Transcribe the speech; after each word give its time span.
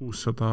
kuussada 0.00 0.48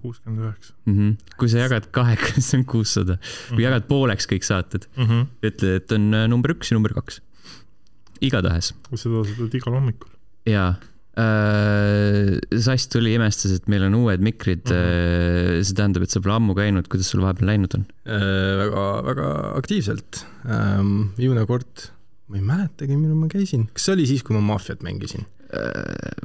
kuuskümmend 0.00 0.40
üheksa. 0.48 0.72
Mhm. 0.88 1.10
kui 1.36 1.50
sa 1.52 1.60
jagad 1.66 1.90
kahega, 1.92 2.32
siis 2.40 2.50
on 2.56 2.64
kuussada. 2.68 3.18
Kui 3.52 3.62
jagad 3.66 3.84
pooleks 3.90 4.24
kõik 4.30 4.46
saated, 4.48 4.88
ütle, 5.44 5.76
et 5.82 5.92
on 5.92 6.08
äh, 6.16 6.24
number 6.32 6.54
üks 6.56 6.72
ja 6.72 6.78
number 6.80 6.96
kaks. 6.96 7.20
igatahes 8.24 8.70
seda 8.96 9.20
sa 9.28 9.34
teed 9.36 9.54
igal 9.60 9.74
hommikul. 9.76 10.08
jaa 10.48 10.70
äh,. 11.20 12.36
Sass 12.60 12.88
tuli, 12.92 13.14
imestas, 13.16 13.52
et 13.56 13.68
meil 13.72 13.84
on 13.88 13.94
uued 14.00 14.20
mikrid 14.24 14.64
Mhm. 14.68 14.76
äh,. 14.76 15.60
see 15.64 15.76
tähendab, 15.76 16.02
et 16.06 16.10
sa 16.12 16.20
pole 16.24 16.34
ammu 16.36 16.56
käinud, 16.56 16.88
kuidas 16.92 17.08
sul 17.12 17.20
vahepeal 17.24 17.48
läinud 17.52 17.76
on? 17.78 17.84
väga, 18.06 18.84
väga 19.10 19.28
aktiivselt. 19.60 20.24
viimane 21.20 21.46
kord, 21.48 21.86
ma 22.28 22.36
ei 22.40 22.44
mäletagi, 22.44 22.96
millal 22.96 23.16
ma 23.20 23.28
käisin, 23.32 23.68
kas 23.72 23.84
see 23.88 23.94
oli 23.96 24.06
siis, 24.08 24.22
kui 24.26 24.36
ma 24.36 24.42
Mafiat 24.54 24.82
mängisin? 24.86 25.26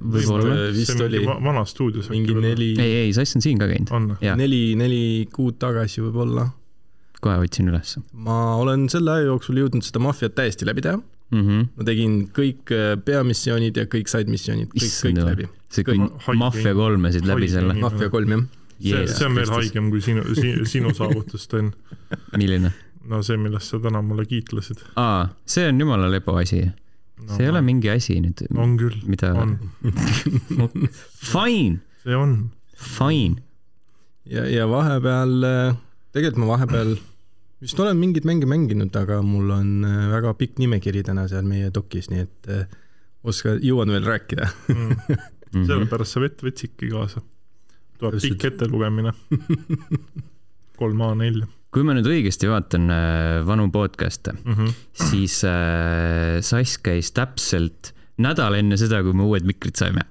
võib-olla. 0.01 0.55
vist 0.75 1.01
oli 1.01 1.21
vana 1.27 1.63
stuudios. 1.69 2.09
mingi. 2.13 2.35
neli, 2.35 2.71
ei, 2.79 2.95
ei, 3.05 3.13
Sass 3.15 3.37
on 3.37 3.45
siin 3.45 3.61
ka 3.61 3.69
käinud. 3.71 4.17
neli, 4.39 4.63
neli 4.79 5.03
kuud 5.33 5.59
tagasi 5.61 6.03
võib-olla. 6.05 6.49
kohe 7.21 7.41
otsin 7.43 7.69
ülesse 7.69 8.01
ma 8.13 8.55
olen 8.57 8.87
selle 8.89 9.13
aja 9.13 9.29
jooksul 9.29 9.59
jõudnud 9.61 9.85
seda 9.85 10.01
Mafiat 10.01 10.33
täiesti 10.37 10.65
läbi 10.65 10.85
teha. 10.85 10.97
mm. 10.97 11.41
-hmm. 11.41 11.67
ma 11.77 11.89
tegin 11.89 12.17
kõik 12.37 12.73
äh, 12.75 12.95
peamissioonid 13.05 13.77
ja 13.77 13.85
kõik 13.85 14.11
side 14.11 14.31
missioonid, 14.31 14.73
kõik, 14.73 14.95
kõik 15.05 15.21
läbi. 15.25 15.49
kui 15.85 16.37
Mafia 16.37 16.73
kolmesid 16.77 17.27
läbi 17.29 17.51
selle, 17.51 17.75
nii. 17.77 17.87
Mafia 17.87 18.09
kolm 18.13 18.37
jah. 18.37 18.47
see, 18.81 19.07
see 19.15 19.27
on 19.27 19.35
veel 19.37 19.51
haigem 19.57 19.91
kui 19.93 20.01
sinu, 20.01 20.23
sinu 20.65 20.93
saavutus, 20.97 21.45
Sten. 21.47 21.73
milline? 22.37 22.73
no 23.09 23.21
see, 23.25 23.37
millest 23.41 23.73
sa 23.73 23.79
täna 23.81 24.01
mulle 24.05 24.25
kiitlesid 24.29 24.83
aa, 24.99 25.29
see 25.45 25.67
on 25.69 25.79
jumala 25.81 26.09
lepo 26.11 26.35
asi. 26.41 26.63
no,. 27.21 27.35
see 27.35 27.45
ei 27.45 27.51
ole 27.53 27.61
mingi 27.65 27.91
asi 27.93 28.17
nüüd, 28.23 28.43
on 28.57 28.75
küll, 28.79 28.97
mida, 29.09 29.31
on, 29.37 29.55
fine, 31.33 31.79
see 32.03 32.17
on. 32.17 32.35
fine. 32.75 33.41
ja, 34.29 34.45
ja 34.49 34.67
vahepeal, 34.69 35.47
tegelikult 36.11 36.43
ma 36.43 36.51
vahepeal 36.55 36.95
vist 37.61 37.79
olen 37.79 37.99
mingeid 37.99 38.25
mänge 38.25 38.49
mänginud, 38.49 38.95
aga 38.97 39.21
mul 39.25 39.51
on 39.53 39.85
äh, 39.85 40.05
väga 40.15 40.33
pikk 40.39 40.57
nimekiri 40.61 41.03
täna 41.05 41.27
seal 41.29 41.45
meie 41.47 41.69
dokis, 41.73 42.09
nii 42.11 42.23
et 42.25 42.51
äh, 42.51 42.65
oska, 43.27 43.55
jõuan 43.61 43.93
veel 43.93 44.07
rääkida. 44.07 44.49
Mm. 44.73 44.97
Mhm. 45.51 45.65
sellepärast 45.67 46.15
sa 46.15 46.21
vett 46.23 46.39
võtsidki 46.39 46.87
kaasa. 46.93 47.19
tuleb 47.99 48.21
pikk 48.23 48.45
ettelugemine. 48.47 49.11
kolm 50.79 51.03
A4 51.03 51.43
kui 51.71 51.85
ma 51.87 51.95
nüüd 51.95 52.07
õigesti 52.11 52.49
vaatan 52.51 52.91
äh, 52.91 53.45
vanu 53.47 53.69
podcast'e, 53.71 54.33
mm. 54.35 54.53
-hmm. 54.53 54.73
siis 55.07 55.43
äh, 55.47 56.41
Sass 56.43 56.77
käis 56.83 57.11
täpselt 57.15 57.93
nädal 58.21 58.57
enne 58.59 58.77
seda, 58.77 59.01
kui 59.05 59.13
me 59.15 59.23
uued 59.27 59.47
mikrid 59.47 59.75
saime. 59.79 60.01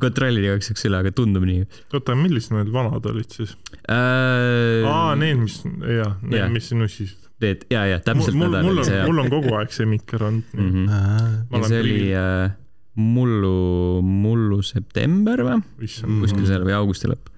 kontrollin 0.00 0.46
igaks 0.46 0.70
juhuks 0.70 0.86
üle, 0.88 0.96
aga 1.02 1.10
tundub 1.12 1.44
nii 1.44 1.66
oota, 1.92 2.14
millised 2.16 2.54
need 2.56 2.70
vanad 2.72 3.04
olid 3.10 3.30
siis? 3.34 3.52
äh,. 3.84 4.84
aa, 4.88 5.12
need, 5.20 5.36
mis, 5.42 5.58
jaa, 5.64 6.12
need 6.22 6.40
Jah., 6.40 6.48
mis 6.52 6.72
nussisid. 6.72 7.20
Need, 7.44 7.66
ja, 7.72 7.82
ja 7.90 7.98
täpselt 8.00 8.36
mul, 8.38 8.48
nädal 8.48 8.70
oli 8.70 8.80
on 8.80 8.88
see, 8.88 8.96
jah 8.96 9.08
mul 9.10 9.20
on 9.24 9.28
kogu 9.32 9.52
aeg 9.58 9.70
see 9.74 9.86
mikker 9.90 10.22
olnud 10.30 10.52
mm. 10.54 10.60
mm. 10.62 10.70
-hmm. 10.70 10.86
Ma 11.50 11.58
ja 11.58 11.60
olen 11.60 11.68
see 11.68 11.80
oli 11.84 11.98
äh, 12.16 12.52
mullu, 12.94 14.00
mullu 14.04 14.60
september 14.62 15.40
või? 15.46 15.56
kuskil 15.78 16.46
seal 16.46 16.62
või 16.66 16.76
augusti 16.76 17.08
lõpp, 17.10 17.30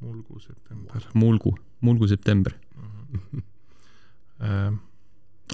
mulgu 0.00 0.40
september 0.40 1.04
mulgu, 1.14 1.54
mulgu 1.84 2.08
september. 2.08 2.54
äh,. 4.40 4.72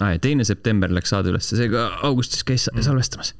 aa 0.01 0.13
ja 0.13 0.19
teine 0.21 0.45
september 0.47 0.91
läks 0.93 1.11
saade 1.13 1.31
ülesse, 1.33 1.57
seega 1.59 1.89
augustis 2.07 2.43
käis 2.47 2.69
Mm. 2.73 2.81
salvestamas. 2.85 3.33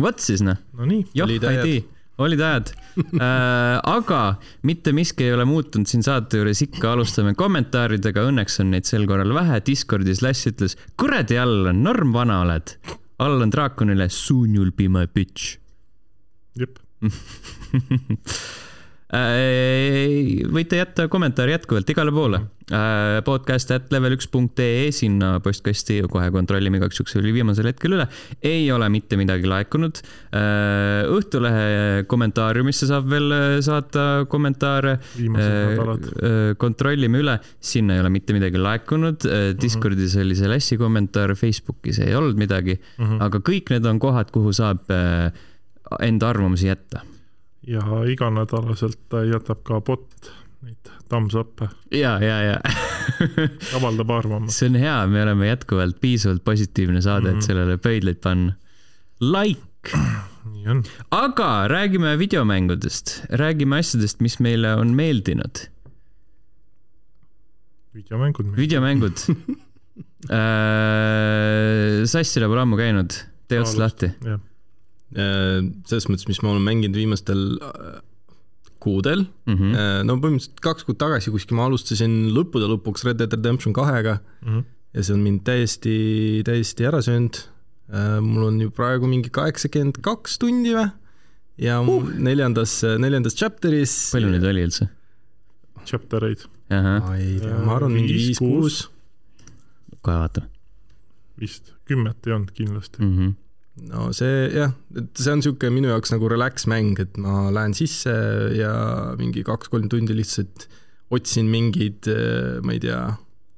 vot 0.00 0.18
siis 0.22 0.40
noh, 0.46 0.56
Nonii, 0.78 1.04
Olid 1.22 1.44
ajad. 1.44 1.66
ID, 1.66 1.84
olid 2.18 2.40
ajad 2.40 2.70
äh,. 3.18 3.80
aga 3.84 4.22
mitte 4.62 4.92
miski 4.96 5.24
ei 5.26 5.32
ole 5.34 5.44
muutunud 5.48 5.86
siin 5.90 6.02
saate 6.06 6.38
juures, 6.40 6.62
ikka 6.62 6.92
alustame 6.94 7.34
kommentaaridega, 7.34 8.24
õnneks 8.30 8.60
on 8.62 8.70
neid 8.74 8.86
sel 8.88 9.04
korral 9.10 9.34
vähe. 9.34 9.60
Discordis 9.66 10.22
Lass 10.22 10.46
ütles, 10.50 10.78
kuradi 10.96 11.36
Allan, 11.38 11.82
norm 11.84 12.12
vana 12.14 12.40
oled. 12.46 12.76
Allan 13.20 13.50
Draakonile, 13.50 14.08
soon 14.10 14.54
you 14.54 14.60
will 14.60 14.70
be 14.70 14.86
my 14.86 15.06
bitch. 15.06 15.58
jep, 16.56 16.78
võite 20.52 20.76
jätta 20.82 21.06
kommentaari 21.08 21.54
jätkuvalt 21.56 21.88
igale 21.92 22.12
poole. 22.12 22.40
podcast 23.24 23.70
at 23.72 23.86
level 23.94 24.12
üks 24.12 24.26
punkt 24.28 24.60
ee 24.60 24.90
sinna 24.92 25.38
postkasti 25.40 26.02
kohe 26.12 26.26
kontrollime 26.34 26.76
igaks 26.76 26.98
juhuks 27.00 27.16
oli 27.16 27.32
viimasel 27.32 27.70
hetkel 27.70 27.94
üle. 27.96 28.04
ei 28.44 28.66
ole 28.72 28.88
mitte 28.92 29.16
midagi 29.16 29.48
laekunud. 29.48 30.02
Õhtulehe 31.16 32.04
kommentaariumisse 32.10 32.90
saab 32.90 33.08
veel 33.08 33.32
äh, 33.32 33.46
saata 33.64 34.26
kommentaare. 34.28 34.98
kontrollime 36.60 37.18
üle, 37.24 37.38
sinna 37.60 37.96
ei 37.96 38.04
ole 38.04 38.12
mitte 38.12 38.36
midagi 38.36 38.60
laekunud. 38.60 39.24
Discordis 39.60 40.16
oli 40.20 40.36
see 40.36 40.48
Lassi 40.52 40.76
kommentaar, 40.80 41.32
Facebookis 41.38 41.98
ei 42.04 42.12
olnud 42.14 42.36
midagi, 42.36 42.76
Mhm. 42.98 43.20
aga 43.24 43.38
kõik 43.40 43.70
need 43.72 43.86
on 43.86 43.98
kohad, 43.98 44.30
kuhu 44.34 44.52
saab 44.52 44.84
äh, 44.92 45.30
enda 46.04 46.28
arvamusi 46.28 46.68
jätta 46.68 47.00
ja 47.68 47.82
iganädalaselt 48.08 48.98
ta 49.12 49.20
jätab 49.28 49.60
ka 49.68 49.80
bot 49.84 50.30
neid 50.64 50.88
thumbs 51.08 51.34
up'e, 51.38 51.68
ja, 51.94 52.14
ja, 52.24 52.38
ja 52.42 52.56
avaldab 53.78 54.10
arvamust. 54.10 54.56
see 54.58 54.68
on 54.72 54.78
hea, 54.80 54.96
me 55.06 55.22
oleme 55.22 55.50
jätkuvalt 55.50 56.00
piisavalt 56.02 56.42
positiivne 56.44 57.02
saade, 57.04 57.30
Mhm. 57.30 57.38
et 57.38 57.44
sellele 57.50 57.76
pöidlaid 57.78 58.18
panna. 58.24 58.54
Like, 59.20 59.92
nii 60.52 60.68
on. 60.72 60.82
aga 61.10 61.50
räägime 61.70 62.16
videomängudest, 62.18 63.18
räägime 63.30 63.78
asjadest, 63.82 64.20
mis 64.24 64.38
meile 64.40 64.74
on 64.80 64.94
meeldinud. 64.96 65.66
videomängud. 67.94 68.52
videomängud 68.56 69.16
äh,. 70.30 72.04
Sassile 72.06 72.46
pole 72.50 72.60
ammu 72.62 72.76
käinud, 72.78 73.14
tee 73.50 73.60
ots 73.62 73.74
lahti. 73.78 74.10
jah, 74.24 74.38
selles 75.14 76.06
mõttes, 76.10 76.26
mis 76.28 76.42
ma 76.42 76.50
olen 76.52 76.62
mänginud 76.66 76.96
viimastel 76.96 77.58
äh, 77.62 78.00
kuudel, 78.78 79.26
Mhm. 79.48 79.72
no 80.06 80.16
põhimõtteliselt 80.22 80.60
kaks 80.62 80.84
kuud 80.86 80.98
tagasi 81.00 81.30
kuskil 81.34 81.56
ma 81.56 81.64
alustasin 81.66 82.28
lõppude 82.36 82.68
lõpuks 82.70 83.04
Red 83.08 83.18
Dead 83.18 83.32
Redemption 83.32 83.72
kahega 83.74 84.20
Mhm. 84.44 84.60
ja 84.94 85.02
see 85.02 85.14
on 85.14 85.22
mind 85.24 85.40
täiesti, 85.44 86.42
täiesti 86.44 86.84
ära 86.86 87.00
söönud. 87.02 87.40
mul 88.20 88.44
on 88.44 88.60
ju 88.60 88.70
praegu 88.70 89.08
mingi 89.08 89.30
kaheksakümmend 89.32 90.02
kaks 90.04 90.36
tundi 90.38 90.74
või 90.76 90.90
ja 91.58 91.80
uh. 91.80 92.04
neljandas, 92.18 92.82
neljandas 92.98 93.34
chapter'is. 93.34 94.10
palju 94.12 94.28
neid 94.30 94.44
oli 94.44 94.62
üldse? 94.66 94.88
chapter 95.86 96.22
eid 96.28 96.44
ma 96.70 97.16
ei 97.16 97.38
tea, 97.40 97.58
ma 97.64 97.76
arvan 97.76 97.92
mingi 97.96 98.12
Viis, 98.12 98.38
viis-kuus. 98.38 98.90
kohe 100.04 100.16
vaatame 100.20 100.48
vist, 101.40 101.72
kümmet 101.88 102.26
ei 102.26 102.32
olnud 102.36 102.50
kindlasti. 102.52 103.00
mm. 103.02 103.16
-hmm. 103.18 103.34
No 103.86 104.08
see 104.16 104.48
jah, 104.54 104.74
et 104.98 105.08
see 105.20 105.32
on 105.32 105.40
niisugune 105.42 105.74
minu 105.76 105.92
jaoks 105.92 106.12
nagu 106.14 106.28
relax 106.32 106.66
mäng, 106.70 106.98
et 107.02 107.16
ma 107.20 107.48
lähen 107.54 107.76
sisse 107.78 108.12
ja 108.58 108.72
mingi 109.20 109.44
kaks-kolm 109.46 109.88
tundi 109.92 110.16
lihtsalt 110.16 110.68
otsin 111.14 111.48
mingeid, 111.48 112.10
ma 112.64 112.74
ei 112.76 112.82
tea, 112.84 113.00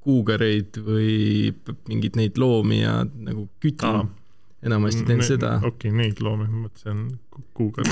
kuugereid 0.01 0.79
või 0.81 1.51
mingeid 1.89 2.15
neid 2.17 2.39
loomi 2.41 2.79
ja 2.81 3.01
nagu 3.05 3.47
kütin. 3.61 4.07
Enamasti 4.63 5.03
teen 5.07 5.21
seda. 5.25 5.55
okei, 5.65 5.91
neid 5.91 6.19
loomi, 6.21 6.45
ma 6.47 6.67
mõtlesin 6.67 7.07
Google. 7.57 7.83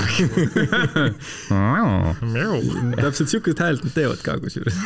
täpselt 3.00 3.30
siukest 3.32 3.60
häält 3.62 3.82
nad 3.86 3.94
teevad 3.96 4.20
ka 4.24 4.36
kusjuures. 4.42 4.76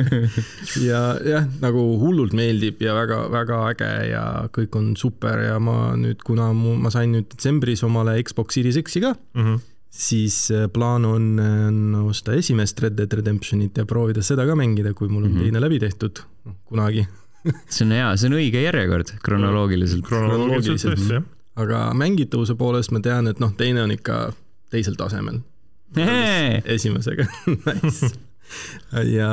ja 0.88 1.02
jah, 1.26 1.46
nagu 1.62 1.82
hullult 2.02 2.34
meeldib 2.36 2.80
ja 2.84 2.94
väga-väga 2.96 3.60
äge 3.72 3.90
ja 4.12 4.24
kõik 4.54 4.78
on 4.80 4.92
super 5.00 5.42
ja 5.44 5.58
ma 5.62 5.92
nüüd, 6.00 6.22
kuna 6.26 6.50
mu, 6.56 6.74
ma 6.80 6.92
sain 6.94 7.12
nüüd 7.14 7.28
detsembris 7.32 7.84
omale 7.86 8.16
Xbox 8.24 8.58
Series 8.58 8.80
X-i 8.84 9.04
ka, 9.04 9.14
Mhm. 9.34 9.60
siis 9.94 10.50
äh, 10.50 10.64
plaan 10.74 11.04
on 11.06 11.26
äh, 11.38 12.06
osta 12.08 12.34
esimest 12.34 12.80
Red 12.82 12.96
Dead 12.98 13.12
Redemptionit 13.20 13.76
ja 13.78 13.84
proovida 13.86 14.22
seda 14.26 14.46
ka 14.48 14.56
mängida, 14.58 14.94
kui 14.94 15.08
mul 15.08 15.24
on 15.28 15.32
Mhm. 15.36 15.42
teine 15.44 15.60
läbi 15.62 15.78
tehtud, 15.82 16.24
noh 16.46 16.56
kunagi. 16.68 17.06
See 17.68 17.84
on 17.86 17.94
hea, 17.96 18.10
see 18.16 18.30
on 18.30 18.38
õige 18.38 18.64
järjekord 18.64 19.14
kronoloogiliselt. 19.24 20.04
kronoloogiliselt 20.08 20.94
tõesti, 20.94 21.18
jah. 21.18 21.26
aga 21.64 21.86
mängitavuse 21.98 22.56
poolest 22.58 22.94
ma 22.94 23.02
tean, 23.04 23.28
et 23.30 23.42
noh, 23.42 23.52
teine 23.58 23.84
on 23.84 23.94
ikka 23.94 24.26
teisel 24.74 24.98
tasemel 24.98 25.42
esimesega 25.94 27.26
nice.. 27.66 28.10
ja 29.12 29.30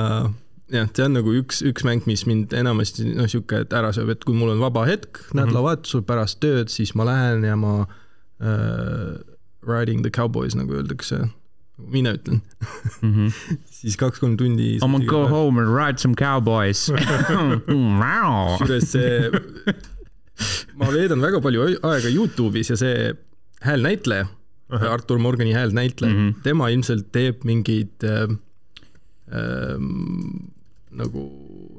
jah, 0.72 0.88
see 0.94 1.06
on 1.06 1.18
nagu 1.18 1.34
üks, 1.40 1.62
üks 1.68 1.86
mäng, 1.88 2.06
mis 2.10 2.26
mind 2.30 2.54
enamasti 2.58 3.08
noh, 3.16 3.30
sihuke, 3.32 3.64
et 3.66 3.76
ära 3.76 3.92
sööb, 3.96 4.14
et 4.14 4.24
kui 4.28 4.38
mul 4.38 4.54
on 4.54 4.62
vaba 4.64 4.86
hetk 4.90 5.24
nädalavahetusel 5.38 6.06
pärast 6.08 6.42
tööd, 6.44 6.72
siis 6.74 6.94
ma 6.98 7.08
lähen 7.10 7.46
ja 7.48 7.58
ma 7.60 7.82
äh, 7.84 9.20
riding 9.68 10.06
the 10.06 10.14
cowboys 10.14 10.56
nagu 10.58 10.80
öeldakse, 10.80 11.26
mina 11.88 12.14
ütlen, 12.18 12.42
mm. 13.02 13.14
-hmm. 13.14 13.58
siis 13.66 13.98
kaks-kolm 13.98 14.38
tundi. 14.38 14.76
I 14.76 14.80
m 14.86 14.92
gonna 14.92 15.06
go 15.06 15.28
home 15.28 15.62
and 15.62 15.70
ride 15.76 15.98
some 16.00 16.16
cowboys. 16.16 16.90
kusjuures 18.72 18.92
see 18.92 19.32
ma 20.80 20.92
veedan 20.94 21.22
väga 21.24 21.42
palju 21.44 21.68
aega 21.68 22.12
Youtube'is 22.12 22.72
ja 22.74 22.78
see 22.80 23.12
häälnäitleja 23.66 24.28
uh, 24.28 24.80
-huh. 24.80 24.88
Artur 24.90 25.20
Morgani 25.20 25.54
häälnäitleja 25.54 26.14
mm, 26.14 26.30
-hmm. 26.30 26.42
tema 26.44 26.70
ilmselt 26.70 27.12
teeb 27.12 27.44
mingeid 27.44 28.04
äh, 28.04 28.30
äh, 29.32 29.78
nagu 30.92 31.22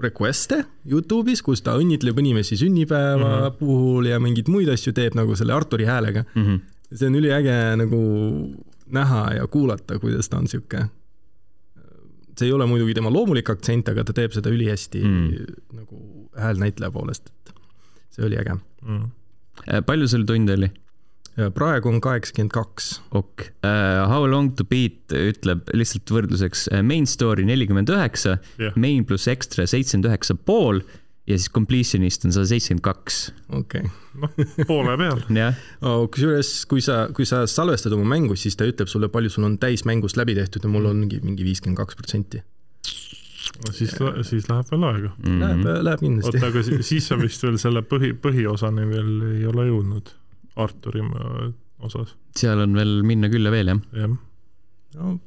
request'e 0.02 0.64
Youtube'is, 0.88 1.42
kus 1.42 1.62
ta 1.62 1.76
õnnitleb 1.76 2.18
inimesi 2.18 2.56
sünnipäeva 2.56 3.36
mm 3.36 3.42
-hmm. 3.42 3.58
puhul 3.58 4.06
ja 4.06 4.20
mingeid 4.20 4.48
muid 4.48 4.68
asju 4.68 4.92
teeb 4.92 5.14
nagu 5.14 5.36
selle 5.36 5.52
Arturi 5.52 5.84
häälega 5.84 6.24
mm. 6.34 6.42
-hmm. 6.42 6.60
see 6.94 7.06
on 7.08 7.14
üliäge 7.14 7.76
nagu 7.76 8.00
näha 8.92 9.22
ja 9.38 9.46
kuulata, 9.50 9.98
kuidas 10.02 10.28
ta 10.28 10.40
on 10.42 10.48
sihuke. 10.50 10.86
see 12.38 12.48
ei 12.48 12.52
ole 12.52 12.66
muidugi 12.66 12.94
tema 12.96 13.10
loomulik 13.12 13.50
aktsent, 13.52 13.88
aga 13.92 14.04
ta 14.08 14.14
teeb 14.16 14.32
seda 14.32 14.50
ülihästi 14.50 15.02
mm. 15.04 15.56
nagu 15.76 16.28
häälnäitleja 16.38 16.90
poolest, 16.90 17.28
et 17.28 17.52
see 18.10 18.24
oli 18.24 18.38
äge 18.40 18.56
mm.. 18.56 19.10
palju 19.86 20.08
sul 20.08 20.24
tunde 20.28 20.56
oli? 20.56 20.70
praegu 21.56 21.88
on 21.88 22.00
kaheksakümmend 22.00 22.52
kaks. 22.52 22.88
ok 23.10 23.44
uh,, 23.64 24.08
How 24.08 24.26
long 24.30 24.52
to 24.56 24.64
beat 24.68 25.12
ütleb 25.16 25.68
lihtsalt 25.76 26.10
võrdluseks 26.12 26.66
main 26.84 27.06
story 27.08 27.46
nelikümmend 27.48 27.92
üheksa, 27.92 28.36
main 28.76 29.06
pluss 29.08 29.28
extra 29.32 29.66
seitsekümmend 29.68 30.10
üheksa 30.10 30.36
pool 30.36 30.82
ja 31.26 31.38
siis 31.38 31.50
completionist 31.54 32.24
on 32.26 32.34
sada 32.34 32.48
seitsekümmend 32.50 32.84
kaks. 32.86 33.18
okei. 33.58 33.90
noh, 34.22 34.32
poole 34.70 34.96
peal. 34.98 35.22
jah. 35.36 35.60
kusjuures, 35.82 36.54
kui 36.70 36.82
sa, 36.84 37.04
kui 37.14 37.28
sa 37.28 37.44
salvestad 37.50 37.94
oma 37.96 38.08
mängu, 38.14 38.36
siis 38.38 38.58
ta 38.58 38.66
ütleb 38.68 38.90
sulle, 38.90 39.10
palju 39.12 39.30
sul 39.32 39.46
on 39.48 39.58
täismängust 39.62 40.18
läbi 40.20 40.36
tehtud 40.38 40.66
ja 40.66 40.72
mul 40.72 40.90
ongi 40.90 41.22
mingi 41.22 41.46
viiskümmend 41.46 41.78
kaks 41.78 41.98
protsenti 41.98 42.42
siis, 43.70 43.94
siis 44.26 44.48
läheb 44.50 44.70
veel 44.70 44.84
aega 44.88 45.10
mm. 45.10 45.24
-hmm. 45.26 45.40
Läheb, 45.40 45.84
läheb 45.86 46.04
kindlasti. 46.06 46.36
oota, 46.36 46.46
aga 46.46 46.82
siis 46.82 47.08
sa 47.08 47.18
vist 47.18 47.42
veel 47.42 47.58
selle 47.58 47.82
põhi, 47.86 48.12
põhiosani 48.26 48.86
veel 48.90 49.12
ei 49.32 49.46
ole 49.46 49.66
jõudnud 49.70 50.14
Arturi 50.62 51.00
äh, 51.00 51.52
osas. 51.80 52.16
seal 52.36 52.60
on 52.66 52.74
veel 52.76 53.02
minna 53.06 53.30
küll 53.32 53.46
ja 53.46 53.54
veel, 53.54 53.74
jah? 53.74 53.84
jah. 53.96 54.16
no 54.98 55.18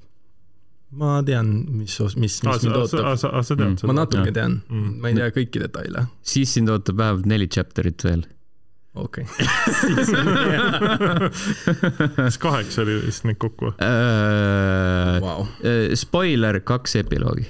ma 0.96 1.20
tean, 1.28 1.48
mis, 1.82 2.00
mis, 2.00 2.16
mis 2.18 2.42
ah, 2.46 2.50
mind 2.62 2.76
ootab. 2.80 3.04
sa, 3.04 3.10
sa, 3.20 3.28
sa 3.44 3.54
tead 3.56 3.68
mm. 3.68 3.78
seda? 3.82 3.90
ma 3.90 3.94
natuke 4.00 4.32
ja. 4.32 4.36
tean 4.40 4.54
mm., 4.64 4.92
ma 5.02 5.06
ei 5.12 5.16
tea 5.20 5.30
kõiki 5.36 5.58
detaile. 5.66 6.00
siis 6.26 6.50
sind 6.56 6.68
ootab 6.72 6.96
vähemalt 7.02 7.26
neli 7.30 7.48
chapter'it 7.52 8.00
veel. 8.08 8.22
okei 8.96 9.26
okay. 9.28 9.36
kas 12.16 12.36
kaheksa 12.42 12.78
oli 12.86 12.94
vist 13.04 13.24
neid 13.28 13.40
kokku 13.42 13.66
uh,? 13.74 13.78
Wow. 15.26 15.40
Uh, 15.60 15.88
spoiler, 16.00 16.56
kaks 16.64 16.92
epiloogi. 17.04 17.46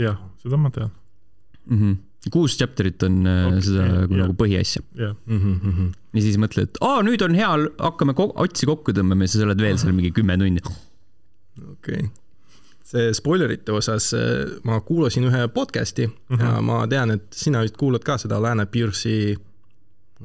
jah, 0.00 0.16
seda 0.42 0.56
ma 0.60 0.68
tean 0.74 0.90
mm. 0.90 1.76
-hmm 1.80 1.94
kuus 2.28 2.52
chapter'it 2.60 3.00
on 3.06 3.22
äh, 3.24 3.46
okay, 3.48 3.62
seda 3.64 3.84
yeah, 3.86 4.04
nagu 4.04 4.16
yeah. 4.18 4.32
põhiasja 4.36 4.82
yeah.. 4.98 5.14
Mm 5.24 5.38
-hmm. 5.40 5.88
ja 6.12 6.20
siis 6.26 6.36
mõtled, 6.36 6.68
et 6.68 6.76
aa, 6.84 7.00
nüüd 7.06 7.22
on 7.24 7.32
hea, 7.38 7.48
hakkame 7.80 8.12
ko 8.18 8.28
otsi 8.44 8.68
kokku 8.68 8.92
tõmbama 8.92 9.24
ja 9.24 9.30
siis 9.32 9.42
oled 9.46 9.60
veel 9.64 9.78
seal 9.80 9.94
mingi 9.96 10.12
kümme 10.12 10.36
tundi. 10.36 10.60
okei 10.60 10.76
okay. 11.72 12.02
See 12.90 13.12
spoilerite 13.14 13.72
osas 13.72 14.10
ma 14.66 14.80
kuulasin 14.86 15.28
ühe 15.28 15.44
podcast'i 15.54 16.06
mm 16.06 16.36
-hmm. 16.36 16.44
ja 16.44 16.62
ma 16.62 16.86
tean, 16.90 17.10
et 17.10 17.26
sina 17.32 17.62
vist 17.62 17.76
kuulad 17.76 18.04
ka 18.04 18.18
seda 18.18 18.42
Lääne 18.42 18.66
Pierce'i 18.66 19.36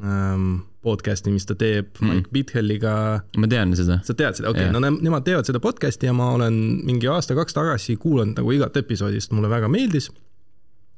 ähm, 0.04 0.66
podcast'i, 0.86 1.32
mis 1.34 1.46
ta 1.46 1.56
teeb 1.56 1.88
mm. 2.00 2.10
Mike 2.10 2.30
Bithelliga. 2.34 3.22
ma 3.38 3.48
tean 3.48 3.76
seda. 3.78 4.00
sa 4.04 4.14
tead 4.14 4.38
seda, 4.38 4.50
okei 4.50 4.68
okay., 4.68 4.74
no 4.74 4.82
ne 4.84 4.92
nemad 4.92 5.26
teevad 5.26 5.48
seda 5.48 5.62
podcast'i 5.64 6.10
ja 6.10 6.14
ma 6.14 6.32
olen 6.38 6.60
mingi 6.86 7.10
aasta-kaks 7.12 7.58
tagasi 7.58 7.98
kuulanud 8.02 8.38
nagu 8.42 8.52
igat 8.52 8.78
episoodi, 8.78 9.22
sest 9.22 9.36
mulle 9.36 9.50
väga 9.50 9.70
meeldis 9.72 10.12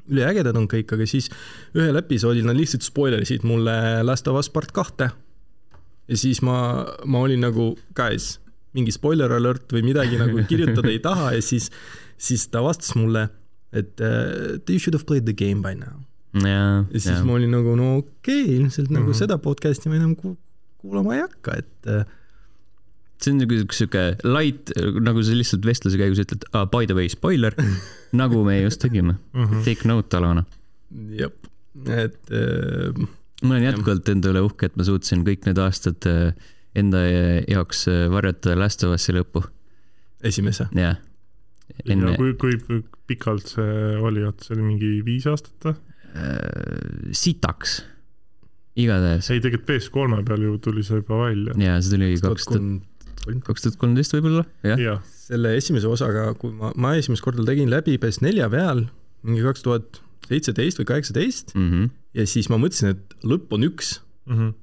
üliägedad 0.08 0.56
on 0.56 0.68
kõik, 0.72 0.92
aga 0.96 1.08
siis 1.10 1.30
ühel 1.76 2.00
episoodil 2.00 2.48
nad 2.48 2.58
lihtsalt 2.58 2.86
spoiler 2.86 3.24
isid 3.24 3.44
mulle 3.48 3.76
Last 4.08 4.28
of 4.32 4.40
Us 4.40 4.50
part 4.50 4.72
kahte. 4.76 5.10
ja 6.08 6.18
siis 6.18 6.42
ma, 6.42 6.86
ma 7.06 7.24
olin 7.26 7.44
nagu, 7.44 7.74
guys, 7.96 8.38
mingi 8.76 8.94
spoiler 8.96 9.32
alert 9.38 9.72
või 9.74 9.86
midagi 9.86 10.20
nagu 10.20 10.42
kirjutada 10.50 10.92
ei 10.92 11.00
taha 11.04 11.34
ja 11.38 11.44
siis, 11.46 11.70
siis 12.20 12.48
ta 12.52 12.64
vastas 12.66 12.94
mulle, 12.98 13.28
et 13.72 14.04
uh, 14.04 14.58
you 14.68 14.80
should 14.80 14.98
have 14.98 15.08
played 15.08 15.28
the 15.30 15.36
game 15.38 15.64
by 15.66 15.76
now. 15.78 16.04
ja, 16.38 16.84
ja 16.92 17.00
siis 17.00 17.16
ja. 17.16 17.24
ma 17.26 17.38
olin 17.38 17.54
nagu, 17.56 17.76
no 17.80 17.98
okei 18.02 18.44
okay,, 18.44 18.56
ilmselt 18.60 18.92
nagu 18.92 19.08
mm 19.08 19.12
-hmm. 19.12 19.24
seda 19.24 19.40
podcast'i 19.42 19.90
ma 19.90 20.00
enam 20.00 20.16
kuulama 20.18 21.16
ei 21.16 21.24
hakka, 21.24 21.58
et 21.64 21.92
uh, 21.92 22.04
see 23.22 23.34
on 23.34 23.40
nagu 23.42 23.60
sihuke 23.74 24.04
light, 24.28 24.74
nagu 25.02 25.24
sa 25.26 25.38
lihtsalt 25.38 25.66
vestluse 25.66 26.00
käigus 26.00 26.22
ütled 26.22 26.46
ah,, 26.54 26.68
by 26.70 26.86
the 26.90 26.98
way, 26.98 27.10
spoiler 27.10 27.56
nagu 28.22 28.44
me 28.46 28.60
just 28.62 28.82
tegime 28.84 29.16
mm. 29.34 29.46
-hmm. 29.46 29.64
Take 29.66 29.88
note, 29.88 30.18
Alana. 30.18 30.46
jep, 31.10 31.48
et 31.86 32.20
äh,. 32.32 33.08
ma 33.42 33.56
olen 33.56 33.64
jätkuvalt 33.72 34.10
enda 34.10 34.30
üle 34.34 34.46
uhke, 34.46 34.70
et 34.70 34.78
ma 34.78 34.84
suutsin 34.84 35.26
kõik 35.26 35.46
need 35.50 35.58
aastad 35.62 36.06
äh, 36.10 36.34
enda 36.78 37.04
jaoks 37.50 37.86
varjata 38.14 38.56
Last 38.58 38.84
of 38.86 38.96
Us'i 38.96 39.16
lõppu. 39.16 39.44
esimese? 40.24 40.70
jah. 40.78 40.98
Enne... 41.86 42.16
kui, 42.16 42.34
kui 42.40 42.82
pikalt 43.10 43.52
see 43.52 43.98
oli, 44.00 44.24
et 44.24 44.44
see 44.46 44.56
oli 44.56 44.66
mingi 44.72 44.92
viis 45.06 45.28
aastat 45.30 45.68
või 45.68 45.76
äh,? 45.76 47.12
sitaks 47.12 47.82
igatahes. 48.78 49.30
ei, 49.34 49.42
tegelikult 49.44 49.70
PS3 49.70 50.24
peal 50.28 50.46
ju 50.46 50.58
tuli 50.64 50.86
see 50.86 51.02
juba 51.02 51.20
välja. 51.26 51.56
jaa, 51.62 51.80
see 51.82 51.96
tuli 51.96 52.12
kaks 52.24 52.48
tuhat 52.50 53.44
kaks 53.48 53.66
tuhat 53.66 53.80
kolmteist 53.82 54.16
võib-olla, 54.16 54.44
jah 54.66 54.82
ja.? 54.82 54.98
selle 55.28 55.56
esimese 55.60 55.90
osaga, 55.92 56.30
kui 56.40 56.54
ma, 56.56 56.72
ma 56.80 56.94
esimest 57.00 57.26
korda 57.26 57.44
tegin 57.48 57.72
läbi 57.72 57.98
PS4 58.00 58.52
peal, 58.54 58.86
mingi 59.28 59.44
kaks 59.44 59.66
tuhat 59.66 60.00
seitseteist 60.28 60.80
või 60.82 60.90
kaheksateist 60.94 61.56
mm 61.56 61.68
-hmm. 61.72 61.90
ja 62.20 62.28
siis 62.30 62.50
ma 62.52 62.60
mõtlesin, 62.62 62.96
et 62.96 63.18
lõpp 63.28 63.52
on 63.58 63.68
üks 63.68 63.98
mm. 64.28 64.38
-hmm. 64.38 64.54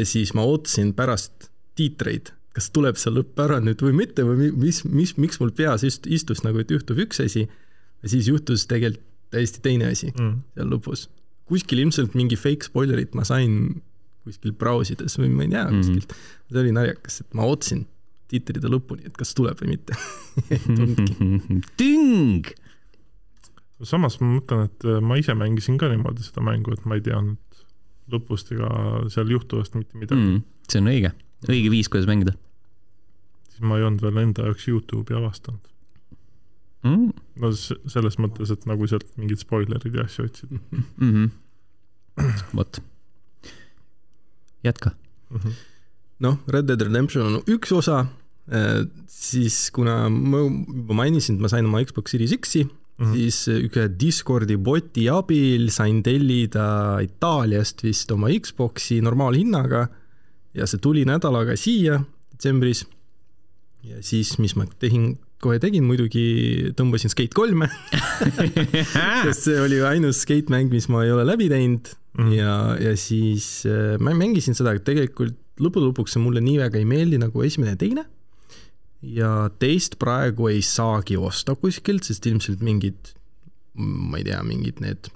ja 0.00 0.06
siis 0.08 0.34
ma 0.36 0.44
ootasin 0.48 0.92
pärast 0.96 1.50
tiitreid, 1.80 2.32
kas 2.56 2.70
tuleb 2.74 2.98
see 3.00 3.12
lõpp 3.14 3.40
ära 3.40 3.60
nüüd 3.64 3.82
või 3.84 3.96
mitte 4.02 4.26
või 4.26 4.50
mis, 4.52 4.82
mis, 4.84 5.16
miks 5.20 5.40
mul 5.40 5.52
peas 5.56 5.86
ist, 5.86 6.08
istus 6.10 6.44
nagu, 6.46 6.60
et 6.60 6.72
juhtub 6.72 7.00
üks 7.06 7.22
asi 7.24 7.46
ja 7.46 8.12
siis 8.12 8.28
juhtus 8.30 8.66
tegelikult 8.70 9.06
täiesti 9.30 9.62
teine 9.62 9.90
asi 9.92 10.10
mm 10.10 10.40
seal 10.56 10.70
lõpus. 10.72 11.06
kuskil 11.50 11.82
ilmselt 11.82 12.14
mingi 12.18 12.38
fake 12.38 12.66
spoilerit 12.66 13.14
ma 13.18 13.24
sain 13.26 13.82
kuskil 14.26 14.52
brausides 14.58 15.16
või 15.18 15.30
ma 15.34 15.46
ei 15.46 15.52
tea 15.54 15.64
kuskilt 15.70 16.12
mm. 16.12 16.16
-hmm. 16.16 16.52
see 16.52 16.62
oli 16.62 16.74
naljakas, 16.76 17.20
et 17.22 17.34
ma 17.34 17.46
ootasin 17.48 17.86
tiitride 18.30 18.70
lõpuni, 18.70 19.06
et 19.08 19.16
kas 19.18 19.34
tuleb 19.34 19.58
või 19.62 19.76
mitte 19.76 19.96
ting! 21.80 22.50
samas 23.82 24.18
ma 24.20 24.34
mõtlen, 24.36 24.68
et 24.68 24.84
äh, 24.84 25.00
ma 25.00 25.16
ise 25.16 25.34
mängisin 25.34 25.78
ka 25.80 25.88
niimoodi 25.88 26.26
seda 26.26 26.44
mängu, 26.44 26.74
et 26.76 26.84
ma 26.84 26.98
ei 26.98 27.04
teadnud 27.06 27.62
lõpust 28.12 28.52
ega 28.52 28.68
seal 29.12 29.30
juhtuvast 29.32 29.78
mitte 29.78 29.98
midagi 29.98 30.20
mm,. 30.20 30.42
see 30.68 30.82
on 30.82 30.90
õige, 30.92 31.14
õige 31.48 31.72
viis, 31.72 31.88
kuidas 31.88 32.08
mängida. 32.10 32.36
siis 33.48 33.64
ma 33.64 33.78
ei 33.78 33.86
olnud 33.86 34.02
veel 34.04 34.22
enda 34.24 34.48
jaoks 34.48 34.68
Youtube'i 34.68 35.16
avastanud 35.16 35.64
mm.. 36.84 37.10
no 37.40 37.52
selles 37.56 38.20
mõttes, 38.20 38.52
et 38.52 38.66
nagu 38.70 38.86
sealt 38.90 39.08
mingid 39.16 39.42
spoilerid 39.42 39.94
ja 39.94 40.06
asju 40.08 40.28
otsida 40.28 40.60
mm. 40.60 40.86
-hmm. 41.00 41.28
vot, 42.56 42.82
jätka 44.64 44.94
mm. 45.30 45.36
-hmm. 45.36 45.60
noh, 46.26 46.40
Red 46.46 46.68
Dead 46.68 46.88
Redemption 46.88 47.26
on 47.26 47.42
üks 47.46 47.72
osa 47.72 48.06
Äh, 48.50 48.82
siis 49.06 49.68
kuna 49.70 50.08
ma 50.10 50.42
juba 50.42 50.96
mainisin, 51.04 51.36
et 51.36 51.44
ma 51.44 51.50
sain 51.52 51.68
oma 51.68 51.82
Xbox 51.86 52.10
Series 52.10 52.32
X-i 52.34 52.64
mm, 52.64 52.72
-hmm. 52.98 53.12
siis 53.14 53.38
ühe 53.46 53.84
Discordi 54.00 54.56
boti 54.56 55.06
abil 55.08 55.68
sain 55.70 56.02
tellida 56.02 56.98
Itaaliast 57.04 57.84
vist 57.86 58.10
oma 58.10 58.26
Xbox'i 58.26 58.98
normaalhinnaga 59.06 59.86
ja 60.54 60.66
see 60.66 60.82
tuli 60.82 61.04
nädalaga 61.08 61.56
siia 61.58 62.00
detsembris. 62.32 62.86
ja 63.84 64.02
siis, 64.04 64.36
mis 64.38 64.56
ma 64.56 64.66
tegin, 64.80 65.14
kohe 65.40 65.58
tegin, 65.62 65.86
muidugi 65.88 66.72
tõmbasin 66.76 67.12
Skate 67.12 67.36
kolme 67.36 67.70
sest 69.24 69.46
see 69.46 69.60
oli 69.60 69.80
ainus 69.84 70.24
skate 70.26 70.52
mäng, 70.52 70.72
mis 70.72 70.88
ma 70.92 71.04
ei 71.06 71.12
ole 71.14 71.24
läbi 71.28 71.48
teinud 71.48 71.88
mm 71.88 72.24
-hmm. 72.24 72.34
ja, 72.36 72.54
ja 72.80 72.96
siis 72.96 73.66
äh, 73.66 73.98
ma 74.00 74.14
mängisin 74.14 74.54
seda, 74.54 74.76
tegelikult 74.78 75.38
lõppude 75.60 75.90
lõpuks 75.90 76.16
see 76.16 76.22
mulle 76.22 76.40
nii 76.40 76.58
väga 76.60 76.80
ei 76.80 76.88
meeldi 76.88 77.20
nagu 77.20 77.42
esimene 77.44 77.76
ja 77.76 77.80
teine 77.80 78.04
ja 79.02 79.50
teist 79.58 79.96
praegu 79.98 80.48
ei 80.48 80.60
saagi 80.62 81.16
osta 81.16 81.54
kuskilt, 81.54 82.04
sest 82.04 82.26
ilmselt 82.26 82.60
mingid, 82.64 83.14
ma 83.74 84.20
ei 84.20 84.24
tea, 84.28 84.42
mingid 84.44 84.80
need 84.84 85.10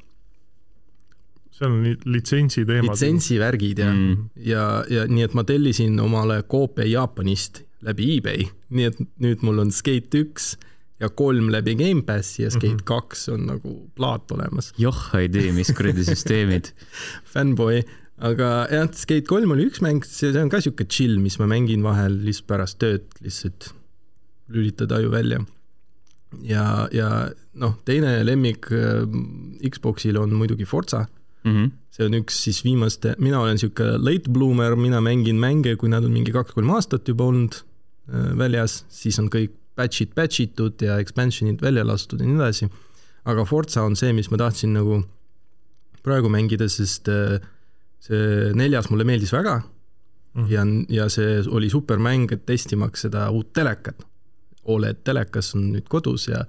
seal 1.55 1.71
on 1.71 1.85
litsentsi 2.11 2.65
teemad. 2.67 2.91
litsentsivärgid 2.91 3.83
ja 3.83 3.93
mm., 3.93 4.29
ja, 4.43 4.67
ja 4.91 5.07
nii 5.11 5.27
et 5.29 5.35
ma 5.39 5.45
tellisin 5.47 5.99
omale 6.03 6.41
koopia 6.51 6.87
Jaapanist 6.89 7.63
läbi 7.85 8.15
eBay, 8.17 8.47
nii 8.75 8.89
et 8.91 9.03
nüüd 9.23 9.45
mul 9.47 9.61
on 9.63 9.73
Skate 9.75 10.25
üks 10.25 10.55
ja 11.03 11.11
kolm 11.13 11.51
läbi 11.53 11.77
Gamepass 11.79 12.39
ja 12.41 12.51
Skate 12.51 12.81
mhm. 12.81 12.87
kaks 12.89 13.29
mm 13.29 13.35
-hmm. 13.35 13.39
on 13.39 13.47
nagu 13.53 13.75
plaat 13.95 14.33
olemas. 14.35 14.73
joh, 14.79 15.03
ei 15.19 15.29
tea, 15.29 15.53
mis 15.53 15.71
kuradi 15.77 16.05
süsteemid 16.11 16.73
Fanboy, 17.25 17.83
aga 18.19 18.67
jah, 18.71 18.91
Skate 18.93 19.27
kolm 19.29 19.55
oli 19.55 19.69
üks 19.71 19.83
mäng, 19.85 20.05
see 20.05 20.35
on 20.41 20.51
ka 20.51 20.61
sihuke 20.61 20.89
chill, 20.89 21.19
mis 21.19 21.39
ma 21.39 21.47
mängin 21.47 21.83
vahel 21.83 22.19
lihtsalt 22.25 22.51
pärast 22.51 22.79
tööd, 22.83 23.07
lihtsalt 23.21 23.75
lülitada 24.49 24.99
aju 24.99 25.11
välja. 25.11 25.45
ja, 26.43 26.89
ja 26.93 27.31
noh, 27.55 27.77
teine 27.85 28.25
lemmik 28.25 28.73
äh, 28.73 29.07
Xboxil 29.71 30.19
on 30.19 30.35
muidugi 30.35 30.65
Forza 30.67 31.07
mm. 31.45 31.53
-hmm. 31.53 31.71
see 31.91 32.07
on 32.07 32.15
üks 32.21 32.41
siis 32.47 32.63
viimaste, 32.65 33.15
mina 33.19 33.41
olen 33.41 33.59
niisugune 33.59 33.99
late 33.99 34.31
bloomer, 34.31 34.77
mina 34.77 35.01
mängin 35.01 35.41
mänge, 35.41 35.77
kui 35.77 35.89
nad 35.89 36.05
on 36.05 36.13
mingi 36.13 36.33
kaks-kolm 36.33 36.71
aastat 36.71 37.09
juba 37.09 37.25
olnud 37.25 37.55
äh, 37.55 38.33
väljas, 38.39 38.85
siis 38.89 39.19
on 39.19 39.31
kõik 39.33 39.55
patch'id 39.75 40.15
patch 40.15 40.41
itud 40.41 40.83
ja 40.83 40.99
expansion'id 41.03 41.63
välja 41.63 41.85
lastud 41.87 42.21
ja 42.21 42.27
nii 42.27 42.39
edasi. 42.39 42.69
aga 43.25 43.45
Forza 43.45 43.83
on 43.83 43.97
see, 43.97 44.13
mis 44.13 44.31
ma 44.31 44.37
tahtsin 44.37 44.75
nagu 44.77 45.03
praegu 46.05 46.29
mängida, 46.29 46.69
sest 46.69 47.09
äh, 47.09 47.41
see 48.05 48.53
neljas 48.55 48.91
mulle 48.91 49.05
meeldis 49.05 49.33
väga 49.33 49.63
mm 50.35 50.45
-hmm. 50.45 50.51
ja, 50.53 50.65
ja 50.89 51.09
see 51.09 51.43
oli 51.49 51.71
super 51.71 51.99
mäng, 51.99 52.33
et 52.33 52.47
testimaks 52.47 53.01
seda 53.01 53.31
uut 53.31 53.53
telekat. 53.53 54.07
Oled 54.65 54.97
telekas 55.05 55.55
on 55.55 55.73
nüüd 55.73 55.89
kodus 55.89 56.29
ja 56.29 56.45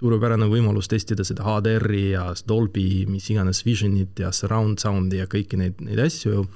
suurepärane 0.00 0.48
võimalus 0.48 0.88
testida 0.88 1.24
seda 1.28 1.44
HDR-i 1.44 2.04
ja 2.14 2.30
Dolby, 2.48 3.04
mis 3.10 3.28
iganes 3.32 3.64
Visionit 3.66 4.20
ja 4.22 4.32
surround 4.32 4.80
sound'i 4.80 5.20
ja 5.20 5.28
kõiki 5.30 5.58
neid, 5.60 5.82
neid 5.84 6.00
asju, 6.06 6.46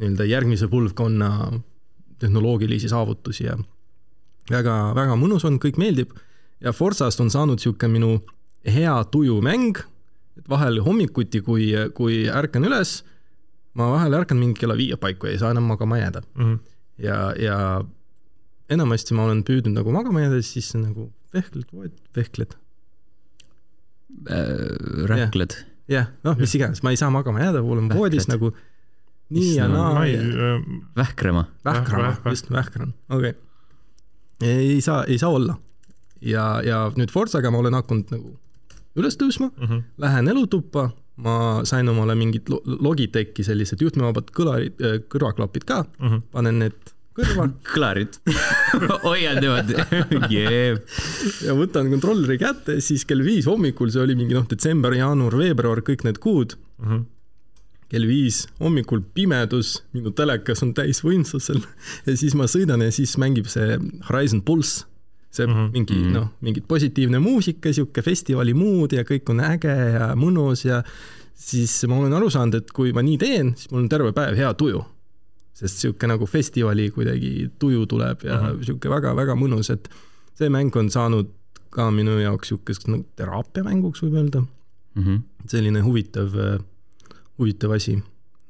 nii-öelda 0.00 0.26
järgmise 0.28 0.68
põlvkonna 0.68 1.30
tehnoloogilisi 2.20 2.90
saavutusi 2.92 3.46
ja 3.46 3.56
väga, 4.50 4.76
väga 4.96 5.16
mõnus 5.20 5.46
on, 5.48 5.56
kõik 5.62 5.80
meeldib 5.80 6.12
ja 6.64 6.74
Forzast 6.76 7.22
on 7.24 7.32
saanud 7.32 7.60
niisugune 7.60 7.92
minu 7.94 8.12
hea 8.68 8.94
tuju 9.12 9.40
mäng, 9.44 9.80
et 10.38 10.48
vahel 10.50 10.80
hommikuti, 10.84 11.40
kui, 11.46 11.70
kui 11.96 12.24
ärkan 12.28 12.68
üles 12.68 12.98
ma 13.78 13.88
vahel 13.94 14.18
ärkan 14.20 14.38
mingi 14.40 14.60
kella 14.60 14.76
viie 14.78 14.98
paiku 15.00 15.28
ja 15.28 15.34
ei 15.34 15.40
saa 15.40 15.54
enam 15.54 15.70
magama 15.70 15.98
jääda 15.98 16.22
mm. 16.34 16.44
-hmm. 16.44 16.58
ja, 16.98 17.16
ja 17.38 17.56
enamasti 18.70 19.14
ma 19.14 19.24
olen 19.24 19.44
püüdnud 19.44 19.78
nagu 19.78 19.92
magama 19.92 20.20
jääda, 20.26 20.42
siis 20.42 20.74
nagu 20.74 21.08
vehkled, 21.34 21.72
vehkled 22.16 22.54
äh,. 24.30 25.06
rähkled. 25.10 25.56
jah, 25.88 26.12
noh, 26.24 26.36
mis 26.40 26.54
iganes, 26.56 26.82
ma 26.82 26.94
ei 26.94 27.00
saa 27.00 27.10
magama 27.12 27.42
jääda, 27.42 27.62
olen 27.62 27.90
voodis 27.92 28.28
nagu 28.30 28.54
nii 29.34 29.56
ja 29.56 29.68
naa 29.68 29.92
no, 29.98 30.04
ja.... 30.08 30.20
Äh, 30.20 30.64
vähkrama. 30.96 31.44
vähkrama, 31.64 32.16
just, 32.30 32.50
vähkran, 32.50 32.94
okei 33.08 33.34
okay.. 33.34 34.48
ei 34.50 34.80
saa, 34.80 35.04
ei 35.04 35.18
saa 35.18 35.30
olla. 35.30 35.58
ja, 36.20 36.62
ja 36.64 36.86
nüüd 36.96 37.12
Forzaga 37.12 37.50
ma 37.50 37.60
olen 37.60 37.76
hakanud 37.80 38.12
nagu 38.14 38.36
üles 38.94 39.18
tõusma 39.18 39.50
mm, 39.50 39.66
-hmm. 39.66 39.82
lähen 39.98 40.28
elutuppa 40.28 40.90
ma 41.16 41.36
sain 41.68 41.88
omale 41.88 42.14
mingid 42.18 42.48
Logitechi 42.64 43.44
sellised 43.46 43.82
juhtmevabad 43.82 44.32
kõlarid, 44.34 44.80
äh, 44.82 44.98
kõrvaklapid 45.10 45.66
ka 45.68 45.84
mm, 45.84 46.08
-hmm. 46.08 46.22
panen 46.32 46.58
need 46.64 46.93
kõrva 47.14 47.48
kõlarid 47.72 48.18
hoiad 49.06 49.40
niimoodi 49.42 49.78
yeah. 50.34 50.78
ja 51.44 51.56
võtan 51.56 51.90
kontrolleri 51.92 52.38
kätte, 52.42 52.78
siis 52.84 53.06
kell 53.08 53.24
viis 53.26 53.48
hommikul, 53.50 53.92
see 53.94 54.04
oli 54.04 54.18
mingi 54.18 54.36
noh, 54.36 54.46
detsember, 54.50 54.96
jaanuar, 54.98 55.36
veebruar, 55.40 55.84
kõik 55.86 56.06
need 56.08 56.20
kuud 56.22 56.56
mm. 56.56 56.88
-hmm. 56.88 57.04
kell 57.94 58.08
viis 58.10 58.44
hommikul 58.62 59.04
pimedus, 59.14 59.76
minu 59.96 60.14
telekas 60.16 60.64
on 60.66 60.74
täisvõimsusel 60.74 61.62
ja 62.06 62.16
siis 62.16 62.34
ma 62.38 62.50
sõidan 62.50 62.84
ja 62.84 62.92
siis 62.94 63.16
mängib 63.20 63.50
see 63.52 63.78
Horizon 64.10 64.42
Pulse 64.42 64.86
see 65.34 65.46
mm 65.46 65.52
-hmm. 65.52 65.72
mingi 65.72 65.94
-hmm. 65.94 66.14
noh, 66.14 66.28
mingi 66.40 66.60
positiivne 66.60 67.18
muusika, 67.18 67.72
sihuke 67.72 68.02
festivali 68.02 68.54
mood 68.54 68.92
ja 68.92 69.02
kõik 69.02 69.30
on 69.30 69.40
äge 69.40 69.76
ja 69.98 70.14
mõnus 70.14 70.64
ja 70.66 70.82
siis 71.34 71.84
ma 71.88 71.98
olen 71.98 72.12
aru 72.12 72.30
saanud, 72.30 72.54
et 72.54 72.72
kui 72.72 72.92
ma 72.92 73.02
nii 73.02 73.18
teen, 73.18 73.54
siis 73.56 73.70
mul 73.70 73.84
on 73.84 73.88
terve 73.88 74.12
päev 74.12 74.36
hea 74.38 74.54
tuju. 74.54 74.84
Sest 75.54 75.82
sihuke 75.82 76.08
nagu 76.10 76.26
festivali 76.26 76.88
kuidagi 76.90 77.50
tuju 77.58 77.86
tuleb 77.86 78.24
ja 78.26 78.40
-hmm. 78.40 78.64
sihuke 78.66 78.90
väga-väga 78.90 79.36
mõnus, 79.38 79.70
et 79.72 79.88
see 80.34 80.48
mäng 80.48 80.76
on 80.76 80.90
saanud 80.90 81.30
ka 81.70 81.90
minu 81.90 82.18
jaoks 82.20 82.48
sihukeseks 82.48 82.86
nagu 82.86 83.06
teraapiamänguks 83.16 84.02
võib 84.02 84.18
öelda 84.20 84.40
mm. 84.40 85.02
-hmm. 85.02 85.20
selline 85.46 85.80
huvitav, 85.80 86.34
huvitav 87.38 87.70
asi. 87.70 88.02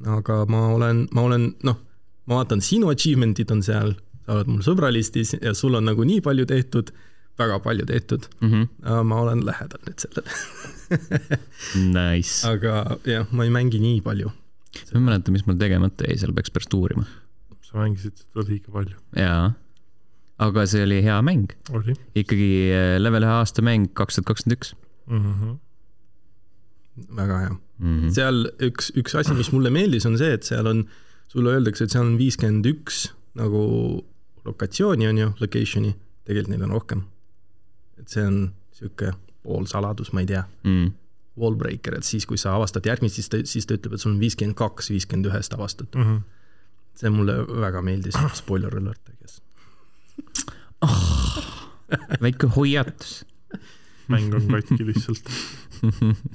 aga 0.06 0.46
ma 0.46 0.68
olen, 0.68 1.08
ma 1.12 1.22
olen, 1.22 1.54
noh, 1.62 1.78
ma 2.26 2.34
vaatan, 2.34 2.60
sinu 2.60 2.88
achievement'id 2.88 3.50
on 3.50 3.62
seal 3.62 3.94
sa 4.24 4.38
oled 4.38 4.50
mul 4.50 4.62
sõbralistis 4.64 5.34
ja 5.36 5.52
sul 5.56 5.76
on 5.78 5.86
nagu 5.88 6.04
nii 6.06 6.22
palju 6.24 6.46
tehtud, 6.48 6.92
väga 7.40 7.58
palju 7.64 7.86
tehtud 7.88 8.28
mm. 8.40 8.50
-hmm. 8.50 9.02
ma 9.10 9.20
olen 9.20 9.44
lähedal 9.46 9.82
nüüd 9.88 10.06
sellele 10.06 10.30
Nice. 11.96 12.46
aga 12.48 12.98
jah, 13.08 13.26
ma 13.32 13.44
ei 13.44 13.50
mängi 13.50 13.80
nii 13.80 14.00
palju. 14.04 14.30
Ma 14.92 15.00
ei 15.00 15.04
mäleta, 15.08 15.34
mis 15.34 15.44
mul 15.48 15.58
tegemata 15.60 16.08
jäi, 16.08 16.16
seal 16.22 16.32
peaks 16.36 16.52
pärast 16.54 16.74
uurima. 16.76 17.04
sa 17.64 17.80
mängisid 17.80 18.16
seda 18.20 18.46
liiga 18.48 18.72
palju. 18.74 18.96
jaa, 19.18 19.52
aga 20.46 20.66
see 20.70 20.84
oli 20.86 21.02
hea 21.04 21.18
mäng. 21.26 21.52
ikkagi 22.14 22.50
eh, 22.70 22.96
level 23.02 23.26
ühe 23.26 23.36
aasta 23.40 23.64
mäng 23.66 23.92
kaks 23.94 24.18
tuhat 24.18 24.32
kakskümmend 24.32 24.58
üks. 24.58 24.74
Mhm. 25.10 25.58
väga 27.18 27.38
hea 27.42 27.52
mm. 27.52 28.00
-hmm. 28.00 28.10
seal 28.14 28.46
üks, 28.62 28.92
üks 28.98 29.18
asi, 29.18 29.34
mis 29.34 29.52
mulle 29.52 29.70
meeldis, 29.74 30.06
on 30.06 30.18
see, 30.18 30.32
et 30.38 30.46
seal 30.46 30.66
on, 30.70 30.84
sulle 31.28 31.56
öeldakse, 31.56 31.84
et 31.84 31.94
seal 31.94 32.06
on 32.06 32.18
viiskümmend 32.18 32.66
üks 32.70 33.08
nagu 33.34 33.60
lokatsiooni, 34.44 35.08
on 35.08 35.18
ju, 35.18 35.30
location'i, 35.40 35.94
tegelikult 36.24 36.52
neid 36.52 36.66
on 36.68 36.74
rohkem. 36.76 37.06
et 37.98 38.10
see 38.10 38.26
on 38.26 38.36
niisugune 38.74 39.14
poolsaladus, 39.44 40.12
ma 40.12 40.22
ei 40.24 40.26
tea 40.26 40.42
mm.. 40.64 40.92
Wallbreaker, 41.40 41.96
et 41.98 42.06
siis, 42.06 42.26
kui 42.30 42.38
sa 42.38 42.54
avastad 42.54 42.86
järgmist, 42.86 43.18
siis 43.18 43.28
ta, 43.28 43.40
siis 43.48 43.66
ta 43.66 43.74
ütleb, 43.74 43.96
et 43.96 44.02
sul 44.02 44.12
on 44.12 44.20
viiskümmend 44.20 44.56
kaks 44.58 44.90
viiskümmend 44.92 45.30
ühest 45.32 45.56
avastatud 45.56 45.98
mm. 45.98 46.10
-hmm. 46.10 46.20
see 47.00 47.10
mulle 47.10 47.38
väga 47.66 47.82
meeldis, 47.82 48.18
spoiler 48.38 48.76
alert, 48.78 49.10
I 49.10 49.16
guess 49.20 49.42
oh,. 50.82 51.38
väike 52.22 52.46
hoiatus 52.56 53.24
mäng 54.08 54.34
on 54.34 54.48
katki 54.48 54.86
lihtsalt. 54.86 55.30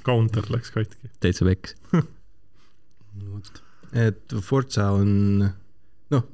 Counter 0.06 0.44
läks 0.50 0.72
katki. 0.72 1.10
täitsa 1.20 1.46
peks 1.46 1.75
vot, 3.29 3.63
et 3.94 4.36
Forza 4.46 4.89
on, 4.98 5.50
noh, 6.13 6.27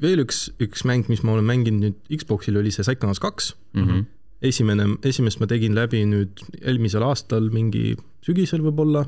veel 0.00 0.24
üks, 0.24 0.48
üks 0.62 0.84
mäng, 0.88 1.08
mis 1.12 1.24
ma 1.26 1.36
olen 1.36 1.48
mänginud 1.48 1.84
nüüd 1.84 2.20
Xboxil, 2.22 2.58
oli 2.60 2.72
see 2.74 2.84
Psychonauts 2.86 3.22
kaks 3.22 3.54
mm. 3.74 3.84
-hmm. 3.84 4.08
Esimene, 4.42 4.86
esimest 5.04 5.40
ma 5.40 5.48
tegin 5.50 5.74
läbi 5.76 6.02
nüüd 6.08 6.42
eelmisel 6.60 7.04
aastal, 7.04 7.50
mingi 7.52 7.94
sügisel 8.24 8.62
võib-olla, 8.64 9.04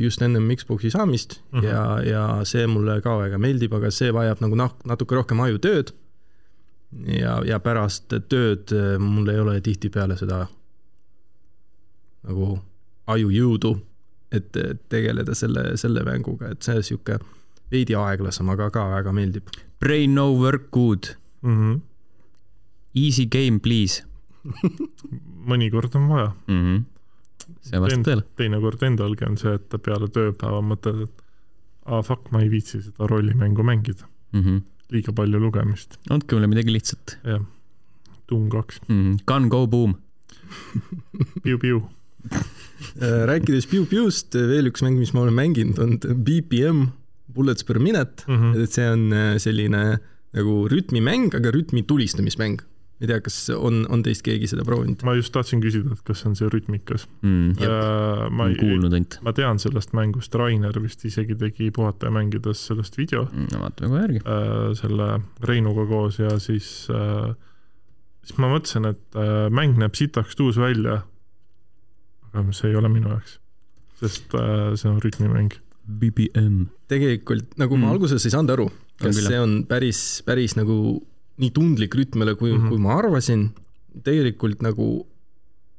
just 0.00 0.22
ennem 0.22 0.46
Xboxi 0.54 0.92
saamist 0.94 1.40
mm 1.52 1.60
-hmm. 1.60 1.64
ja, 1.66 1.84
ja 2.06 2.44
see 2.44 2.66
mulle 2.70 3.00
ka 3.02 3.16
väga 3.18 3.38
meeldib, 3.38 3.72
aga 3.74 3.90
see 3.90 4.12
vajab 4.14 4.40
nagu 4.40 4.54
nah-, 4.54 4.74
natuke 4.86 5.14
rohkem 5.14 5.40
ajutööd. 5.40 5.90
ja, 7.06 7.42
ja 7.44 7.58
pärast 7.60 8.14
tööd 8.28 8.70
mul 8.98 9.28
ei 9.28 9.40
ole 9.40 9.60
tihtipeale 9.60 10.16
seda 10.16 10.46
nagu 12.26 12.58
ajujõudu, 13.06 13.76
et 14.32 14.56
tegeleda 14.88 15.34
selle, 15.34 15.76
selle 15.76 16.02
mänguga, 16.04 16.50
et 16.50 16.62
see 16.62 16.82
sihuke 16.82 17.18
veidi 17.70 17.94
aeglasem, 17.94 18.48
aga 18.48 18.70
ka 18.70 18.88
väga 18.90 19.12
meeldib 19.12 19.50
Brain 19.80 20.14
no 20.14 20.32
work 20.32 20.70
good 20.70 21.16
mm. 21.42 21.56
-hmm. 21.56 21.80
Easy 22.94 23.26
game 23.26 23.60
please 23.60 24.02
mõnikord 25.50 25.96
on 25.98 26.08
vaja 26.10 26.30
mm. 26.46 26.62
-hmm. 26.62 27.58
see 27.68 27.82
vastab 27.82 28.06
tõele. 28.08 28.26
teinekord 28.40 28.82
endalgi 28.88 29.28
on 29.28 29.38
see, 29.40 29.54
et 29.58 29.76
peale 29.82 30.08
tööpäeva 30.12 30.62
mõtled, 30.62 31.06
et 31.06 31.24
aa 31.86 32.00
ah, 32.00 32.06
fuck, 32.06 32.30
ma 32.34 32.42
ei 32.42 32.50
viitsi 32.50 32.82
seda 32.82 33.06
rollimängu 33.10 33.62
mängida 33.66 34.06
mm. 34.32 34.42
-hmm. 34.42 34.62
liiga 34.94 35.12
palju 35.12 35.40
lugemist. 35.42 35.98
andke 36.10 36.34
mulle 36.34 36.50
midagi 36.50 36.72
lihtsat. 36.72 37.18
jah, 37.24 37.44
Doom 38.28 38.48
kaks 38.50 38.80
mm. 38.88 39.02
-hmm. 39.02 39.24
Gun 39.26 39.48
go 39.48 39.66
boom 39.66 39.94
Piu-piu 41.44 41.82
äh, 42.32 43.24
rääkides 43.30 43.66
Piu-Piust, 43.66 44.34
veel 44.34 44.70
üks 44.70 44.82
mäng, 44.82 44.98
mis 44.98 45.12
ma 45.14 45.20
olen 45.26 45.34
mänginud, 45.34 45.78
on 45.78 45.98
BPM 45.98 46.86
Bullets 47.36 47.64
per 47.64 47.78
minute 47.78 48.24
mm, 48.26 48.36
-hmm. 48.36 48.62
et 48.62 48.72
see 48.72 48.90
on 48.90 49.12
äh, 49.12 49.38
selline 49.38 49.98
nagu 50.36 50.68
rütmimäng, 50.68 51.34
aga 51.34 51.50
rütmi 51.54 51.82
tulistamismäng. 51.82 52.60
Ma 52.96 53.04
ei 53.04 53.10
tea, 53.10 53.20
kas 53.20 53.34
on, 53.52 53.82
on 53.92 54.02
teist 54.04 54.24
keegi 54.24 54.48
seda 54.48 54.64
proovinud? 54.64 55.02
ma 55.04 55.12
just 55.18 55.32
tahtsin 55.34 55.60
küsida, 55.60 55.92
et 55.92 56.04
kas 56.06 56.22
see 56.22 56.30
on 56.30 56.36
see 56.38 56.48
rütmikas 56.52 57.04
mm,. 57.20 57.56
Äh, 57.60 58.22
ma 58.32 58.46
ei, 58.48 58.56
kuulnud 58.56 58.94
ainult. 58.96 59.18
ma 59.26 59.34
tean 59.36 59.60
sellest 59.60 59.92
mängust, 59.96 60.34
Rainer 60.40 60.78
vist 60.80 61.04
isegi 61.04 61.36
tegi 61.36 61.68
Puhata 61.76 62.08
ja 62.08 62.14
mängides 62.16 62.62
sellest 62.70 62.96
video 62.96 63.26
mm,. 63.28 63.50
no 63.52 63.64
vaatame 63.66 63.92
kohe 63.92 64.04
järgi 64.06 64.22
äh,. 64.24 64.70
selle 64.80 65.10
Reinuga 65.44 65.84
koos 65.90 66.20
ja 66.22 66.38
siis 66.40 66.70
äh,, 66.88 67.34
siis 68.24 68.40
ma 68.40 68.50
mõtlesin, 68.54 68.88
et 68.94 69.20
äh, 69.20 69.34
mäng 69.52 69.76
näeb 69.80 69.98
sitaks 69.98 70.38
tuus 70.38 70.56
välja. 70.60 71.02
aga 72.32 72.52
see 72.56 72.72
ei 72.72 72.78
ole 72.80 72.88
minu 72.92 73.12
jaoks, 73.12 73.36
sest 74.00 74.32
äh, 74.36 74.72
see 74.76 74.88
on 74.88 75.02
rütmimäng 75.04 75.52
BBM. 75.86 76.64
tegelikult 76.88 77.52
nagu 77.60 77.76
mm. 77.76 77.84
ma 77.84 77.92
alguses 77.92 78.24
ei 78.24 78.32
saanud 78.32 78.56
aru, 78.56 78.70
kas 79.02 79.20
see 79.20 79.38
on 79.40 79.60
päris, 79.68 80.22
päris 80.24 80.56
nagu 80.56 80.78
nii 81.42 81.50
tundlik 81.54 81.94
rütmile, 81.94 82.34
kui 82.34 82.52
mm, 82.52 82.62
-hmm. 82.62 82.68
kui 82.68 82.78
ma 82.78 82.98
arvasin. 82.98 83.50
tegelikult 84.04 84.60
nagu 84.62 85.06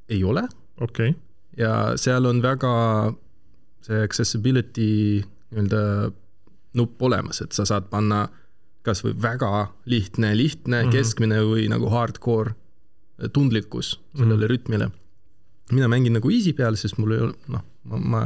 ei 0.09 0.23
ole. 0.23 0.47
okei 0.81 1.09
okay.. 1.09 1.21
ja 1.57 1.97
seal 1.97 2.25
on 2.25 2.41
väga 2.41 3.13
see 3.81 4.03
accessibility 4.03 5.23
nii-öelda 5.51 6.11
nupp 6.77 7.01
olemas, 7.01 7.41
et 7.41 7.51
sa 7.55 7.65
saad 7.65 7.87
panna 7.89 8.27
kasvõi 8.87 9.15
väga 9.21 9.67
lihtne, 9.85 10.35
lihtne 10.37 10.81
mm, 10.81 10.87
-hmm. 10.87 10.91
keskmine 10.91 11.41
või 11.43 11.67
nagu 11.71 11.89
hardcore 11.89 12.55
tundlikkus 13.33 13.99
sellele 14.15 14.35
mm 14.35 14.41
-hmm. 14.41 14.51
rütmile. 14.51 14.89
mina 15.71 15.87
mängin 15.87 16.13
nagu 16.13 16.29
easy 16.31 16.53
peal, 16.53 16.75
sest 16.75 16.97
mul 16.97 17.11
ei 17.11 17.19
ole, 17.19 17.33
noh, 17.47 17.63
ma, 17.83 17.97
ma 17.97 18.21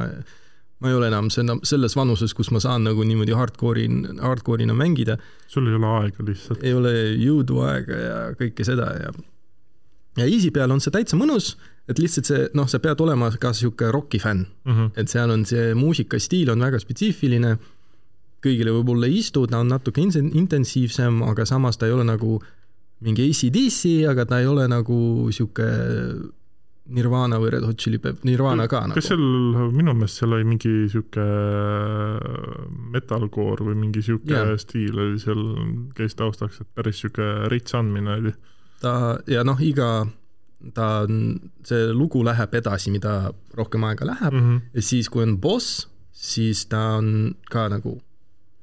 ma 0.81 0.89
ei 0.89 0.95
ole 0.97 1.07
enam 1.11 1.29
selle, 1.29 1.59
selles 1.67 1.95
vanuses, 1.97 2.33
kus 2.33 2.49
ma 2.51 2.59
saan 2.63 2.87
nagu 2.89 3.03
niimoodi 3.05 3.35
hardcore'i, 3.37 3.87
hardcore'ina 4.21 4.73
mängida. 4.77 5.17
sul 5.47 5.67
ei 5.69 5.77
ole 5.77 5.91
aega 5.99 6.25
lihtsalt. 6.25 6.63
ei 6.63 6.73
ole 6.73 6.93
jõudu, 7.21 7.61
aega 7.67 7.99
ja 8.05 8.15
kõike 8.39 8.65
seda 8.67 8.89
ja 8.99 9.11
ja 10.17 10.25
Easy 10.25 10.51
peal 10.51 10.71
on 10.73 10.81
see 10.83 10.91
täitsa 10.91 11.15
mõnus, 11.19 11.53
et 11.89 11.99
lihtsalt 11.99 12.27
see, 12.27 12.47
noh, 12.57 12.67
sa 12.67 12.81
pead 12.83 12.99
olema 13.03 13.29
ka 13.31 13.53
niisugune 13.53 13.91
roki 13.95 14.19
fänn 14.19 14.43
mm. 14.43 14.73
-hmm. 14.73 14.89
et 14.95 15.09
seal 15.09 15.31
on 15.31 15.45
see 15.45 15.73
muusikastiil 15.75 16.51
on 16.51 16.59
väga 16.59 16.79
spetsiifiline, 16.79 17.55
kõigile 18.43 18.73
võib-olla 18.75 19.07
ei 19.07 19.21
istu, 19.21 19.45
ta 19.47 19.61
on 19.61 19.69
natuke 19.71 20.01
intensiivsem, 20.01 21.21
aga 21.23 21.45
samas 21.45 21.77
ta 21.77 21.85
ei 21.85 21.95
ole 21.95 22.03
nagu 22.03 22.41
mingi 23.01 23.29
ACDC, 23.29 24.09
aga 24.09 24.25
ta 24.25 24.39
ei 24.39 24.47
ole 24.47 24.67
nagu 24.67 24.97
niisugune 25.29 26.31
Nirvana 26.89 27.37
või 27.39 27.51
Red 27.53 27.65
Hot 27.67 27.77
Chili 27.79 27.99
Pep-, 28.01 28.23
Nirvana 28.25 28.65
ka 28.69 28.81
nagu. 28.87 28.97
kas 28.97 29.11
seal, 29.11 29.21
minu 29.71 29.93
meelest 29.93 30.17
seal 30.19 30.33
oli 30.33 30.47
mingi 30.47 30.71
sihuke 30.91 31.25
metalcore 32.95 33.67
või 33.69 33.77
mingi 33.83 34.01
sihuke 34.05 34.33
yeah. 34.33 34.55
stiil 34.59 34.97
oli 34.97 35.21
seal, 35.21 35.43
käis 35.97 36.17
taustaks, 36.19 36.63
et 36.63 36.71
päris 36.75 37.03
sihuke 37.03 37.27
rits 37.53 37.77
andmine 37.77 38.17
oli. 38.17 38.33
ta 38.81 38.95
ja 39.29 39.45
noh, 39.47 39.61
iga, 39.61 39.91
ta 40.73 40.91
on, 41.05 41.37
see 41.67 41.91
lugu 41.93 42.25
läheb 42.25 42.59
edasi, 42.59 42.93
mida 42.93 43.15
rohkem 43.57 43.85
aega 43.87 44.09
läheb 44.09 44.33
mm 44.33 44.45
-hmm. 44.47 44.61
ja 44.73 44.81
siis, 44.81 45.09
kui 45.09 45.23
on 45.23 45.37
boss, 45.37 45.87
siis 46.11 46.65
ta 46.65 46.97
on 46.97 47.35
ka 47.49 47.69
nagu 47.69 47.99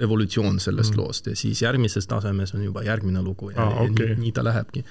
evolutsioon 0.00 0.60
sellest 0.60 0.90
mm 0.90 0.98
-hmm. 0.98 1.06
loost 1.06 1.26
ja 1.26 1.36
siis 1.36 1.62
järgmises 1.62 2.06
tasemes 2.06 2.54
on 2.54 2.64
juba 2.64 2.82
järgmine 2.82 3.22
lugu 3.22 3.50
ja, 3.50 3.62
ah, 3.62 3.82
okay. 3.82 4.06
ja 4.06 4.14
nii, 4.14 4.20
nii 4.20 4.32
ta 4.32 4.44
lähebki 4.44 4.84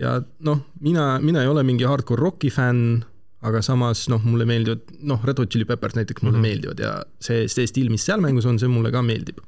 ja 0.00 0.16
noh, 0.46 0.60
mina, 0.84 1.14
mina 1.22 1.44
ei 1.44 1.50
ole 1.50 1.64
mingi 1.66 1.86
hardcore 1.88 2.22
rocki 2.22 2.50
fänn, 2.52 3.00
aga 3.46 3.62
samas 3.64 4.06
noh, 4.12 4.22
mulle 4.24 4.46
meeldivad, 4.48 4.92
noh, 5.08 5.22
Red 5.24 5.40
Hot 5.40 5.52
Chili 5.52 5.66
Peppers 5.68 5.96
näiteks 5.96 6.22
mulle 6.22 6.38
mm 6.38 6.44
-hmm. 6.44 6.48
meeldivad 6.48 6.80
ja 6.80 6.92
see, 7.20 7.48
see 7.48 7.66
stiil, 7.68 7.90
mis 7.92 8.04
seal 8.04 8.20
mängus 8.20 8.46
on, 8.48 8.58
see 8.58 8.68
mulle 8.68 8.92
ka 8.92 9.02
meeldib. 9.02 9.40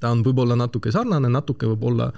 ta 0.00 0.10
on 0.10 0.24
võib-olla 0.24 0.56
natuke 0.56 0.90
sarnane, 0.92 1.28
natuke 1.28 1.66
võib-olla 1.70 2.12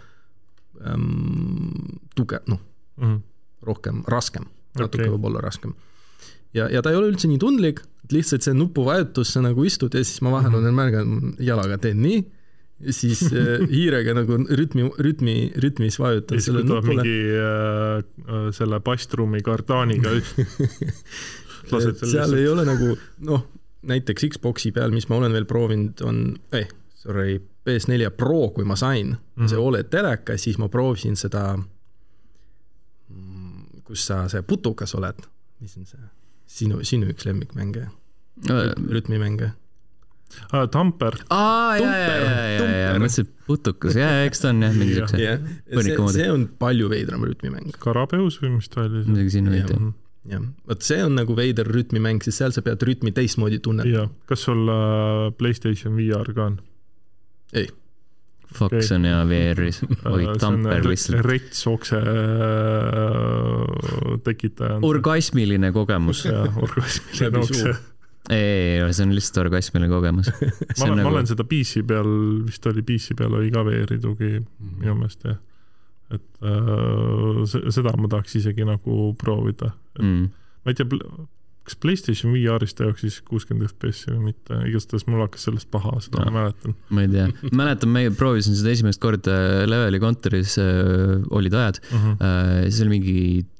ähm, 0.86 2.06
tugev, 2.14 2.46
noh 2.46 2.60
mm 2.96 3.04
-hmm., 3.04 3.20
rohkem, 3.62 4.02
raskem, 4.06 4.46
natuke 4.78 5.02
okay. 5.02 5.12
võib-olla 5.12 5.40
raskem. 5.40 5.74
ja, 6.54 6.70
ja 6.70 6.82
ta 6.82 6.90
ei 6.90 6.96
ole 6.96 7.10
üldse 7.10 7.28
nii 7.28 7.38
tundlik, 7.38 7.82
et 8.04 8.12
lihtsalt 8.12 8.42
see 8.42 8.54
nupuvajutus, 8.54 9.32
sa 9.32 9.40
nagu 9.40 9.64
istud 9.64 9.94
ja 9.94 10.04
siis 10.04 10.22
ma 10.22 10.30
vahel 10.30 10.50
mm 10.50 10.54
-hmm. 10.54 10.62
olen 10.62 10.74
märganud, 10.74 11.34
jalaga 11.38 11.78
teen 11.78 12.02
nii 12.02 12.24
siis 12.90 13.22
äh, 13.32 13.62
hiirega 13.76 14.14
nagu 14.16 14.38
rütmi, 14.44 14.90
rütmi, 14.98 15.36
rütmis 15.62 15.98
vajutad 16.00 16.40
selle 16.44 16.64
nupule. 16.64 17.02
mingi 17.02 17.18
äh, 17.40 17.98
äh, 18.00 18.48
selle 18.56 18.80
basstruumi 18.84 19.42
kardaaniga 19.44 20.12
lased 21.72 22.02
selle 22.02 22.10
seal 22.12 22.36
ei 22.36 22.48
ole 22.48 22.66
nagu 22.68 22.92
noh, 23.26 23.46
näiteks 23.86 24.28
Xbox'i 24.36 24.74
peal, 24.76 24.92
mis 24.94 25.08
ma 25.08 25.20
olen 25.20 25.34
veel 25.36 25.48
proovinud, 25.48 26.02
on 26.06 26.20
eh,, 26.56 26.68
sorry, 26.98 27.38
PS4 27.66 28.12
Pro, 28.16 28.50
kui 28.54 28.66
ma 28.68 28.76
sain 28.76 29.14
mm, 29.14 29.16
-hmm. 29.16 29.48
see 29.50 29.58
Oled 29.58 29.90
teleka, 29.90 30.36
siis 30.36 30.58
ma 30.58 30.68
proovisin 30.68 31.16
seda, 31.16 31.56
mm, 33.08 33.82
kus 33.84 34.06
sa, 34.06 34.26
see 34.28 34.42
putukas 34.42 34.94
oled, 34.94 35.24
mis 35.60 35.76
on 35.78 35.86
see, 35.86 36.08
sinu, 36.46 36.84
sinu 36.84 37.08
üks 37.10 37.24
lemmikmänge, 37.24 37.88
rütmimänge 38.90 39.54
ah,. 40.50 40.66
Tamper. 40.72 41.18
aa, 41.30 41.76
ja, 41.80 41.90
ja, 41.90 42.08
ja, 42.08 42.32
ja, 42.54 42.66
ja, 42.66 42.90
ma 42.94 43.04
mõtlesin, 43.04 43.28
et 43.28 43.46
putukas, 43.48 43.96
ja, 43.98 44.10
eks 44.26 44.42
ta 44.42 44.50
on 44.52 44.64
jah, 44.66 44.74
mingi 44.76 44.98
siukse 44.98 45.22
yeah. 45.22 45.46
põrniku 45.70 46.06
moodi. 46.06 46.18
see 46.20 46.32
on 46.32 46.48
palju 46.60 46.90
veidram 46.92 47.24
rütmimäng. 47.28 47.70
Karabeus 47.82 48.40
või 48.42 48.56
mis 48.58 48.68
ta 48.72 48.84
oli? 48.86 49.04
midagi 49.06 49.36
sinna 49.38 49.54
viita. 49.54 49.78
jah, 50.32 50.44
vot 50.68 50.86
see 50.86 51.00
on 51.06 51.16
nagu 51.20 51.38
veider 51.38 51.66
rütmimäng, 51.70 52.22
sest 52.26 52.42
seal 52.42 52.52
sa 52.56 52.64
pead 52.66 52.84
rütmi 52.86 53.14
teistmoodi 53.16 53.58
tunnetama. 53.64 54.08
kas 54.30 54.46
sul 54.48 54.62
uh, 54.66 55.32
Playstation 55.38 55.98
VR 55.98 56.32
ka 56.36 56.42
on? 56.52 56.62
ei 57.56 57.68
Fox 58.56 58.72
okay. 58.72 58.96
on 58.96 59.04
hea 59.04 59.24
VR-is, 59.26 59.80
oi 60.06 60.26
tamper 60.40 60.84
lihtsalt. 60.86 61.24
rets 61.26 61.66
okse 61.66 61.98
äh, 61.98 62.12
tekitaja. 64.24 64.78
orgasmiline 64.86 65.72
kogemus. 65.74 66.24
jah, 66.28 66.56
orgasmiline 66.62 67.42
okse 67.42 67.74
ei, 68.30 68.78
ei, 68.80 68.94
see 68.96 69.06
on 69.06 69.14
lihtsalt 69.16 69.42
orgasmiline 69.44 69.90
kogemus. 69.92 70.30
ma 70.78 70.88
olen 70.88 70.98
nagu..., 71.00 71.08
ma 71.08 71.12
olen 71.14 71.30
seda 71.30 71.46
PC 71.48 71.84
peal, 71.88 72.10
vist 72.46 72.66
oli 72.70 72.84
PC 72.86 73.16
peal 73.18 73.36
oli 73.38 73.52
ka 73.54 73.64
VR-i 73.66 74.00
tugi 74.02 74.32
mm 74.38 74.44
-hmm. 74.46 74.80
minu 74.82 74.98
meelest 75.00 75.24
jah. 75.28 75.38
et 76.10 76.42
äh, 76.42 77.70
seda 77.74 77.96
ma 77.98 78.08
tahaks 78.08 78.36
isegi 78.38 78.64
nagu 78.64 79.14
proovida. 79.18 79.72
Mm. 79.98 80.28
ma 80.64 80.70
ei 80.70 80.74
tea, 80.74 80.86
kas 81.66 81.76
Playstation 81.82 82.32
VR-is 82.34 82.76
ta 82.78 82.86
jooksis 82.86 83.18
kuuskümmend 83.26 83.72
FPS-i 83.72 84.12
või 84.12 84.30
mitte, 84.30 84.58
igastahes 84.70 85.06
mul 85.10 85.24
hakkas 85.24 85.48
sellest 85.48 85.68
paha, 85.72 85.96
seda 86.04 86.22
no, 86.22 86.30
ma 86.30 86.44
mäletan. 86.44 86.76
ma 86.94 87.02
ei 87.02 87.10
tea, 87.10 87.26
mäletan, 87.60 87.90
ma 87.90 88.04
proovisin 88.14 88.54
seda 88.58 88.70
esimest 88.76 89.02
korda 89.02 89.66
Leveli 89.66 90.00
kontoris 90.02 90.56
äh,, 90.62 91.26
olid 91.34 91.54
ajad 91.58 91.82
uh, 91.82 91.96
-huh. 91.96 92.16
äh, 92.22 92.62
siis 92.68 92.80
oli 92.86 92.94
mingi 92.98 93.18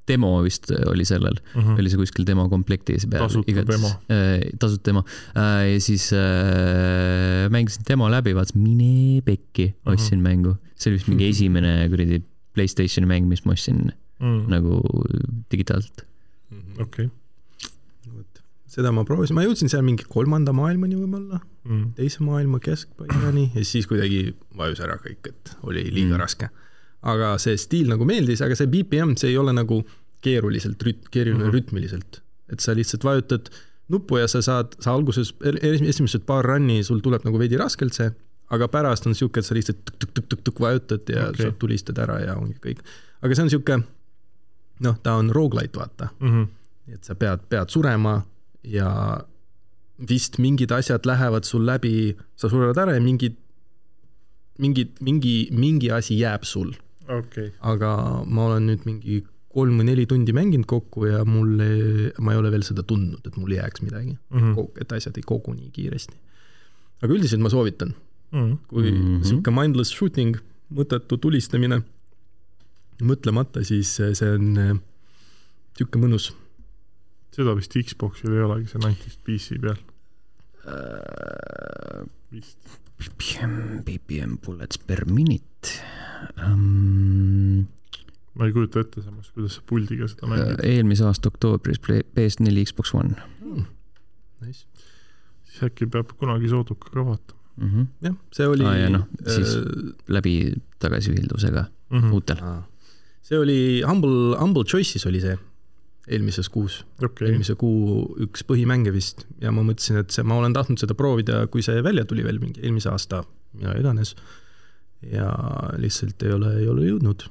demo 0.09 0.31
vist 0.45 0.71
oli 0.87 1.05
sellel 1.09 1.37
uh, 1.39 1.61
mhm. 1.61 1.67
-huh. 1.67 1.81
oli 1.81 1.91
see 1.93 2.01
kuskil 2.01 2.27
demo 2.27 2.49
komplektis 2.53 3.07
peal. 3.11 3.27
tasuta 3.27 3.67
demo 3.73 3.91
äh,. 4.11 4.47
tasuta 4.59 4.91
demo 4.91 5.05
äh, 5.35 5.73
ja 5.73 5.81
siis 5.81 6.13
äh, 6.13 7.51
mängisin 7.51 7.85
demo 7.89 8.11
läbi, 8.11 8.35
vaatasin, 8.35 8.63
mine 8.63 9.23
pekki, 9.27 9.75
mhm. 9.75 9.93
ostsin 9.93 10.19
uh 10.19 10.25
-huh. 10.25 10.29
mängu. 10.29 10.57
see 10.77 10.91
oli 10.91 10.99
vist 10.99 11.09
mingi 11.09 11.29
esimene 11.29 11.89
kuradi 11.89 12.23
Playstationi 12.57 13.07
mäng, 13.07 13.29
mis 13.29 13.45
ma 13.45 13.53
ostsin 13.53 13.93
uh 14.21 14.27
-huh. 14.27 14.49
nagu 14.49 14.81
digitaalselt. 15.53 16.07
Mhm. 16.51 16.83
okei 16.83 17.07
okay 17.07 17.11
seda 18.77 18.93
ma 18.93 19.07
proovisin, 19.09 19.37
ma 19.39 19.45
jõudsin 19.47 19.71
seal 19.73 19.85
mingi 19.87 20.05
kolmanda 20.11 20.53
maailmani 20.57 20.99
võib-olla 20.99 21.41
mm., 21.41 21.95
teise 21.97 22.25
maailma 22.27 22.61
keskpaigani 22.63 23.51
ja 23.55 23.65
siis 23.65 23.89
kuidagi 23.89 24.35
vajus 24.59 24.83
ära 24.85 24.99
kõik, 25.01 25.31
et 25.33 25.53
oli 25.65 25.87
liiga 25.89 26.15
mm. 26.15 26.21
raske 26.21 26.51
aga 27.07 27.37
see 27.43 27.57
stiil 27.61 27.91
nagu 27.93 28.07
meeldis, 28.09 28.43
aga 28.45 28.57
see 28.59 28.71
BPM, 28.71 29.15
see 29.21 29.33
ei 29.33 29.39
ole 29.41 29.55
nagu 29.55 29.81
keeruliselt 30.25 30.83
rüt-, 30.83 31.09
keeruline 31.11 31.45
mm 31.45 31.49
-hmm. 31.49 31.55
rütmiliselt. 31.55 32.23
et 32.53 32.61
sa 32.61 32.75
lihtsalt 32.75 33.05
vajutad 33.05 33.49
nuppu 33.89 34.17
ja 34.17 34.29
sa 34.29 34.43
saad, 34.43 34.77
sa 34.79 34.93
alguses, 34.95 35.35
esimesed 35.83 36.23
paar 36.27 36.47
run'i 36.47 36.83
sul 36.87 37.01
tuleb 37.03 37.25
nagu 37.27 37.39
veidi 37.39 37.59
raskelt 37.59 37.95
see, 37.95 38.11
aga 38.55 38.69
pärast 38.71 39.07
on 39.07 39.15
sihuke, 39.15 39.43
et 39.43 39.47
sa 39.47 39.55
lihtsalt 39.55 39.91
tõk-tõk-tõk-tõk 39.91 40.61
vajutad 40.63 41.11
ja 41.11 41.29
okay. 41.29 41.47
saad 41.47 41.59
tulistad 41.59 41.99
ära 41.99 42.21
ja 42.23 42.37
ongi 42.39 42.59
kõik. 42.63 42.85
aga 43.23 43.35
see 43.35 43.47
on 43.47 43.51
sihuke, 43.51 43.79
noh, 44.87 44.99
ta 45.03 45.17
on 45.19 45.31
rogu-lite, 45.35 45.79
vaata 45.79 46.09
mm. 46.21 46.29
-hmm. 46.29 46.95
et 46.95 47.05
sa 47.05 47.15
pead, 47.15 47.49
pead 47.49 47.75
surema 47.75 48.21
ja 48.63 48.91
vist 50.09 50.39
mingid 50.39 50.71
asjad 50.71 51.07
lähevad 51.07 51.45
sul 51.45 51.67
läbi, 51.67 52.17
sa 52.37 52.49
sured 52.49 52.79
ära 52.79 52.95
ja 52.95 53.01
mingid, 53.01 53.37
mingid, 54.59 54.99
mingi, 55.01 55.49
mingi 55.51 55.91
asi 55.91 56.19
jääb 56.19 56.45
sul 56.45 56.75
okay.. 57.09 57.51
aga 57.61 57.91
ma 58.27 58.47
olen 58.51 58.71
nüüd 58.71 58.87
mingi 58.89 59.23
kolm 59.57 59.81
või 59.81 59.89
neli 59.89 60.05
tundi 60.09 60.35
mänginud 60.37 60.69
kokku 60.69 61.07
ja 61.09 61.23
mul, 61.25 61.55
ma 62.21 62.35
ei 62.35 62.41
ole 62.41 62.51
veel 62.53 62.65
seda 62.67 62.85
tundnud, 62.85 63.25
et 63.25 63.37
mul 63.41 63.55
jääks 63.57 63.85
midagi 63.85 64.13
mm, 64.13 64.41
-hmm. 64.53 64.81
et 64.83 64.93
asjad 64.93 65.17
ei 65.17 65.25
kogu 65.25 65.55
nii 65.57 65.71
kiiresti. 65.73 66.17
aga 67.03 67.13
üldiselt 67.13 67.41
ma 67.41 67.53
soovitan 67.53 67.95
mm, 68.33 68.43
-hmm. 68.43 68.57
kui 68.69 68.91
mm 68.91 68.99
-hmm. 68.99 69.25
sihuke 69.25 69.51
mindless 69.51 69.97
shooting, 69.97 70.37
mõttetu 70.73 71.19
tulistamine, 71.19 71.83
mõtlemata, 73.03 73.65
siis 73.65 73.97
see 73.97 74.31
on 74.33 74.59
äh, 74.59 74.77
sihuke 75.77 75.99
mõnus. 75.99 76.33
seda 77.37 77.53
vist 77.57 77.75
Xboxil 77.77 78.33
ei 78.33 78.41
olegi, 78.41 78.69
see 78.71 78.79
on 78.81 78.89
ainult 78.89 79.05
vist 79.05 79.21
PC 79.25 79.61
peal 79.61 79.77
uh,. 80.67 82.07
vist. 82.33 82.59
BPM, 82.97 83.83
BPM 83.85 84.37
bullets 84.45 84.79
per 84.79 85.05
minute 85.11 85.77
um,. 86.41 87.67
ma 88.37 88.49
ei 88.49 88.53
kujuta 88.53 88.83
ette 88.85 89.03
samas, 89.05 89.31
kuidas 89.35 89.57
sa 89.59 89.65
puldiga 89.69 90.09
seda 90.11 90.29
mängid. 90.31 90.63
eelmise 90.65 91.07
aasta 91.09 91.31
oktoobris 91.33 91.81
PS4, 91.81 92.65
Xbox 92.69 92.95
One 92.97 93.17
mm.. 93.41 93.67
Nice. 94.45 94.65
siis 95.49 95.65
äkki 95.69 95.89
peab 95.93 96.15
kunagi 96.21 96.49
sooduka 96.53 96.93
ka 96.93 97.05
vaatama 97.05 97.41
mm. 97.57 97.69
-hmm. 97.73 97.91
jah, 98.09 98.17
see 98.33 98.49
oli 98.49 98.65
ah,. 98.69 98.79
ja 98.81 98.89
noh, 98.93 99.09
siis 99.25 99.57
äh, 99.57 99.93
läbi 100.09 100.55
tagasiühildusega 100.79 101.67
mm 101.91 102.01
-hmm. 102.01 102.13
uutel 102.13 102.43
ah.. 102.43 102.63
see 103.23 103.39
oli 103.39 103.83
Humble, 103.87 104.37
Humble 104.41 104.65
Choices 104.65 105.07
oli 105.07 105.21
see 105.21 105.37
eelmises 106.07 106.49
kuus 106.53 106.81
okay., 107.03 107.31
eelmise 107.31 107.57
kuu 107.59 108.05
üks 108.27 108.45
põhimänge 108.47 108.93
vist 108.95 109.25
ja 109.43 109.51
ma 109.55 109.65
mõtlesin, 109.67 109.99
et 110.03 110.15
see, 110.15 110.23
ma 110.27 110.39
olen 110.39 110.55
tahtnud 110.55 110.79
seda 110.81 110.95
proovida, 110.99 111.45
kui 111.51 111.65
see 111.67 111.83
välja 111.85 112.07
tuli 112.07 112.25
veel 112.27 112.39
mingi 112.43 112.63
eelmise 112.63 112.93
aasta, 112.93 113.25
mida 113.57 113.75
iganes 113.81 114.15
ja 115.03 115.31
lihtsalt 115.83 116.23
ei 116.23 116.33
ole, 116.37 116.53
ei 116.61 116.69
ole 116.71 116.87
jõudnud. 116.87 117.27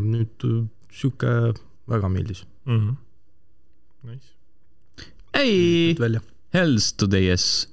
nüüd 0.00 0.46
sihuke 0.92 1.52
väga 1.88 2.08
meeldis 2.08 2.44
mm. 2.64 2.78
-hmm. 2.78 2.96
Nice. 4.10 4.28
ei, 5.34 5.96
Hells 6.54 6.92
to 6.92 7.06
the 7.06 7.20
yes. 7.20 7.68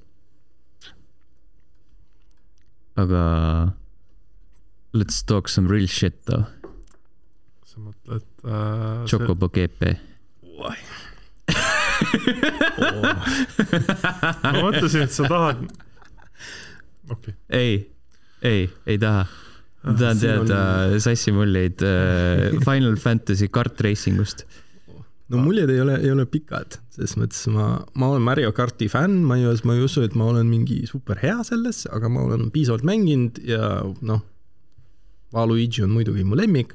aga 2.96 3.74
let's 4.94 5.24
talk 5.24 5.48
some 5.48 5.68
real 5.70 5.88
shit 5.88 6.26
though. 6.26 6.46
sa 7.66 7.80
mõtled 7.80 8.26
äh,? 8.44 9.06
Chocobo 9.06 9.50
GP. 9.50 9.98
ma 14.44 14.52
mõtlesin, 14.60 15.02
et 15.06 15.14
sa 15.16 15.24
tahad. 15.30 15.58
okei 17.10 17.16
okay., 17.16 17.34
ei, 17.50 17.92
ei, 18.44 18.70
ei 18.90 18.98
taha. 19.02 19.24
ma 19.86 19.94
tahan 19.98 20.18
siin 20.22 20.40
on- 20.42 20.48
teada 20.50 21.00
sassimuljeid 21.04 21.78
äh, 21.88 21.92
Final 22.66 22.96
Fantasy 23.02 23.48
kart 23.54 23.78
racing 23.86 24.18
ust. 24.24 24.40
no 25.32 25.36
muljed 25.44 25.70
ei 25.72 25.80
ole, 25.84 25.96
ei 26.04 26.12
ole 26.14 26.26
pikad, 26.32 26.70
selles 26.96 27.16
mõttes 27.20 27.42
ma, 27.52 27.64
ma 28.00 28.06
olen 28.14 28.24
Mario 28.24 28.52
karti 28.56 28.88
fänn, 28.92 29.14
ma 29.28 29.34
ei, 29.40 29.44
ma 29.68 29.72
ei 29.76 29.82
usu, 29.84 30.00
et 30.08 30.16
ma 30.20 30.24
olen 30.32 30.48
mingi 30.52 30.78
super 30.90 31.18
hea 31.24 31.40
selles, 31.48 31.78
aga 31.92 32.08
ma 32.12 32.20
olen 32.28 32.44
piisavalt 32.56 32.86
mänginud 32.88 33.34
ja 33.48 33.64
noh, 34.08 34.22
Waluigi 35.36 35.82
on 35.84 35.92
muidugi 35.92 36.24
mu 36.24 36.36
lemmik, 36.40 36.70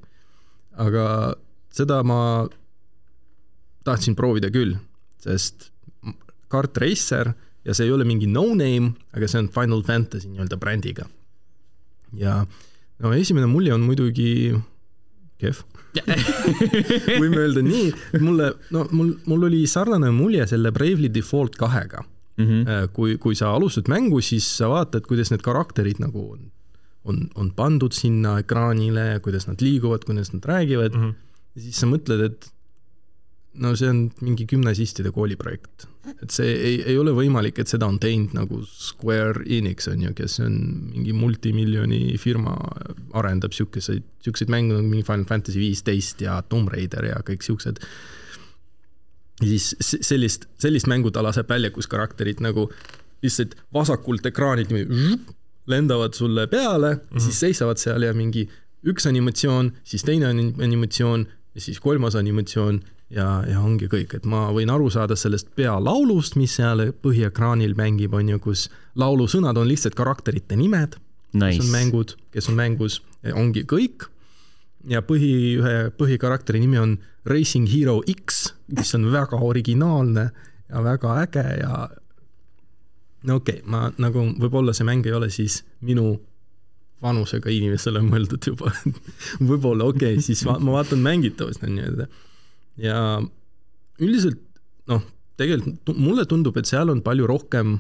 aga 0.77 1.05
seda 1.73 2.03
ma 2.05 2.19
tahtsin 3.85 4.17
proovida 4.19 4.51
küll, 4.55 4.77
sest 5.23 5.71
kart 6.53 6.77
Racer 6.83 7.33
ja 7.65 7.75
see 7.75 7.87
ei 7.87 7.95
ole 7.95 8.07
mingi 8.09 8.29
no-name, 8.31 8.93
aga 9.17 9.29
see 9.31 9.43
on 9.43 9.51
Final 9.55 9.83
Fantasy 9.87 10.31
nii-öelda 10.31 10.59
brändiga. 10.61 11.07
ja 12.13 12.43
no 13.01 13.13
esimene 13.17 13.47
mulje 13.49 13.73
on 13.75 13.87
muidugi 13.87 14.53
kehv 15.41 15.63
võime 17.23 17.43
öelda 17.43 17.63
nii, 17.65 17.91
mulle, 18.23 18.53
no 18.73 18.87
mul, 18.97 19.13
mul 19.29 19.49
oli 19.49 19.63
sarnane 19.69 20.13
mulje 20.15 20.47
selle 20.49 20.73
Bravely 20.73 21.11
Default 21.13 21.59
kahega. 21.61 22.05
kui, 22.97 23.19
kui 23.21 23.37
sa 23.37 23.51
alustad 23.53 23.91
mängu, 23.93 24.23
siis 24.25 24.47
sa 24.57 24.71
vaatad, 24.73 25.05
kuidas 25.07 25.29
need 25.31 25.45
karakterid 25.45 26.01
nagu 26.01 26.23
on, 26.33 26.47
on, 27.05 27.19
on 27.39 27.51
pandud 27.55 27.93
sinna 27.95 28.39
ekraanile, 28.41 29.21
kuidas 29.23 29.45
nad 29.47 29.61
liiguvad, 29.63 30.07
kuidas 30.09 30.33
nad 30.33 30.49
räägivad 30.49 30.97
mm. 30.97 31.03
-hmm. 31.03 31.15
ja 31.55 31.63
siis 31.63 31.77
sa 31.77 31.87
mõtled, 31.87 32.25
et 32.25 32.49
no 33.61 33.73
see 33.77 33.89
on 33.91 34.05
mingi 34.25 34.47
gümnasistide 34.49 35.13
kooliprojekt. 35.13 35.87
et 36.23 36.31
see 36.35 36.49
ei, 36.53 36.79
ei 36.93 36.97
ole 36.99 37.13
võimalik, 37.15 37.61
et 37.63 37.71
seda 37.71 37.87
on 37.87 37.99
teinud 38.03 38.33
nagu 38.37 38.63
Square 38.67 39.45
Enix 39.47 39.87
on 39.93 40.01
ju, 40.07 40.15
kes 40.19 40.39
on 40.43 40.57
mingi 40.95 41.13
multimiljoni 41.15 42.17
firma, 42.19 42.57
arendab 43.19 43.55
siukeseid, 43.55 44.07
siukseid 44.25 44.51
mänge 44.53 44.75
nagu 44.75 44.89
mingi 44.89 45.07
Final 45.07 45.29
Fantasy 45.29 45.61
viisteist 45.63 46.25
ja 46.25 46.41
Tomb 46.49 46.73
Raider 46.73 47.07
ja 47.11 47.21
kõik 47.27 47.45
siuksed. 47.47 47.83
ja 49.43 49.47
siis 49.47 49.75
sellist, 50.01 50.49
sellist 50.63 50.91
mängu 50.91 51.13
ta 51.13 51.23
laseb 51.23 51.49
välja, 51.51 51.71
kus 51.71 51.91
karakterid 51.91 52.43
nagu 52.43 52.71
lihtsalt 53.23 53.55
vasakult 53.75 54.27
ekraanilt 54.27 54.73
niimoodi 54.73 55.39
lendavad 55.71 56.15
sulle 56.15 56.47
peale 56.47 56.95
mm, 56.95 57.01
-hmm. 57.01 57.21
siis 57.21 57.41
seisavad 57.41 57.79
seal 57.79 58.03
ja 58.03 58.15
mingi 58.15 58.49
üks 58.87 59.07
animatsioon, 59.07 59.73
siis 59.85 60.03
teine 60.03 60.27
anim- 60.27 60.59
animatsioon 60.63 61.27
ja 61.55 61.61
siis 61.61 61.81
kolmas 61.81 62.17
animatsioon 62.17 62.81
ja, 63.13 63.29
ja 63.49 63.61
ongi 63.61 63.89
kõik, 63.93 64.17
et 64.19 64.27
ma 64.29 64.47
võin 64.55 64.71
aru 64.73 64.89
saada 64.93 65.17
sellest 65.19 65.53
pealaulust, 65.59 66.37
mis 66.41 66.57
seal 66.59 66.89
põhiekraanil 67.05 67.77
mängib, 67.79 68.15
on 68.17 68.33
ju, 68.35 68.41
kus 68.43 68.67
laulusõnad 68.99 69.59
on 69.61 69.69
lihtsalt 69.69 69.97
karakterite 69.99 70.59
nimed, 70.59 70.97
kes 70.97 71.39
on 71.39 71.47
Nice. 71.47 71.71
mängud, 71.73 72.17
kes 72.33 72.51
on 72.53 72.59
mängus, 72.59 73.01
ongi 73.33 73.65
kõik. 73.69 74.09
ja 74.91 74.99
põhi, 75.07 75.61
ühe 75.63 75.93
põhikarakteri 75.95 76.59
nimi 76.59 76.79
on 76.81 76.97
Racing 77.25 77.69
Hero 77.71 78.01
X, 78.03 78.49
mis 78.67 78.91
on 78.99 79.07
väga 79.13 79.39
originaalne 79.39 80.25
ja 80.69 80.83
väga 80.83 81.21
äge 81.23 81.45
ja 81.61 81.89
no 83.23 83.37
okei 83.39 83.61
okay,, 83.61 83.71
ma 83.71 83.93
nagu 84.03 84.25
võib-olla 84.43 84.75
see 84.75 84.89
mäng 84.89 85.07
ei 85.07 85.15
ole 85.15 85.31
siis 85.31 85.61
minu 85.87 86.17
vanusega 87.03 87.51
inimesele 87.51 88.03
mõeldud 88.03 88.51
juba. 88.51 88.73
võib-olla 89.49 89.87
okei 89.91 90.17
okay,, 90.17 90.25
siis 90.25 90.45
ma, 90.49 90.59
ma 90.59 90.79
vaatan 90.79 91.03
mängitavust 91.05 91.63
on 91.67 91.77
nii-öelda. 91.77 92.09
Ja 92.81 93.21
üldiselt 94.03 94.41
noh, 94.91 95.03
tegelikult 95.41 95.97
mulle 95.97 96.25
tundub, 96.29 96.57
et 96.57 96.69
seal 96.69 96.93
on 96.93 97.03
palju 97.05 97.27
rohkem 97.29 97.77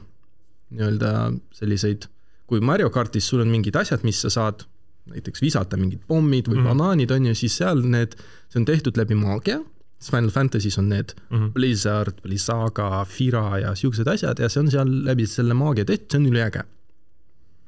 nii-öelda 0.72 1.32
selliseid, 1.56 2.08
kui 2.48 2.62
Mario 2.64 2.90
kartis 2.92 3.28
sul 3.28 3.42
on 3.44 3.50
mingid 3.52 3.76
asjad, 3.76 4.04
mis 4.06 4.20
sa 4.24 4.30
saad 4.32 4.66
näiteks 5.10 5.42
visata 5.42 5.76
mingid 5.76 6.02
pommid 6.06 6.48
või 6.48 6.58
mm. 6.58 6.62
-hmm. 6.62 6.68
banaanid 6.70 7.10
on 7.10 7.26
ju, 7.26 7.34
siis 7.34 7.56
seal 7.58 7.82
need, 7.82 8.14
see 8.52 8.60
on 8.60 8.68
tehtud 8.68 8.96
läbi 8.96 9.18
maagia, 9.18 9.60
Final 10.02 10.30
Fantasy's 10.34 10.78
on 10.78 10.88
need 10.88 11.14
mm. 11.30 11.38
-hmm. 11.38 11.50
Blizzard, 11.52 12.20
Blizzaga, 12.22 13.04
Fira 13.04 13.58
ja 13.58 13.74
siuksed 13.74 14.06
asjad 14.08 14.38
ja 14.38 14.48
see 14.48 14.60
on 14.60 14.70
seal 14.70 14.88
läbi 15.04 15.26
selle 15.26 15.54
maagia 15.54 15.84
tehtud, 15.84 16.10
see 16.10 16.20
on 16.20 16.26
üliäge. 16.26 16.64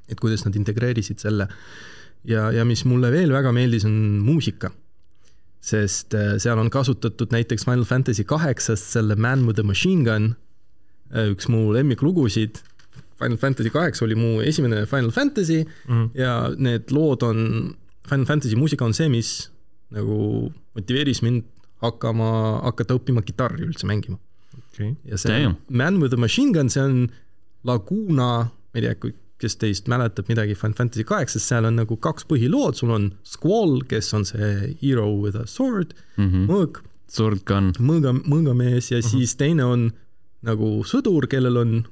et 0.09 0.21
kuidas 0.21 0.45
nad 0.45 0.57
integreerisid 0.57 1.19
selle 1.19 1.49
ja, 2.25 2.51
ja 2.53 2.65
mis 2.65 2.85
mulle 2.85 3.11
veel 3.13 3.33
väga 3.33 3.53
meeldis, 3.53 3.85
on 3.85 3.93
muusika. 4.25 4.71
Sest 5.65 6.15
äh, 6.15 6.35
seal 6.43 6.59
on 6.61 6.69
kasutatud 6.73 7.33
näiteks 7.33 7.65
Final 7.65 7.87
Fantasy 7.89 8.25
kaheksast 8.29 8.91
selle 8.93 9.17
Man 9.17 9.47
with 9.49 9.57
the 9.57 9.65
Machine 9.67 10.05
Gun, 10.05 10.35
üks 11.33 11.49
mu 11.49 11.71
lemmiklugusid. 11.73 12.61
Final 13.21 13.39
Fantasy 13.39 13.71
kaheksa 13.71 14.05
oli 14.05 14.17
mu 14.19 14.41
esimene 14.43 14.85
Final 14.91 15.11
Fantasy 15.15 15.63
Mm 15.65 15.95
-hmm. 15.95 16.11
ja 16.21 16.51
need 16.59 16.91
lood 16.91 17.23
on, 17.23 17.75
Final 18.09 18.27
Fantasy 18.27 18.57
muusika 18.57 18.85
on 18.85 18.95
see, 18.95 19.09
mis 19.09 19.51
nagu 19.91 20.53
motiveeris 20.75 21.23
mind 21.23 21.45
hakkama, 21.83 22.61
hakata 22.65 22.95
õppima 22.99 23.23
kitarri 23.23 23.65
üldse 23.65 23.87
mängima. 23.87 24.19
okei, 24.59 24.97
ja 25.05 25.17
see 25.17 25.33
Damn. 25.43 25.57
Man 25.69 26.01
with 26.01 26.15
a 26.15 26.17
Machine 26.17 26.53
Gun, 26.53 26.69
see 26.71 26.83
on 26.83 27.09
Laguna, 27.65 28.29
ma 28.45 28.75
ei 28.75 28.83
tea, 28.83 28.95
kui, 28.95 29.15
kes 29.39 29.57
teist 29.57 29.89
mäletab 29.91 30.29
midagi 30.31 30.55
Final 30.55 30.75
Fantasy 30.79 31.05
kaheksast, 31.05 31.47
seal 31.51 31.65
on 31.69 31.77
nagu 31.77 31.97
kaks 31.97 32.25
põhilood, 32.31 32.75
sul 32.79 32.91
on 32.95 33.11
Squall, 33.25 33.81
kes 33.89 34.13
on 34.15 34.25
see 34.25 34.77
hero 34.83 35.09
with 35.21 35.37
a 35.37 35.47
sword, 35.47 35.95
Mhm. 36.17 36.47
mõõg, 36.49 36.81
Sword 37.09 37.45
Gun. 37.45 37.73
mõõga, 37.79 38.13
mõõgamees 38.25 38.91
ja 38.91 39.03
siis 39.03 39.35
teine 39.37 39.65
on 39.65 39.93
nagu 40.43 40.83
sõdur, 40.85 41.27
kellel 41.29 41.57
on 41.59 41.87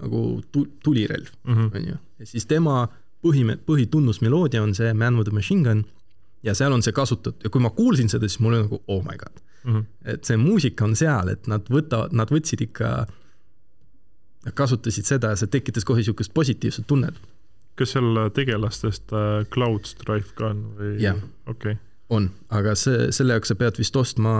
nagu 0.00 0.42
tu-, 0.52 0.68
tulirelv, 0.84 1.30
Mhm. 1.44 1.70
on 1.74 1.84
ju. 1.86 1.96
ja 2.18 2.26
siis 2.26 2.46
tema 2.46 2.88
põhi, 3.24 3.44
põhitunnusmeloodia 3.66 4.62
on 4.62 4.74
see 4.74 4.92
Man 4.92 5.16
with 5.16 5.28
a 5.28 5.32
Machine 5.32 5.62
Gun 5.64 5.84
ja 6.42 6.54
seal 6.54 6.72
on 6.72 6.82
see 6.82 6.92
kasutatud 6.92 7.42
ja 7.44 7.50
kui 7.50 7.60
ma 7.60 7.70
kuulsin 7.70 8.08
seda, 8.08 8.28
siis 8.28 8.40
mul 8.40 8.54
oli 8.54 8.62
nagu 8.62 8.80
oh 8.88 9.02
my 9.02 9.16
god. 9.16 9.40
Mhm. 9.64 9.80
et 10.04 10.24
see 10.24 10.36
muusika 10.36 10.84
on 10.84 10.94
seal, 10.94 11.28
et 11.30 11.46
nad 11.48 11.64
võtavad, 11.72 12.12
nad 12.12 12.28
võtsid 12.28 12.60
ikka, 12.60 13.06
nad 13.06 13.08
kasutasid 14.52 15.06
seda 15.08 15.30
ja 15.32 15.36
see 15.40 15.46
tekitas 15.48 15.84
kohe 15.88 16.02
niisugust 16.02 16.34
positiivset 16.34 16.86
tunnet. 16.86 17.14
kas 17.78 17.90
seal 17.96 18.28
tegelastest 18.34 19.12
äh, 19.12 19.44
Cloud 19.54 19.86
Strife 19.88 20.34
ka 20.38 20.50
on 20.52 20.60
või? 20.78 20.92
Jah. 21.02 21.16
okei, 21.50 21.74
on, 22.14 22.28
aga 22.54 22.74
see, 22.78 23.08
selle 23.16 23.32
jaoks 23.34 23.48
sa 23.50 23.56
pead 23.58 23.78
vist 23.80 23.96
ostma 23.96 24.34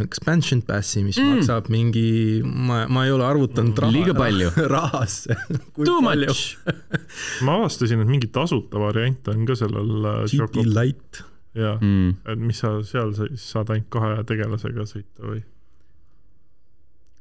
expansion 0.00 0.62
pass'i, 0.66 1.02
mis 1.04 1.18
Mm. 1.20 1.22
mm. 1.28 1.36
maksab 1.36 1.68
mingi, 1.70 2.42
ma, 2.42 2.86
ma 2.88 3.04
ei 3.06 3.12
ole 3.14 3.24
arvutanud 3.28 3.78
raha, 3.78 3.92
Liiga 3.92 4.14
palju. 4.16 4.48
rahasse. 4.74 5.36
Too 5.84 6.00
much. 6.02 6.56
ma 7.46 7.58
avastasin, 7.60 8.00
et 8.02 8.08
mingi 8.10 8.26
tasuta 8.32 8.80
variant 8.82 9.28
on 9.28 9.44
ka 9.46 9.54
sellel 9.60 9.92
äh, 10.14 10.24
GP 10.24 10.38
Choco, 10.40 10.64
Light. 10.80 11.22
jaa, 11.54 11.76
Mm. 11.82 12.16
et 12.32 12.38
mis 12.38 12.58
sa 12.58 12.72
seal 12.82 13.12
siis 13.14 13.46
saad 13.52 13.70
ainult 13.74 13.90
kahe 13.90 14.18
tegelasega 14.26 14.84
sõita 14.88 15.28
või? 15.30 15.44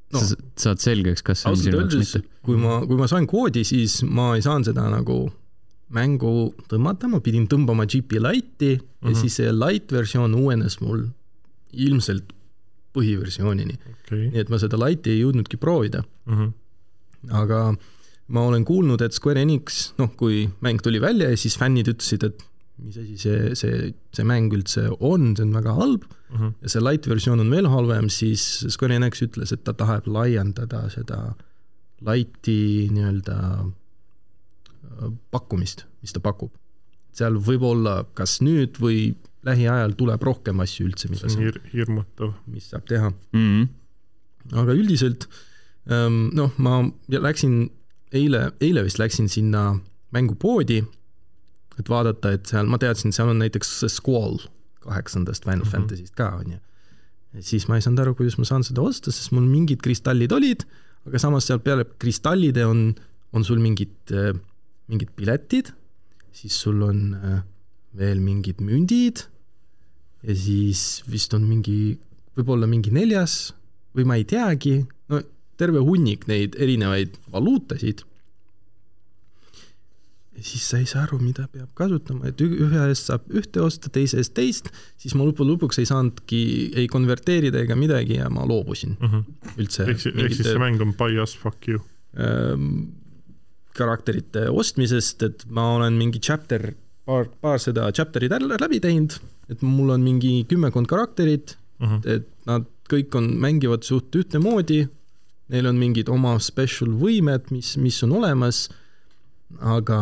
No. 0.09 0.19
sa 0.25 0.33
saad 0.63 0.81
selgeks, 0.83 1.23
kas 1.25 1.43
see 1.43 1.51
on 1.51 1.59
sinu 1.59 1.81
jaoks 1.81 1.99
mitte., 1.99 2.23
kui 2.45 2.57
ma, 2.59 2.79
kui 2.87 2.97
ma 2.99 3.07
sain 3.11 3.27
koodi, 3.29 3.63
siis 3.67 4.01
ma 4.07 4.33
ei 4.37 4.43
saanud 4.45 4.71
seda 4.71 4.87
nagu 4.91 5.19
mängu 5.95 6.33
tõmmata, 6.69 7.09
ma 7.09 7.21
pidin 7.25 7.47
tõmbama 7.49 7.87
GP 7.89 8.21
Lite'i 8.21 8.75
mm 8.75 8.79
-hmm. 8.79 8.99
Mhm. 9.01 9.13
ja 9.13 9.21
siis 9.21 9.35
see 9.39 9.53
light 9.53 9.91
versioon 9.91 10.35
uuenes 10.35 10.79
mul 10.81 11.07
ilmselt 11.73 12.33
põhiversioonini, 12.93 13.77
okei 13.91 14.29
nii 14.33 14.41
et 14.41 14.49
ma 14.49 14.57
seda 14.57 14.77
Lite'i 14.77 15.13
ei 15.13 15.21
jõudnudki 15.23 15.57
proovida. 15.57 16.03
okay., 16.27 16.51
aga 17.29 17.75
ma 18.27 18.41
olen 18.41 18.65
kuulnud, 18.65 19.01
et 19.01 19.13
Square 19.13 19.41
Enix, 19.41 19.93
noh, 19.97 20.11
kui 20.17 20.49
mäng 20.61 20.81
tuli 20.81 21.01
välja 21.01 21.29
ja 21.29 21.37
siis 21.37 21.57
fännid 21.57 21.87
ütlesid, 21.87 22.25
et 22.25 22.43
mis 22.83 22.97
asi 23.01 23.17
see, 23.19 23.55
see, 23.59 23.91
see 24.15 24.25
mäng 24.27 24.53
üldse 24.55 24.87
on, 24.99 25.33
see 25.35 25.45
on 25.47 25.53
väga 25.57 25.75
halb 25.77 26.07
Mhm. 26.29 26.53
ja 26.61 26.69
see 26.69 26.81
light 26.83 27.07
versioon 27.09 27.41
on 27.41 27.49
veel 27.51 27.67
halvem, 27.71 28.09
siis 28.13 28.43
Square 28.69 28.99
Enix 28.99 29.23
ütles, 29.25 29.53
et 29.53 29.63
ta 29.65 29.73
tahab 29.73 30.07
laiendada 30.09 30.83
seda 30.93 31.33
light'i 32.05 32.87
nii-öelda 32.93 33.37
äh, 33.65 35.09
pakkumist, 35.33 35.87
mis 36.03 36.13
ta 36.13 36.21
pakub. 36.23 36.53
seal 37.17 37.39
võib 37.41 37.65
olla 37.65 38.03
kas 38.15 38.37
nüüd 38.45 38.77
või 38.79 39.15
lähiajal 39.43 39.95
tuleb 39.97 40.21
rohkem 40.23 40.61
asju 40.61 40.85
üldse, 40.91 41.09
mida 41.09 41.27
see 41.27 41.39
on 41.39 41.47
hir-, 41.47 41.61
hirmutav. 41.73 42.35
mis 42.47 42.69
saab 42.69 42.85
teha 42.87 43.09
mm. 43.33 43.65
aga 44.53 44.75
üldiselt 44.77 45.25
ähm, 45.89 46.29
noh, 46.37 46.53
ma 46.61 46.83
läksin 47.09 47.71
eile, 48.13 48.51
eile 48.61 48.85
vist 48.85 49.01
läksin 49.01 49.27
sinna 49.29 49.79
mängupoodi, 50.13 50.83
et 51.79 51.89
vaadata, 51.91 52.33
et 52.35 52.49
seal, 52.49 52.69
ma 52.69 52.79
teadsin, 52.81 53.13
seal 53.15 53.31
on 53.31 53.39
näiteks 53.43 53.71
see 53.81 53.91
Squall 53.91 54.39
kaheksandast 54.83 55.45
Final 55.45 55.63
mm. 55.63 55.67
-hmm. 55.67 55.75
Fantasy'st 55.75 56.15
ka, 56.15 56.29
on 56.39 56.55
ju. 56.55 56.59
siis 57.45 57.67
ma 57.69 57.77
ei 57.77 57.85
saanud 57.85 58.01
aru, 58.03 58.15
kuidas 58.17 58.37
ma 58.37 58.45
saan 58.47 58.63
seda 58.65 58.81
osta, 58.81 59.11
sest 59.11 59.31
mul 59.31 59.45
mingid 59.45 59.83
kristallid 59.85 60.31
olid, 60.31 60.65
aga 61.05 61.19
samas 61.21 61.45
seal 61.45 61.59
peale 61.59 61.85
kristallide 62.01 62.65
on, 62.65 62.95
on 63.33 63.43
sul 63.45 63.59
mingid, 63.61 64.13
mingid 64.89 65.11
piletid, 65.15 65.69
siis 66.33 66.57
sul 66.61 66.81
on 66.81 67.13
äh, 67.13 67.41
veel 67.97 68.19
mingid 68.23 68.61
mündid 68.61 69.25
ja 70.23 70.35
siis 70.35 71.03
vist 71.09 71.33
on 71.37 71.45
mingi, 71.47 71.97
võib-olla 72.37 72.67
mingi 72.69 72.91
neljas 72.93 73.53
või 73.95 74.05
ma 74.09 74.17
ei 74.19 74.25
teagi, 74.27 74.81
no 75.09 75.21
terve 75.59 75.81
hunnik 75.83 76.27
neid 76.29 76.55
erinevaid 76.59 77.17
valuutasid. 77.33 78.05
Siis 80.45 80.65
sa 80.69 80.79
ei 80.79 80.87
saa 80.89 81.03
aru, 81.05 81.19
mida 81.21 81.47
peab 81.51 81.69
kasutama, 81.77 82.29
et 82.29 82.41
ühe 82.43 82.83
eest 82.85 83.09
saab 83.09 83.25
ühte 83.35 83.61
osta, 83.63 83.91
teise 83.93 84.19
eest 84.21 84.35
teist, 84.37 84.69
siis 84.99 85.15
ma 85.17 85.27
lõppu 85.27 85.47
lõpuks 85.47 85.81
ei 85.81 85.89
saanudki 85.89 86.41
ei 86.79 86.87
konverteerida 86.91 87.63
ega 87.65 87.77
midagi 87.79 88.19
ja 88.19 88.29
ma 88.33 88.45
loobusin 88.47 88.97
mm 88.97 89.07
-hmm. 89.07 89.55
üldse. 89.57 89.87
ehk 89.89 90.03
siis, 90.05 90.15
ehk 90.15 90.35
siis 90.35 90.51
see 90.51 90.61
mäng 90.61 90.81
on 90.81 90.93
buy 90.99 91.19
us, 91.21 91.37
fuck 91.37 91.67
you 91.67 91.81
ähm,. 92.17 92.95
karakterite 93.79 94.49
ostmisest, 94.49 95.23
et 95.23 95.45
ma 95.47 95.75
olen 95.75 95.93
mingi 95.93 96.19
chapter, 96.19 96.73
paar, 97.05 97.29
paar 97.41 97.59
seda 97.59 97.91
chapter'it 97.91 98.31
läbi 98.59 98.79
teinud, 98.79 99.13
et 99.49 99.61
mul 99.61 99.89
on 99.89 100.01
mingi 100.01 100.45
kümmekond 100.49 100.87
karakterit 100.87 101.57
mm, 101.79 101.87
-hmm. 101.87 102.09
et 102.09 102.27
nad 102.45 102.65
kõik 102.89 103.15
on, 103.15 103.37
mängivad 103.39 103.83
suht 103.83 104.15
ühtemoodi 104.15 104.87
neil 105.49 105.69
on 105.69 105.79
mingid 105.81 106.09
oma 106.13 106.35
special 106.43 106.93
võimed, 106.99 107.49
mis, 107.53 107.73
mis 107.81 107.97
on 108.05 108.13
olemas, 108.19 108.67
aga. 109.57 109.99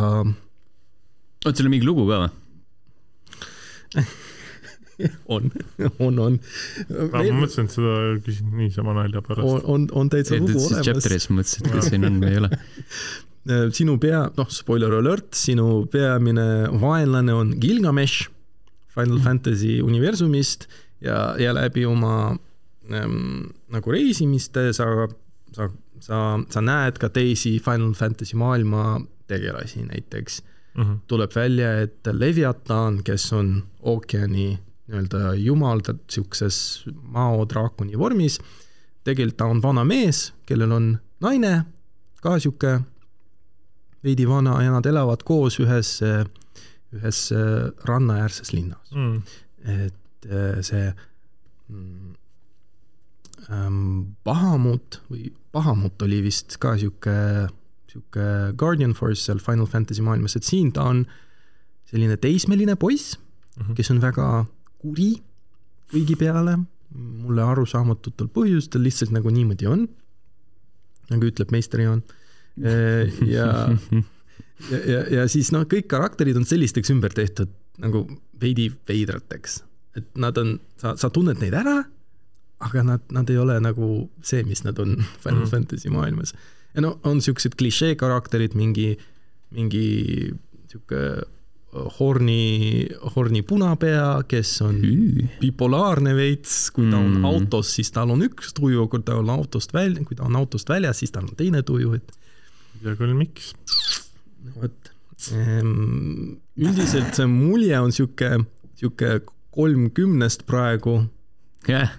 oot, 1.44 1.54
seal 1.54 1.68
on 1.68 1.74
mingi 1.74 1.88
lugu 1.88 2.06
ka 2.08 2.24
või? 2.24 2.32
on, 5.34 5.46
on, 6.02 6.18
on. 6.18 6.36
ma 7.12 7.22
mõtlesin, 7.22 7.68
et 7.68 7.74
seda 7.76 7.94
küsin 8.26 8.50
niisama 8.58 8.96
nalja 8.96 9.22
pärast. 9.24 9.46
on, 9.46 9.62
on, 9.64 9.86
on 9.96 10.10
täitsa 10.12 10.38
lugu 10.40 10.58
olemas. 10.58 10.84
chapter'is 10.86 11.28
mõtlesin, 11.32 11.64
et 11.64 11.76
kas 11.76 11.90
siin 11.92 12.08
on 12.08 12.18
või 12.22 12.34
ei 12.34 12.42
ole. 12.42 12.50
sinu 13.78 13.96
pea, 14.02 14.26
noh, 14.36 14.50
spoiler 14.52 14.98
alert, 14.98 15.30
sinu 15.38 15.86
peamine 15.92 16.68
vaenlane 16.82 17.32
on 17.36 17.54
Gilgamesh 17.62 18.28
Final 18.92 19.20
mm. 19.20 19.24
Fantasy 19.24 19.78
universumist 19.84 20.66
ja, 21.04 21.32
ja 21.40 21.54
läbi 21.56 21.86
oma 21.88 22.34
ähm, 22.90 23.54
nagu 23.72 23.94
reisimiste 23.94 24.72
sa 24.76 25.08
sa, 25.54 25.68
sa, 26.02 26.18
sa 26.50 26.64
näed 26.64 26.98
ka 27.00 27.10
teisi 27.14 27.56
Final 27.62 27.94
Fantasy 27.96 28.36
maailma 28.36 28.98
tegelasi, 29.28 29.84
näiteks. 29.86 30.42
Mm 30.74 30.84
-hmm. 30.84 30.98
tuleb 31.06 31.30
välja, 31.34 31.80
et 31.80 32.06
Leviatan, 32.12 33.02
kes 33.04 33.32
on 33.32 33.62
ookeani 33.80 34.58
nii-öelda 34.88 35.34
jumal, 35.34 35.80
ta 35.80 35.94
sihukeses 36.10 36.84
mao 37.02 37.44
draakoni 37.48 37.98
vormis, 37.98 38.38
tegelikult 39.04 39.36
ta 39.36 39.44
on 39.44 39.62
vana 39.62 39.84
mees, 39.84 40.32
kellel 40.46 40.72
on 40.72 40.98
naine, 41.20 41.64
ka 42.22 42.38
sihuke 42.38 42.80
veidi 44.04 44.28
vana 44.28 44.62
ja 44.62 44.72
nad 44.72 44.86
elavad 44.86 45.22
koos 45.24 45.58
ühes, 45.60 45.98
ühes 46.94 47.30
rannaäärses 47.84 48.52
linnas. 48.52 48.92
Mm.. 48.94 49.22
et 49.64 50.30
äh, 50.30 50.60
see 50.62 50.94
mm, 51.68 52.14
Bahamut 54.24 55.00
või 55.10 55.32
Bahamut 55.52 56.02
oli 56.04 56.20
vist 56.22 56.58
ka 56.60 56.76
sihuke, 56.78 57.48
sihuke 57.88 58.26
Guardian 58.58 58.94
Force 58.96 59.24
seal 59.24 59.40
Final 59.42 59.68
Fantasy 59.70 60.04
maailmas, 60.04 60.36
et 60.36 60.46
siin 60.46 60.72
ta 60.76 60.88
on 60.92 61.04
selline 61.88 62.18
teismeline 62.20 62.76
poiss 62.76 63.16
mm, 63.16 63.62
-hmm. 63.62 63.74
kes 63.78 63.90
on 63.90 64.02
väga 64.02 64.46
kuri 64.78 65.14
kõigi 65.92 66.18
peale, 66.20 66.58
mulle 66.94 67.42
arusaamatutel 67.42 68.28
põhjustel 68.28 68.84
lihtsalt 68.84 69.12
nagu 69.14 69.30
niimoodi 69.32 69.66
on, 69.66 69.88
nagu 71.10 71.24
ütleb 71.24 71.52
meister 71.54 71.80
Jaan. 71.80 72.02
Äh, 72.58 73.06
ja, 73.22 73.70
ja, 74.70 74.78
ja, 74.82 75.02
ja 75.14 75.26
siis 75.30 75.52
noh, 75.54 75.62
kõik 75.70 75.86
karakterid 75.86 76.34
on 76.34 76.42
sellisteks 76.42 76.90
ümber 76.90 77.12
tehtud 77.14 77.52
nagu 77.78 78.00
veidi 78.34 78.64
veidrateks, 78.88 79.60
et 79.94 80.08
nad 80.18 80.34
on, 80.42 80.56
sa, 80.74 80.96
sa 80.98 81.06
tunned 81.14 81.38
neid 81.38 81.54
ära 81.54 81.76
aga 82.58 82.82
nad, 82.82 83.04
nad 83.14 83.30
ei 83.30 83.38
ole 83.38 83.58
nagu 83.62 83.88
see, 84.24 84.42
mis 84.46 84.64
nad 84.66 84.78
on 84.82 84.96
Final 85.22 85.44
mm. 85.44 85.50
Fantasy 85.52 85.92
maailmas. 85.94 86.34
Ja 86.78 86.84
no 86.84 86.94
on 87.08 87.18
siuksed 87.24 87.58
klišee 87.58 87.96
karakterid, 87.98 88.54
mingi, 88.58 88.92
mingi 89.56 89.88
sihuke 90.70 91.02
Horni, 91.98 92.86
Horni 93.12 93.42
punapea, 93.44 94.22
kes 94.30 94.54
on 94.64 94.78
bipolaarne 95.42 96.14
veits, 96.16 96.70
kui 96.72 96.86
ta 96.88 96.96
on 96.96 97.18
mm. 97.18 97.26
autos, 97.28 97.74
siis 97.76 97.90
tal 97.92 98.14
on 98.14 98.24
üks 98.24 98.54
tuju, 98.56 98.86
kui 98.88 99.02
ta 99.04 99.18
on 99.20 99.28
autost 99.34 99.74
välja, 99.76 100.00
kui 100.06 100.16
ta 100.16 100.24
on 100.24 100.38
autost 100.40 100.70
väljas, 100.70 101.02
siis 101.02 101.12
tal 101.12 101.26
on 101.28 101.36
teine 101.36 101.60
tuju, 101.66 101.92
et. 101.98 102.14
ja 102.86 102.96
küll 102.96 103.12
miks? 103.18 103.52
vot, 104.56 104.92
ehm, 105.36 106.38
üldiselt 106.56 107.18
see 107.18 107.28
mulje 107.28 107.76
on 107.84 107.92
sihuke, 107.92 108.38
sihuke 108.80 109.18
kolmkümnest 109.58 110.46
praegu. 110.48 111.02
yeah 111.68 111.98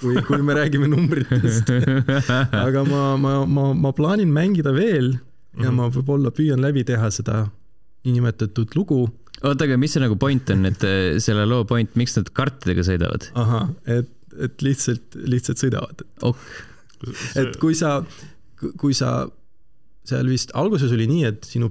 kui, 0.00 0.18
kui 0.26 0.42
me 0.44 0.56
räägime 0.58 0.88
numbritest. 0.90 1.72
Aga 2.66 2.84
ma, 2.88 3.02
ma, 3.20 3.38
ma, 3.46 3.70
ma 3.74 3.92
plaanin 3.96 4.30
mängida 4.32 4.74
veel 4.76 5.16
ja 5.62 5.72
ma 5.74 5.88
võib-olla 5.92 6.32
püüan 6.34 6.62
läbi 6.62 6.84
teha 6.86 7.10
seda 7.14 7.46
niinimetatud 8.06 8.76
lugu. 8.78 9.02
oota, 9.42 9.66
aga 9.66 9.78
mis 9.80 9.94
see 9.94 10.02
nagu 10.02 10.16
point 10.20 10.50
on, 10.54 10.66
et 10.70 10.84
eh, 10.86 11.18
selle 11.22 11.46
loo 11.48 11.64
point, 11.68 11.90
miks 11.98 12.16
nad 12.18 12.30
kartidega 12.34 12.84
sõidavad? 12.86 13.28
ahah, 13.38 13.70
et, 13.90 14.10
et 14.38 14.64
lihtsalt, 14.64 15.18
lihtsalt 15.18 15.62
sõidavad. 15.62 16.04
Ok.. 16.26 16.42
et 17.38 17.58
kui 17.62 17.76
sa, 17.78 17.98
kui 18.80 18.96
sa, 18.96 19.20
seal 20.08 20.30
vist 20.30 20.54
alguses 20.58 20.94
oli 20.94 21.08
nii, 21.10 21.24
et 21.32 21.48
sinu, 21.48 21.70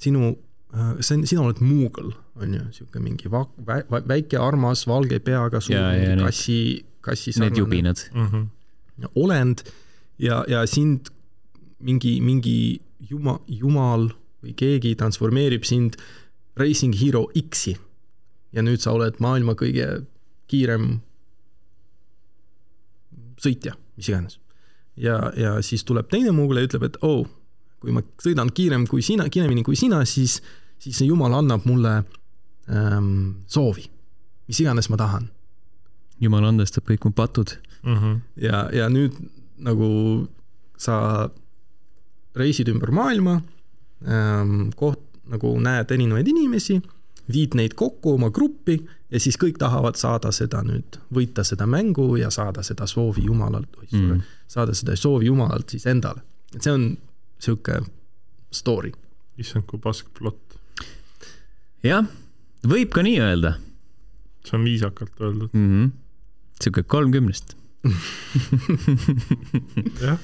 sinu, 0.00 0.34
äh, 0.74 0.92
see 1.00 1.18
on, 1.20 1.26
sina 1.28 1.44
oled 1.44 1.62
Moogle, 1.64 2.14
on 2.40 2.56
ju, 2.56 2.66
sihuke 2.78 3.02
mingi 3.04 3.32
va, 3.32 3.44
vä, 3.66 3.82
väike 4.08 4.40
armas 4.40 4.86
valge 4.88 5.20
peaga 5.24 5.60
suur 5.64 6.24
kassi 6.24 6.60
kassi 7.00 7.32
sarnane. 7.32 7.50
Need 7.50 7.58
jubinad 7.58 7.98
mm. 8.14 8.26
-hmm. 8.26 9.08
olend 9.14 9.64
ja, 10.18 10.44
ja 10.48 10.66
sind 10.66 11.10
mingi, 11.78 12.20
mingi 12.20 12.80
juma, 13.10 13.38
jumal 13.46 14.10
või 14.44 14.54
keegi 14.56 14.94
transformeerib 14.96 15.64
sind 15.64 15.96
Racing 16.56 16.96
Hero 17.00 17.26
X-i. 17.48 17.76
ja 18.52 18.62
nüüd 18.62 18.82
sa 18.82 18.92
oled 18.92 19.20
maailma 19.22 19.54
kõige 19.54 20.02
kiirem 20.50 21.00
sõitja, 23.40 23.76
mis 23.96 24.08
iganes. 24.08 24.40
ja, 24.96 25.32
ja 25.36 25.62
siis 25.62 25.84
tuleb 25.84 26.08
teine 26.10 26.32
muugla 26.34 26.60
ja 26.60 26.68
ütleb, 26.68 26.88
et 26.88 26.96
oo 27.02 27.20
oh,, 27.20 27.28
kui 27.80 27.92
ma 27.92 28.02
sõidan 28.20 28.50
kiirem 28.52 28.86
kui 28.86 29.02
sina, 29.02 29.28
kiiremini 29.28 29.62
kui 29.64 29.76
sina, 29.76 30.04
siis, 30.04 30.40
siis 30.78 30.98
see 30.98 31.06
jumal 31.08 31.32
annab 31.38 31.64
mulle 31.64 32.02
ähm, 32.68 33.40
soovi, 33.46 33.86
mis 34.48 34.60
iganes 34.60 34.90
ma 34.92 34.98
tahan 35.00 35.30
jumal 36.20 36.44
andestab 36.48 36.86
kõik 36.88 37.06
mu 37.08 37.12
patud 37.16 37.56
mm. 37.82 37.96
-hmm. 37.96 38.20
ja, 38.36 38.68
ja 38.72 38.88
nüüd 38.88 39.16
nagu 39.58 39.90
sa 40.78 41.28
reisid 42.36 42.68
ümber 42.68 42.92
maailma 42.94 43.40
ähm,, 44.06 44.70
koht 44.76 45.02
nagu 45.30 45.52
näed 45.62 45.90
erinevaid 45.94 46.26
inimesi, 46.28 46.80
viid 47.30 47.54
neid 47.54 47.76
kokku 47.78 48.16
oma 48.16 48.30
gruppi 48.34 48.80
ja 49.10 49.20
siis 49.20 49.38
kõik 49.38 49.58
tahavad 49.58 49.98
saada 49.98 50.32
seda 50.34 50.62
nüüd, 50.66 50.98
võita 51.14 51.44
seda 51.46 51.66
mängu 51.66 52.16
ja 52.18 52.30
saada 52.30 52.64
seda 52.66 52.86
soovi 52.90 53.24
jumalalt 53.26 53.76
mm., 53.92 54.20
saada 54.50 54.74
seda 54.74 54.96
soovi 54.96 55.26
jumalalt 55.30 55.70
siis 55.70 55.86
endale. 55.86 56.22
et 56.54 56.62
see 56.62 56.72
on 56.72 56.96
sihuke 57.38 57.80
story. 58.50 58.92
issand, 59.38 59.64
kui 59.66 59.78
pask 59.78 60.06
plott. 60.18 60.58
jah, 61.82 62.06
võib 62.66 62.90
ka 62.90 63.02
nii 63.02 63.20
öelda. 63.20 63.56
see 64.44 64.56
on 64.58 64.64
viisakalt 64.64 65.20
öeldud 65.20 65.50
mm. 65.52 65.68
-hmm 65.68 65.90
sihuke 66.64 66.82
kolmkümnest 66.82 67.56
jah 70.04 70.18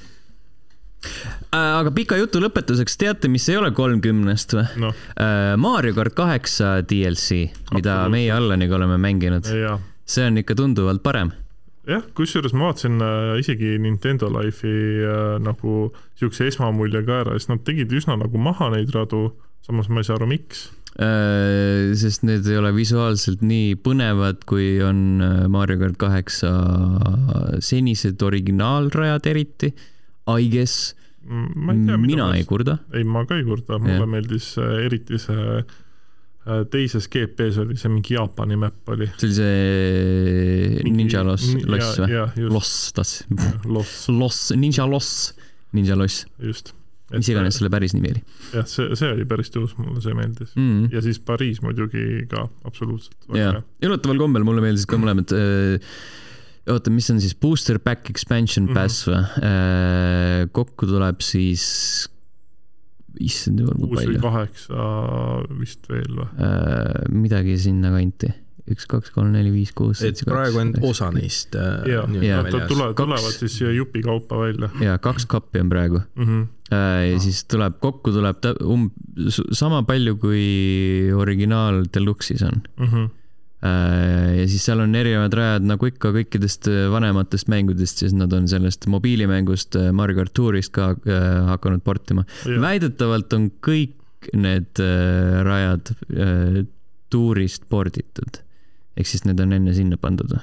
äh, 1.53 1.73
aga 1.79 1.91
pika 1.95 2.17
jutu 2.19 2.41
lõpetuseks, 2.41 2.97
teate, 2.99 3.29
mis 3.31 3.47
ei 3.49 3.57
ole 3.59 3.71
kolmkümnest 3.75 4.55
või 4.57 4.67
no.? 4.85 4.93
Äh, 5.17 5.55
Mario 5.61 5.95
kart 5.97 6.15
kaheksa 6.17 6.77
DLC, 6.85 7.47
mida 7.73 7.99
meie 8.13 8.31
Allaniga 8.33 8.77
oleme 8.77 8.97
mänginud. 9.01 9.45
see 10.07 10.25
on 10.27 10.37
ikka 10.41 10.55
tunduvalt 10.57 11.03
parem. 11.03 11.31
jah, 11.87 12.03
kusjuures 12.17 12.53
ma 12.53 12.69
vaatasin 12.69 13.01
äh, 13.01 13.33
isegi 13.41 13.77
Nintendo 13.81 14.29
Life'i 14.33 15.03
äh, 15.05 15.37
nagu 15.43 15.89
siukse 16.19 16.49
esmamulje 16.51 17.03
ka 17.07 17.21
ära, 17.23 17.37
sest 17.37 17.53
nad 17.53 17.65
tegid 17.65 17.93
üsna 17.93 18.17
nagu 18.19 18.37
maha 18.37 18.69
neid 18.75 18.93
radu, 18.95 19.31
samas 19.65 19.89
ma 19.89 20.03
ei 20.03 20.09
saa 20.09 20.19
aru, 20.19 20.29
miks 20.33 20.69
sest 20.97 22.23
need 22.25 22.47
ei 22.49 22.57
ole 22.57 22.71
visuaalselt 22.73 23.43
nii 23.45 23.75
põnevad, 23.85 24.41
kui 24.49 24.77
on 24.81 25.21
äh, 25.21 25.41
Mario 25.51 25.81
kart 25.83 25.97
kaheksa 26.01 26.51
senised 27.63 28.21
originaalrajad 28.25 29.27
eriti, 29.29 29.73
I 30.27 30.47
guess. 30.51 30.93
tea, 31.27 31.97
mina 32.01 32.31
ei 32.35 32.45
kurda. 32.47 32.79
ei, 32.95 33.03
ma 33.03 33.25
ka 33.27 33.37
ei 33.37 33.45
kurda, 33.45 33.77
mulle 33.83 33.99
ja. 33.99 34.09
meeldis 34.09 34.55
äh, 34.61 34.79
eriti 34.87 35.19
see 35.21 35.59
teises 36.71 37.09
GP-s 37.11 37.57
oli 37.59 37.75
see 37.75 37.91
mingi 37.91 38.15
Jaapani 38.15 38.55
map 38.55 38.93
oli. 38.93 39.09
see 39.19 39.27
oli 39.27 39.35
see 39.35 40.93
Ninja 40.95 41.25
Loss, 41.27 41.51
loss 41.67 41.99
või? 41.99 42.47
Loss, 42.47 42.77
tahtsin. 42.95 43.43
Loss. 43.67 44.07
Loss, 44.15 44.55
Ninja 44.55 44.87
Loss, 44.87 45.33
Ninja 45.75 45.99
Loss. 45.99 46.23
just 46.39 46.76
mis 47.15 47.29
iganes 47.31 47.55
selle 47.59 47.69
päris 47.71 47.93
nimi 47.95 48.09
oli. 48.11 48.21
jah, 48.53 48.65
see, 48.67 48.89
see 48.99 49.11
oli 49.15 49.25
päris 49.25 49.49
tõus, 49.53 49.77
mulle 49.79 50.01
see 50.03 50.13
meeldis 50.17 50.51
mm. 50.55 50.67
-hmm. 50.69 50.93
ja 50.95 51.01
siis 51.05 51.19
Pariis 51.19 51.61
muidugi 51.63 52.25
ka 52.31 52.47
absoluutselt. 52.67 53.15
jaa, 53.35 53.61
üllataval 53.83 54.17
kombel 54.25 54.43
mulle 54.43 54.61
meeldisid 54.65 54.89
ka 54.91 54.97
mõlemad 54.99 55.31
äh, 55.37 55.79
oota, 56.67 56.91
mis 56.91 57.07
on 57.13 57.21
siis 57.23 57.35
booster 57.35 57.79
pack 57.79 58.09
expansion 58.11 58.65
Mhm. 58.67 58.73
pass 58.75 59.05
või 59.07 59.21
äh,? 59.39 60.49
kokku 60.51 60.85
tuleb 60.89 61.21
siis, 61.23 62.09
issand 63.23 63.59
jumal, 63.63 63.77
kui 63.79 63.87
kuus 63.87 64.01
või 64.01 64.09
palju 64.11 64.21
kaheksa 64.25 64.89
vist 65.61 65.87
veel 65.89 66.11
või? 66.19 66.27
äh,, 66.43 67.07
midagi 67.13 67.55
sinnakanti. 67.61 68.33
üks, 68.67 68.83
kaks, 68.91 69.13
kolm, 69.15 69.29
neli, 69.31 69.47
viis, 69.53 69.69
kuus, 69.71 70.01
et 70.03 70.09
seitse, 70.17 70.25
praegu 70.27 70.59
on 70.59 70.73
kaheksa. 70.75 70.89
osa 70.91 71.07
neist 71.15 71.55
äh, 71.55 71.87
Jaa. 71.87 72.03
nad 72.03 72.19
väljas. 72.51 72.67
tule-, 72.67 72.89
Kaks- 72.91 72.99
tulevad 72.99 73.37
siis 73.39 73.55
jupi 73.77 74.01
kaupa 74.03 74.41
välja 74.43 74.69
ja 74.83 74.97
kaks 74.99 75.25
kappi 75.25 75.61
on 75.63 75.69
praegu 75.71 76.01
mm. 76.15 76.25
-hmm. 76.27 76.45
Äh, 76.71 77.11
ja 77.11 77.19
siis 77.23 77.43
tuleb, 77.49 77.77
kokku 77.83 78.13
tuleb 78.15 78.41
ta 78.43 78.53
um-, 78.63 78.89
sama 79.55 79.83
palju 79.87 80.17
kui 80.21 81.11
originaal 81.15 81.85
Deluxe'is 81.93 82.43
on. 82.47 82.61
Mm 82.77 82.89
-hmm. 82.91 83.07
ja 84.37 84.47
siis 84.47 84.65
seal 84.65 84.79
on 84.79 84.95
erinevad 84.95 85.33
rajad 85.33 85.63
nagu 85.65 85.85
ikka 85.85 86.11
kõikidest 86.13 86.67
äh, 86.69 86.91
vanematest 86.93 87.47
mängudest, 87.47 88.03
siis 88.03 88.13
nad 88.13 88.33
on 88.33 88.47
sellest 88.47 88.87
mobiilimängust 88.87 89.75
Mario 89.91 90.15
kart 90.15 90.33
Tourist 90.33 90.71
ka 90.71 90.95
hakanud 91.47 91.81
portima. 91.83 92.25
Väidetavalt 92.45 93.33
on 93.33 93.51
kõik 93.61 93.95
need 94.33 94.79
rajad 95.43 95.93
Tourist 97.09 97.63
porditud. 97.69 98.43
ehk 98.97 99.07
siis 99.07 99.25
need 99.25 99.39
on 99.39 99.53
enne 99.53 99.73
sinna 99.73 99.97
pandud 99.97 100.31
või? 100.33 100.41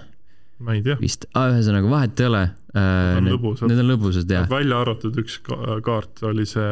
ma 0.64 0.74
ei 0.74 0.82
tea, 0.82 0.96
vist 1.00 1.26
ah,, 1.34 1.50
ühesõnaga 1.52 1.90
vahet 1.90 2.20
ei 2.20 2.26
ole 2.26 2.42
äh,. 2.74 3.16
on 3.18 3.22
Need, 3.28 3.34
lõbusad. 3.36 3.66
need 3.70 3.80
on 3.84 3.88
lõbusad 3.92 4.26
jah. 4.34 4.44
välja 4.50 4.76
arvatud 4.84 5.14
üks 5.22 5.34
ka- 5.46 5.78
kaart 5.86 6.14
oli 6.30 6.44
see 6.50 6.64
äh, 6.64 6.68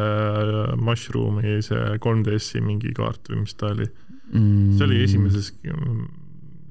Mushroomi 0.79 1.51
see 1.65 1.83
3DS-i 2.03 2.59
mingi 2.65 2.89
kaart 2.97 3.23
või 3.31 3.37
mis 3.45 3.53
ta 3.59 3.65
oli, 3.73 3.87
mm, 4.33 4.69
see 4.77 4.85
oli 4.89 4.97
esimeses 5.05 5.47
mm, 5.63 6.03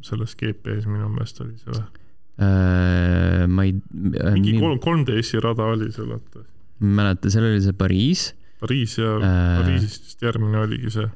selles 0.04 0.32
GP-s 0.36 0.84
minu 0.90 1.06
meelest 1.14 1.36
oli 1.44 1.56
see 1.62 1.72
või? 1.72 1.84
äh,. 2.42 3.42
ma 3.48 3.60
ei 3.68 3.72
äh, 3.76 3.80
mingi 4.36 4.52
kolm, 4.60 4.78
3DS-i 4.82 5.36
rada 5.44 5.64
oli 5.76 5.88
seal, 5.94 6.08
vaata. 6.12 6.38
mäleta, 6.82 7.26
seal 7.32 7.44
oli 7.50 7.60
see 7.64 7.72
Pariis 7.76 8.22
Pariis 8.62 8.92
ja 9.00 9.08
Äh. 9.18 9.22
Pariisist 9.58 10.02
vist 10.06 10.20
järgmine 10.22 10.58
oligi 10.62 10.86
see. 10.94 11.02
äh,. 11.02 11.08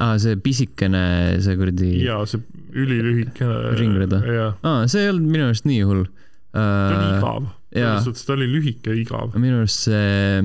aa, 0.00 0.14
see 0.22 0.36
pisikene, 0.40 1.02
see 1.44 1.56
kuradi. 1.60 1.90
ja 2.06 2.16
see 2.28 2.40
ülilühike. 2.84 3.48
Ringrada. 3.78 4.22
aa, 4.62 4.86
see 4.90 5.04
ei 5.04 5.12
olnud 5.12 5.30
minu 5.34 5.50
arust 5.50 5.68
nii 5.68 5.84
hull 5.88 6.06
ta 6.52 6.96
oli 6.96 7.04
äh,. 7.04 7.18
igav. 7.18 7.48
selles 7.72 8.04
suhtes 8.04 8.26
ta 8.26 8.32
oli 8.32 8.48
lühike 8.52 8.92
ja 8.92 9.00
igav. 9.02 9.34
minu 9.36 9.60
arust 9.62 9.84
see, 9.88 10.42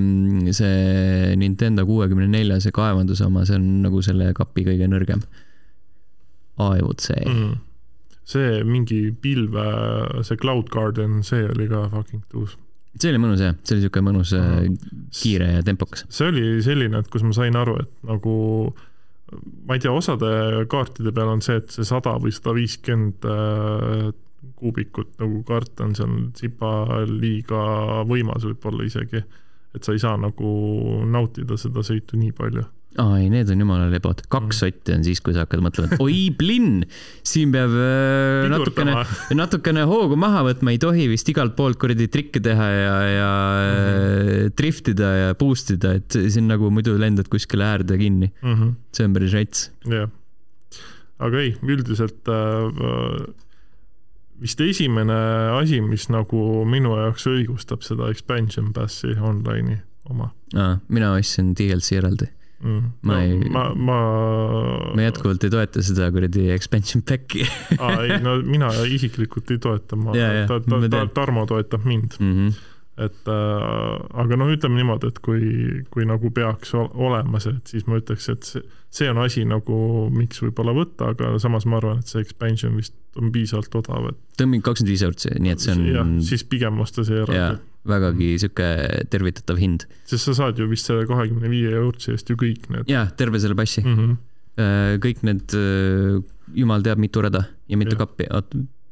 see 0.51 1.35
Nintendo 1.39 1.85
kuuekümne 1.87 2.27
nelja, 2.27 2.59
see 2.63 2.75
kaevanduse 2.75 3.25
oma, 3.27 3.45
see 3.47 3.57
on 3.59 3.69
nagu 3.85 4.01
selle 4.05 4.33
kapi 4.37 4.65
kõige 4.67 4.89
nõrgem. 4.91 5.23
I 6.59 6.83
would 6.83 7.01
say 7.01 7.23
mm.. 7.25 7.53
mm.. 7.53 8.19
see 8.29 8.59
mingi 8.67 8.99
pilve, 9.21 9.65
see 10.27 10.37
Cloud 10.37 10.69
Garden, 10.73 11.21
see 11.25 11.47
oli 11.49 11.69
ka 11.71 11.87
fucking 11.93 12.25
tuus. 12.31 12.57
see 12.99 13.13
oli 13.13 13.21
mõnus 13.23 13.41
jah, 13.41 13.55
see 13.63 13.77
oli 13.77 13.87
siuke 13.87 14.03
mõnus 14.05 14.35
mm. 14.35 14.49
-hmm. 14.49 15.05
kiire 15.21 15.51
ja 15.57 15.63
tempokas. 15.65 16.05
see 16.09 16.29
oli 16.33 16.49
selline, 16.65 16.99
et 16.99 17.13
kus 17.13 17.23
ma 17.23 17.33
sain 17.35 17.55
aru, 17.57 17.79
et 17.85 18.09
nagu 18.09 18.35
ma 19.67 19.77
ei 19.77 19.83
tea, 19.83 19.91
osade 19.91 20.65
kaartide 20.71 21.13
peal 21.15 21.31
on 21.35 21.41
see, 21.45 21.59
et 21.61 21.71
see 21.73 21.87
sada 21.87 22.15
või 22.21 22.33
sada 22.35 22.55
viiskümmend 22.57 23.27
äh, 23.29 24.11
kuubikut 24.59 25.15
nagu 25.21 25.41
kaart 25.47 25.81
on 25.83 25.95
seal 25.97 26.13
tsipa 26.35 27.03
liiga 27.09 28.03
võimas 28.09 28.45
võib-olla 28.47 28.87
isegi. 28.87 29.23
et 29.73 29.83
sa 29.83 29.93
ei 29.95 29.99
saa 29.99 30.17
nagu 30.21 30.49
nautida 31.09 31.57
seda 31.57 31.81
sõitu 31.81 32.17
nii 32.19 32.31
palju. 32.37 32.63
Aa 33.01 33.17
ei, 33.17 33.29
need 33.33 33.49
on 33.49 33.61
jumala 33.63 33.87
lebod, 33.91 34.21
kaks 34.31 34.43
Mm. 34.43 34.59
sotti 34.59 34.93
on 34.93 35.03
siis, 35.05 35.21
kui 35.23 35.33
sa 35.33 35.45
hakkad 35.45 35.63
mõtlema, 35.65 35.89
et 35.91 36.01
oi 36.03 36.29
plinn, 36.37 36.83
siin 37.25 37.53
peab 37.53 37.73
äh, 37.73 38.49
natukene, 38.51 38.95
natukene 39.39 39.85
hoogu 39.89 40.17
maha 40.19 40.43
võtma, 40.49 40.73
ei 40.73 40.81
tohi 40.81 41.07
vist 41.09 41.29
igalt 41.29 41.55
poolt 41.57 41.79
kuradi 41.81 42.07
trikke 42.13 42.41
teha 42.43 42.67
ja, 42.69 42.97
ja 43.09 43.29
mm. 43.29 43.77
-hmm. 43.77 44.57
driftida 44.59 45.13
ja 45.19 45.37
boost 45.39 45.73
ida, 45.73 45.95
et 46.01 46.11
siin 46.13 46.49
nagu 46.51 46.69
muidu 46.73 46.97
lendad 46.99 47.29
kuskile 47.31 47.65
äärde 47.65 47.97
kinni, 47.97 48.31
mm. 48.41 48.53
-hmm. 48.53 48.75
see 48.93 49.07
on 49.07 49.13
päris 49.13 49.33
rets. 49.33 49.71
jah, 49.89 50.09
aga 51.19 51.39
ei, 51.39 51.55
üldiselt 51.63 52.29
äh, 52.29 53.33
vist 54.41 54.61
esimene 54.61 55.17
asi, 55.55 55.81
mis 55.81 56.09
nagu 56.09 56.65
minu 56.69 56.97
jaoks 56.99 57.27
õigustab 57.31 57.81
seda 57.81 58.09
expansion 58.11 58.73
pass'i 58.73 59.15
online'i 59.17 59.79
oma 60.09 60.29
mina 60.87 61.13
ostsin 61.17 61.53
DLC 61.57 61.97
eraldi, 61.99 62.27
mm.. 62.63 62.91
Ma 63.01 63.13
no, 63.13 63.21
ei- 63.21 63.49
ma, 63.53 63.63
ma. 63.75 63.97
ma 64.95 65.07
jätkuvalt 65.07 65.43
ei 65.43 65.53
toeta 65.53 65.83
seda 65.85 66.09
kuradi 66.15 66.49
expansion 66.55 67.03
pack'i 67.07 67.45
aa, 67.77 67.95
ei 68.05 68.19
no 68.23 68.37
mina 68.43 68.71
isiklikult 68.89 69.51
ei 69.53 69.61
toeta, 69.63 69.99
ma, 69.99 70.15
jaa, 70.17 70.45
ta, 70.49 70.59
ta, 70.63 70.79
ta. 70.89 71.03
Tarmo 71.13 71.45
toetab 71.49 71.85
mind, 71.87 72.17
mm. 72.19 72.31
-hmm. 72.37 72.61
et 73.05 73.27
äh, 73.33 74.21
aga 74.23 74.39
no 74.39 74.49
ütleme 74.53 74.79
niimoodi, 74.79 75.11
et 75.11 75.19
kui, 75.25 75.83
kui 75.93 76.07
nagu 76.09 76.31
peaks 76.31 76.73
ol- 76.77 76.91
olema 76.93 77.41
see, 77.43 77.55
et 77.57 77.75
siis 77.75 77.87
ma 77.89 77.99
ütleks, 78.01 78.29
et 78.33 78.43
see, 78.47 78.63
see 78.93 79.09
on 79.09 79.21
asi 79.23 79.45
nagu, 79.49 80.09
miks 80.13 80.41
võib-olla 80.43 80.75
võtta, 80.77 81.11
aga 81.13 81.35
samas 81.41 81.65
ma 81.65 81.79
arvan, 81.81 81.99
et 82.03 82.07
see 82.11 82.21
expansion 82.21 82.75
vist 82.77 82.95
on 83.19 83.31
piisavalt 83.33 83.75
odav, 83.81 84.09
et 84.13 84.21
ta 84.37 84.47
on 84.47 84.53
mingi 84.53 84.65
kakskümmend 84.65 84.93
viis 84.93 85.05
eurot, 85.05 85.29
nii 85.39 85.53
et 85.53 85.67
see 85.67 85.77
jah 85.91 86.01
on, 86.05 86.17
siis 86.25 86.45
pigem 86.49 86.79
osta 86.85 87.05
see 87.05 87.21
eraldi., 87.25 87.61
vägagi 87.89 88.29
sihuke 88.41 88.67
tervitatav 89.11 89.59
hind. 89.59 89.87
sest 90.09 90.29
sa 90.29 90.35
saad 90.37 90.59
ju 90.59 90.67
vist 90.71 90.89
selle 90.89 91.07
kahekümne 91.09 91.51
viie 91.51 91.73
eurtsi 91.79 92.13
eest 92.15 92.29
ju 92.31 92.37
kõik 92.39 92.69
need 92.73 92.91
jaa, 92.91 93.07
terve 93.19 93.41
selle 93.43 93.57
passi 93.59 93.83
mm. 93.83 93.97
-hmm. 93.97 95.01
kõik 95.03 95.25
need, 95.27 95.57
jumal 96.53 96.85
teab, 96.85 97.01
mitu 97.01 97.23
rada 97.25 97.45
ja 97.67 97.79
mitu 97.79 97.97
Jah. 97.97 98.05
kappi, 98.05 98.29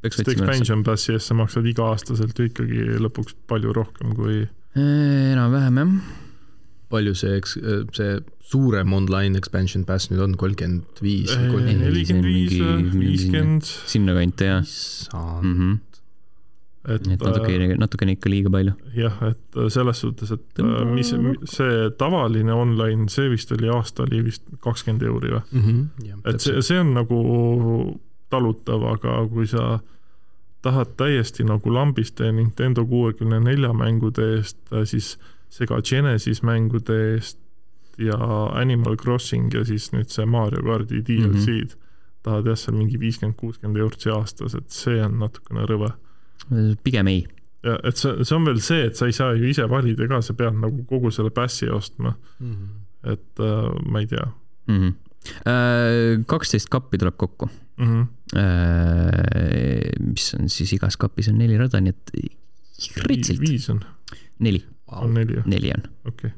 peaks 0.01 0.17
sest 0.17 0.27
otsima 0.27 0.47
üles. 0.47 0.49
expansion 0.49 0.83
passi 0.83 1.15
eest 1.15 1.31
sa 1.31 1.37
maksad 1.37 1.67
iga-aastaselt 1.71 2.39
ju 2.39 2.49
ikkagi 2.49 2.99
lõpuks 3.05 3.37
palju 3.47 3.73
rohkem 3.77 4.15
kui 4.17 4.43
enam-vähem 4.75 5.81
jah. 5.83 5.95
palju 6.91 7.15
see, 7.15 7.37
eks 7.39 7.55
see 7.95 8.19
suurem 8.51 8.91
online 8.93 9.39
expansion 9.39 9.85
pass 9.87 10.09
nüüd 10.11 10.23
on, 10.25 10.35
kolmkümmend 10.39 10.99
viis 11.03 11.31
nelikümmend 11.31 12.27
viis 12.27 12.57
viiskümmend, 12.91 13.71
sinnakanti 13.87 14.49
jah 14.49 14.65
issand. 14.65 15.45
mm. 15.45 15.55
-hmm. 15.55 15.79
Et 16.87 17.07
et 17.07 17.21
natukene, 17.21 17.75
natukene 17.77 18.15
ikka 18.17 18.29
liiga 18.29 18.49
palju. 18.49 18.73
jah, 18.95 19.17
et 19.29 19.59
selles 19.69 20.01
suhtes, 20.01 20.31
et 20.31 20.61
äh, 20.63 20.85
mis, 20.89 21.13
see 21.55 21.89
tavaline 21.97 22.53
online, 22.53 23.09
see 23.09 23.29
vist 23.29 23.51
oli 23.51 23.69
aasta 23.69 24.03
oli 24.07 24.23
vist 24.25 24.47
kakskümmend 24.59 25.05
euri 25.05 25.35
või? 25.35 25.43
Mhm. 25.51 26.15
et 26.25 26.41
see, 26.41 26.61
see 26.61 26.79
on 26.81 26.93
nagu 26.97 27.21
talutav, 28.31 28.85
aga 28.95 29.19
kui 29.29 29.47
sa 29.47 29.79
tahad 30.61 30.95
täiesti 30.97 31.43
nagu 31.43 31.73
lambist 31.73 32.21
Nintendo 32.21 32.85
kuuekümne 32.85 33.39
nelja 33.41 33.73
mängude 33.73 34.35
eest, 34.37 34.59
siis 34.85 35.17
Sega 35.51 35.81
Genesis 35.83 36.43
mängude 36.47 36.97
eest 37.13 37.39
ja 37.97 38.17
Animal 38.53 38.95
Crossing 38.97 39.53
ja 39.53 39.65
siis 39.65 39.89
nüüd 39.91 40.11
see 40.13 40.25
Mario 40.25 40.63
kardi 40.65 41.01
DLC-d 41.01 41.27
mm 41.27 41.39
-hmm. 41.41 41.77
tahad 42.23 42.47
jah, 42.47 42.57
seal 42.57 42.77
mingi 42.77 42.99
viiskümmend, 42.99 43.35
kuuskümmend 43.37 43.77
eurtsi 43.77 44.09
aastas, 44.09 44.55
et 44.55 44.69
see 44.69 45.03
on 45.05 45.19
natukene 45.19 45.65
rõve. 45.65 45.91
Pigem 46.83 47.07
ei. 47.07 47.27
ja 47.63 47.77
et 47.83 47.97
see, 47.97 48.23
see 48.25 48.35
on 48.35 48.45
veel 48.45 48.59
see, 48.61 48.85
et 48.89 48.95
sa 48.97 49.05
ei 49.05 49.13
saa 49.13 49.33
ju 49.37 49.45
ise 49.49 49.67
valida 49.69 50.07
ka, 50.09 50.21
sa 50.25 50.33
pead 50.33 50.53
nagu 50.57 50.83
kogu 50.89 51.11
selle 51.13 51.29
passi 51.29 51.69
ostma, 51.69 52.15
Mhm. 52.39 52.67
et 53.03 53.39
äh, 53.39 53.69
ma 53.91 53.99
ei 53.99 54.07
tea 54.07 54.27
Mhm. 54.67 54.93
kaksteist 56.27 56.69
kappi 56.69 56.97
tuleb 56.97 57.17
kokku. 57.17 57.49
mm. 57.77 57.85
-hmm. 57.85 58.07
mis 60.11 60.33
on 60.39 60.49
siis 60.49 60.73
igas 60.73 60.97
kapis 60.97 61.27
on 61.31 61.37
neli 61.41 61.57
rada, 61.59 61.81
nii 61.81 61.89
et 61.93 62.11
ritsilt 63.07 63.39
viis 63.41 63.69
on, 63.69 63.81
neli, 64.39 64.63
on 64.87 65.13
neli 65.13 65.33
jah, 65.39 65.45
neli 65.49 65.71
on. 65.75 65.83
okei 66.05 66.29
okay.. 66.29 66.31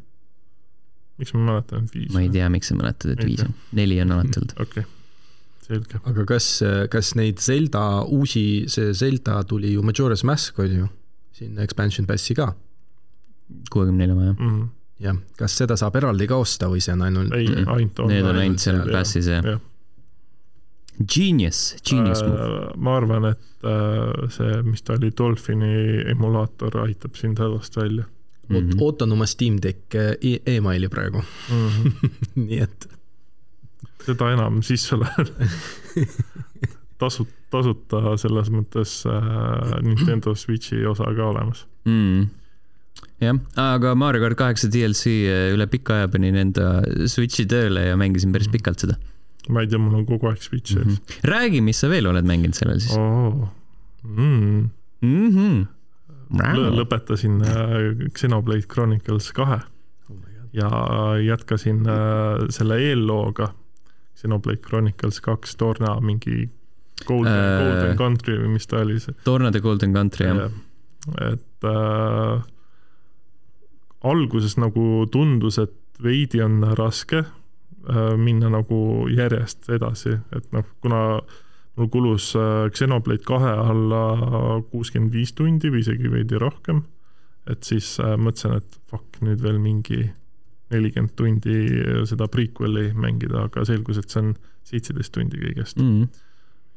miks 1.17 1.33
ma 1.33 1.39
mäletan, 1.51 1.85
et 1.85 1.95
viis? 1.95 2.11
ma 2.13 2.21
ei 2.25 2.29
tea, 2.33 2.49
miks 2.53 2.67
sa 2.71 2.75
mäletad, 2.79 3.13
et 3.15 3.19
Ei 3.23 3.29
viis 3.31 3.43
on, 3.45 3.53
neli 3.79 4.01
on 4.01 4.11
alati 4.17 4.39
olnud. 4.41 4.53
okei 4.59 4.83
okay., 4.83 4.91
selge. 5.67 5.99
aga 6.09 6.25
kas, 6.25 6.47
kas 6.91 7.13
neid 7.19 7.39
Zelda 7.43 8.03
uusi, 8.05 8.65
see 8.67 8.93
Zelda 8.93 9.41
tuli 9.47 9.73
ju 9.73 9.83
Majora's 9.83 10.23
Mask 10.27 10.59
on 10.59 10.77
ju, 10.79 10.87
sinna 11.33 11.63
expansion 11.63 12.05
pass'i 12.09 12.35
ka, 12.37 12.53
kuuekümne 13.71 14.03
nelja 14.05 14.15
maja. 14.15 14.33
mm. 14.39 14.49
-hmm. 14.49 14.67
jah, 15.03 15.17
kas 15.37 15.57
seda 15.57 15.75
saab 15.79 15.95
eraldi 15.95 16.27
ka 16.27 16.35
osta 16.41 16.67
või 16.71 16.81
see 16.81 16.93
on 16.93 17.01
ainult 17.01 17.33
ei 17.33 17.47
Mm-mm., 17.47 17.67
ainult 17.75 18.03
Need 18.07 18.25
on 18.25 18.35
ainult 18.45 18.59
seal 18.59 18.81
passis 18.91 19.27
jah 19.27 19.43
jah.. 19.43 19.59
Genius, 21.09 21.75
genius 21.89 22.21
move. 22.21 22.37
Äh, 22.37 22.73
ma 22.77 22.97
arvan, 22.99 23.25
et 23.31 23.65
äh, 23.65 24.27
see, 24.29 24.59
mis 24.67 24.83
ta 24.85 24.93
oli, 24.93 25.09
Dolphini 25.17 26.03
emulaator 26.13 26.75
aitab 26.83 27.15
sind 27.17 27.39
hädast 27.41 27.77
välja 27.77 28.03
mm 28.03 28.09
Mhm. 28.55 28.69
-hmm., 28.69 28.81
ootan 28.83 29.11
oma 29.11 29.25
Steam 29.25 29.57
Deck 29.63 29.95
e 29.95 30.39
emaili 30.45 30.89
praegu, 30.89 31.23
mm. 31.51 31.69
-hmm. 31.69 32.09
nii 32.35 32.59
et 32.59 32.87
seda 34.05 34.31
enam 34.35 34.61
sisse 34.65 34.97
läheb. 34.99 35.29
tasu, 37.03 37.25
tasuta 37.53 38.15
selles 38.21 38.51
mõttes 38.53 39.01
äh, 39.09 39.75
Nintendo 39.85 40.35
Switchi 40.37 40.83
osa 40.89 41.09
ka 41.15 41.29
olemas. 41.31 41.65
mm.. 41.89 42.27
jah, 43.23 43.39
aga 43.61 43.93
Mario 43.99 44.23
kart 44.23 44.39
kaheksa 44.39 44.69
DLC 44.71 45.15
üle 45.55 45.67
pika 45.71 46.01
aja 46.01 46.11
panin 46.13 46.39
enda 46.39 46.75
Switchi 47.09 47.47
tööle 47.49 47.87
ja 47.89 47.99
mängisin 47.99 48.33
päris 48.35 48.49
Mhm. 48.49 48.57
pikalt 48.57 48.85
seda. 48.85 48.97
ma 49.49 49.63
ei 49.63 49.67
tea, 49.67 49.81
mul 49.81 49.99
on 49.99 50.07
kogu 50.07 50.29
aeg 50.29 50.41
Switch 50.41 50.75
mm. 50.75 50.87
ees 50.87 50.99
-hmm. 50.99 51.29
räägi, 51.33 51.61
mis 51.61 51.79
sa 51.79 51.89
veel 51.89 52.07
oled 52.07 52.25
mänginud 52.25 52.55
sellel 52.55 52.79
siis 52.79 52.97
oh.. 52.97 53.49
Mm. 54.03 54.69
mm. 55.01 55.29
-hmm. 55.29 55.65
Lõ 56.33 56.69
lõpetasin 56.73 57.43
äh, 57.45 58.09
Xenoblade 58.15 58.65
Chronicles 58.65 59.31
kahe 59.31 59.59
ja 60.53 60.69
jätkasin 61.21 61.83
äh, 61.89 62.47
selle 62.49 62.77
eellooga 62.81 63.53
Xenoblade 64.23 64.63
Chronicles 64.63 65.19
kaks 65.21 65.57
Torna 65.59 65.97
mingi 66.01 66.47
Golden 67.05 67.33
Äh. 67.33 67.59
Golden 67.59 67.97
Country 67.99 68.37
või 68.39 68.53
mis 68.55 68.67
ta 68.69 68.79
oli 68.83 68.99
see. 69.03 69.15
Tornade 69.25 69.59
Golden 69.61 69.93
Country, 69.93 70.27
jah. 70.29 70.51
et 71.19 71.67
äh, 71.67 72.43
alguses 74.03 74.57
nagu 74.59 75.05
tundus, 75.11 75.59
et 75.59 75.73
veidi 76.03 76.41
on 76.43 76.61
raske 76.77 77.23
äh, 77.23 78.13
minna 78.19 78.51
nagu 78.53 79.09
järjest 79.11 79.69
edasi, 79.73 80.17
et 80.35 80.47
noh, 80.55 80.65
kuna 80.83 81.03
mul 81.75 81.89
kulus 81.91 82.31
äh, 82.39 82.69
Xenoblade 82.71 83.25
kahe 83.27 83.51
alla 83.51 84.03
kuuskümmend 84.71 85.13
viis 85.15 85.33
tundi 85.35 85.71
või 85.73 85.83
isegi 85.83 86.11
veidi 86.11 86.39
rohkem, 86.39 86.83
et 87.49 87.63
siis 87.67 87.95
äh, 87.99 88.15
mõtlesin, 88.17 88.59
et 88.61 88.79
fuck, 88.91 89.19
nüüd 89.25 89.41
veel 89.43 89.59
mingi 89.59 90.05
nelikümmend 90.73 91.15
tundi 91.19 91.57
seda 92.09 92.27
prequel'i 92.31 92.91
mängida, 92.97 93.47
aga 93.49 93.65
selgus, 93.67 94.01
et 94.01 94.09
see 94.09 94.23
on 94.23 94.33
seitseteist 94.67 95.13
tundi 95.15 95.41
kõigest 95.41 95.81
mm.. 95.81 96.07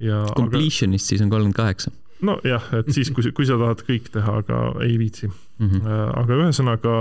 ja 0.06 0.22
aga 0.26 0.36
Completionist 0.40 1.12
siis 1.12 1.24
on 1.24 1.32
kolmkümmend 1.32 1.58
kaheksa. 1.58 1.92
nojah, 2.26 2.70
et 2.80 2.92
siis, 2.94 3.10
kui, 3.14 3.26
kui 3.36 3.48
sa 3.48 3.58
tahad 3.60 3.82
kõik 3.86 4.08
teha, 4.14 4.38
aga 4.44 4.62
ei 4.86 4.96
viitsi. 5.00 5.30
Mhm. 5.62 5.84
aga 6.22 6.40
ühesõnaga 6.44 6.94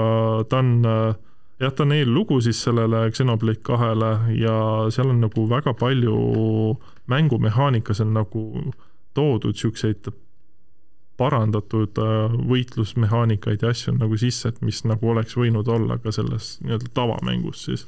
ta 0.50 0.60
on 0.64 0.74
jah, 1.60 1.72
ta 1.72 1.84
on 1.84 1.96
eellugu 1.96 2.39
siis 2.43 2.62
sellele 2.64 3.06
Xenoblade 3.12 3.64
kahele 3.66 4.12
ja 4.39 4.58
seal 4.93 5.12
on 5.12 5.24
nagu 5.24 5.48
väga 5.50 5.74
palju 5.80 6.18
mängumehaanikas 7.12 8.02
on 8.04 8.14
nagu 8.16 8.46
toodud 9.16 9.56
siukseid 9.56 10.08
parandatud 11.20 11.99
äh, 12.01 12.34
võitlusmehaanikaid 12.49 13.63
ja 13.63 13.72
asju 13.72 13.95
nagu 13.95 14.18
sisse, 14.20 14.51
et 14.51 14.61
mis 14.66 14.82
nagu 14.88 15.13
oleks 15.13 15.38
võinud 15.39 15.70
olla 15.72 15.99
ka 16.01 16.13
selles 16.16 16.55
nii-öelda 16.63 16.91
tavamängus 16.97 17.68
siis. 17.70 17.86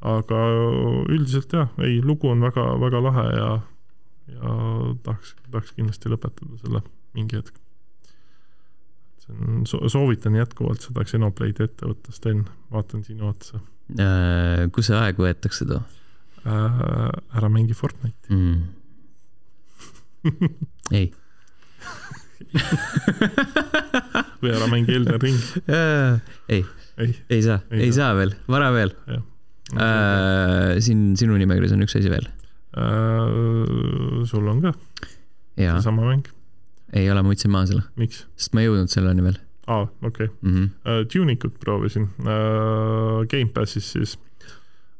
aga 0.00 0.44
üldiselt 1.12 1.52
jah, 1.52 1.72
ei, 1.84 1.98
lugu 2.02 2.30
on 2.30 2.40
väga-väga 2.40 3.02
lahe 3.04 3.26
ja, 3.36 3.50
ja 4.36 4.54
tahaks, 5.04 5.34
tahaks 5.50 5.74
kindlasti 5.76 6.12
lõpetada 6.12 6.60
selle 6.62 6.84
mingi 7.18 7.36
hetk. 7.36 7.58
see 9.26 9.34
on, 9.34 9.66
soovitan 9.66 10.38
jätkuvalt 10.38 10.86
seda 10.86 11.04
Xenoblade'i 11.04 11.68
ette 11.68 11.90
võtta, 11.90 12.14
Sten, 12.16 12.46
vaatan 12.70 13.04
sinu 13.04 13.28
otsa 13.28 13.60
Äh, 13.98 14.68
kus 14.70 14.86
see 14.90 14.98
aeg 14.98 15.18
võetakse 15.18 15.66
too 15.66 15.80
äh,. 16.46 17.08
ära 17.36 17.48
mängi 17.50 17.74
Fortnite'i. 17.74 18.36
mm. 18.36 18.62
ei. 20.98 21.10
või 24.40 24.50
ära 24.54 24.66
mängi 24.72 24.96
Elden 24.96 25.20
Ring, 25.22 25.40
ei, 26.48 26.64
ei. 26.98 27.12
ei 27.30 27.42
saa, 27.44 27.60
Ei 27.70 27.92
saa. 27.94 28.14
veel, 28.18 28.32
vara 28.50 28.72
veel. 28.74 28.94
siin 30.82 31.12
sinu 31.20 31.38
nimekirjas 31.38 31.76
on 31.76 31.84
üks 31.86 31.94
asi 32.00 32.10
veel. 32.10 32.26
Äh, 32.80 34.24
sul 34.30 34.48
on 34.50 34.64
ka 34.64 34.74
seesama 35.58 36.06
mäng, 36.06 36.28
ei 36.96 37.10
ole, 37.10 37.22
ma 37.22 37.32
võtsin 37.32 37.52
maha 37.52 37.68
selle, 37.70 37.84
miks? 38.00 38.24
sest 38.38 38.54
ma 38.54 38.62
ei 38.62 38.70
jõudnud 38.70 38.92
selleni 38.92 39.24
veel 39.26 39.38
aa, 39.70 39.88
okei. 40.02 40.26
-hmm. 40.26 40.70
uh,. 40.84 41.06
Tunicut 41.12 41.58
proovisin 41.60 42.02
uh,, 42.02 43.26
Gamepassis 43.30 43.92
siis 43.92 44.18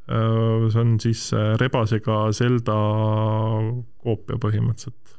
uh,. 0.08 0.70
see 0.70 0.80
on 0.80 1.00
siis 1.00 1.32
uh, 1.32 1.56
rebasega 1.60 2.32
Zelda 2.32 2.76
koopia 4.02 4.38
põhimõtteliselt. 4.42 5.16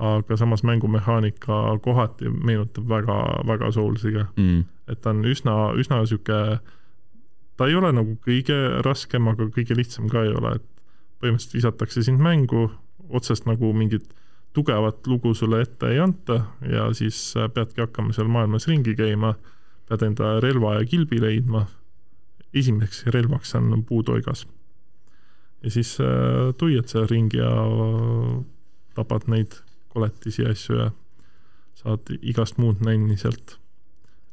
Aga 0.00 0.36
samas 0.36 0.62
mängumehaanika 0.64 1.78
kohati 1.84 2.30
meenutab 2.32 2.88
väga, 2.88 3.16
väga 3.46 3.70
Soulsiga, 3.72 4.26
Mm. 4.36 4.64
et 4.88 5.00
ta 5.00 5.10
on 5.10 5.24
üsna, 5.24 5.72
üsna 5.76 6.00
sihuke, 6.06 6.60
ta 7.56 7.66
ei 7.68 7.74
ole 7.74 7.92
nagu 7.92 8.16
kõige 8.26 8.56
raskem, 8.82 9.28
aga 9.28 9.44
kõige 9.52 9.76
lihtsam 9.76 10.08
ka 10.08 10.22
ei 10.24 10.32
ole, 10.32 10.54
et 10.56 10.64
põhimõtteliselt 11.20 11.58
visatakse 11.58 12.02
sind 12.02 12.20
mängu, 12.20 12.70
otsest 13.10 13.46
nagu 13.46 13.72
mingit 13.76 14.08
tugevat 14.56 15.06
lugu 15.06 15.34
sulle 15.34 15.60
ette 15.62 15.86
ei 15.92 15.98
anta 16.00 16.40
ja 16.66 16.88
siis 16.94 17.36
äh, 17.36 17.50
peadki 17.52 17.80
hakkama 17.84 18.12
seal 18.16 18.28
maailmas 18.32 18.66
ringi 18.70 18.94
käima, 18.98 19.34
pead 19.88 20.02
enda 20.06 20.38
relva 20.40 20.78
ja 20.78 20.86
kilbi 20.86 21.20
leidma. 21.20 21.66
esimeseks 22.54 23.04
relvaks 23.06 23.54
on 23.54 23.84
puutoigas. 23.86 24.46
ja 25.62 25.70
siis 25.70 25.98
äh, 26.00 26.54
tuiad 26.58 26.88
seal 26.88 27.06
ringi 27.10 27.36
ja 27.36 27.50
tapad 28.94 29.28
neid 29.28 29.60
koletisi 29.92 30.42
ja 30.42 30.54
asju 30.54 30.78
ja 30.78 30.90
saad 31.80 32.12
igast 32.20 32.58
muud 32.60 32.82
nänni 32.84 33.16
sealt. 33.20 33.56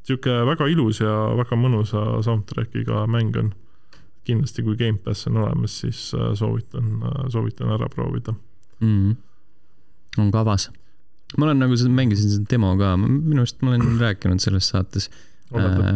sihuke 0.08 0.32
väga 0.48 0.68
ilus 0.72 1.02
ja 1.02 1.12
väga 1.36 1.56
mõnusa 1.60 2.22
soundtrack'iga 2.24 3.06
mäng 3.10 3.36
on. 3.36 3.54
kindlasti, 4.28 4.60
kui 4.60 4.76
Gamepass 4.76 5.24
on 5.30 5.38
olemas, 5.40 5.78
siis 5.80 6.10
äh, 6.12 6.34
soovitan, 6.36 6.98
soovitan 7.32 7.70
ära 7.72 7.86
proovida. 7.88 8.34
Mm. 8.80 9.16
on 10.18 10.30
kavas. 10.30 10.70
ma 11.38 11.46
olen 11.46 11.58
nagu 11.64 11.76
seda, 11.76 11.90
mängisin 11.90 12.30
seda 12.30 12.44
demo 12.50 12.74
ka, 12.76 12.92
minu 13.00 13.40
arust 13.40 13.62
ma 13.62 13.72
olen 13.72 13.98
rääkinud 14.04 14.44
selles 14.44 14.68
saates. 14.68 15.10
Olete? 15.48 15.92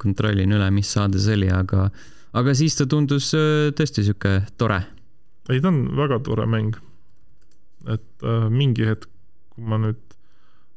kontrollin 0.00 0.52
üle, 0.56 0.70
mis 0.72 0.88
saade 0.94 1.20
see 1.20 1.34
oli, 1.36 1.50
aga, 1.52 1.90
aga 2.32 2.54
siis 2.56 2.78
ta 2.78 2.86
tundus 2.88 3.34
äh, 3.36 3.68
tõesti 3.76 4.06
sihuke 4.06 4.38
tore. 4.56 4.80
ei, 5.50 5.60
ta 5.60 5.68
on 5.68 5.84
väga 5.96 6.22
tore 6.24 6.46
mäng. 6.48 6.78
Et 7.90 8.24
äh, 8.24 8.48
mingi 8.50 8.86
hetk, 8.88 9.10
kui 9.54 9.66
ma 9.68 9.78
nüüd 9.82 10.00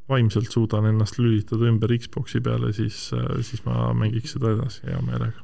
vaimselt 0.07 0.51
suudan 0.53 0.87
ennast 0.87 1.19
lülitada 1.19 1.67
ümber 1.67 1.91
Xbox'i 1.99 2.41
peale, 2.43 2.71
siis 2.75 3.09
äh,, 3.15 3.39
siis 3.43 3.63
ma 3.65 3.91
mängiks 3.97 4.37
seda 4.37 4.53
edasi 4.55 4.87
hea 4.87 4.99
meelega. 5.03 5.43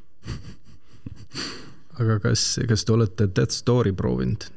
aga 2.00 2.20
kas, 2.24 2.46
kas 2.70 2.86
te 2.86 2.96
olete 2.96 3.28
Death 3.36 3.56
Story 3.56 3.94
proovinud? 3.94 4.48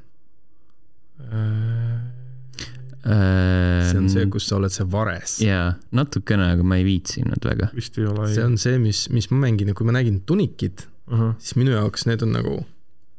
Äh, 3.07 3.91
see 3.91 3.99
on 3.99 4.09
see, 4.11 4.27
kus. 4.31 4.49
sa 4.51 4.59
oled 4.59 4.73
see 4.75 4.87
vares. 4.91 5.39
Jaa, 5.45 5.75
natukene, 5.95 6.51
aga 6.57 6.67
ma 6.67 6.79
ei 6.81 6.87
viitsinud 6.87 7.45
väga. 7.47 7.71
vist 7.77 7.99
ei 8.01 8.07
ole. 8.11 8.29
see 8.35 8.45
on 8.47 8.57
see, 8.61 8.79
mis, 8.83 9.07
mis 9.15 9.31
ma 9.31 9.45
mängin 9.47 9.71
ja 9.71 9.79
kui 9.79 9.87
ma 9.87 9.95
nägin 9.95 10.21
Tunikit, 10.27 10.89
uh. 11.07 11.19
-huh. 11.19 11.35
siis 11.39 11.57
minu 11.61 11.75
jaoks 11.77 12.07
need 12.11 12.23
on 12.27 12.35
nagu 12.35 12.57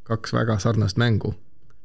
kaks 0.08 0.34
väga 0.34 0.60
sarnast 0.60 0.98
mängu. 0.98 1.36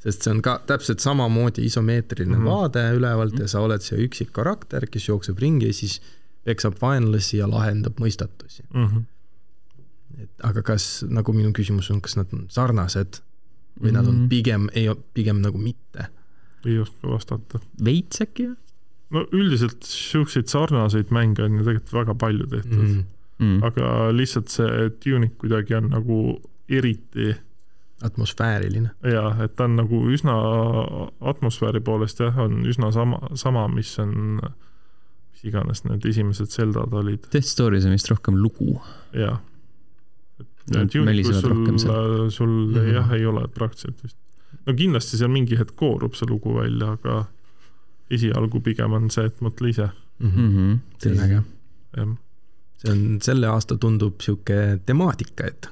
Sest 0.02 0.24
see 0.24 0.32
on 0.34 0.42
ka 0.42 0.56
täpselt 0.66 1.02
samamoodi 1.04 1.64
isomeetriline 1.68 2.36
mm. 2.36 2.42
-hmm. 2.42 2.50
vaade 2.50 2.82
ülevalt 2.96 3.38
ja 3.38 3.48
sa 3.48 3.60
oled 3.60 3.84
see 3.84 4.00
üksik 4.06 4.32
karakter, 4.32 4.86
kes 4.90 5.08
jookseb 5.08 5.38
ringi 5.38 5.70
ja 5.70 5.76
siis 5.76 6.00
peksab 6.44 6.80
vaenlasi 6.82 7.38
ja 7.38 7.50
lahendab 7.50 8.00
mõistatusi. 8.02 8.64
Uh 8.74 8.88
-huh. 8.92 9.04
et 10.22 10.30
aga 10.42 10.62
kas, 10.62 11.04
nagu 11.08 11.32
minu 11.32 11.52
küsimus 11.52 11.90
on, 11.90 12.00
kas 12.00 12.16
nad 12.16 12.32
on 12.32 12.46
sarnased 12.48 13.20
või 13.20 13.22
mm 13.80 13.88
-hmm. 13.88 13.92
nad 13.92 14.06
on 14.06 14.14
Mhm. 14.14 14.28
pigem, 14.28 14.68
ei, 14.74 14.90
pigem 15.14 15.40
nagu 15.40 15.58
mitte? 15.58 16.08
ei 16.66 16.78
oska 16.78 17.08
vastata. 17.08 17.58
veits 17.84 18.20
äkki 18.20 18.46
või 18.46 18.56
no 19.12 19.24
üldiselt 19.36 19.84
siukseid 19.86 20.48
sarnaseid 20.52 21.12
mänge 21.14 21.44
on 21.44 21.58
ju 21.58 21.66
tegelikult 21.66 21.94
väga 21.98 22.14
palju 22.18 22.46
tehtud 22.46 22.78
mm, 22.78 22.92
-hmm. 22.92 23.46
mm.? 23.46 23.62
aga 23.68 24.12
lihtsalt 24.16 24.52
see 24.52 24.90
tuning 25.04 25.34
kuidagi 25.38 25.76
on 25.78 25.90
nagu 25.92 26.18
eriti 26.68 27.34
atmosfääriline. 28.02 28.90
ja 29.02 29.24
et 29.44 29.54
ta 29.56 29.64
on 29.68 29.76
nagu 29.76 30.02
üsna 30.12 30.34
atmosfääri 31.32 31.80
poolest 31.84 32.20
jah, 32.20 32.38
on 32.44 32.64
üsna 32.68 32.92
sama, 32.94 33.20
sama, 33.38 33.66
mis 33.72 33.92
on, 34.02 34.40
mis 35.32 35.44
iganes 35.50 35.84
need 35.86 36.06
esimesed 36.10 36.52
Zeldad 36.52 36.94
olid 36.98 37.28
Death 37.32 37.48
Story's 37.48 37.86
on 37.86 37.96
vist 37.96 38.10
rohkem 38.10 38.38
lugu. 38.42 38.80
ja. 39.12 39.38
Nad 40.72 40.94
mölisevad 40.94 41.44
rohkem 41.50 41.78
sul, 41.78 42.30
sul 42.30 42.48
mm. 42.48 42.74
-hmm. 42.74 42.92
jah, 42.94 43.12
ei 43.12 43.26
ole 43.26 43.48
praktiliselt 43.48 44.04
vist. 44.04 44.16
no 44.66 44.74
kindlasti 44.74 45.16
seal 45.16 45.30
mingi 45.30 45.58
hetk 45.58 45.76
koorub 45.76 46.14
see 46.14 46.28
lugu 46.30 46.54
välja, 46.54 46.92
aga 46.92 47.24
esialgu 48.10 48.60
pigem 48.60 48.92
on 48.92 49.10
see, 49.10 49.26
et 49.26 49.40
mõtle 49.40 49.68
ise, 49.68 49.88
mm. 50.18 50.30
-hmm. 50.30 50.78
see 50.98 51.12
on 51.12 51.24
äge. 51.26 51.42
jah. 51.96 52.16
see 52.78 52.92
on, 52.92 53.20
selle 53.22 53.46
aasta 53.46 53.76
tundub 53.76 54.20
sihuke 54.20 54.78
temaatika, 54.86 55.46
et, 55.46 55.70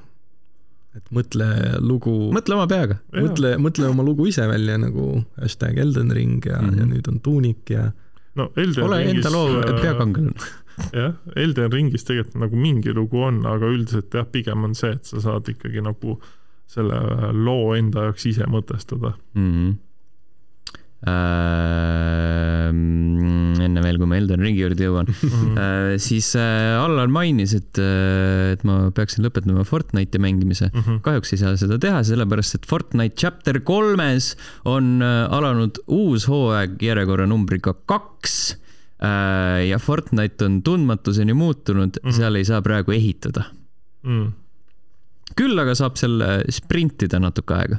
et 1.01 1.11
mõtle 1.17 1.49
lugu, 1.81 2.15
mõtle 2.37 2.55
oma 2.59 2.67
peaga. 2.71 2.99
mõtle, 3.17 3.57
mõtle 3.59 3.89
oma 3.91 4.05
lugu 4.07 4.27
ise 4.31 4.47
välja 4.49 4.77
nagu 4.79 5.25
hashtag 5.41 5.79
Elden 5.83 6.11
Ring 6.17 6.45
ja 6.47 6.61
mm, 6.61 6.67
Mhm. 6.67 6.75
-hmm. 6.75 6.81
ja 6.81 6.87
nüüd 6.95 7.09
on 7.09 7.21
Tuunik 7.21 7.71
ja 7.71 7.91
no 8.37 8.51
Elden 8.57 8.85
ole 8.85 8.99
Ringis 9.05 9.25
enda 9.27 9.31
loo 9.37 9.61
äh, 9.61 9.81
peakangelane. 9.83 10.51
jah, 11.01 11.15
Elden 11.37 11.73
Ringis 11.73 12.05
tegelikult 12.05 12.39
nagu 12.41 12.57
mingi 12.57 12.93
lugu 12.95 13.23
on, 13.23 13.43
aga 13.47 13.67
üldiselt 13.67 14.15
jah, 14.15 14.27
pigem 14.33 14.65
on 14.65 14.75
see, 14.75 14.93
et 14.93 15.05
sa 15.05 15.21
saad 15.21 15.49
ikkagi 15.49 15.83
nagu 15.83 16.21
selle 16.71 16.95
loo 17.33 17.75
enda 17.75 18.05
jaoks 18.09 18.27
ise 18.31 18.45
mõtestada. 18.47 19.13
mm. 19.35 19.53
-hmm. 19.53 19.77
Äh, 21.01 22.69
enne 22.71 23.81
veel, 23.85 23.99
kui 24.01 24.09
ma 24.11 24.19
Elden 24.19 24.43
Ringi 24.45 24.61
juurde 24.65 24.85
jõuan 24.87 25.09
Mhm. 25.09 25.55
äh, 25.57 25.95
siis 26.03 26.33
äh, 26.39 26.77
Allar 26.81 27.09
mainis, 27.13 27.55
et 27.57 27.79
et 27.81 28.65
ma 28.69 28.91
peaksin 28.95 29.25
lõpetama 29.25 29.65
Fortnite'i 29.65 30.21
mängimise 30.23 30.71
Mhm. 30.75 31.01
kahjuks 31.07 31.33
ei 31.35 31.39
saa 31.41 31.57
seda 31.57 31.79
teha, 31.81 32.03
sellepärast 32.05 32.55
et 32.59 32.67
Fortnite 32.69 33.17
chapter 33.17 33.61
kolmes 33.61 34.35
on 34.65 35.01
alanud 35.03 35.79
uus 35.89 36.27
hooaeg 36.29 36.77
järjekorranumbriga 36.83 37.75
kaks 37.87 38.57
ja 39.01 39.79
Fortnite 39.81 40.45
on 40.45 40.61
tundmatuseni 40.63 41.33
muutunud 41.33 41.97
mm. 41.97 42.09
-hmm. 42.11 42.13
seal 42.17 42.35
ei 42.37 42.45
saa 42.45 42.61
praegu 42.63 42.93
ehitada. 42.93 43.45
Mm. 44.05 44.33
küll 45.37 45.59
aga 45.61 45.75
saab 45.79 45.97
seal 45.97 46.21
sprintida 46.51 47.19
natuke 47.21 47.55
aega 47.55 47.79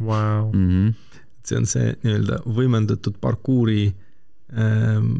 Vau. 0.00 0.52
mm. 0.52 0.68
-hmm. 0.70 0.94
See 1.48 1.60
on 1.60 1.68
see 1.70 1.92
nii-öelda 2.04 2.40
võimendatud 2.46 3.20
parkuuri 3.22 3.84
ähm, 4.56 5.12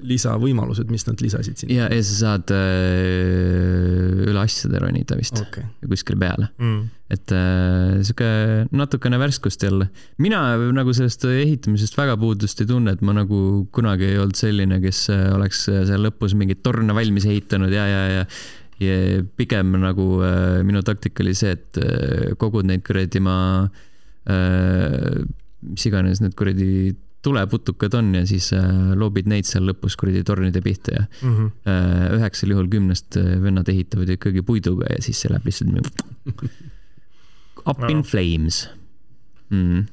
lisavõimalused, 0.00 0.88
mis 0.90 1.04
nad 1.06 1.20
lisasid 1.22 1.60
sinna. 1.60 1.74
ja, 1.76 1.88
ja 1.92 2.04
sa 2.06 2.14
saad 2.16 2.52
äh, 2.54 4.22
üle 4.26 4.40
asjade 4.42 4.80
ronida 4.82 5.18
vist 5.18 5.36
okay., 5.40 5.66
kuskile 5.86 6.18
peale, 6.20 6.48
Mm. 6.60 6.88
et 7.12 7.34
äh, 7.36 8.00
sihuke 8.06 8.30
natukene 8.76 9.18
värskust 9.20 9.62
jälle. 9.66 9.90
mina 10.18 10.56
nagu 10.74 10.94
sellest 10.96 11.24
ehitamisest 11.24 11.98
väga 11.98 12.16
puudust 12.20 12.60
ei 12.60 12.70
tunne, 12.70 12.96
et 12.96 13.02
ma 13.02 13.14
nagu 13.16 13.68
kunagi 13.72 14.08
ei 14.14 14.18
olnud 14.22 14.38
selline, 14.40 14.80
kes 14.82 15.04
äh, 15.12 15.28
oleks 15.34 15.68
äh, 15.68 15.84
seal 15.88 16.08
lõpus 16.08 16.34
mingeid 16.38 16.62
torne 16.64 16.96
valmis 16.96 17.28
ehitanud 17.28 17.72
ja, 17.72 17.86
ja, 17.86 18.02
ja 18.20 18.24
ja 18.80 19.20
pigem 19.36 19.74
nagu 19.76 20.22
äh, 20.24 20.62
minu 20.64 20.80
taktika 20.82 21.20
oli 21.22 21.34
see, 21.36 21.52
et 21.52 21.76
äh, 21.82 22.32
kogud 22.40 22.64
neid 22.64 22.80
kuradi 22.86 23.20
ma 23.20 23.36
äh,, 23.66 23.86
mis 24.28 25.86
iganes 25.86 26.20
need 26.20 26.34
kuradi 26.38 26.96
tuleputukad 27.22 27.94
on 27.94 28.14
ja 28.14 28.26
siis 28.26 28.50
äh, 28.56 28.92
loobid 28.96 29.28
neid 29.28 29.48
seal 29.48 29.66
lõpus 29.68 29.96
kuradi 30.00 30.22
tornide 30.26 30.62
pihta 30.64 30.94
ja 30.94 31.06
Mm 31.20 31.36
-hmm. 31.36 31.50
äh, 31.68 32.16
üheksal 32.16 32.50
juhul 32.54 32.68
kümnest 32.68 33.16
äh, 33.16 33.42
vennad 33.42 33.68
ehitavad 33.68 34.08
ikkagi 34.08 34.42
puiduga 34.42 34.86
ja 34.90 35.02
siis 35.02 35.20
see 35.20 35.30
läheb 35.32 35.44
lihtsalt 35.44 36.00
up 37.70 37.82
in 37.88 37.96
Jaa. 37.96 38.02
flames 38.02 38.68
mm,. 39.50 39.84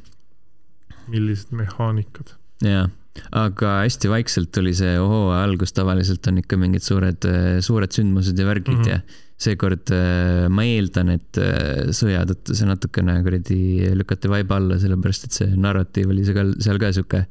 millised 1.07 1.51
mehaanikad. 1.51 2.32
jah, 2.63 2.89
aga 3.32 3.73
hästi 3.84 4.09
vaikselt 4.09 4.51
tuli 4.51 4.73
see 4.73 4.97
hooaja 4.97 5.43
algus, 5.43 5.73
tavaliselt 5.73 6.28
on 6.28 6.38
ikka 6.38 6.57
mingid 6.57 6.82
suured, 6.82 7.28
suured 7.61 7.91
sündmused 7.91 8.39
ja 8.39 8.45
värgid 8.45 8.78
mm. 8.78 8.84
-hmm. 8.84 8.89
ja 8.89 8.99
seekord 9.38 9.91
äh, 9.93 10.47
ma 10.49 10.65
eeldan, 10.65 11.11
et 11.13 11.38
äh, 11.41 11.91
sõja 11.93 12.23
tõttu 12.29 12.55
see 12.57 12.67
natukene 12.67 13.19
kuradi 13.25 13.59
lükati 13.97 14.31
vaiba 14.31 14.57
alla, 14.57 14.79
sellepärast 14.81 15.27
et 15.27 15.38
see 15.38 15.51
narratiiv 15.53 16.13
oli 16.13 16.25
seal 16.25 16.55
seal 16.63 16.81
ka 16.81 16.89
sihuke 16.95 17.21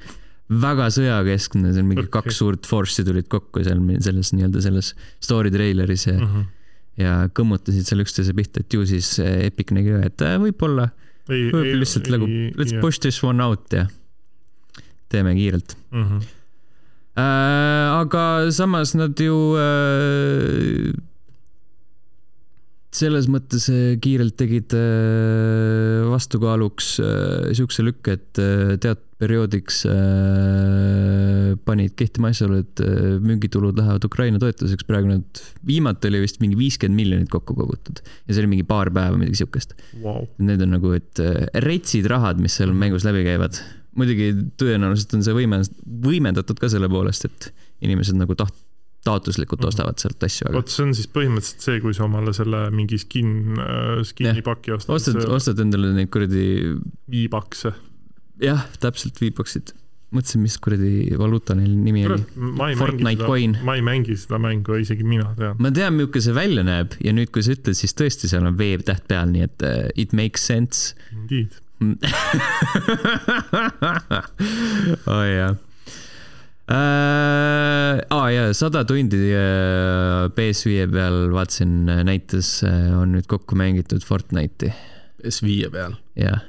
väga 0.63 0.87
sõjakeskne, 0.95 1.73
seal 1.75 1.87
mingi 1.89 2.05
okay. 2.05 2.13
kaks 2.21 2.39
suurt 2.39 2.69
force'i 2.71 3.07
tulid 3.07 3.27
kokku 3.31 3.65
seal 3.67 3.81
selles 4.05 4.31
nii-öelda 4.37 4.63
selles 4.63 4.93
story 5.19 5.51
treileris 5.55 6.07
ja 6.07 6.15
mm, 6.15 6.23
Mm 6.27 6.37
-hmm. 6.37 6.47
ja 7.03 7.17
kõmmutasid 7.35 7.91
seal 7.91 8.05
üksteise 8.05 8.37
pihta, 8.39 8.63
et 8.63 8.73
ju 8.73 8.87
siis 8.87 9.19
äh, 9.19 9.51
Epic 9.51 9.75
nägi 9.75 9.91
ka, 9.91 10.07
et 10.07 10.23
äh, 10.23 10.39
võib-olla, 10.39 10.89
võib-olla 11.27 11.75
lihtsalt 11.83 12.09
nagu 12.15 12.31
let's 12.55 12.79
push 12.81 13.03
this 13.03 13.19
one 13.25 13.43
out 13.43 13.67
ja 13.73 13.89
teeme 15.09 15.35
kiirelt. 15.35 15.77
mm. 15.91 16.03
-hmm. 16.03 16.33
Äh, 17.17 17.89
aga 17.97 18.53
samas 18.53 18.95
nad 18.95 19.17
ju 19.21 19.57
äh, 19.57 20.93
selles 22.97 23.27
mõttes 23.31 23.69
äh, 23.73 23.97
kiirelt 24.03 24.37
tegid 24.41 24.75
äh, 24.77 26.05
vastukaaluks 26.11 26.97
äh, 27.03 27.51
siukse 27.57 27.85
lükke, 27.87 28.17
et 28.17 28.41
teatud 28.81 29.05
perioodiks 29.17 29.79
panid 31.65 31.95
kehtima 31.97 32.29
asjaolu, 32.35 32.59
et 32.61 32.83
müügitulud 33.25 33.79
lähevad 33.81 34.05
Ukraina 34.05 34.37
toetuseks, 34.43 34.85
praegu 34.85 35.09
nad, 35.09 35.41
viimati 35.65 36.11
oli 36.11 36.21
vist 36.27 36.37
mingi 36.43 36.59
viiskümmend 36.59 37.01
miljonit 37.01 37.31
kokku 37.33 37.57
kogutud 37.57 38.03
ja 38.05 38.29
see 38.29 38.43
oli 38.43 38.51
mingi 38.53 38.67
paar 38.69 38.91
päeva, 38.93 39.17
midagi 39.17 39.41
siukest. 39.41 39.73
Wow. 40.03 40.27
Need 40.45 40.67
on 40.67 40.77
nagu, 40.77 40.93
et 41.01 41.23
retsid 41.65 42.11
rahad, 42.13 42.45
mis 42.45 42.59
seal 42.61 42.77
mängus 42.77 43.09
läbi 43.09 43.25
käivad. 43.25 43.57
muidugi 43.97 44.35
tõenäoliselt 44.61 45.17
on 45.17 45.25
see 45.25 45.39
võime, 45.41 45.63
võimendatud 46.05 46.61
ka 46.61 46.69
selle 46.69 46.93
poolest, 46.93 47.25
et 47.25 47.49
inimesed 47.89 48.21
nagu 48.21 48.37
taht-, 48.37 48.66
taotluslikult 49.07 49.61
Mhm. 49.63 49.69
ostavad 49.73 49.97
sealt 50.03 50.21
asju, 50.29 50.45
vot 50.57 50.69
see 50.73 50.83
on 50.87 50.93
siis 50.99 51.09
põhimõtteliselt 51.15 51.63
see, 51.71 51.79
kui 51.85 51.95
sa 51.97 52.03
omale 52.09 52.33
selle 52.37 52.61
mingi 52.75 52.99
skin, 53.01 53.31
skin'i 54.05 54.33
Jah. 54.35 54.43
paki 54.51 54.69
ostad, 54.77 54.93
ostad, 54.99 55.19
ostad 55.39 55.57
endale 55.65 55.89
neid 55.97 56.11
kuradi, 56.13 56.45
viibakse. 57.11 57.71
jah, 58.43 58.63
täpselt 58.83 59.17
viiboksid. 59.23 59.67
mõtlesin, 60.17 60.39
mis 60.41 60.55
kuradi 60.63 60.91
valuuta 61.19 61.53
neil 61.59 61.73
nimi 61.83 62.05
oli. 62.07 62.23
Fortnite 62.79 63.25
coin. 63.27 63.55
seda, 63.59 63.65
ma 63.67 63.75
ei 63.77 63.83
mängi 63.85 64.15
seda 64.17 64.39
mängu, 64.41 64.77
isegi 64.81 65.05
mina 65.05 65.33
tean. 65.37 65.57
ma 65.59 65.71
tean, 65.75 65.93
milline 65.99 66.21
see 66.23 66.33
välja 66.37 66.63
näeb 66.65 66.95
ja 67.05 67.13
nüüd, 67.13 67.31
kui 67.35 67.43
sa 67.43 67.51
ütled, 67.57 67.75
siis 67.77 67.93
tõesti, 67.99 68.29
seal 68.31 68.47
on 68.47 68.57
veebtäht 68.57 69.03
peal, 69.11 69.27
nii 69.35 69.43
et 69.49 69.59
uh, 69.67 69.89
it 69.99 70.13
makes 70.17 70.47
sense 70.47 70.95
Indeed. 71.13 71.51
oh 75.07 75.25
jaa 75.29 75.55
äh,. 76.73 78.01
aa 78.11 78.27
jaa, 78.35 78.51
sada 78.57 78.85
tundi 78.89 79.21
äh, 79.35 80.27
PS5 80.37 80.89
peal 80.93 81.21
vaatasin, 81.35 81.79
näitas, 82.09 82.59
on 82.67 83.15
nüüd 83.17 83.29
kokku 83.31 83.59
mängitud 83.59 84.05
Fortnite'i, 84.07 84.73
PS5 85.23 85.71
peal, 85.75 85.97
jah, 86.19 86.43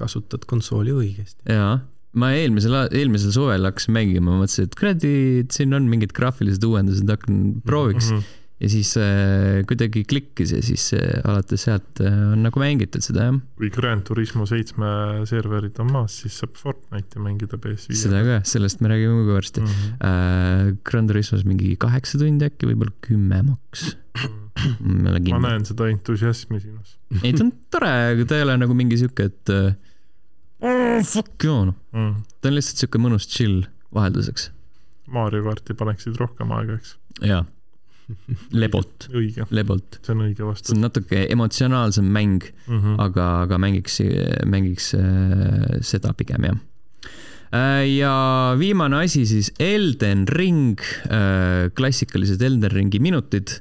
kasutad 0.00 0.46
konsooli 0.50 0.94
õigesti. 0.96 1.40
jaa. 1.50 1.78
ma 2.18 2.32
eelmisel, 2.34 2.74
eelmisel 2.88 3.34
suvel 3.36 3.68
hakkasin 3.68 3.94
mängima, 3.94 4.34
mõtlesin, 4.40 4.66
et 4.66 4.76
kuradi, 4.78 5.14
et 5.44 5.54
siin 5.54 5.76
on 5.78 5.86
mingid 5.90 6.14
graafilised 6.16 6.64
uuendused, 6.66 7.06
hakkan 7.10 7.60
prooviks 7.66 8.10
mm. 8.10 8.18
-hmm. 8.18 8.36
Ja 8.60 8.68
siis 8.68 8.92
äh, 9.00 9.62
kuidagi 9.68 10.02
klikkis 10.08 10.52
ja 10.52 10.60
siis 10.64 10.90
äh, 10.96 11.22
alates 11.24 11.64
sealt 11.66 12.02
äh, 12.04 12.16
on 12.34 12.44
nagu 12.44 12.60
mängitud 12.60 13.04
seda 13.04 13.30
jah, 13.30 13.40
kui 13.60 13.72
Grand 13.72 14.04
Turismo 14.08 14.46
seitsme 14.48 14.90
serverid 15.28 15.80
on 15.82 15.92
maas, 15.94 16.20
siis 16.22 16.36
saab 16.42 16.60
Fortnite'i 16.60 17.22
mängida 17.24 17.60
PS5. 17.60 17.96
seda 18.02 18.22
ka, 18.26 18.38
sellest 18.48 18.84
me 18.84 18.92
räägime 18.92 19.24
ka 19.28 19.38
varsti 19.38 19.64
mm. 19.64 19.74
-hmm. 19.74 19.98
äh,. 20.10 20.76
Gran 20.84 21.08
Turismos 21.08 21.44
mingi 21.48 21.74
kaheksa 21.80 22.20
tundi 22.20 22.46
äkki, 22.46 22.68
võib-olla 22.70 22.94
kümme 23.04 23.42
maks. 23.48 23.96
ma 24.80 25.10
ole 25.10 25.18
ma 25.18 25.24
kindel. 25.24 25.44
näen 25.46 25.64
seda 25.64 25.88
entusiasmi 25.88 26.60
sinus 26.60 26.98
ei, 27.22 27.32
ta 27.32 27.44
on 27.44 27.52
tore, 27.72 27.90
aga 28.14 28.26
ta 28.28 28.38
ei 28.38 28.44
ole 28.46 28.56
nagu 28.60 28.76
mingi 28.76 28.98
sihuke, 29.00 29.28
et 29.30 29.52
äh, 29.54 29.72
oh, 30.62 31.00
fuck 31.06 31.46
you 31.46 31.70
noh. 31.70 31.78
mm.. 31.96 32.26
ta 32.40 32.50
on 32.50 32.58
lihtsalt 32.58 32.84
sihuke 32.84 33.00
mõnus 33.02 33.26
chill 33.30 33.64
vahelduseks. 33.94 34.50
Mario 35.10 35.42
karti 35.48 35.74
paneksid 35.74 36.18
rohkem 36.20 36.52
aega, 36.54 36.76
eks. 36.78 36.94
jaa, 37.26 37.42
lebot, 38.62 39.08
õige, 39.14 39.46
lebolt. 39.54 40.00
see 40.04 40.14
on 40.14 40.24
õige 40.26 40.42
see 40.42 40.48
vastus 40.48 40.74
on 40.74 40.82
natuke 40.84 41.24
emotsionaalsem 41.32 42.08
mäng, 42.12 42.46
mm. 42.66 42.78
-hmm. 42.78 42.96
aga, 43.06 43.28
aga 43.46 43.58
mängiks, 43.62 44.00
mängiks 44.46 44.92
äh, 44.98 45.80
seda 45.86 46.14
pigem 46.16 46.48
jah. 46.48 46.60
ja 47.86 48.14
viimane 48.58 49.02
asi 49.04 49.26
siis 49.26 49.52
Elden 49.58 50.28
Ring, 50.28 50.78
klassikalised 51.74 52.42
Elden 52.42 52.70
Ringi 52.70 53.00
minutid. 53.02 53.60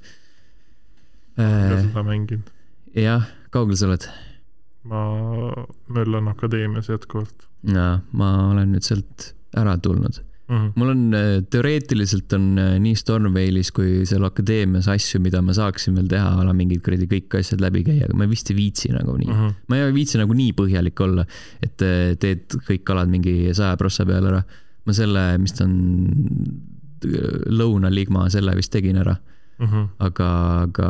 seda 1.36 2.04
mänginud. 2.04 2.50
jah, 2.96 3.26
kaugel 3.50 3.78
sa 3.78 3.88
oled? 3.90 4.10
ma 4.90 5.04
möllan 5.90 6.28
akadeemias 6.32 6.88
jätkuvalt 6.90 7.50
jaa, 7.68 8.00
ma 8.16 8.30
olen 8.52 8.74
nüüd 8.74 8.86
sealt 8.86 9.32
ära 9.58 9.76
tulnud. 9.82 10.22
mm. 10.50 10.58
-hmm. 10.58 10.72
mul 10.76 10.90
on 10.90 11.14
äh, 11.14 11.44
teoreetiliselt 11.50 12.34
on 12.34 12.58
äh, 12.58 12.72
nii 12.84 12.96
Stormvale'is 12.98 13.72
kui 13.76 14.06
seal 14.10 14.26
akadeemias 14.28 14.90
asju, 14.92 15.22
mida 15.24 15.42
ma 15.46 15.54
saaksin 15.56 15.96
veel 15.96 16.10
teha, 16.12 16.34
ala 16.42 16.54
mingid 16.54 16.82
kuradi 16.86 17.08
kõik 17.12 17.40
asjad 17.40 17.62
läbi 17.64 17.84
käia, 17.88 18.08
aga 18.10 18.18
ma 18.18 18.30
vist 18.30 18.50
ei 18.52 18.58
viitsi 18.58 18.94
nagu 18.96 19.18
nii. 19.18 19.30
Mm 19.30 19.40
-hmm. 19.40 19.56
ma 19.68 19.78
ei 19.80 19.94
viitsi 19.94 20.22
nagu 20.22 20.34
nii 20.34 20.56
põhjalik 20.58 21.06
olla, 21.06 21.26
et 21.64 21.82
äh, 21.86 22.16
teed 22.20 22.60
kõik 22.70 22.94
alad 22.94 23.10
mingi 23.10 23.54
saja 23.54 23.78
prossa 23.78 24.06
peale 24.06 24.34
ära. 24.34 24.44
ma 24.86 24.94
selle, 24.94 25.38
mis 25.38 25.54
ta 25.54 25.66
on, 25.66 25.74
lõunaligma, 27.60 28.30
selle 28.30 28.56
vist 28.56 28.72
tegin 28.72 28.98
ära, 28.98 29.16
Mm 29.60 29.68
-hmm. 29.68 29.88
aga, 30.00 30.28
aga 30.62 30.90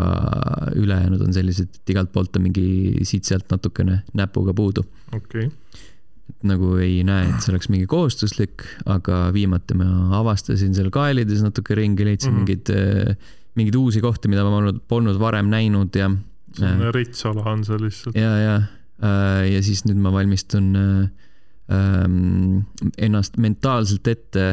ülejäänud 0.75 1.21
on 1.25 1.33
sellised, 1.33 1.69
et 1.75 1.89
igalt 1.89 2.11
poolt 2.13 2.35
on 2.35 2.43
mingi 2.43 3.01
siit-sealt 3.01 3.49
natukene 3.49 4.03
näpuga 4.13 4.53
puudu. 4.53 4.83
okei 5.15 5.45
okay., 5.45 5.49
nagu 6.49 6.75
ei 6.79 7.01
näe, 7.07 7.27
et 7.29 7.43
see 7.43 7.53
oleks 7.53 7.69
mingi 7.71 7.87
kohustuslik, 7.89 8.63
aga 8.89 9.27
viimati 9.35 9.77
ma 9.79 10.19
avastasin 10.19 10.75
seal 10.77 10.91
kaelides 10.93 11.43
natuke 11.45 11.77
ringi, 11.77 12.05
leidsin 12.07 12.33
mm. 12.33 12.45
-hmm. 12.45 12.65
mingeid, 12.69 13.17
mingeid 13.59 13.79
uusi 13.79 14.01
kohti, 14.01 14.31
mida 14.31 14.45
ma 14.47 14.53
polnud, 14.57 14.83
polnud 14.87 15.19
varem 15.19 15.49
näinud 15.51 15.95
ja. 15.95 16.11
selline 16.57 16.91
retsala 16.95 17.43
on 17.51 17.65
see 17.65 17.81
lihtsalt. 17.81 18.15
ja, 18.15 18.35
ja, 18.37 18.55
ja 19.45 19.63
siis 19.63 19.85
nüüd 19.87 19.99
ma 20.01 20.13
valmistun 20.13 20.75
äh, 20.75 21.09
ennast 22.97 23.37
mentaalselt 23.37 24.07
ette. 24.07 24.47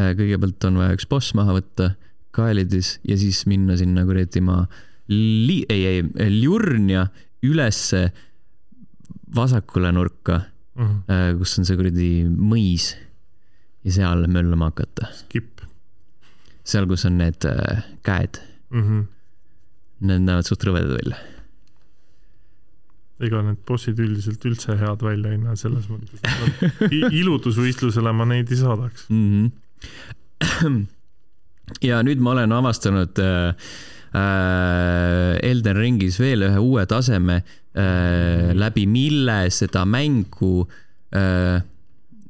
kõigepealt 0.00 0.64
on 0.64 0.78
vaja 0.80 0.94
üks 0.96 1.04
boss 1.10 1.34
maha 1.36 1.52
võtta 1.58 1.90
kaelidis 2.32 3.00
ja 3.04 3.16
siis 3.20 3.42
minna 3.50 3.74
sinna 3.76 4.04
kuradi 4.06 4.40
ma 4.40 4.62
li-, 5.10 5.66
ei, 5.68 5.82
ei, 5.86 6.30
Ljurnja 6.38 7.08
ülesse 7.44 8.06
vasakule 9.34 9.90
nurka 9.92 10.40
Mm 10.78 11.02
-hmm. 11.08 11.38
Kus 11.38 11.58
on 11.58 11.64
see 11.64 11.76
kuradi 11.76 12.10
mõis. 12.30 12.96
ja 13.84 13.92
seal 13.92 14.26
möllama 14.28 14.70
hakata. 14.70 15.08
Skip 15.12 15.60
seal, 16.70 16.86
kus 16.90 17.06
on 17.08 17.18
need 17.20 17.46
äh, 17.48 17.82
käed, 18.06 18.40
mm. 18.70 18.82
-hmm. 18.82 19.04
need 20.06 20.26
näevad 20.26 20.48
suht 20.48 20.64
rõvedad 20.66 20.96
välja. 20.98 21.20
ega 23.20 23.42
need 23.44 23.60
bossid 23.68 23.98
üldiselt 24.00 24.44
üldse 24.48 24.78
head 24.80 25.02
välja 25.04 25.34
ei 25.34 25.40
näe 25.42 25.56
selles 25.60 25.90
mõttes, 25.92 26.22
ilutusvõistlusele 27.20 28.14
ma 28.16 28.24
neid 28.24 28.52
ei 28.52 28.60
saadaks. 28.60 29.08
mm. 29.10 29.50
-hmm. 30.40 30.86
ja 31.90 32.02
nüüd 32.06 32.22
ma 32.24 32.36
olen 32.36 32.52
avastanud 32.52 33.20
äh, 33.20 33.54
Elden 34.14 35.76
Ringis 35.78 36.16
veel 36.20 36.42
ühe 36.48 36.58
uue 36.62 36.86
taseme 36.90 37.40
äh,, 37.74 38.50
läbi 38.58 38.86
mille 38.90 39.44
seda 39.54 39.84
mängu 39.86 40.64
äh, 41.14 41.60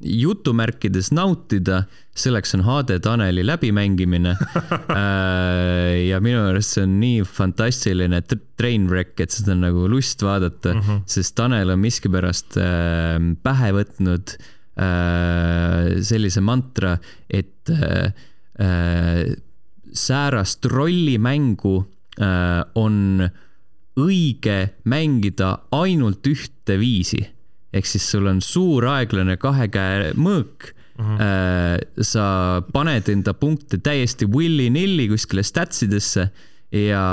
jutumärkides 0.01 1.11
nautida, 1.13 1.83
selleks 2.17 2.55
on 2.57 2.63
HD 2.65 2.95
Taneli 3.05 3.43
läbimängimine 3.45 4.31
äh,. 4.89 6.07
ja 6.09 6.17
minu 6.23 6.41
arust 6.49 6.73
see 6.77 6.85
on 6.87 6.95
nii 7.01 7.21
fantastiline 7.27 8.21
tr- 8.25 8.41
train 8.57 8.87
wreck, 8.89 9.19
et 9.21 9.29
seda 9.35 9.53
on 9.55 9.61
nagu 9.67 9.85
lust 9.91 10.23
vaadata 10.25 10.73
Mhm. 10.79 11.03
sest 11.05 11.35
Tanel 11.37 11.69
on 11.75 11.79
miskipärast 11.83 12.57
äh, 12.57 13.19
pähe 13.45 13.69
võtnud 13.77 14.33
äh, 14.81 16.01
sellise 16.05 16.41
mantra, 16.45 16.95
et 17.29 17.69
äh, 17.69 18.11
äh, 18.57 19.23
säärast 19.93 20.65
rollimängu 20.65 21.77
äh, 22.19 22.63
on 22.75 23.29
õige 23.99 24.59
mängida 24.85 25.57
ainult 25.71 26.27
ühte 26.27 26.79
viisi. 26.79 27.21
ehk 27.73 27.85
siis 27.87 28.03
sul 28.11 28.27
on 28.27 28.41
suur 28.41 28.83
aeglane 28.85 29.37
kahe 29.39 29.67
käe 29.71 30.11
mõõk 30.13 30.73
Mhm. 31.01 31.17
äh, 31.17 32.03
sa 32.05 32.61
paned 32.73 33.09
enda 33.09 33.33
punkte 33.33 33.79
täiesti 33.81 34.27
willy-nilly 34.29 35.07
kuskile 35.09 35.43
stats 35.43 35.81
idesse 35.87 36.27
ja, 36.71 37.05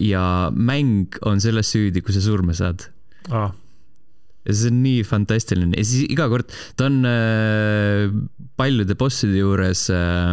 ja 0.00 0.24
mäng 0.54 1.18
on 1.26 1.42
selles 1.42 1.72
süüdi, 1.74 2.02
kui 2.04 2.14
sa 2.14 2.22
surma 2.24 2.54
saad. 2.56 2.88
Ah, 3.28 3.52
see 4.54 4.72
on 4.72 4.82
nii 4.84 5.04
fantastiline. 5.06 5.74
Ja 5.76 5.86
siis 5.86 6.08
iga 6.08 6.28
kord 6.30 6.52
ta 6.78 6.88
on 6.88 7.00
äh, 7.08 8.08
paljude 8.58 8.96
bosside 8.98 9.38
juures 9.38 9.86
äh, 9.94 10.32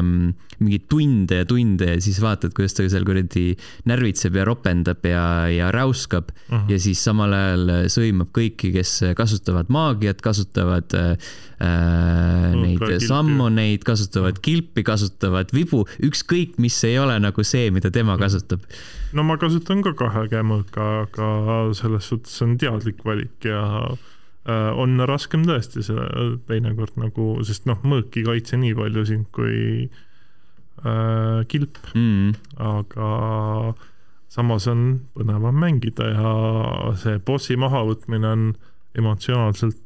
mingi 0.60 0.80
tunde 0.90 1.42
ja 1.42 1.48
tunde 1.48 1.90
ja 1.94 2.02
siis 2.02 2.20
vaatad, 2.24 2.54
kuidas 2.56 2.78
ta 2.78 2.86
seal 2.90 3.06
kuradi 3.08 3.48
närvitseb 3.90 4.38
ja 4.40 4.46
ropendab 4.48 5.06
ja, 5.08 5.26
ja 5.52 5.72
räuskab. 5.76 6.32
Mhm. 6.50 6.70
ja 6.72 6.80
siis 6.82 7.02
samal 7.06 7.34
ajal 7.36 7.74
sõimab 7.92 8.32
kõiki, 8.36 8.72
kes 8.76 8.98
kasutavad 9.18 9.72
maagiat, 9.74 10.22
kasutavad 10.26 10.96
äh, 10.98 11.16
äh, 11.60 12.52
ka 12.54 12.60
neid 12.60 13.06
sammoneid, 13.06 13.86
kasutavad 13.88 14.40
kilpi, 14.46 14.86
kasutavad 14.88 15.52
vibu, 15.56 15.86
ükskõik 16.06 16.60
mis 16.62 16.78
ei 16.88 17.00
ole 17.02 17.18
nagu 17.22 17.46
see, 17.46 17.72
mida 17.76 17.92
tema 17.94 18.18
kasutab. 18.22 18.64
No 19.16 19.24
ma 19.24 19.38
kasutan 19.40 19.84
ka 19.86 19.96
kahe 19.98 20.26
käe 20.32 20.44
mõõka, 20.46 20.88
aga 21.06 21.30
selles 21.78 22.10
suhtes 22.12 22.36
on 22.46 22.58
teadlik 22.62 23.04
valik 23.08 23.48
ja 23.48 23.62
äh, 23.88 24.72
on 24.76 25.00
raskem 25.08 25.46
tõesti 25.48 25.86
see 25.88 26.08
teinekord 26.50 26.98
nagu, 27.02 27.36
sest 27.48 27.68
noh, 27.70 27.80
mõõk 27.88 28.18
ei 28.20 28.28
kaitse 28.28 28.60
nii 28.60 28.76
palju 28.78 29.06
sind 29.08 29.30
kui 29.36 29.88
äh, 29.88 31.42
kilp, 31.52 31.80
Mm. 31.96 32.36
aga 32.60 33.10
samas 34.36 34.68
on 34.68 34.86
põnevam 35.16 35.56
mängida 35.64 36.12
ja 36.12 36.36
see 37.00 37.22
bossi 37.24 37.56
mahavõtmine 37.60 38.28
on 38.36 38.46
emotsionaalselt 39.00 39.82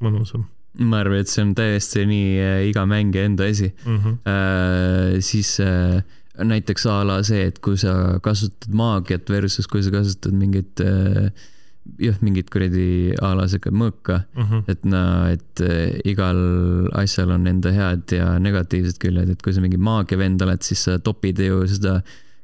mõnusam 0.00 0.46
ma 0.78 1.00
arvan, 1.02 1.24
et 1.24 1.30
see 1.30 1.42
on 1.42 1.54
täiesti 1.58 2.04
nii 2.06 2.30
äh, 2.38 2.60
iga 2.70 2.86
mängija 2.88 3.26
enda 3.26 3.48
asi 3.50 3.72
mm. 3.72 3.98
-hmm. 3.98 4.16
äh,. 4.30 5.20
siis 5.20 5.58
äh, 5.60 6.02
näiteks 6.44 6.86
a 6.90 7.00
la 7.06 7.20
see, 7.26 7.46
et 7.50 7.58
kui 7.64 7.78
sa 7.80 8.18
kasutad 8.24 8.74
maagiat 8.76 9.30
versus 9.30 9.68
kui 9.70 9.82
sa 9.84 9.92
kasutad 9.94 10.36
mingit 10.36 10.80
äh, 10.84 11.30
jah, 12.00 12.16
mingit 12.24 12.50
kuradi 12.52 13.12
a 13.22 13.32
la 13.38 13.46
siuke 13.50 13.72
mõõka, 13.72 14.22
Mm 14.36 14.46
-hmm. 14.46 14.62
et 14.68 14.84
no, 14.84 15.26
et 15.26 15.60
äh, 15.60 16.00
igal 16.04 16.40
asjal 16.94 17.30
on 17.30 17.46
enda 17.46 17.72
head 17.72 18.12
ja 18.12 18.38
negatiivsed 18.38 18.98
küljed, 18.98 19.30
et 19.30 19.42
kui 19.42 19.52
sa 19.52 19.60
mingi 19.60 19.76
maagiavend 19.76 20.42
oled, 20.42 20.62
siis 20.62 20.84
sa 20.84 20.98
topid 20.98 21.38
ju 21.38 21.66
seda 21.66 22.00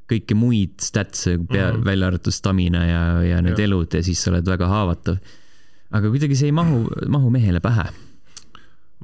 kõiki 0.06 0.34
muid 0.34 0.78
stats'e 0.80 1.38
pea 1.48 1.72
mm. 1.72 1.76
-hmm. 1.76 1.84
välja 1.84 2.06
arvatud 2.06 2.32
stamina 2.32 2.86
ja, 2.86 3.22
ja 3.22 3.42
need 3.42 3.58
ja. 3.58 3.64
elud 3.64 3.94
ja 3.94 4.02
siis 4.02 4.22
sa 4.22 4.30
oled 4.30 4.46
väga 4.46 4.66
haavatav. 4.66 5.16
aga 5.90 6.10
kuidagi 6.10 6.36
see 6.36 6.46
ei 6.46 6.52
mahu, 6.52 6.88
mahu 7.08 7.30
mehele 7.30 7.60
pähe 7.60 7.86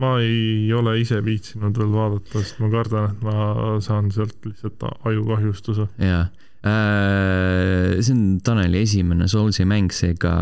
ma 0.00 0.14
ei 0.24 0.72
ole 0.72 0.96
ise 1.02 1.20
viitsinud 1.24 1.76
veel 1.78 1.90
vaadata, 1.92 2.40
sest 2.40 2.62
ma 2.62 2.70
kardan, 2.72 3.10
et 3.12 3.26
ma 3.26 3.74
saan 3.84 4.08
sealt 4.14 4.38
lihtsalt 4.46 4.86
ajukahjustuse. 5.08 5.88
jaa, 6.00 6.24
see 6.62 8.14
on 8.14 8.24
Taneli 8.44 8.84
esimene 8.86 9.28
Soulsi 9.28 9.66
mäng, 9.68 9.92
seega 9.92 10.32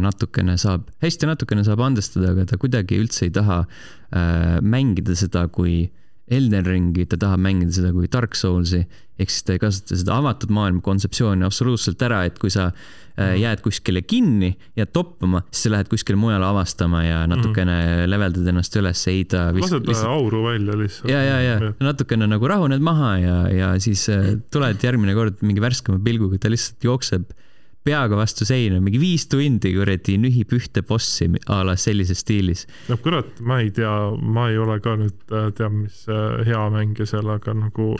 natukene 0.00 0.56
saab, 0.60 0.88
hästi 1.04 1.28
natukene 1.30 1.64
saab 1.66 1.84
andestada, 1.84 2.32
aga 2.32 2.48
ta 2.48 2.58
kuidagi 2.60 2.98
üldse 2.98 3.28
ei 3.28 3.34
taha 3.36 3.62
äh, 3.62 4.58
mängida 4.64 5.16
seda 5.18 5.46
kui 5.52 5.90
Elden 6.34 6.66
Ringi, 6.66 7.06
ta 7.08 7.18
tahab 7.20 7.42
mängida 7.44 7.72
seda 7.74 7.90
kui 7.94 8.08
Dark 8.12 8.36
Soulsi, 8.38 8.82
ehk 9.18 9.32
siis 9.32 9.44
ta 9.46 9.56
ei 9.56 9.62
kasuta 9.62 9.96
seda 9.98 10.18
avatud 10.20 10.52
maailma 10.54 10.82
kontseptsiooni 10.84 11.46
absoluutselt 11.46 12.02
ära, 12.06 12.20
et 12.28 12.38
kui 12.42 12.52
sa 12.52 12.68
äh, 12.68 13.34
jääd 13.40 13.62
kuskile 13.64 14.02
kinni, 14.06 14.52
jääd 14.78 14.92
toppama, 14.94 15.42
siis 15.50 15.66
sa 15.66 15.74
lähed 15.74 15.90
kuskile 15.90 16.20
mujale 16.20 16.46
avastama 16.46 17.02
ja 17.06 17.24
natukene 17.30 18.06
leveldad 18.10 18.52
ennast 18.52 18.78
üles, 18.78 19.02
ei 19.10 19.24
ta 19.30 19.48
lased 19.56 19.88
lihtsalt... 19.88 20.12
auru 20.12 20.44
välja 20.50 20.78
lihtsalt. 20.78 21.10
ja, 21.12 21.24
ja, 21.24 21.40
ja. 21.44 21.72
Natukene 21.82 22.28
nagu 22.30 22.50
rahuned 22.50 22.84
maha 22.84 23.12
ja, 23.22 23.36
ja 23.52 23.74
siis 23.82 24.06
äh, 24.12 24.34
tuled 24.54 24.84
järgmine 24.84 25.16
kord 25.18 25.42
mingi 25.42 25.64
värskema 25.64 26.00
pilguga, 26.04 26.40
ta 26.42 26.52
lihtsalt 26.52 26.88
jookseb 26.90 27.28
peaga 27.88 28.18
vastu 28.18 28.46
seina, 28.48 28.82
mingi 28.84 29.00
viis 29.00 29.26
tundi 29.32 29.72
kuradi 29.74 30.18
nühib 30.20 30.52
ühte 30.58 30.84
bossi 30.86 31.30
a 31.48 31.62
la 31.66 31.76
sellises 31.80 32.22
stiilis. 32.24 32.66
no 32.88 32.98
kurat, 33.02 33.40
ma 33.40 33.60
ei 33.64 33.72
tea, 33.74 33.94
ma 34.20 34.48
ei 34.52 34.60
ole 34.60 34.78
ka 34.84 34.96
nüüd 35.00 35.34
äh, 35.34 35.50
teab 35.56 35.74
mis 35.80 36.04
äh, 36.12 36.44
hea 36.48 36.62
mängija 36.74 37.08
seal, 37.08 37.28
aga 37.32 37.56
nagu 37.56 37.94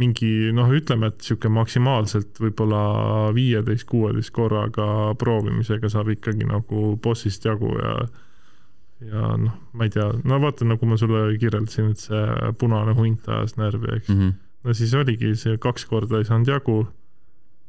mingi 0.00 0.52
noh, 0.54 0.70
ütleme, 0.70 1.10
et 1.10 1.24
sihuke 1.24 1.50
maksimaalselt 1.52 2.38
võib-olla 2.40 2.82
viieteist, 3.34 3.88
kuueteist 3.90 4.32
korraga 4.34 4.86
proovimisega 5.18 5.90
saab 5.90 6.12
ikkagi 6.14 6.46
nagu 6.46 6.94
bossist 7.02 7.46
jagu 7.48 7.72
ja 7.80 7.94
ja 9.00 9.32
noh, 9.40 9.56
ma 9.72 9.86
ei 9.86 9.92
tea, 9.94 10.10
no 10.28 10.38
vaata, 10.42 10.66
nagu 10.68 10.86
ma 10.86 10.98
sulle 11.00 11.24
kirjeldasin, 11.40 11.92
et 11.94 12.02
see 12.02 12.52
punane 12.60 12.92
hunt 12.98 13.28
ajas 13.32 13.56
närvi, 13.56 13.94
eks 13.96 14.10
mm. 14.12 14.16
Mhm. 14.18 14.34
no 14.64 14.74
siis 14.76 14.92
oligi 14.94 15.32
see 15.40 15.56
kaks 15.62 15.86
korda 15.88 16.20
ei 16.20 16.28
saanud 16.28 16.52
jagu, 16.52 16.82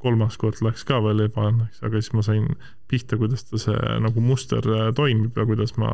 kolmas 0.01 0.37
kord 0.41 0.59
läks 0.65 0.83
ka 0.87 0.97
veel 1.05 1.21
ebaõnneks, 1.27 1.79
aga 1.85 2.01
siis 2.01 2.11
ma 2.17 2.23
sain 2.25 2.47
pihta, 2.91 3.17
kuidas 3.21 3.45
ta 3.47 3.59
see 3.61 3.77
nagu 4.03 4.21
muster 4.25 4.65
äh, 4.65 4.89
toimib 4.97 5.37
ja 5.37 5.45
kuidas 5.45 5.75
ma 5.77 5.91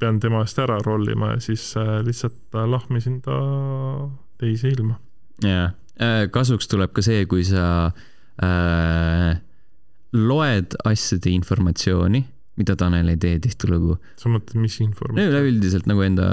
pean 0.00 0.18
tema 0.20 0.42
eest 0.44 0.58
ära 0.60 0.76
rollima 0.84 1.30
ja 1.36 1.40
siis 1.40 1.70
äh, 1.80 2.00
lihtsalt 2.04 2.36
äh, 2.54 2.66
lahmisin 2.68 3.20
ta 3.24 3.36
teise 4.40 4.68
ilma. 4.74 4.98
jaa, 5.44 5.70
kasuks 6.34 6.68
tuleb 6.68 6.92
ka 6.92 7.00
see, 7.04 7.22
kui 7.30 7.44
sa 7.48 7.92
äh, 8.44 9.36
loed 10.16 10.76
asjade 10.84 11.30
informatsiooni, 11.32 12.22
mida 12.56 12.76
Tanel 12.76 13.08
ei 13.12 13.18
tee 13.20 13.38
tihtilugu. 13.44 13.96
sa 14.20 14.30
mõtled, 14.32 14.60
mis 14.60 14.78
no 14.80 14.86
informatsioon? 14.88 15.32
üleüldiselt 15.32 15.88
nagu 15.90 16.04
enda 16.04 16.28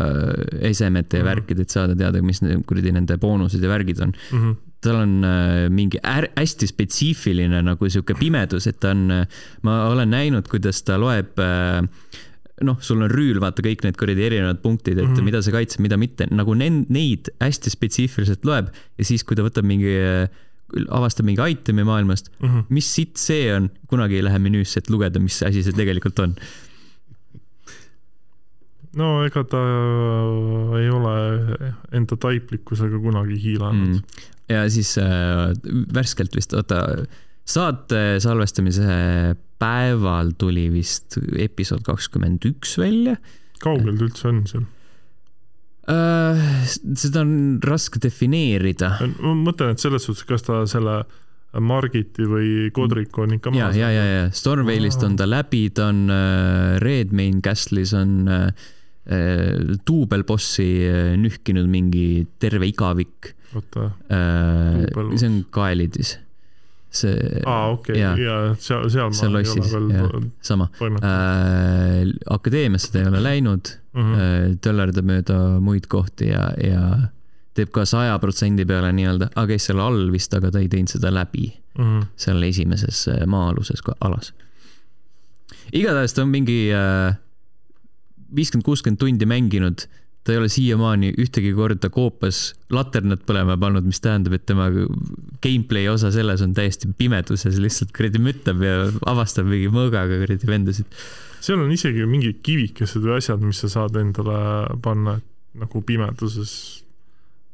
esemete 0.63 1.19
ja 1.19 1.24
Mhm. 1.24 1.30
värkid, 1.32 1.59
et 1.59 1.69
saada 1.69 1.95
teada, 1.95 2.21
mis 2.21 2.39
kuradi 2.67 2.91
nende 2.95 3.17
boonused 3.17 3.61
ja 3.63 3.69
värgid 3.69 4.01
on. 4.01 4.13
Mhm. 4.32 4.53
Tal 4.84 4.99
on 5.01 5.15
äh, 5.27 5.69
mingi 5.73 5.99
är, 6.03 6.27
hästi 6.38 6.67
spetsiifiline 6.69 7.63
nagu 7.65 7.89
sihuke 7.89 8.15
pimedus, 8.19 8.67
et 8.69 8.79
ta 8.84 8.91
on, 8.95 9.07
ma 9.63 9.79
olen 9.89 10.13
näinud, 10.13 10.47
kuidas 10.51 10.84
ta 10.88 10.99
loeb 11.01 11.39
äh, 11.41 11.81
noh, 12.63 12.77
sul 12.86 13.01
on 13.03 13.11
rüül, 13.11 13.39
vaata 13.43 13.63
kõik 13.65 13.84
need 13.86 13.97
kuradi 13.99 14.23
erinevad 14.27 14.61
punktid, 14.63 14.97
et 14.97 15.07
mm. 15.07 15.15
-hmm. 15.15 15.27
mida 15.27 15.41
sa 15.41 15.51
kaitsed, 15.51 15.81
mida 15.84 15.97
mitte, 15.97 16.27
nagu 16.31 16.53
nen- 16.55 16.86
neid 16.93 17.31
hästi 17.41 17.71
spetsiifiliselt 17.73 18.45
loeb 18.45 18.69
ja 18.97 19.05
siis, 19.05 19.23
kui 19.23 19.36
ta 19.36 19.43
võtab 19.45 19.65
mingi, 19.67 19.95
avastab 20.89 21.25
mingi 21.25 21.41
itemi 21.51 21.84
maailmast, 21.84 22.29
Mhm. 22.39 22.67
mis 22.69 22.88
sitt 22.95 23.17
see 23.17 23.49
on, 23.55 23.69
kunagi 23.88 24.15
ei 24.15 24.23
lähe 24.23 24.39
menüüsse, 24.39 24.77
et 24.77 24.89
lugeda, 24.89 25.19
mis 25.19 25.41
asi 25.43 25.63
see 25.63 25.73
tegelikult 25.73 26.19
on. 26.19 26.36
no 28.93 29.23
ega 29.25 29.43
ta 29.43 29.59
ei 30.77 30.89
ole 30.93 31.13
enda 31.97 32.15
taiplikkusega 32.15 32.99
kunagi 33.01 33.39
hiilanud 33.41 33.95
mm.. 33.95 34.01
Ja 34.52 34.66
siis 34.72 34.96
äh, 35.02 35.52
värskelt 35.96 36.36
vist, 36.36 36.54
oota, 36.58 36.84
saate 37.46 38.04
salvestamise 38.24 39.36
päeval 39.62 40.34
tuli 40.39 40.68
vist 40.74 41.18
episood 41.39 41.86
kakskümmend 41.88 42.46
üks 42.50 42.78
välja 42.82 43.18
kaugel 43.64 43.98
ta 43.98 44.08
üldse 44.08 44.30
on 44.30 44.44
seal? 44.50 44.64
äh,. 45.91 46.46
seda 47.00 47.24
on 47.24 47.36
raske 47.64 48.02
defineerida. 48.04 48.96
ma 49.20 49.36
mõtlen, 49.39 49.76
et 49.76 49.84
selles 49.84 50.08
suhtes, 50.08 50.26
kas 50.28 50.46
ta 50.48 50.64
selle 50.70 51.04
Margiti 51.62 52.26
või 52.26 52.70
Kodriku 52.74 53.28
on 53.28 53.36
ikka 53.36 53.52
ja, 53.54 53.68
maas 53.68 53.78
ja, 53.78 53.91
ja, 53.94 54.06
ja 54.10 54.22
Stormvale'ist 54.34 55.04
on 55.06 55.18
ta 55.20 55.28
läbi, 55.30 55.68
ta 55.76 55.91
on 55.91 56.08
äh, 56.10 56.80
Red 56.82 57.14
Main 57.14 57.44
Castle'is 57.46 57.94
on 57.98 58.24
äh, 58.26 58.72
duubelbossi 59.88 60.68
nühkinud 61.20 61.68
mingi 61.68 62.24
terve 62.39 62.70
igavik. 62.70 63.34
oota, 63.54 63.89
see 64.08 65.28
on 65.28 65.41
Kaelidis 65.54 66.16
see. 66.93 67.41
aa, 67.45 67.70
okei 67.72 68.06
okay., 68.06 68.24
ja 68.24 68.36
seal, 68.60 68.86
seal 68.93 69.10
ma 69.10 69.18
seal 69.18 69.34
lossis, 69.34 69.74
sama. 70.45 70.70
Äh, 70.82 72.14
akadeemiasse 72.36 72.93
ta 72.93 73.01
ei 73.01 73.10
ole 73.10 73.24
läinud 73.24 73.74
mm, 73.93 74.14
-hmm. 74.14 74.56
töllerdab 74.62 75.10
mööda 75.10 75.39
muid 75.64 75.89
kohti 75.91 76.30
ja, 76.30 76.45
ja 76.62 76.84
teeb 77.58 77.74
ka 77.74 77.86
saja 77.89 78.16
protsendi 78.22 78.66
peale 78.70 78.93
nii-öelda, 78.95 79.32
aga 79.36 79.47
käis 79.54 79.68
seal 79.70 79.82
all 79.84 80.08
vist, 80.14 80.34
aga 80.38 80.51
ta 80.54 80.62
ei 80.62 80.70
teinud 80.70 80.93
seda 80.93 81.14
läbi 81.14 81.49
mm 81.78 81.84
-hmm. 81.84 82.08
seal 82.16 82.43
esimeses 82.49 83.08
äh, 83.12 83.26
maa-aluses 83.28 83.84
alas. 83.99 84.34
igatahes 85.74 86.14
ta 86.14 86.22
on 86.22 86.30
mingi 86.30 86.70
äh, 86.74 87.18
viiskümmend, 88.36 88.65
kuuskümmend 88.65 89.01
tundi 89.01 89.27
mänginud 89.29 89.86
ta 90.23 90.31
ei 90.31 90.39
ole 90.39 90.49
siiamaani 90.51 91.11
ühtegi 91.19 91.51
korda 91.55 91.89
koopas 91.91 92.53
laternat 92.71 93.25
põlema 93.27 93.57
pannud, 93.59 93.84
mis 93.88 93.99
tähendab, 94.03 94.38
et 94.38 94.45
tema 94.47 94.69
gameplay 95.43 95.89
osa 95.91 96.13
selles 96.15 96.43
on 96.45 96.53
täiesti 96.55 96.88
pimeduses, 96.97 97.59
lihtsalt 97.59 97.91
kuradi 97.95 98.21
müttab 98.23 98.63
ja 98.63 98.77
avastab 99.09 99.49
mingi 99.51 99.67
mõõgaga 99.73 100.21
kuradi 100.21 100.47
vendasid. 100.47 100.88
seal 101.43 101.59
on 101.59 101.73
isegi 101.75 102.07
mingid 102.07 102.39
kivikesed 102.45 103.03
või 103.03 103.17
asjad, 103.17 103.43
mis 103.43 103.59
sa 103.65 103.71
saad 103.73 103.99
endale 103.99 104.39
panna, 104.86 105.17
et 105.19 105.59
nagu 105.59 105.84
pimeduses 105.86 106.55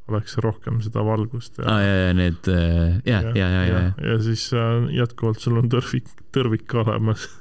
oleks 0.10 0.38
rohkem 0.42 0.80
seda 0.82 1.04
valgust 1.06 1.60
ja 1.60 1.66
ah,. 1.70 1.82
ja, 1.84 1.98
ja 2.06 2.14
need 2.18 2.48
äh, 2.50 3.02
ja, 3.06 3.20
ja, 3.22 3.34
ja, 3.34 3.50
ja, 3.50 3.66
ja, 3.66 3.82
ja. 3.98 4.16
siis 4.26 4.48
äh, 4.54 4.88
jätkuvalt 4.94 5.42
sul 5.42 5.60
on 5.62 5.70
tõrvik, 5.72 6.10
tõrvik 6.36 6.78
olemas. 6.82 7.28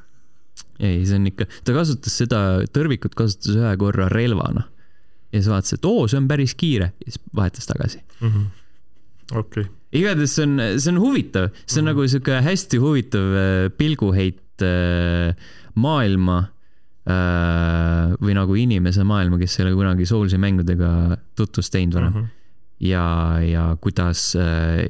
ei, 0.79 1.05
see 1.07 1.18
on 1.18 1.29
ikka, 1.31 1.47
ta 1.66 1.74
kasutas 1.76 2.18
seda, 2.22 2.41
tõrvikut 2.74 3.16
kasutas 3.18 3.57
ühe 3.59 3.72
korra 3.81 4.09
relvana 4.12 4.66
ja 5.33 5.41
siis 5.41 5.51
vaatas, 5.51 5.74
et 5.76 5.89
oo, 5.89 6.07
see 6.09 6.18
on 6.20 6.29
päris 6.31 6.55
kiire 6.59 6.93
ja 6.93 7.11
siis 7.11 7.20
vahetas 7.37 7.68
tagasi 7.68 8.01
mm. 8.20 8.29
-hmm. 8.29 8.45
okei 9.39 9.64
okay. 9.66 9.72
igatahes 9.93 10.37
see 10.37 10.47
on, 10.47 10.61
see 10.76 10.93
on 10.93 11.01
huvitav, 11.03 11.51
see 11.66 11.81
on 11.81 11.85
mm 11.85 11.89
-hmm. 11.89 11.91
nagu 11.93 12.09
sihuke 12.09 12.41
hästi 12.47 12.76
huvitav 12.85 13.35
äh, 13.35 13.70
pilguheit 13.76 14.62
äh, 14.62 15.37
maailma 15.74 16.39
äh, 17.09 18.16
või 18.22 18.35
nagu 18.35 18.55
inimese 18.55 19.05
maailma, 19.05 19.39
kes 19.39 19.59
ei 19.61 19.66
ole 19.66 19.74
kunagi 19.74 20.07
Soulsi 20.07 20.39
mängudega 20.39 21.16
tutvust 21.37 21.72
teinud 21.72 21.95
varem 21.95 22.12
mm. 22.12 22.22
-hmm. 22.22 22.29
ja, 22.81 23.39
ja 23.43 23.76
kuidas 23.81 24.37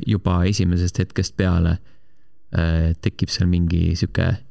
juba 0.06 0.44
esimesest 0.44 0.98
hetkest 0.98 1.36
peale 1.36 1.78
tekib 3.00 3.28
seal 3.28 3.48
mingi 3.48 3.96
sihuke 3.96 4.47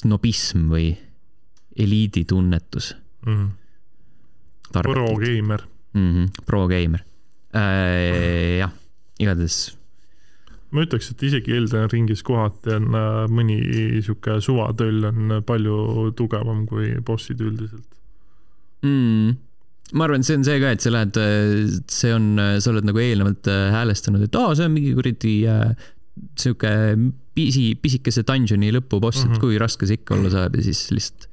snobism 0.00 0.68
või 0.72 0.92
eliiditunnetus 1.76 2.94
mm. 3.26 3.34
-hmm 3.34 3.48
Pro-geimer 4.72 5.60
mm. 5.94 6.14
-hmm. 6.14 6.44
Pro-geimer 6.46 7.00
äh,. 7.54 8.58
jah, 8.58 8.72
igatahes. 9.18 9.76
ma 10.70 10.84
ütleks, 10.86 11.10
et 11.10 11.22
isegi 11.26 11.56
Elden 11.56 11.90
ringis 11.90 12.22
kohati 12.22 12.76
on 12.76 12.94
äh, 12.94 13.26
mõni 13.28 13.58
sihuke 13.98 14.38
suvatöll 14.40 15.08
on 15.10 15.40
palju 15.46 16.10
tugevam 16.16 16.66
kui 16.70 16.94
bossid 17.06 17.40
üldiselt 17.40 17.86
mm 18.86 19.38
ma 19.92 20.06
arvan, 20.06 20.22
see 20.22 20.36
on 20.38 20.44
see 20.46 20.60
ka, 20.62 20.70
et 20.70 20.84
sa 20.84 20.92
lähed, 20.94 21.16
see 21.90 22.12
on, 22.14 22.36
sa 22.62 22.70
oled 22.70 22.86
nagu 22.86 23.00
eelnevalt 23.02 23.48
äh, 23.50 23.72
häälestanud, 23.74 24.22
et 24.22 24.36
aa, 24.38 24.52
see 24.54 24.68
on 24.68 24.76
mingi 24.76 24.92
kuradi 24.94 25.32
äh, 25.50 25.72
sihuke 26.38 26.70
pisi, 27.34 27.74
pisikese 27.80 28.24
dungeon'i 28.26 28.72
lõpuboss 28.74 29.20
mm, 29.20 29.22
-hmm. 29.22 29.30
et 29.30 29.36
mhm. 29.36 29.40
kui 29.40 29.60
raske 29.60 29.86
see 29.88 30.00
ikka 30.00 30.16
olla 30.16 30.32
saab 30.32 30.58
ja 30.58 30.66
siis 30.66 30.88
lihtsalt 30.94 31.28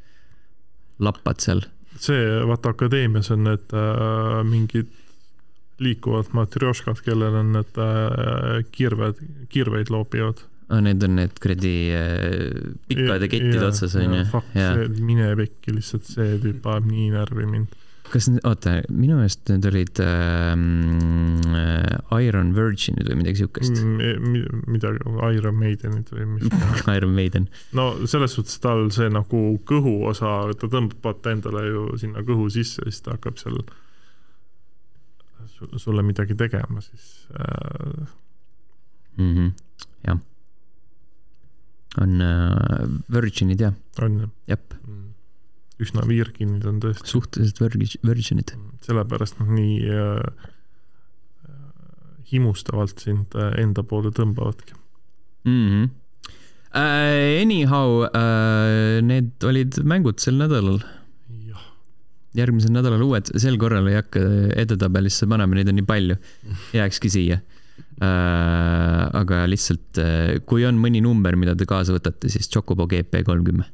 lappad 0.99 1.41
seal 1.43 1.65
see, 2.01 2.23
vaata 2.47 2.73
akadeemias 2.75 3.31
on 3.33 3.43
need 3.47 3.73
äh, 3.73 4.43
mingid 4.47 4.93
liikuvad 5.79 6.31
matrjoškad, 6.33 7.01
kellel 7.05 7.35
on 7.37 7.51
need 7.53 7.81
äh, 7.81 8.63
kirved, 8.71 9.19
kirveid 9.49 9.91
loopivad 9.93 10.41
ah,. 10.69 10.81
Need 10.81 11.03
on 11.05 11.17
need 11.19 11.37
kuradi 11.41 11.75
äh, 11.95 12.21
pikkade 12.89 13.29
kettide 13.31 13.65
otsas 13.69 13.95
on 13.95 14.17
ju? 14.19 14.23
mine 14.99 15.33
pekki, 15.39 15.75
lihtsalt 15.77 16.07
see 16.09 16.39
tüüp 16.43 16.65
ajab 16.65 16.89
nii 16.89 17.11
närvi 17.13 17.49
mind 17.49 17.75
kas, 18.11 18.27
oota, 18.47 18.73
minu 18.93 19.17
meelest 19.17 19.49
need 19.51 19.65
olid 19.69 19.99
äh, 20.03 20.53
Iron 22.23 22.53
Virginid 22.55 23.09
või 23.09 23.17
midagi 23.21 23.41
siukest 23.41 23.81
mm,? 23.81 24.61
midagi, 24.69 25.01
Iron 25.37 25.57
Maidenid 25.59 26.11
või 26.13 26.27
mis 26.35 26.45
Iron 26.95 27.15
Maiden. 27.17 27.49
no 27.77 27.89
selles 28.09 28.37
suhtes 28.37 28.61
tal 28.63 28.87
see 28.95 29.09
nagu 29.13 29.41
kõhuosa, 29.67 30.37
ta 30.59 30.71
tõmbab 30.71 31.03
vaata 31.09 31.35
endale 31.35 31.65
ju 31.67 31.83
sinna 32.01 32.23
kõhu 32.27 32.47
sisse, 32.53 32.85
siis 32.87 33.03
ta 33.05 33.17
hakkab 33.17 33.39
seal 33.41 33.59
sulle 35.81 36.05
midagi 36.05 36.37
tegema, 36.37 36.83
siis 36.85 37.27
äh.... 37.33 38.07
Mm 39.17 39.33
-hmm. 39.33 39.53
jah. 40.05 40.19
on 42.01 42.21
äh, 42.21 42.89
Virginid 43.11 43.59
jah? 43.59 43.73
on 44.01 44.19
jah? 44.19 44.29
jep 44.47 44.73
mm 44.85 45.06
üsna 45.83 46.03
virginid 46.07 46.65
on 46.67 46.81
tõesti. 46.81 47.09
suhteliselt 47.11 47.61
virg-, 47.61 47.97
virginid. 48.05 48.53
sellepärast 48.85 49.39
nad 49.41 49.51
nii 49.53 49.75
äh, 49.93 50.49
himustavalt 52.31 53.03
sind 53.05 53.37
äh, 53.37 53.53
enda 53.61 53.85
poole 53.85 54.11
tõmbavadki 54.15 54.75
mm. 55.45 55.63
-hmm. 55.69 55.95
Uh, 56.77 57.41
anyhow 57.41 58.03
uh,, 58.03 58.99
need 59.01 59.31
olid 59.47 59.77
mängud 59.87 60.19
sel 60.19 60.35
nädalal. 60.37 60.81
järgmisel 62.37 62.73
nädalal 62.75 63.01
uued, 63.01 63.31
sel 63.39 63.55
korral 63.57 63.87
ei 63.87 63.95
hakka 63.95 64.19
edetabelisse 64.61 65.25
panema, 65.31 65.55
neid 65.55 65.71
on 65.71 65.79
nii 65.79 65.87
palju, 65.87 66.17
jääkski 66.75 67.09
siia 67.09 67.39
uh,. 67.39 69.07
aga 69.21 69.45
lihtsalt, 69.49 70.01
kui 70.45 70.67
on 70.67 70.77
mõni 70.77 71.01
number, 71.01 71.39
mida 71.39 71.55
te 71.55 71.65
kaasa 71.65 71.95
võtate, 71.95 72.29
siis 72.29 72.51
Chocobo 72.51 72.85
GP 72.85 73.23
kolmkümmend 73.25 73.71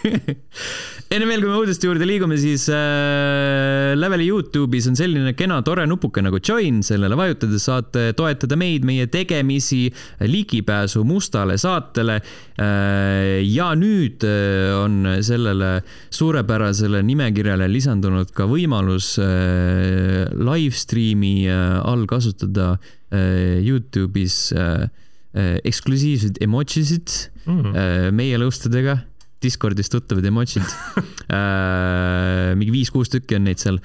enne 1.10 1.26
veel, 1.26 1.42
kui 1.42 1.50
me 1.50 1.58
uudiste 1.58 1.88
juurde 1.88 2.06
liigume, 2.08 2.36
siis 2.40 2.66
äh, 2.72 3.92
Leveli 3.98 4.28
Youtube'is 4.30 4.86
on 4.90 4.96
selline 4.98 5.32
kena 5.38 5.58
tore 5.66 5.86
nupuke 5.90 6.22
nagu 6.24 6.40
join, 6.44 6.80
sellele 6.86 7.18
vajutades 7.18 7.66
saate 7.66 8.04
toetada 8.18 8.58
meid, 8.60 8.86
meie 8.88 9.08
tegemisi, 9.12 9.82
ligipääsu 10.24 11.04
mustale 11.08 11.58
saatele 11.60 12.20
äh,. 12.20 13.40
ja 13.44 13.72
nüüd 13.78 14.24
äh, 14.26 14.70
on 14.78 15.02
sellele 15.26 15.72
suurepärasele 16.14 17.02
nimekirjale 17.06 17.68
lisandunud 17.70 18.32
ka 18.36 18.48
võimalus 18.50 19.16
äh, 19.22 20.30
live 20.38 20.78
stream'i 20.78 21.36
äh, 21.50 21.78
all 21.84 22.06
kasutada 22.10 22.72
äh, 23.10 23.60
Youtube'is 23.66 24.50
äh, 24.54 24.88
äh, 25.34 25.56
eksklusiivseid 25.66 26.40
emojisid 26.44 27.14
mm. 27.46 27.72
äh, 27.72 28.08
meie 28.14 28.40
lõustadega 28.40 29.00
Discordis 29.40 29.88
tuttavad 29.92 30.26
emotsid 30.28 30.64
äh, 31.36 32.52
mingi 32.58 32.74
viis-kuus 32.74 33.12
tükki 33.12 33.38
on 33.38 33.48
neid 33.48 33.62
seal 33.62 33.80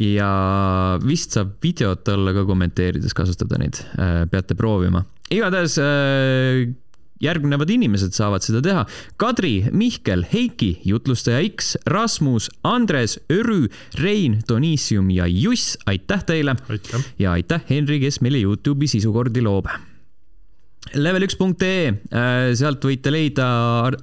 ja 0.00 0.28
vist 1.04 1.36
saab 1.36 1.56
videot 1.62 2.08
alla 2.10 2.32
ka 2.34 2.42
kommenteerides 2.48 3.14
kasutada 3.14 3.60
neid, 3.62 3.78
peate 4.26 4.56
proovima. 4.58 5.04
igatahes 5.30 5.76
järgnevad 7.22 7.70
inimesed 7.70 8.14
saavad 8.16 8.42
seda 8.44 8.62
teha. 8.64 8.82
Kadri, 9.20 9.68
Mihkel, 9.70 10.26
Heiki, 10.32 10.72
jutlustaja 10.84 11.44
X, 11.46 11.74
Rasmus, 11.86 12.50
Andres, 12.66 13.18
Örü, 13.32 13.68
Rein, 14.02 14.40
Donissium 14.48 15.10
ja 15.14 15.30
Juss, 15.30 15.78
aitäh 15.86 16.26
teile. 16.26 16.56
ja 17.18 17.32
aitäh, 17.32 17.62
Henri, 17.70 18.00
kes 18.00 18.20
meile 18.20 18.42
Youtube'i 18.42 18.90
sisukordi 18.90 19.44
loob 19.44 19.70
level1.ee, 20.92 21.88
äh, 22.12 22.52
sealt 22.58 22.84
võite 22.84 23.12
leida 23.12 23.46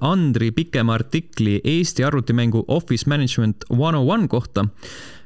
Andri 0.04 0.52
pikema 0.56 0.98
artikli 0.98 1.60
Eesti 1.64 2.06
arvutimängu 2.08 2.66
Office 2.68 3.10
Management 3.10 3.68
one 3.70 3.98
on 3.98 4.08
one 4.10 4.28
kohta. 4.32 4.66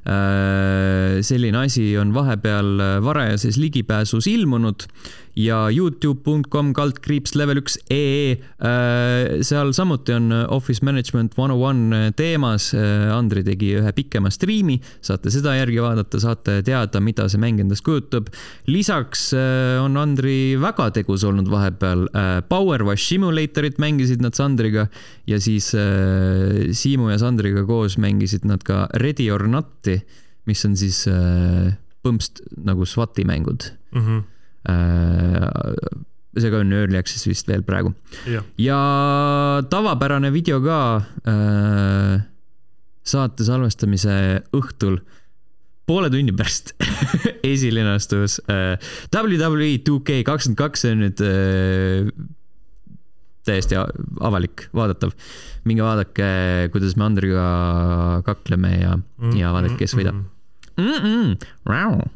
Äh, 0.06 1.22
selline 1.26 1.64
asi 1.66 1.96
on 1.98 2.14
vahepeal 2.14 2.76
äh, 2.78 2.98
varajases 3.02 3.58
ligipääsus 3.58 4.28
ilmunud 4.30 4.86
ja 5.40 5.66
Youtube.com 5.74 6.72
kaldkriips 6.76 7.36
level 7.36 7.62
üks 7.62 7.78
ee. 7.92 8.36
Äh, 8.60 9.42
seal 9.46 9.74
samuti 9.76 10.16
on 10.16 10.32
Office 10.54 10.86
Management 10.86 11.36
one 11.38 11.54
on 11.54 11.62
one 11.62 12.02
teemas. 12.18 12.72
Andri 12.76 13.44
tegi 13.46 13.74
ühe 13.80 13.92
pikema 13.96 14.32
striimi, 14.34 14.78
saate 15.04 15.32
seda 15.34 15.56
järgi 15.58 15.82
vaadata, 15.84 16.20
saate 16.22 16.60
teada, 16.66 17.02
mida 17.04 17.28
see 17.32 17.42
mäng 17.42 17.62
endast 17.64 17.86
kujutab. 17.86 18.30
lisaks 18.68 19.30
on 19.36 19.98
Andri 20.00 20.56
väga 20.60 20.90
tegus 20.96 21.24
olnud 21.28 21.50
vahepeal. 21.52 22.08
Power 22.50 22.84
Wash 22.88 23.10
Simulatorit 23.10 23.80
mängisid 23.82 24.24
nad 24.24 24.36
Sandriga 24.36 24.88
ja 25.28 25.40
siis 25.40 25.72
Siimu 25.72 27.10
ja 27.12 27.18
Sandriga 27.22 27.66
koos 27.68 28.00
mängisid 28.02 28.46
nad 28.46 28.64
ka 28.64 28.86
Ready 29.02 29.30
or 29.32 29.48
Not'i 29.50 30.00
mis 30.50 30.62
on 30.68 30.78
siis 30.80 31.04
äh, 31.10 31.74
põmst 32.06 32.44
nagu 32.66 32.86
SWAT-i 32.88 33.26
mängud 33.28 33.72
mm. 33.92 34.02
-hmm. 34.02 34.24
Äh, 34.66 35.76
see 36.36 36.52
ka 36.52 36.60
on 36.60 36.74
early 36.76 37.00
access 37.00 37.28
vist 37.28 37.48
veel 37.48 37.64
praegu. 37.64 37.94
ja 38.60 38.80
tavapärane 39.72 40.32
video 40.36 40.60
ka 40.64 40.80
äh, 41.32 42.16
saate 43.06 43.46
salvestamise 43.48 44.16
õhtul 44.56 45.00
poole 45.86 46.10
tunni 46.10 46.34
pärast 46.36 46.74
esilinastus 47.54 48.40
äh, 48.50 48.76
WWE 49.14 49.78
2K 49.86 50.24
kakskümmend 50.28 50.60
kaks, 50.60 50.84
see 50.84 50.96
on 50.96 51.04
nüüd 51.06 51.24
äh, 51.24 52.10
täiesti 53.46 53.78
avalik, 53.78 54.68
vaadatav. 54.74 55.14
minge 55.66 55.86
vaadake, 55.86 56.28
kuidas 56.74 56.98
me 56.98 57.06
Andriga 57.06 57.46
kakleme 58.26 58.74
ja 58.82 58.98
mm, 58.98 59.38
ja 59.38 59.54
vaadake, 59.54 59.80
kes 59.86 59.96
võidab 59.98 60.18
mm. 60.18 60.84
-mm. 60.84 62.14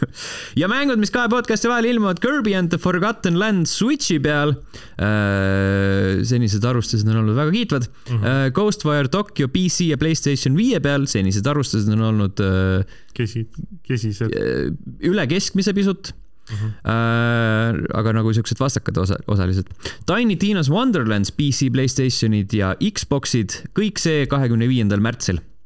ja 0.60 0.68
mängud, 0.70 1.00
mis 1.00 1.12
kahe 1.14 1.30
podcast'i 1.32 1.70
vahel 1.70 1.90
ilmuvad, 1.90 2.20
Kirby 2.22 2.54
and 2.56 2.72
the 2.72 2.78
Forgotten 2.80 3.38
Land 3.40 3.68
Switchi 3.70 4.18
peal 4.22 4.54
äh,. 4.96 6.22
senised 6.26 6.64
arvustused 6.66 7.08
on 7.08 7.20
olnud 7.22 7.36
väga 7.38 7.54
kiitvad 7.54 7.88
mm. 7.88 8.16
-hmm. 8.16 8.30
Äh, 8.30 8.52
Ghostwire 8.56 9.08
Tokyo 9.12 9.48
PC 9.48 9.90
ja 9.90 9.98
Playstation 10.00 10.56
viie 10.56 10.80
peal, 10.80 11.06
senised 11.06 11.46
arvustused 11.46 11.92
on 11.92 12.02
olnud 12.12 12.40
äh,. 12.40 12.84
kesi, 13.14 13.46
kesised. 13.86 14.32
Äh, 14.32 14.72
üle 15.10 15.26
keskmise 15.26 15.74
pisut 15.76 16.14
Mm 16.50 16.56
-hmm. 16.56 16.70
äh, 16.90 17.98
aga 17.98 18.12
nagu 18.12 18.32
siuksed 18.32 18.58
vastakad 18.58 18.96
osa, 18.98 19.14
osalised. 19.26 19.68
Tiny 20.06 20.36
Tina's 20.36 20.70
Wonderlands 20.70 21.30
PC, 21.30 21.70
Playstationid 21.70 22.52
ja 22.52 22.74
Xboxid, 22.94 23.70
kõik 23.78 24.02
see 24.02 24.26
kahekümne 24.26 24.66
viiendal 24.68 24.98
märtsil 25.00 25.38
uh,. 25.38 25.59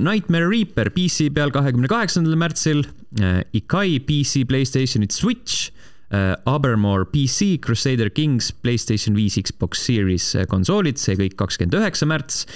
Nightmare 0.00 0.48
Reaper 0.48 0.88
PC 0.94 1.28
peal 1.36 1.52
kahekümne 1.52 1.90
kaheksandal 1.90 2.38
märtsil 2.40 2.84
uh,. 2.84 3.40
Ikai 3.56 3.98
PC, 4.06 4.46
Playstationid, 4.48 5.12
Switch 5.12 5.68
uh,. 6.14 6.36
Abermore 6.48 7.04
PC, 7.12 7.58
Crusader 7.64 8.10
Kings, 8.14 8.52
Playstation 8.62 9.18
viis, 9.18 9.36
Xbox 9.40 9.84
Series 9.84 10.32
konsoolid, 10.48 11.00
see 11.02 11.18
kõik 11.18 11.36
kakskümmend 11.40 11.76
üheksa 11.80 12.08
märts. 12.08 12.46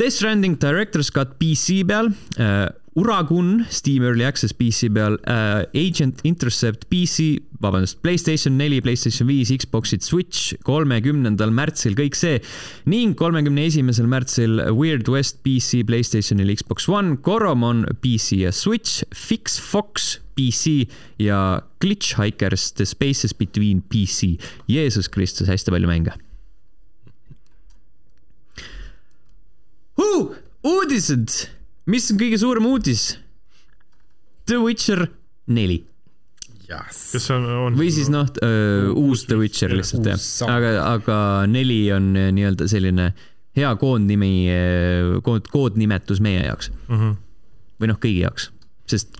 Death 0.00 0.18
Stranding 0.18 0.58
Director's 0.60 1.12
Cut 1.14 1.38
PC 1.40 1.82
peal 1.88 2.12
uh,. 2.12 2.68
Uragun 2.94 3.64
Steam 3.70 4.02
Early 4.04 4.24
Access 4.24 4.52
PC 4.52 4.90
peal 4.92 5.16
uh,, 5.24 5.64
Agent 5.72 6.20
Intercept 6.28 6.84
PC, 6.90 7.38
vabandust, 7.62 8.02
Playstation 8.04 8.58
neli, 8.60 8.82
Playstation 8.84 9.28
viis, 9.30 9.48
Xbox'id, 9.48 10.04
Switch 10.04 10.58
kolmekümnendal 10.66 11.54
märtsil, 11.56 11.96
kõik 11.96 12.18
see. 12.18 12.42
ning 12.92 13.16
kolmekümne 13.16 13.64
esimesel 13.70 14.10
märtsil 14.12 14.60
Weird 14.76 15.08
West 15.08 15.40
PC, 15.46 15.80
Playstationil, 15.88 16.52
Xbox 16.58 16.88
One, 16.92 17.16
Coromon 17.24 17.86
PC 18.04 18.42
ja 18.42 18.52
Switch, 18.52 19.06
Fix 19.16 19.56
Fox 19.56 20.18
PC 20.36 20.90
ja 21.22 21.62
Glitch 21.80 22.18
Hikers 22.20 22.74
The 22.76 22.84
Spaces 22.88 23.32
Between 23.32 23.80
PC. 23.88 24.36
Jeesus 24.68 25.08
Kristus, 25.08 25.48
hästi 25.48 25.72
palju 25.72 25.88
mänge 25.88 26.12
uh,. 29.96 30.36
uudised 30.62 31.48
mis 31.86 32.10
on 32.12 32.20
kõige 32.20 32.38
suurem 32.42 32.66
uudis? 32.68 33.16
The 34.46 34.58
Witcher 34.62 35.06
neli 35.46 35.82
yes.. 36.68 37.00
see 37.16 37.34
on, 37.34 37.46
on...? 37.66 37.76
või 37.78 37.90
siis 37.94 38.10
noh 38.12 38.30
uus 38.98 39.26
The 39.28 39.38
Witcher 39.40 39.74
lihtsalt 39.74 40.08
jah, 40.08 40.24
aga, 40.50 40.72
aga 40.92 41.18
neli 41.50 41.84
on 41.94 42.12
äh, 42.18 42.30
nii-öelda 42.34 42.68
selline 42.70 43.12
hea 43.56 43.70
koondnimi, 43.80 44.32
äh, 44.52 45.12
kood, 45.26 45.48
koodnimetus 45.52 46.22
meie 46.24 46.44
jaoks 46.46 46.72
mm. 46.72 46.98
-hmm. 46.98 47.16
või 47.82 47.92
noh, 47.92 48.00
kõigi 48.02 48.24
jaoks, 48.24 48.50
sest 48.88 49.18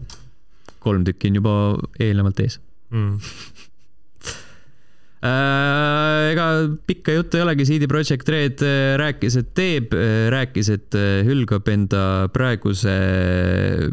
kolm 0.83 1.05
tükki 1.07 1.31
on 1.31 1.41
juba 1.43 1.57
eelnevalt 2.01 2.41
ees 2.45 2.59
mm. 2.91 3.19
Äh, 5.23 6.33
ega 6.33 6.45
pikka 6.83 7.15
juttu 7.15 7.39
ei 7.39 7.45
olegi, 7.45 7.67
CD 7.69 7.87
Projekt 7.87 8.27
Red 8.33 8.63
äh, 8.67 8.97
rääkis, 8.99 9.37
et 9.39 9.53
teeb, 9.55 9.95
äh, 9.95 10.27
rääkis, 10.35 10.71
et 10.75 10.99
hülgab 11.29 11.71
enda 11.71 12.27
praeguse, 12.35 12.95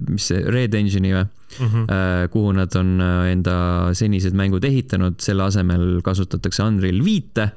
mis 0.07 0.31
see, 0.31 0.41
Red 0.49 0.73
Engine'i 0.79 1.13
või 1.13 1.21
mm, 1.21 1.69
-hmm. 1.69 2.33
kuhu 2.33 2.55
nad 2.57 2.73
on 2.81 2.97
enda 3.29 3.55
senised 3.93 4.33
mängud 4.33 4.65
ehitanud, 4.65 5.21
selle 5.21 5.45
asemel 5.45 6.01
kasutatakse 6.05 6.65
Unreal 6.65 7.03
viite 7.05 7.51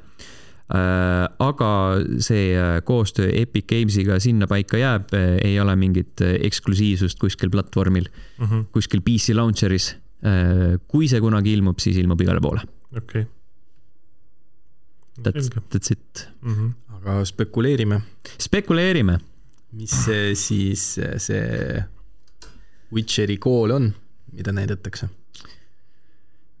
aga 0.73 1.73
see 2.23 2.55
koostöö 2.85 3.29
Epic 3.41 3.67
Games'iga 3.69 4.19
sinnapaika 4.19 4.77
jääb, 4.77 5.13
ei 5.43 5.59
ole 5.59 5.75
mingit 5.75 6.21
eksklusiivsust 6.21 7.19
kuskil 7.19 7.49
platvormil 7.49 8.05
mm, 8.09 8.45
-hmm. 8.45 8.65
kuskil 8.71 9.01
PC 9.01 9.33
launcher'is. 9.33 9.95
kui 10.87 11.07
see 11.07 11.19
kunagi 11.19 11.53
ilmub, 11.53 11.79
siis 11.79 11.97
ilmub 11.97 12.21
igale 12.21 12.39
poole. 12.39 12.61
okei 12.95 13.21
okay 13.21 13.32
That's, 15.21 15.49
that's 15.69 15.91
it 15.91 16.29
mm. 16.41 16.53
-hmm. 16.53 16.71
aga 16.95 17.25
spekuleerime. 17.25 18.01
spekuleerime. 18.39 19.19
mis 19.71 19.91
see 20.05 20.35
siis 20.35 20.99
see 21.17 21.83
Witcheri 22.93 23.37
kool 23.37 23.71
on, 23.71 23.93
mida 24.31 24.51
näidatakse? 24.51 25.09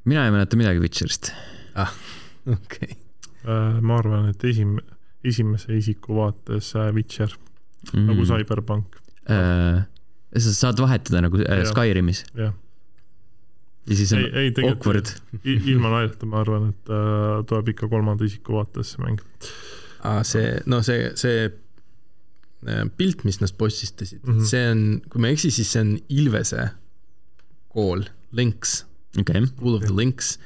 mina 0.05 0.25
ei 0.25 0.31
mäleta 0.31 0.57
midagi 0.57 0.79
Witcherist. 0.79 1.31
ah, 1.75 1.93
okei 2.45 2.57
okay. 2.63 2.95
Äh, 3.43 3.81
ma 3.81 3.97
arvan, 3.97 4.29
et 4.29 4.43
esim-, 4.43 4.79
esimese 5.23 5.77
isiku 5.77 6.15
vaates 6.15 6.75
äh, 6.75 6.93
Witcher 6.93 7.29
mm, 7.29 7.99
-hmm. 7.99 8.07
nagu 8.07 8.25
Cyberpunk 8.25 8.95
äh,. 9.29 9.83
sa 10.37 10.53
saad 10.53 10.79
vahetada 10.79 11.21
nagu 11.21 11.37
äh, 11.37 11.65
Skyrimis? 11.65 12.25
jah 12.35 12.53
ja 13.87 13.97
siis 13.99 14.13
on 14.15 14.23
ei, 14.23 14.51
ei, 14.51 14.69
awkward. 14.69 15.11
ilma 15.43 15.91
naljata, 15.91 16.29
ma 16.29 16.39
arvan, 16.43 16.69
et 16.73 16.93
äh, 16.93 17.41
tuleb 17.49 17.73
ikka 17.73 17.89
kolmanda 17.91 18.25
isiku 18.27 18.57
vaates 18.59 18.93
see 18.93 19.03
mäng. 19.03 19.19
see, 20.27 20.55
no 20.69 20.81
see, 20.85 21.11
see 21.19 21.49
äh, 21.49 22.85
pilt, 22.97 23.25
mis 23.27 23.41
nad 23.41 23.53
postistasid 23.57 24.23
mm, 24.23 24.33
-hmm. 24.39 24.49
see 24.49 24.65
on, 24.71 24.83
kui 25.09 25.21
ma 25.21 25.31
ei 25.31 25.37
eksi, 25.37 25.51
siis 25.51 25.71
see 25.75 25.83
on 25.83 25.93
Ilvese 26.09 26.69
kool, 27.73 28.05
Lynx 28.31 28.83
okay.. 29.19 29.45
School 29.45 29.79
of 29.79 29.85
the 29.85 29.95
Lynx. 29.95 30.37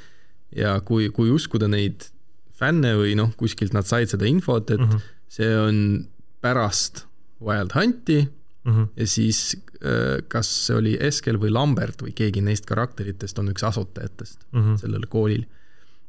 ja 0.55 0.79
kui, 0.81 1.09
kui 1.13 1.31
uskuda 1.31 1.67
neid 1.67 2.09
fänne 2.57 2.95
või 2.97 3.13
noh, 3.19 3.33
kuskilt 3.37 3.75
nad 3.75 3.85
said 3.85 4.09
seda 4.09 4.25
infot, 4.25 4.71
et 4.71 4.79
mm 4.79 4.89
-hmm. 4.89 5.01
see 5.29 5.51
on 5.59 6.07
pärast 6.41 7.05
Wild 7.43 7.75
Hunti 7.75 8.25
mm 8.67 8.73
-hmm. 8.73 8.87
ja 8.95 9.07
siis 9.07 9.57
äh, 9.85 10.23
kas 10.27 10.49
see 10.65 10.75
oli 10.75 10.97
Eskel 10.99 11.39
või 11.39 11.51
Lambert 11.53 12.01
või 12.03 12.13
keegi 12.15 12.41
neist 12.41 12.65
karakteritest 12.65 13.39
on 13.39 13.49
üks 13.53 13.63
asutajatest 13.63 14.47
mm 14.51 14.61
-hmm. 14.61 14.77
sellel 14.81 15.07
koolil. 15.09 15.45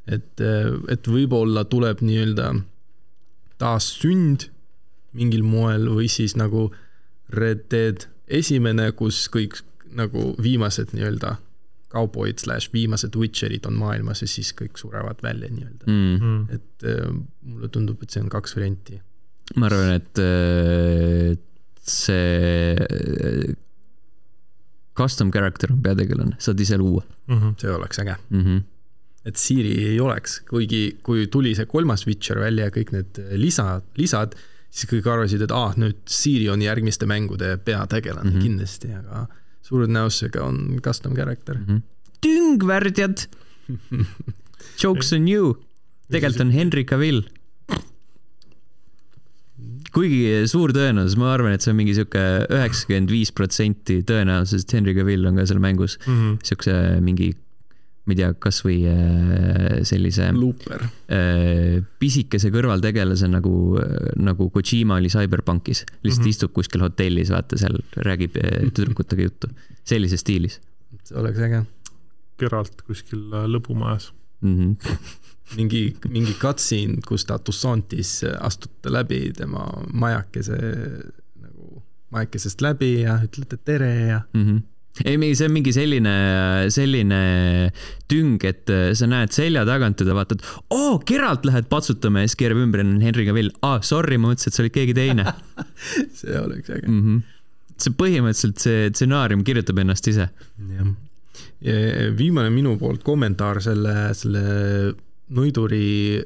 et, 0.07 0.41
äh, 0.41 0.73
et 0.89 1.09
võib-olla 1.09 1.65
tuleb 1.65 2.01
nii-öelda 2.01 2.55
taassünd 3.59 4.49
mingil 5.13 5.43
moel 5.43 5.89
või 5.89 6.09
siis 6.09 6.37
nagu 6.37 6.71
Red 7.29 7.67
Dead 7.71 8.09
esimene, 8.29 8.93
kus 8.93 9.29
kõik 9.29 9.63
nagu 9.93 10.35
viimased 10.43 10.93
nii-öelda 10.93 11.37
kauboid 11.89 12.39
slaš 12.39 12.71
viimased 12.73 13.17
Witcherid 13.17 13.67
on 13.67 13.75
maailmas 13.75 14.23
ja 14.23 14.29
siis 14.29 14.53
kõik 14.53 14.77
surevad 14.77 15.23
välja 15.23 15.49
nii-öelda 15.49 15.85
mm. 15.87 16.17
-hmm. 16.17 16.55
et 16.55 16.85
äh, 16.85 17.13
mulle 17.43 17.69
tundub, 17.69 18.03
et 18.03 18.11
see 18.11 18.23
on 18.23 18.29
kaks 18.29 18.57
varianti. 18.57 19.01
ma 19.57 19.67
arvan, 19.67 19.93
et 19.95 20.19
see 21.89 23.55
custom 24.99 25.31
character 25.35 25.73
on 25.73 25.83
peategelane, 25.85 26.37
saad 26.43 26.61
ise 26.61 26.79
luua 26.81 27.03
mm. 27.05 27.39
-hmm. 27.39 27.55
see 27.61 27.73
oleks 27.75 27.99
äge 28.03 28.17
mm. 28.31 28.45
-hmm. 28.45 28.63
et 29.25 29.37
Siri 29.37 29.75
ei 29.93 30.01
oleks, 30.01 30.41
kuigi, 30.51 30.99
kui 31.03 31.27
tuli 31.27 31.55
see 31.55 31.67
kolmas 31.67 32.07
Witcher 32.07 32.41
välja 32.41 32.69
ja 32.69 32.75
kõik 32.75 32.93
need 32.93 33.21
lisa, 33.45 33.81
lisad, 33.97 34.35
siis 34.71 34.91
kõik 34.93 35.11
arvasid, 35.13 35.43
et 35.43 35.55
aa 35.55 35.69
ah,, 35.69 35.77
nüüd 35.77 36.01
Siri 36.07 36.49
on 36.49 36.63
järgmiste 36.63 37.07
mängude 37.07 37.57
peategelane 37.57 38.31
mm 38.31 38.37
-hmm. 38.37 38.43
kindlasti, 38.43 38.93
aga 38.95 39.27
suure 39.63 39.87
tõenäosusega 39.87 40.43
on 40.43 40.81
custom 40.83 41.15
character 41.15 41.59
mm. 41.59 41.65
-hmm. 41.67 41.83
tüngvärdjad 42.27 43.27
Jokes 44.83 45.13
on 45.13 45.29
you, 45.29 45.57
tegelikult 46.11 46.41
on 46.41 46.51
Henry 46.51 46.85
Cavill 46.85 47.23
kuigi 49.95 50.47
suur 50.51 50.73
tõenäosus, 50.77 51.17
ma 51.21 51.33
arvan, 51.35 51.55
et 51.57 51.65
see 51.65 51.73
on 51.73 51.79
mingi 51.81 51.95
sihuke 51.97 52.23
üheksakümmend 52.47 53.13
viis 53.13 53.33
protsenti 53.35 54.01
tõenäosus, 54.07 54.65
et 54.65 54.75
Henry 54.77 54.95
Cavill 54.97 55.29
on 55.29 55.39
ka 55.41 55.47
seal 55.49 55.63
mängus 55.63 55.99
mm 56.05 56.17
-hmm. 56.17 56.35
siukse 56.51 56.75
mingi, 57.05 57.31
ma 58.05 58.15
ei 58.15 58.19
tea, 58.21 58.33
kasvõi 58.47 58.77
äh, 58.91 59.79
sellise. 59.89 60.29
Äh, 60.29 61.79
pisikese 61.99 62.53
kõrvaltegelase 62.55 63.29
nagu, 63.29 63.55
nagu 64.17 64.51
Kojima 64.51 65.01
oli 65.01 65.13
CyberPunkis, 65.13 65.85
lihtsalt 66.03 66.19
mm 66.19 66.25
-hmm. 66.25 66.29
istub 66.37 66.53
kuskil 66.53 66.85
hotellis, 66.85 67.31
vaata 67.31 67.59
seal, 67.59 67.81
räägib 67.97 68.37
äh, 68.37 68.71
tüdrukutega 68.73 69.23
juttu, 69.23 69.49
sellises 69.85 70.21
stiilis. 70.21 70.61
see 71.05 71.17
oleks 71.17 71.39
äge. 71.39 71.65
Geralt 72.39 72.83
kuskil 72.87 73.31
lõbumajas 73.49 74.13
mm. 74.41 74.57
-hmm 74.57 75.28
mingi, 75.57 75.83
mingi 76.11 76.35
cutscene, 76.41 77.01
kus 77.07 77.27
ta 77.29 77.39
Toussaintis 77.41 78.21
astute 78.41 78.93
läbi 78.93 79.29
tema 79.37 79.65
majakese 79.93 80.59
nagu, 81.41 81.83
majakesest 82.15 82.65
läbi 82.65 82.99
ja 83.05 83.19
ütlete 83.25 83.61
tere 83.65 83.93
ja 84.11 84.21
mm. 84.33 84.45
-hmm. 84.45 84.61
ei, 85.05 85.35
see 85.39 85.49
on 85.49 85.55
mingi 85.55 85.73
selline, 85.73 86.15
selline 86.75 87.23
tüng, 88.11 88.37
et 88.45 88.69
äh, 88.73 88.93
sa 88.99 89.09
näed 89.09 89.33
selja 89.33 89.65
tagant 89.69 90.01
teda, 90.03 90.17
vaatad, 90.19 90.45
oo, 90.75 90.99
Geralt 91.07 91.49
lähed 91.49 91.69
patsutama 91.73 92.25
ja 92.25 92.29
siis 92.29 92.41
keerab 92.43 92.63
ümber 92.65 92.83
ja 92.83 92.87
on 92.87 93.01
Henry 93.01 93.27
Cavill. 93.29 93.53
aa, 93.63 93.79
ah, 93.79 93.83
sorry, 93.83 94.19
ma 94.19 94.33
mõtlesin, 94.33 94.53
et 94.53 94.59
see 94.59 94.67
oli 94.67 94.75
keegi 94.75 94.97
teine 94.99 95.33
see 96.21 96.39
oleks 96.41 96.71
äge 96.71 96.89
mm. 96.89 97.03
-hmm. 97.03 97.21
see 97.79 97.99
põhimõtteliselt, 98.05 98.59
see 98.59 98.89
stsenaarium 98.93 99.45
kirjutab 99.45 99.79
ennast 99.79 100.09
ise. 100.09 100.29
jah. 100.77 100.97
viimane 102.19 102.51
minu 102.51 102.77
poolt 102.79 103.03
kommentaar 103.07 103.63
selle, 103.63 104.15
selle 104.15 104.43
Nuiduri 105.35 106.23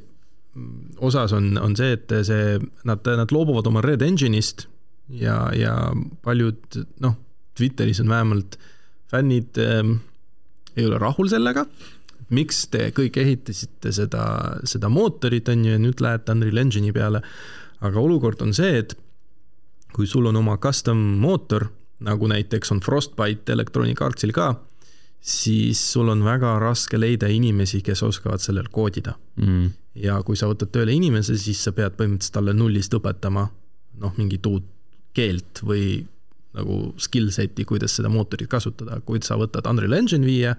osas 1.03 1.33
on, 1.33 1.57
on 1.59 1.75
see, 1.77 1.97
et 1.97 2.13
see, 2.29 2.59
nad, 2.89 3.09
nad 3.19 3.33
loobuvad 3.33 3.67
oma 3.71 3.81
Red 3.85 4.05
Engine'ist 4.05 4.67
ja, 5.09 5.47
ja 5.57 5.75
paljud 6.23 6.83
noh 7.03 7.17
Twitteris 7.57 8.01
on 8.01 8.09
vähemalt 8.09 8.59
fännid 9.11 9.59
ähm, 9.61 9.97
ei 10.77 10.87
ole 10.87 10.99
rahul 10.99 11.29
sellega, 11.29 11.67
miks 12.33 12.65
te 12.73 12.89
kõik 12.97 13.19
ehitasite 13.21 13.93
seda, 13.93 14.25
seda 14.69 14.89
mootorit, 14.93 15.51
on 15.53 15.67
ju, 15.67 15.75
ja 15.75 15.81
nüüd 15.81 16.01
lähete 16.01 16.33
Unreal 16.33 16.63
Engine'i 16.65 16.95
peale. 16.97 17.23
aga 17.83 18.01
olukord 18.01 18.43
on 18.43 18.55
see, 18.55 18.79
et 18.79 18.95
kui 19.93 20.07
sul 20.07 20.27
on 20.31 20.37
oma 20.39 20.57
custom 20.63 20.99
mootor, 21.21 21.67
nagu 22.01 22.29
näiteks 22.31 22.73
on 22.73 22.81
Frostbite 22.81 23.53
Electronic 23.53 24.01
Artsil 24.03 24.33
ka, 24.33 24.55
siis 25.23 25.81
sul 25.93 26.09
on 26.11 26.25
väga 26.27 26.57
raske 26.59 26.99
leida 26.99 27.29
inimesi, 27.31 27.81
kes 27.87 28.03
oskavad 28.03 28.43
sellel 28.43 28.67
koodida 28.75 29.15
mm.. 29.37 29.69
ja 30.03 30.19
kui 30.27 30.37
sa 30.37 30.49
võtad 30.51 30.73
tööle 30.75 30.95
inimese, 30.97 31.37
siis 31.39 31.63
sa 31.63 31.73
pead 31.77 31.95
põhimõtteliselt 31.99 32.35
talle 32.35 32.55
nullist 32.57 32.95
õpetama 32.99 33.47
noh, 34.03 34.15
mingit 34.19 34.47
uut 34.51 34.67
keelt 35.15 35.63
või 35.63 36.03
nagu 36.57 36.93
skill 37.01 37.31
set'i, 37.33 37.65
kuidas 37.69 37.95
seda 37.97 38.11
mootorit 38.13 38.51
kasutada, 38.51 38.99
kui 39.07 39.23
sa 39.25 39.39
võtad 39.41 39.67
Unreal 39.71 39.95
Engine 39.97 40.27
viie, 40.27 40.53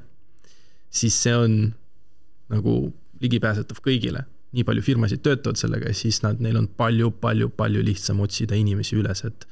siis 0.93 1.17
see 1.21 1.33
on 1.37 1.57
nagu 2.53 2.77
ligipääsetav 3.23 3.81
kõigile. 3.83 4.25
nii 4.53 4.63
palju 4.63 4.83
firmasid 4.85 5.21
töötavad 5.25 5.57
sellega 5.57 5.89
ja 5.89 5.97
siis 5.97 6.19
nad, 6.21 6.37
neil 6.37 6.59
on 6.59 6.67
palju-palju-palju 6.77 7.81
lihtsam 7.81 8.19
otsida 8.21 8.53
inimesi 8.55 8.93
üles, 8.99 9.23
et 9.25 9.47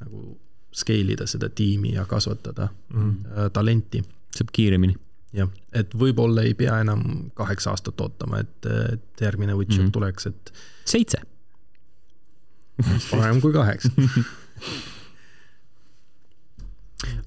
nagu 0.00 0.38
scale 0.72 1.12
ida 1.12 1.26
seda 1.28 1.50
tiimi 1.52 1.92
ja 1.92 2.06
kasvatada 2.08 2.68
mm 2.68 3.10
-hmm. 3.10 3.50
talenti. 3.52 4.02
Saab 4.34 4.52
kiiremini. 4.56 4.96
jah, 5.36 5.50
et 5.76 5.94
võib-olla 5.94 6.46
ei 6.46 6.54
pea 6.58 6.80
enam 6.80 7.30
kaheksa 7.36 7.74
aastat 7.74 8.00
ootama, 8.00 8.40
et, 8.44 8.68
et 8.94 9.24
järgmine 9.26 9.54
Witcher 9.54 9.82
mm 9.82 9.88
-hmm. 9.88 9.92
tuleks, 9.92 10.26
et. 10.26 10.52
seitse. 10.84 11.18
parem 13.10 13.40
kui 13.40 13.52
kaheksa 13.52 13.88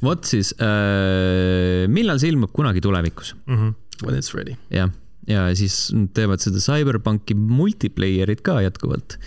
vot 0.05 0.25
siis 0.25 0.53
äh,, 0.61 1.85
millal 1.91 2.19
see 2.21 2.31
ilmub 2.33 2.51
kunagi 2.55 2.81
tulevikus 2.81 3.35
mm? 3.45 3.55
-hmm. 3.55 3.73
When 4.05 4.15
it's 4.15 4.33
ready. 4.33 4.55
jah, 4.71 4.89
ja 5.27 5.55
siis 5.55 5.91
teevad 6.13 6.39
seda 6.39 6.61
CyberPunki 6.63 7.35
multiplayer'it 7.35 8.41
ka 8.41 8.61
jätkuvalt 8.61 9.17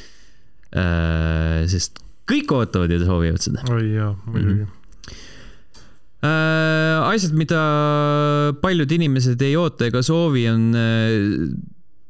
äh,. 0.76 1.66
sest 1.66 1.98
kõik 2.30 2.54
ootavad 2.54 2.90
ja 2.90 3.02
soovivad 3.04 3.42
seda. 3.42 3.64
oi 3.70 3.94
jaa, 3.94 4.14
muidugi 4.26 4.62
mm. 4.62 4.64
-hmm 4.66 4.81
asjad, 6.22 7.32
mida 7.34 7.60
paljud 8.62 8.92
inimesed 8.94 9.40
ei 9.42 9.56
oota 9.58 9.88
ega 9.88 10.04
soovi, 10.06 10.44
on 10.52 10.68
äh, 10.78 11.48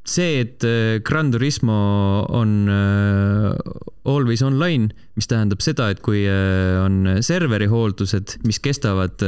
see, 0.05 0.41
et 0.43 0.65
äh, 0.65 1.01
Gran 1.05 1.31
Turismo 1.31 2.27
on 2.29 2.69
äh, 2.69 3.57
always 4.05 4.43
online, 4.43 4.91
mis 5.15 5.29
tähendab 5.31 5.63
seda, 5.63 5.91
et 5.93 6.03
kui 6.03 6.25
äh, 6.27 6.79
on 6.83 7.21
serveri 7.23 7.69
hooldused, 7.71 8.39
mis 8.47 8.59
kestavad 8.63 9.23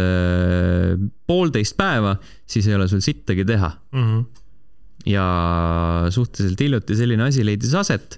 poolteist 1.28 1.76
päeva, 1.78 2.16
siis 2.50 2.68
ei 2.68 2.78
ole 2.78 2.88
sul 2.90 3.04
sittagi 3.04 3.46
teha 3.48 3.74
mm. 3.92 4.08
-hmm 4.08 4.24
ja 5.04 6.06
suhteliselt 6.08 6.60
hiljuti 6.60 6.94
selline 6.96 7.26
asi 7.26 7.42
leidis 7.44 7.74
aset. 7.76 8.16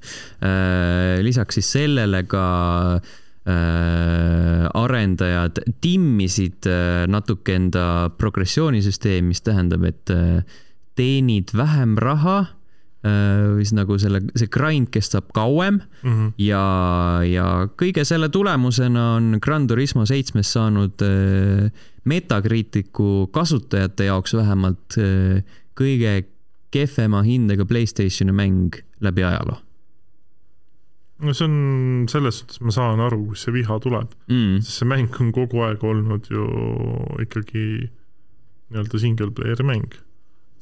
lisaks 1.18 1.54
siis 1.58 1.72
sellele 1.72 2.20
ka 2.30 3.00
arendajad 3.46 5.60
timmisid 5.80 6.66
natuke 7.06 7.54
enda 7.54 8.10
progressioonisüsteemi, 8.18 9.28
mis 9.30 9.44
tähendab, 9.46 9.84
et 9.86 10.10
teenid 10.96 11.52
vähem 11.56 11.96
raha 12.00 12.38
äh, 12.42 13.56
või 13.56 13.64
siis 13.64 13.74
nagu 13.76 13.98
selle, 14.00 14.22
see 14.38 14.50
grind 14.52 14.90
kestab 14.94 15.28
kauem 15.36 15.80
mm 15.80 16.12
-hmm. 16.12 16.32
ja, 16.42 16.62
ja 17.28 17.48
kõige 17.82 18.04
selle 18.08 18.28
tulemusena 18.32 19.08
on 19.18 19.36
Gran 19.42 19.66
Turismo 19.66 20.06
seitsmes 20.06 20.52
saanud 20.52 21.04
äh, 21.04 21.70
Metacriticu 22.04 23.28
kasutajate 23.32 24.08
jaoks 24.10 24.34
vähemalt 24.34 24.98
äh, 24.98 25.44
kõige 25.76 26.24
kehvema 26.70 27.22
hindega 27.22 27.64
Playstationi 27.64 28.32
mäng 28.32 28.82
läbi 29.00 29.24
ajaloo. 29.24 29.60
No 31.24 31.32
see 31.36 31.46
on, 31.48 32.06
selles 32.12 32.42
suhtes 32.42 32.60
ma 32.60 32.74
saan 32.74 33.00
aru, 33.00 33.22
kust 33.30 33.46
see 33.46 33.54
viha 33.56 33.78
tuleb 33.82 34.10
mm., 34.28 34.58
sest 34.64 34.82
see 34.82 34.90
mäng 34.90 35.20
on 35.22 35.30
kogu 35.36 35.62
aeg 35.66 35.84
olnud 35.86 36.28
ju 36.32 36.48
ikkagi 37.24 37.66
nii-öelda 37.86 39.00
single 39.00 39.32
player'i 39.36 39.66
mäng 39.66 39.96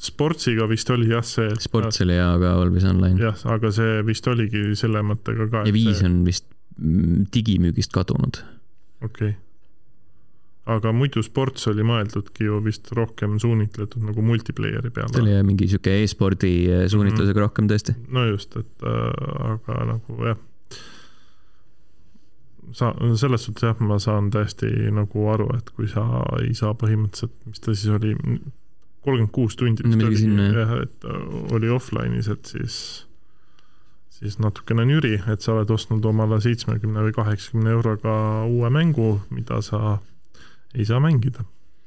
Sportsiga 0.04 0.66
vist 0.68 0.90
oli 0.90 1.06
jah 1.12 1.22
see. 1.24 1.52
Sports 1.62 2.02
oli 2.04 2.16
jaa, 2.16 2.34
aga 2.36 2.56
Always 2.58 2.84
Online. 2.88 3.14
jah, 3.22 3.38
aga 3.54 3.70
see 3.72 4.02
vist 4.04 4.26
oligi 4.28 4.74
selle 4.78 5.00
mõttega 5.06 5.46
ka. 5.52 5.62
ja 5.68 5.74
viis 5.74 6.00
see... 6.00 6.08
on 6.10 6.18
vist 6.26 6.48
mm, 6.76 7.28
digimüügist 7.34 7.94
kadunud. 7.94 8.42
okei 9.00 9.32
okay. 9.32 9.38
Aga 10.64 10.94
muidu 10.96 11.22
Sports 11.24 11.68
oli 11.68 11.84
mõeldudki 11.84 12.46
ju 12.48 12.58
vist 12.64 12.88
rohkem 12.96 13.36
suunitletud 13.42 14.04
nagu 14.06 14.24
multiplayer'i 14.24 14.90
peale. 14.94 15.12
ta 15.12 15.20
oli 15.20 15.34
jah 15.34 15.44
mingi 15.44 15.68
sihuke 15.68 15.98
e-spordi 16.00 16.54
eh, 16.70 16.86
suunitlusega 16.88 17.36
mm 17.36 17.44
rohkem 17.44 17.68
tõesti. 17.68 17.96
no 18.08 18.24
just, 18.30 18.56
et 18.56 18.88
äh, 18.88 19.54
aga 19.54 19.80
nagu 19.92 20.18
jah 20.30 20.40
sa, 22.72 22.92
selles 23.20 23.44
suhtes 23.46 23.66
jah, 23.68 23.80
ma 23.84 23.98
saan 24.02 24.30
täiesti 24.34 24.70
nagu 24.94 25.28
aru, 25.32 25.48
et 25.58 25.68
kui 25.76 25.88
sa 25.90 26.04
ei 26.40 26.54
saa 26.56 26.74
põhimõtteliselt, 26.78 27.34
mis 27.48 27.60
ta 27.62 27.74
siis 27.74 27.92
oli, 27.94 28.14
kolmkümmend 29.04 29.34
kuus 29.34 29.58
tundi 29.60 29.84
vist 29.84 30.00
oli, 30.00 30.48
jah, 30.56 30.76
et 30.86 31.08
äh, 31.08 31.26
oli 31.54 31.70
offline'is, 31.72 32.30
et 32.32 32.54
siis, 32.54 32.78
siis 34.16 34.40
natukene 34.42 34.86
nüri, 34.88 35.18
et 35.30 35.44
sa 35.44 35.54
oled 35.58 35.70
ostnud 35.76 36.04
omale 36.08 36.40
seitsmekümne 36.44 37.04
või 37.04 37.14
kaheksakümne 37.16 37.76
euroga 37.76 38.16
uue 38.48 38.72
mängu, 38.72 39.18
mida 39.34 39.60
sa 39.64 39.98
ei 40.74 40.86
saa 40.88 41.00
mängida 41.02 41.44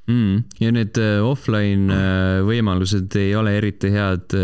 mm,. 0.08 0.44
ja 0.60 0.72
need 0.72 1.00
äh, 1.02 1.20
offline 1.26 1.94
äh, 1.94 2.42
võimalused 2.48 3.16
ei 3.20 3.36
ole 3.36 3.58
eriti 3.60 3.92
head 3.94 4.36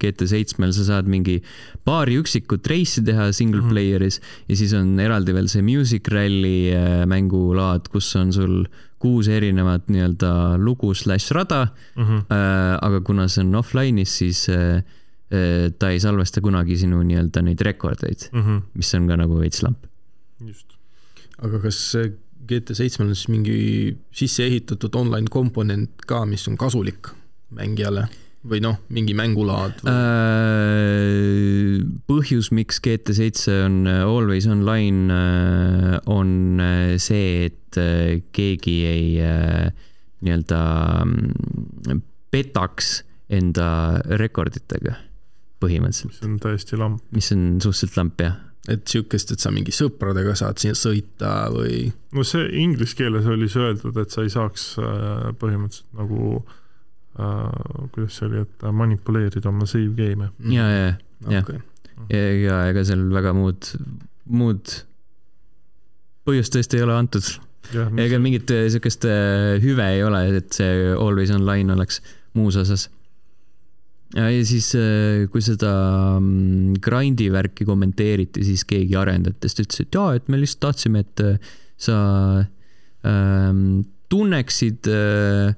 GT7-l, 0.00 0.72
sa 0.76 0.88
saad 0.92 1.10
mingi 1.10 1.38
paari 1.86 2.18
üksikut 2.20 2.66
reisi 2.66 3.04
teha 3.06 3.30
single 3.32 3.62
-hmm. 3.62 3.72
player'is 3.72 4.20
ja 4.48 4.56
siis 4.56 4.74
on 4.76 4.98
eraldi 5.00 5.34
veel 5.36 5.48
see 5.48 5.62
Music 5.62 6.08
Rally 6.12 6.72
mängulaad, 7.06 7.88
kus 7.92 8.14
on 8.16 8.32
sul 8.32 8.66
kuus 9.02 9.28
erinevat 9.28 9.90
nii-öelda 9.92 10.30
lugu 10.58 10.94
slaš 10.94 11.30
rada 11.36 11.66
mm. 11.66 12.04
-hmm. 12.04 12.20
Äh, 12.30 12.78
aga 12.82 13.00
kuna 13.00 13.28
see 13.28 13.44
on 13.44 13.54
offline'is, 13.54 14.18
siis 14.18 14.48
äh, 14.48 14.82
äh, 15.30 15.72
ta 15.78 15.90
ei 15.90 16.00
salvesta 16.00 16.40
kunagi 16.40 16.76
sinu 16.76 17.02
nii-öelda 17.02 17.42
neid 17.42 17.60
rekordeid 17.60 18.28
mm, 18.32 18.42
-hmm. 18.42 18.62
mis 18.74 18.94
on 18.94 19.08
ka 19.08 19.16
nagu 19.16 19.38
veits 19.40 19.62
lamp. 19.62 19.86
just. 20.46 20.66
aga 21.38 21.58
kas 21.58 21.96
GT7-l 22.50 23.06
on 23.06 23.14
siis 23.14 23.28
mingi 23.32 23.58
sisse 24.14 24.46
ehitatud 24.46 24.94
online 24.98 25.30
komponent 25.32 26.06
ka, 26.06 26.24
mis 26.28 26.46
on 26.50 26.56
kasulik 26.60 27.12
mängijale? 27.56 28.08
või 28.46 28.60
noh, 28.62 28.78
mingi 28.94 29.14
mängulaad 29.16 29.80
või...? 29.82 29.90
Äh, 29.90 31.16
põhjus, 32.06 32.52
miks 32.54 32.78
GT7 32.84 33.56
on 33.64 33.78
äh, 33.90 34.02
always 34.06 34.46
online, 34.50 35.10
äh, 35.10 35.96
on 36.10 36.60
see, 37.02 37.50
et 37.50 37.80
keegi 38.36 38.76
ei 38.88 39.08
nii-öelda 40.24 40.60
mm, 41.04 42.00
petaks 42.32 43.00
enda 43.36 43.68
rekorditega 44.22 44.94
põhimõtteliselt. 45.60 46.14
mis 46.14 46.24
on 46.30 46.38
täiesti 46.40 46.78
lamp. 46.80 47.02
mis 47.12 47.32
on 47.34 47.48
suhteliselt 47.60 47.98
lamp, 48.00 48.22
jah 48.22 48.45
et 48.72 48.82
sihukest, 48.90 49.32
et 49.32 49.42
sa 49.42 49.52
mingi 49.54 49.74
sõpradega 49.74 50.34
saad 50.38 50.58
siia 50.62 50.74
sõita 50.78 51.46
või? 51.54 51.86
no 52.16 52.24
see 52.26 52.48
inglise 52.62 52.98
keeles 52.98 53.28
oli 53.30 53.48
see 53.52 53.62
öeldud, 53.62 53.98
et 54.02 54.14
sa 54.14 54.24
ei 54.26 54.32
saaks 54.32 54.72
põhimõtteliselt 55.40 56.00
nagu 56.00 56.40
äh, 57.20 57.86
kuidas 57.94 58.18
see 58.18 58.28
oli, 58.30 58.44
et 58.46 58.68
manipuleerida 58.82 59.50
oma 59.52 59.68
save 59.70 59.94
game'e. 59.98 60.32
ja, 60.52 60.68
ja, 60.72 60.92
ja 61.30 61.44
okay., 61.44 61.62
ja, 62.10 62.22
ja 62.42 62.60
ega 62.72 62.84
seal 62.86 63.06
väga 63.12 63.32
muud, 63.36 63.70
muud 64.28 64.74
põhjust 66.26 66.56
tõesti 66.56 66.80
ei 66.80 66.86
ole 66.86 66.96
antud. 66.96 67.28
ega 68.02 68.20
mingit 68.22 68.50
äh, 68.54 68.66
siukest 68.72 69.06
äh, 69.08 69.56
hüve 69.62 69.86
ei 69.94 70.04
ole, 70.06 70.22
et 70.40 70.52
see 70.54 70.92
always 70.94 71.32
online 71.34 71.74
oleks 71.74 72.02
muus 72.36 72.58
osas. 72.60 72.88
Ja, 74.14 74.28
siis, 74.46 74.70
kui 75.32 75.42
seda 75.44 75.72
mm, 76.20 76.78
grind'i 76.84 77.26
värki 77.34 77.66
kommenteeriti, 77.66 78.44
siis 78.46 78.62
keegi 78.68 78.96
arendajatest 78.98 79.64
ütles, 79.64 79.82
et 79.82 79.98
jaa, 79.98 80.14
et 80.18 80.28
me 80.30 80.38
lihtsalt 80.40 80.62
tahtsime, 80.68 81.02
et 81.02 81.24
sa 81.76 81.98
ähm, 83.06 83.84
tunneksid 84.12 84.88
äh, 84.90 85.54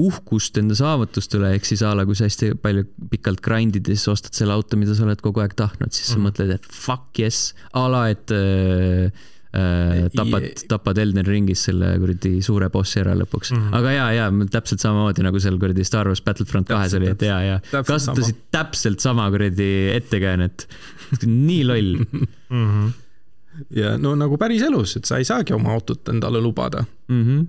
uhkust 0.00 0.56
enda 0.60 0.76
saavutuste 0.78 1.38
üle, 1.40 1.52
ehk 1.56 1.66
siis 1.68 1.82
a 1.84 1.92
la, 1.96 2.06
kui 2.08 2.16
sa 2.16 2.28
hästi 2.28 2.54
palju 2.62 2.86
pikalt 3.12 3.42
grind'id 3.44 3.88
ja 3.90 3.96
siis 3.96 4.08
ostad 4.14 4.36
selle 4.38 4.54
auto, 4.56 4.78
mida 4.80 4.94
sa 4.96 5.04
oled 5.04 5.20
kogu 5.24 5.42
aeg 5.44 5.56
tahtnud, 5.58 5.92
siis 5.92 6.08
mm. 6.08 6.12
sa 6.12 6.16
Mhm. 6.16 6.26
mõtled, 6.28 6.54
et 6.56 6.70
fuck 6.70 7.20
yes, 7.20 7.42
a 7.76 7.86
la, 7.92 8.06
et 8.14 8.32
äh, 8.32 9.10
äh, 9.10 9.28
tapad, 9.50 10.44
tapad 10.70 10.98
Elden 11.02 11.26
Ringis 11.26 11.64
selle 11.66 11.90
kuradi 11.98 12.36
suure 12.44 12.68
bossi 12.70 13.00
ära 13.02 13.16
lõpuks 13.18 13.50
mm. 13.50 13.62
-hmm. 13.62 13.76
aga 13.80 13.92
ja, 13.96 14.06
ja 14.14 14.46
täpselt 14.52 14.82
samamoodi 14.82 15.24
nagu 15.26 15.40
seal 15.42 15.58
kuradi 15.58 15.84
Star 15.86 16.06
Wars 16.06 16.22
Battlefront 16.22 16.68
kahes 16.70 16.94
oli, 16.94 17.08
et 17.10 17.22
ja, 17.26 17.40
ja 17.42 17.56
Täpselt 17.58 17.88
kasutasid 17.88 18.36
sama. 18.36 18.50
täpselt 18.54 19.00
sama 19.02 19.30
kuradi 19.34 19.70
ettekäänet. 19.96 20.68
nii 21.26 21.64
loll 21.66 21.96
mm. 22.04 22.28
-hmm. 22.50 22.92
ja 23.74 23.96
no 23.98 24.14
nagu 24.14 24.38
päriselus, 24.38 24.96
et 24.96 25.10
sa 25.10 25.18
ei 25.18 25.26
saagi 25.26 25.52
oma 25.52 25.72
autot 25.74 26.08
endale 26.08 26.40
lubada. 26.40 26.84
mm. 27.08 27.24
-hmm. 27.24 27.48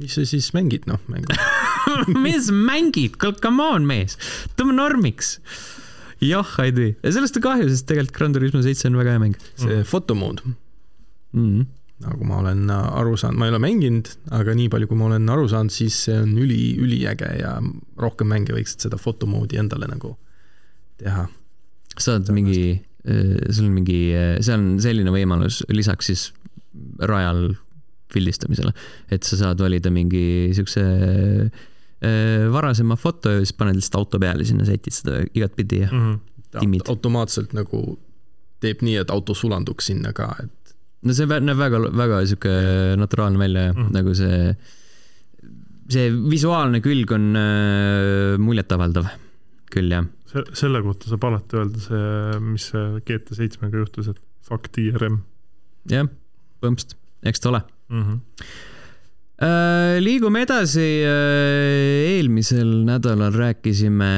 mis 0.00 0.14
sa 0.14 0.24
siis 0.24 0.52
mängid, 0.54 0.86
noh, 0.86 1.00
mängu 1.08 1.34
mis 2.26 2.50
mängid, 2.50 3.18
come 3.18 3.62
on 3.62 3.82
mees, 3.82 4.18
tõmba 4.56 4.78
normiks. 4.78 5.40
jah, 6.20 6.54
ei 6.62 6.72
tee, 6.72 6.94
ja 7.02 7.12
sellest 7.12 7.36
on 7.36 7.42
kahju, 7.42 7.68
sest 7.68 7.86
tegelikult 7.86 8.16
Gran 8.16 8.32
Turismo 8.32 8.62
seitse 8.62 8.86
on 8.88 8.96
väga 8.96 9.10
hea 9.10 9.24
mäng 9.26 9.36
see 9.56 9.82
fotomood, 9.82 10.40
mm. 11.36 11.48
-hmm. 11.48 11.66
nagu 12.06 12.28
ma 12.28 12.40
olen 12.42 12.70
aru 12.70 13.16
saanud, 13.16 13.38
ma 13.38 13.48
ei 13.48 13.54
ole 13.54 13.62
mänginud, 13.62 14.10
aga 14.36 14.54
nii 14.58 14.68
palju, 14.72 14.90
kui 14.90 15.00
ma 15.00 15.10
olen 15.10 15.28
aru 15.32 15.48
saanud, 15.52 15.72
siis 15.72 15.98
see 16.08 16.18
on 16.20 16.34
üli, 16.38 16.76
üliäge 16.82 17.30
ja 17.40 17.56
rohkem 17.96 18.32
mänge 18.32 18.56
võiksid 18.56 18.88
seda 18.88 19.00
fotomoodi 19.00 19.60
endale 19.62 19.88
nagu 19.92 20.16
teha. 21.00 21.28
saad 21.98 22.28
mingi, 22.32 22.82
sul 23.50 23.68
on 23.68 23.72
mingi, 23.72 24.00
see 24.40 24.54
on 24.54 24.66
selline 24.82 25.12
võimalus 25.14 25.62
lisaks 25.72 26.12
siis 26.12 26.26
rajal 27.00 27.54
pildistamisele, 28.12 28.72
et 29.10 29.24
sa 29.26 29.38
saad 29.40 29.60
valida 29.60 29.90
mingi 29.90 30.52
siukse 30.56 30.82
äh, 30.84 32.46
varasema 32.52 32.96
foto 32.96 33.32
ja 33.34 33.42
siis 33.42 33.54
paned 33.56 33.78
lihtsalt 33.78 34.00
auto 34.02 34.20
peale, 34.22 34.44
sinna 34.46 34.66
sätid 34.68 34.94
seda 34.94 35.22
igatpidi 35.34 35.80
ja 35.84 35.92
Mm 35.92 36.14
-hmm. 36.14 36.18
Timmid. 36.60 36.80
automaatselt 36.88 37.52
nagu 37.52 37.98
teeb 38.60 38.80
nii, 38.82 38.96
et 38.96 39.10
auto 39.10 39.34
sulanduks 39.34 39.86
sinna 39.86 40.12
ka, 40.12 40.36
et 40.44 40.65
no 41.06 41.14
see 41.16 41.28
näeb 41.30 41.60
väga, 41.60 41.80
väga 41.94 42.20
sihuke 42.26 42.56
naturaalne 43.00 43.40
välja 43.40 43.68
ja 43.68 43.76
mm. 43.76 43.88
nagu 43.94 44.14
see, 44.18 44.40
see 45.92 46.10
visuaalne 46.34 46.82
külg 46.84 47.14
on 47.16 47.30
äh, 47.38 48.36
muljetavaldav 48.42 49.10
küll 49.72 49.92
jah. 49.92 50.06
se-, 50.30 50.46
selle 50.58 50.82
kohta 50.84 51.10
saab 51.10 51.26
alati 51.30 51.60
öelda 51.60 51.82
see, 51.86 52.04
mis 52.50 52.70
see 52.72 52.86
GT7-ga 53.08 53.82
juhtus, 53.82 54.12
et 54.14 54.22
fuck 54.46 54.70
DRM 54.74 55.20
jah, 55.90 56.08
põmpst, 56.62 56.96
eks 57.26 57.42
ta 57.42 57.52
ole 57.52 57.62
mm. 57.90 58.02
-hmm. 58.02 58.24
Äh, 59.36 59.98
liigume 60.00 60.46
edasi, 60.46 60.80
eelmisel 61.04 62.70
nädalal 62.88 63.34
rääkisime 63.36 64.08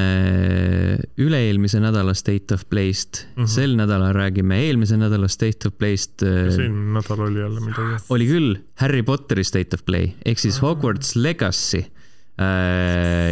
üle-eelmise 1.19 1.81
nädala 1.83 2.13
State 2.15 2.55
of 2.55 2.63
Play'st 2.71 3.25
mm. 3.25 3.43
-hmm. 3.43 3.49
sel 3.51 3.75
nädalal 3.75 4.13
räägime 4.15 4.61
eelmise 4.63 4.95
nädala 4.95 5.27
State 5.27 5.67
of 5.67 5.75
Play'st. 5.75 6.23
kas 6.23 6.55
eelmine 6.63 6.95
nädal 6.95 7.25
oli 7.27 7.39
jälle 7.39 7.59
midagi? 7.59 7.99
oli 8.09 8.27
küll, 8.31 8.55
Harry 8.75 9.03
Potteri 9.03 9.43
State 9.43 9.75
of 9.75 9.83
Play 9.85 10.13
ehk 10.25 10.39
siis 10.39 10.61
Hogwarts 10.61 11.15
Legacy. 11.15 11.83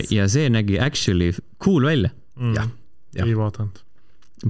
ja 0.09 0.27
see 0.27 0.49
nägi 0.49 0.79
actually 0.79 1.31
cool 1.63 1.85
välja. 1.85 2.09
mm. 2.35 2.55
jah, 2.55 2.67
jah. 3.15 3.27
ei 3.27 3.37
vaadanud. 3.37 3.79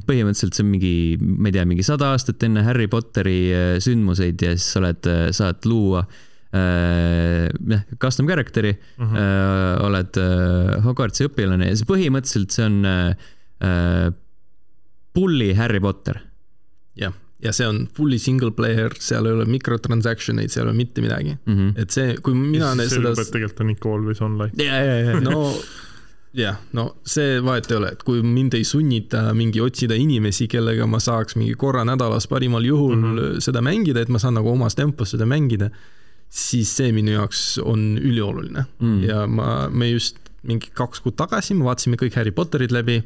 põhimõtteliselt 0.09 0.57
see 0.57 0.65
on 0.65 0.71
mingi, 0.71 1.17
ma 1.21 1.51
ei 1.51 1.53
tea, 1.53 1.65
mingi 1.65 1.85
sada 1.85 2.15
aastat 2.15 2.41
enne 2.43 2.65
Harry 2.65 2.87
Potteri 2.87 3.53
äh, 3.53 3.75
sündmuseid 3.77 4.41
ja 4.41 4.57
siis 4.57 4.73
sa 4.73 4.81
oled, 4.81 5.11
saad 5.37 5.69
luua 5.69 6.07
jah, 6.53 7.81
custom 7.99 8.27
character'i 8.27 8.71
mm. 8.73 9.05
-hmm. 9.05 9.85
oled 9.87 10.17
äh, 10.21 10.83
Hogwartsi 10.85 11.27
õpilane 11.27 11.69
ja 11.71 11.75
see 11.75 11.89
põhimõtteliselt 11.89 12.55
see 12.55 12.65
on 12.65 12.85
äh, 12.87 14.13
pulli 15.13 15.53
Harry 15.57 15.79
Potter. 15.79 16.21
jah, 16.95 17.13
ja 17.43 17.51
see 17.53 17.67
on 17.67 17.87
fully 17.93 18.19
single 18.19 18.51
player, 18.51 18.93
seal 18.99 19.25
ei 19.25 19.35
ole 19.37 19.45
microtransaction 19.45 20.39
eid, 20.39 20.53
seal 20.53 20.65
ei 20.65 20.71
ole 20.71 20.77
mitte 20.77 21.01
midagi 21.01 21.35
mm. 21.35 21.57
-hmm. 21.57 21.81
et 21.81 21.89
see, 21.89 22.15
kui 22.21 22.33
mina 22.33 22.73
siis 22.75 22.95
seda 22.95 23.13
tegelikult 23.15 23.59
on 23.65 23.75
ikka 23.75 23.93
always 23.93 24.21
online. 24.21 24.51
ja, 24.63 24.79
ja, 24.83 24.97
ja. 24.99 25.19
no 25.19 25.53
jah, 26.37 26.57
no 26.77 26.87
see 27.07 27.39
vahet 27.43 27.69
ei 27.71 27.77
ole, 27.77 27.91
et 27.95 28.03
kui 28.05 28.21
mind 28.23 28.57
ei 28.57 28.65
sunnita 28.67 29.33
mingi 29.37 29.61
otsida 29.63 29.95
inimesi, 29.97 30.47
kellega 30.51 30.87
ma 30.89 30.99
saaks 31.03 31.37
mingi 31.39 31.55
korra 31.59 31.85
nädalas 31.87 32.27
parimal 32.27 32.65
juhul 32.65 32.95
mm 32.95 33.13
-hmm. 33.17 33.39
seda 33.39 33.61
mängida, 33.61 34.01
et 34.01 34.09
ma 34.09 34.19
saan 34.19 34.37
nagu 34.37 34.51
omas 34.51 34.75
tempos 34.75 35.11
seda 35.15 35.25
mängida, 35.25 35.69
siis 36.29 36.71
see 36.79 36.91
minu 36.95 37.15
jaoks 37.15 37.57
on 37.63 37.97
ülioluline 37.97 38.65
mm. 38.79 39.03
ja 39.07 39.25
ma, 39.27 39.67
me 39.71 39.91
just 39.91 40.19
mingi 40.47 40.71
kaks 40.75 41.01
kuud 41.03 41.17
tagasi 41.19 41.55
me 41.57 41.67
vaatasime 41.67 41.99
kõik 41.99 42.17
Harry 42.19 42.33
Potterid 42.35 42.73
läbi 42.75 42.99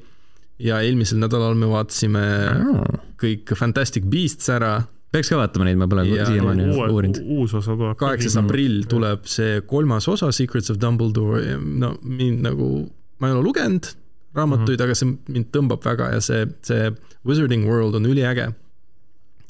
ja 0.62 0.82
eelmisel 0.86 1.22
nädalal 1.22 1.56
me 1.58 1.70
vaatasime 1.72 2.24
Oh. 2.62 2.98
kõik 3.22 3.54
Fantastic 3.58 4.06
Beasts 4.10 4.50
ära. 4.50 4.82
peaks 5.12 5.30
ka 5.30 5.38
vaatama 5.38 5.68
neid, 5.68 5.78
ma 5.78 5.88
pole 5.92 6.06
siiamaani 6.08 6.68
uurinud. 6.88 7.22
uus 7.38 7.54
osa 7.54 7.76
tuleb. 7.76 7.98
kaheksas 7.98 8.38
aprill 8.42 8.86
tuleb 8.90 9.26
see 9.26 9.62
kolmas 9.68 10.08
osa, 10.08 10.32
Secrets 10.32 10.70
of 10.70 10.80
Dumbledore 10.82 11.58
no 11.62 11.96
mind 12.02 12.46
nagu, 12.48 12.90
ma 13.20 13.28
ei 13.28 13.36
ole 13.36 13.44
lugenud 13.44 13.92
raamatuid 14.36 14.70
mm, 14.70 14.76
-hmm. 14.76 14.84
aga 14.84 14.96
see 14.96 15.34
mind 15.36 15.50
tõmbab 15.52 15.84
väga 15.86 16.14
ja 16.14 16.22
see, 16.22 16.46
see 16.62 16.92
Wizarding 17.28 17.68
World 17.68 17.96
on 17.96 18.06
üliäge. 18.06 18.52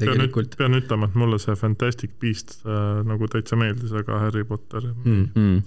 Tegelikult. 0.01 0.57
pean 0.59 0.77
ütlema, 0.77 1.09
et 1.09 1.17
mulle 1.19 1.39
see 1.41 1.55
Fantastic 1.59 2.17
Beast 2.21 2.59
äh, 2.65 3.01
nagu 3.07 3.29
täitsa 3.31 3.59
meeldis, 3.59 3.93
aga 4.03 4.19
Harry 4.25 4.43
Potter 4.47 4.91
mm. 4.91 5.25
Mm. 5.35 5.63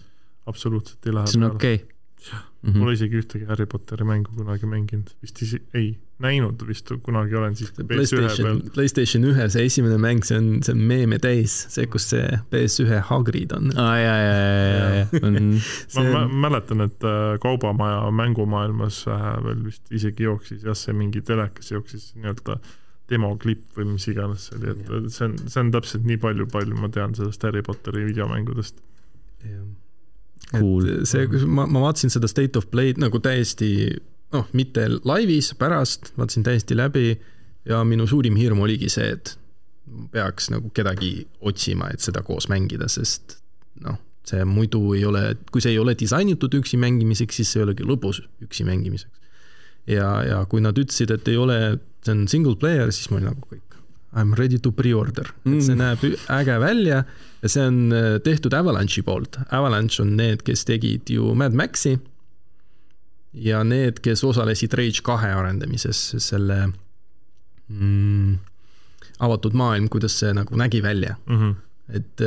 absoluutselt 0.51 1.11
ei 1.11 1.19
lähe 1.19 1.33
see 1.33 1.43
on 1.43 1.51
okei 1.53 1.81
okay. 1.81 1.95
Mm 2.33 2.73
-hmm. 2.73 2.79
Pole 2.79 2.93
isegi 2.93 3.19
ühtegi 3.21 3.45
Harry 3.45 3.67
Potteri 3.67 4.05
mängu 4.05 4.31
kunagi 4.37 4.67
mänginud, 4.67 5.11
vist 5.23 5.43
isi-, 5.43 5.63
ei, 5.75 5.99
näinud 6.19 6.63
vist 6.67 6.89
kunagi 7.03 7.37
olen 7.37 7.57
siis 7.57 7.73
PlayStation, 7.73 8.63
PlayStation 8.75 9.25
ühe 9.25 9.49
see 9.53 9.65
esimene 9.69 9.99
mäng, 10.01 10.25
see 10.25 10.39
on, 10.39 10.63
see 10.65 10.73
on 10.73 10.81
meeme 10.81 11.19
täis, 11.21 11.57
see, 11.75 11.85
kus 11.87 12.09
see 12.15 12.39
PS1 12.55 13.03
Hagrid 13.11 13.53
on. 13.53 13.69
aa 13.77 13.91
ah, 13.91 13.99
jaa, 14.01 14.17
jaa, 14.23 14.39
jaa, 14.39 14.95
jaa, 14.95 15.07
on 15.29 15.37
see... 15.61 16.07
ma, 16.07 16.25
ma 16.25 16.49
mäletan, 16.49 16.87
et 16.87 17.05
äh, 17.05 17.35
Kaubamaja 17.43 18.09
mängumaailmas 18.11 19.05
äh, 19.13 19.29
veel 19.45 19.61
vist 19.67 19.93
isegi 19.93 20.25
jooksis 20.31 20.65
jah, 20.65 20.79
see 20.79 20.97
mingi 20.97 21.21
telekas 21.21 21.75
jooksis 21.75 22.15
nii-öelda 22.17 22.57
demoklipp 23.13 23.77
või 23.77 23.91
mis 23.93 24.07
iganes 24.09 24.49
see 24.49 24.59
oli, 24.59 24.73
et 24.73 25.13
see 25.13 25.27
on, 25.29 25.37
see 25.45 25.61
on 25.61 25.71
täpselt 25.75 26.07
nii 26.09 26.17
palju, 26.23 26.49
palju 26.53 26.79
ma 26.81 26.89
tean 26.93 27.13
sellest 27.17 27.43
Harry 27.45 27.63
Potteri 27.65 28.07
videomängudest 28.09 28.81
cool. 30.55 30.89
et 30.89 31.11
see, 31.11 31.29
ma, 31.45 31.67
ma 31.69 31.85
vaatasin 31.85 32.13
seda 32.15 32.31
State 32.31 32.59
of 32.61 32.71
Play'd 32.73 33.01
nagu 33.03 33.21
täiesti 33.23 33.71
noh, 34.35 34.49
mitte 34.57 34.87
laivis, 35.05 35.53
pärast 35.61 36.15
vaatasin 36.19 36.47
täiesti 36.47 36.77
läbi 36.79 37.15
ja 37.69 37.83
minu 37.85 38.07
suurim 38.09 38.37
hirm 38.41 38.65
oligi 38.65 38.91
see, 38.93 39.13
et 39.17 39.37
peaks 40.13 40.51
nagu 40.53 40.71
kedagi 40.75 41.27
otsima, 41.45 41.91
et 41.93 42.03
seda 42.05 42.25
koos 42.27 42.49
mängida, 42.53 42.89
sest 42.93 43.39
noh, 43.85 43.99
see 44.25 44.45
muidu 44.49 44.81
ei 44.97 45.05
ole, 45.05 45.27
kui 45.53 45.63
see 45.65 45.75
ei 45.75 45.81
ole 45.81 45.95
disainitud 45.99 46.57
üksi 46.61 46.81
mängimiseks, 46.81 47.41
siis 47.41 47.53
see 47.53 47.61
ei 47.61 47.69
olegi 47.69 47.87
lõbus 47.89 48.23
üksi 48.45 48.67
mängimiseks. 48.69 49.24
Ja, 49.91 50.09
ja 50.25 50.41
kui 50.51 50.63
nad 50.65 50.79
ütlesid, 50.81 51.13
et 51.15 51.29
ei 51.29 51.37
ole, 51.41 51.59
see 52.05 52.15
on 52.15 52.25
single 52.31 52.57
player, 52.61 52.93
siis 52.95 53.11
ma 53.11 53.21
olin 53.21 53.33
nagu 53.33 53.47
kõik, 53.51 53.79
I 54.15 54.23
m 54.23 54.35
ready 54.39 54.61
to 54.63 54.71
pre-order 54.71 55.27
mm., 55.43 55.55
et 55.57 55.67
see 55.67 55.75
näeb 55.79 56.03
äge 56.31 56.59
välja 56.63 57.01
ja 57.43 57.51
see 57.51 57.65
on 57.67 57.79
tehtud 58.23 58.55
Avalanche'i 58.55 59.03
poolt. 59.03 59.41
Avalanche 59.51 59.99
on 60.05 60.13
need, 60.21 60.45
kes 60.47 60.63
tegid 60.69 61.11
ju 61.11 61.33
Mad 61.35 61.57
Maxi 61.59 61.97
ja 63.35 63.65
need, 63.67 63.99
kes 64.05 64.23
osalesid 64.25 64.77
Rage 64.79 65.03
kahe 65.05 65.33
arendamises, 65.35 66.07
selle 66.23 66.61
mm, 67.67 68.39
avatud 69.27 69.59
maailm, 69.59 69.91
kuidas 69.91 70.15
see 70.23 70.31
nagu 70.37 70.57
nägi 70.63 70.83
välja 70.83 71.17
mm. 71.27 71.41
-hmm. 71.41 71.55
et 71.99 72.25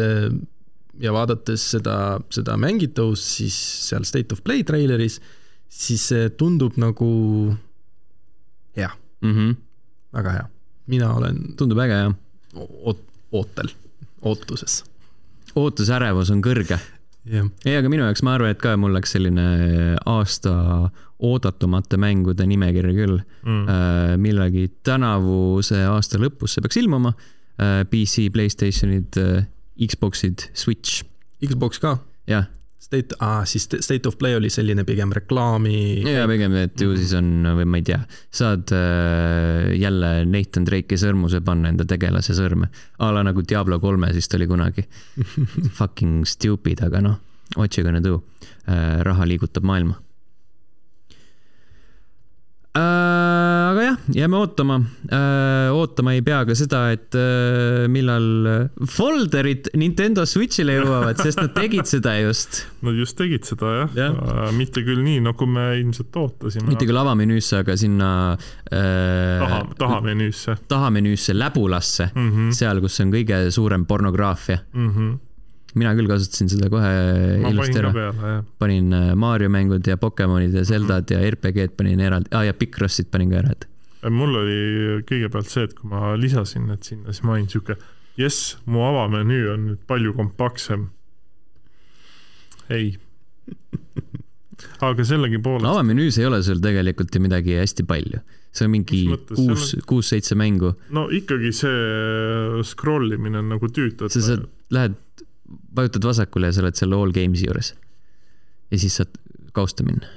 ja 0.99 1.13
vaadates 1.13 1.63
seda, 1.71 2.19
seda 2.33 2.57
mängitavust, 2.59 3.23
siis 3.39 3.57
seal 3.87 4.05
State 4.07 4.33
of 4.33 4.43
Play 4.43 4.63
treileris, 4.67 5.19
siis 5.69 6.07
see 6.11 6.29
tundub 6.29 6.77
nagu 6.77 7.09
hea 8.77 8.89
mm. 9.21 9.33
-hmm. 9.33 9.55
väga 10.13 10.31
hea. 10.31 10.45
mina 10.87 11.13
olen 11.13 11.55
tundub 11.57 11.79
äge, 11.79 11.93
jah. 11.93 12.13
oot-, 12.55 13.07
ootel, 13.31 13.69
ootuses. 14.21 14.83
ootusärevus 15.55 16.31
on 16.31 16.41
kõrge 16.41 16.79
jah. 17.25 17.49
ei, 17.65 17.75
aga 17.75 17.89
minu 17.89 18.03
jaoks, 18.05 18.23
ma 18.23 18.35
arvan, 18.37 18.53
et 18.55 18.61
ka 18.61 18.77
mul 18.77 18.95
läks 18.95 19.15
selline 19.17 19.47
aasta 20.05 20.53
oodatumate 21.17 21.97
mängude 21.97 22.45
nimekiri 22.45 22.93
küll 22.93 23.17
mm.. 23.17 24.19
millalgi 24.21 24.67
tänavuse 24.85 25.81
aasta 25.89 26.19
lõpus 26.21 26.55
see 26.55 26.61
peaks 26.65 26.77
ilmuma. 26.77 27.13
PC, 27.89 28.27
Playstationid, 28.29 29.17
Xboxid, 29.81 30.43
Switch. 30.53 31.01
Xbox 31.41 31.79
ka? 31.81 31.95
jah. 32.29 32.45
State 32.87 33.17
ah,, 33.19 33.41
siis 33.43 33.65
State 33.67 34.07
of 34.07 34.15
Play 34.17 34.37
oli 34.37 34.47
selline 34.53 34.85
pigem 34.87 35.11
reklaami. 35.11 36.03
ja 36.07 36.23
pigem, 36.29 36.55
et 36.61 36.79
ju 36.79 36.95
siis 36.95 37.11
on 37.19 37.43
või 37.59 37.67
ma 37.67 37.81
ei 37.81 37.85
tea, 37.89 37.99
saad 38.31 38.71
äh, 38.75 39.73
jälle 39.75 40.11
Nathan 40.29 40.63
Drake'i 40.69 40.99
sõrmuse 41.01 41.41
panna 41.43 41.73
enda 41.73 41.83
tegelase 41.87 42.37
sõrme. 42.37 42.71
a 43.03 43.11
la 43.11 43.25
nagu 43.27 43.43
Diablo 43.43 43.81
kolmes 43.83 44.15
vist 44.15 44.33
oli 44.39 44.47
kunagi 44.47 44.87
Fucking 45.79 46.23
stupid, 46.25 46.85
aga 46.87 47.03
noh, 47.03 47.19
what 47.57 47.75
you 47.75 47.83
gonna 47.83 48.03
do 48.03 48.21
äh,. 48.67 49.03
raha 49.03 49.27
liigutab 49.27 49.67
maailma 49.67 49.99
äh,. 52.77 53.26
Aga 53.71 53.83
jah, 53.85 53.97
jääme 54.15 54.39
ootama 54.39 54.77
äh,. 55.11 55.73
ootama 55.75 56.13
ei 56.15 56.23
pea 56.25 56.43
ka 56.47 56.55
seda, 56.57 56.81
et 56.95 57.17
äh, 57.17 57.85
millal 57.91 58.27
folderid 58.93 59.71
Nintendo 59.79 60.25
Switch'ile 60.29 60.77
jõuavad, 60.79 61.19
sest 61.21 61.41
nad 61.41 61.53
tegid 61.57 61.89
seda 61.89 62.17
just. 62.21 62.63
Nad 62.85 62.97
just 62.99 63.17
tegid 63.19 63.47
seda 63.47 63.73
jah 63.81 63.97
ja. 63.97 64.09
äh,, 64.13 64.49
mitte 64.57 64.83
küll 64.87 65.03
nii, 65.05 65.21
nagu 65.27 65.49
me 65.49 65.69
ilmselt 65.81 66.17
ootasime. 66.23 66.69
mitte 66.71 66.87
küll 66.89 67.01
avamenüüsse, 67.03 67.61
aga 67.65 67.77
sinna 67.79 68.09
äh,. 68.33 69.43
taha, 69.43 69.61
tahamenüüsse. 69.83 70.57
tahamenüüsse, 70.67 71.37
läbulasse 71.37 72.11
mm, 72.13 72.27
-hmm. 72.31 72.57
seal, 72.57 72.83
kus 72.83 72.99
on 73.03 73.13
kõige 73.13 73.45
suurem 73.53 73.85
pornograafia 73.89 74.61
mm. 74.73 74.91
-hmm 74.91 75.15
mina 75.77 75.93
küll 75.97 76.09
kasutasin 76.09 76.51
seda 76.51 76.69
kohe 76.73 76.91
ma 77.43 77.51
ilusti 77.53 77.81
ära. 77.81 78.11
panin 78.59 78.93
äh, 78.93 79.13
Mario 79.15 79.49
mängud 79.53 79.87
ja 79.87 79.97
Pokemonid 79.97 80.53
ja 80.53 80.65
Zeldad 80.65 81.09
mm 81.09 81.15
-hmm. 81.15 81.23
ja 81.23 81.31
RPG-d 81.31 81.77
panin 81.77 81.99
eraldi 81.99 82.29
ah,, 82.31 82.45
ja 82.45 82.53
Picrossit 82.53 83.11
panin 83.11 83.31
ka 83.31 83.41
eraldi. 83.43 83.69
mul 84.09 84.35
oli 84.43 84.59
kõigepealt 85.09 85.49
see, 85.49 85.63
et 85.63 85.73
kui 85.73 85.89
ma 85.89 86.15
lisasin 86.15 86.67
need 86.67 86.83
sinna, 86.83 87.11
siis 87.11 87.23
ma 87.23 87.33
olin 87.33 87.49
siuke, 87.49 87.75
jess, 88.17 88.57
mu 88.65 88.83
avamenüü 88.85 89.49
on 89.53 89.67
nüüd 89.71 89.81
palju 89.87 90.13
kompaktsem. 90.13 90.89
ei 92.69 92.97
aga 94.81 95.05
sellegipoolest. 95.05 95.67
avamenüüs 95.69 96.19
ei 96.21 96.27
ole 96.29 96.41
sul 96.45 96.61
tegelikult 96.63 97.15
ju 97.15 97.21
midagi 97.23 97.57
hästi 97.59 97.85
palju, 97.87 98.21
see 98.55 98.67
on 98.67 98.73
mingi 98.73 99.01
kuus, 99.33 99.73
kuus-seitse 99.89 100.37
mängu. 100.39 100.73
no 100.93 101.07
ikkagi 101.13 101.53
see 101.55 102.63
scroll 102.67 103.13
imine 103.15 103.41
on 103.41 103.51
nagu 103.55 103.69
tüütu. 103.73 104.09
sa 104.13 104.23
saad, 104.29 104.47
lähed 104.73 104.97
vajutad 105.75 106.07
vasakule 106.07 106.49
ja 106.49 106.55
sa 106.55 106.63
oled 106.63 106.79
seal 106.79 106.95
all 106.97 107.13
games'i 107.15 107.47
juures. 107.47 107.73
ja 108.71 108.79
siis 108.79 108.97
saad 108.99 109.13
kausta 109.55 109.85
minna. 109.87 110.07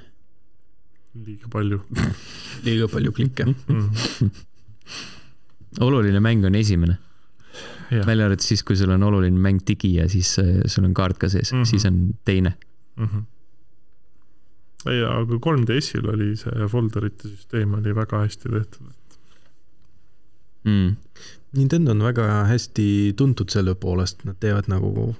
liiga 1.25 1.51
palju 1.51 1.81
liiga 2.65 2.87
palju 2.91 3.11
klikke 3.11 3.45
mm. 3.45 4.31
oluline 5.87 6.19
mäng 6.19 6.45
on 6.45 6.55
esimene. 6.55 6.97
välja 7.91 8.25
arvatud 8.25 8.47
siis, 8.47 8.63
kui 8.63 8.75
sul 8.79 8.91
on 8.95 9.03
oluline 9.03 9.39
mäng 9.39 9.59
digi 9.67 9.95
ja 9.97 10.07
siis 10.09 10.37
äh, 10.39 10.61
sul 10.65 10.87
on 10.87 10.93
kaart 10.93 11.17
ka 11.17 11.29
sees 11.29 11.51
mm, 11.51 11.61
-hmm. 11.61 11.65
siis 11.65 11.85
on 11.85 12.15
teine 12.25 12.57
mm. 12.95 13.05
-hmm 13.05 13.23
ei, 14.89 15.03
aga 15.05 15.37
3DS-il 15.45 16.07
oli 16.09 16.31
see 16.39 16.67
folderite 16.71 17.29
süsteem 17.29 17.75
oli 17.77 17.93
väga 17.95 18.23
hästi 18.23 18.49
tehtud 18.49 18.93
mm.. 20.63 20.95
Nintendo 21.57 21.91
on 21.91 22.03
väga 22.03 22.25
hästi 22.47 23.13
tuntud 23.19 23.51
selle 23.51 23.75
poolest, 23.75 24.23
nad 24.27 24.39
teevad 24.39 24.69
nagu 24.71 25.11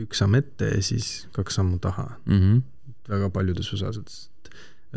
üks 0.00 0.22
samm 0.22 0.38
ette 0.38 0.70
ja 0.70 0.82
siis 0.82 1.28
kaks 1.36 1.58
sammu 1.60 1.78
taha 1.78 2.06
mm. 2.24 2.38
-hmm. 2.40 2.60
väga 3.08 3.30
paljudes 3.30 3.72
osades. 3.74 4.30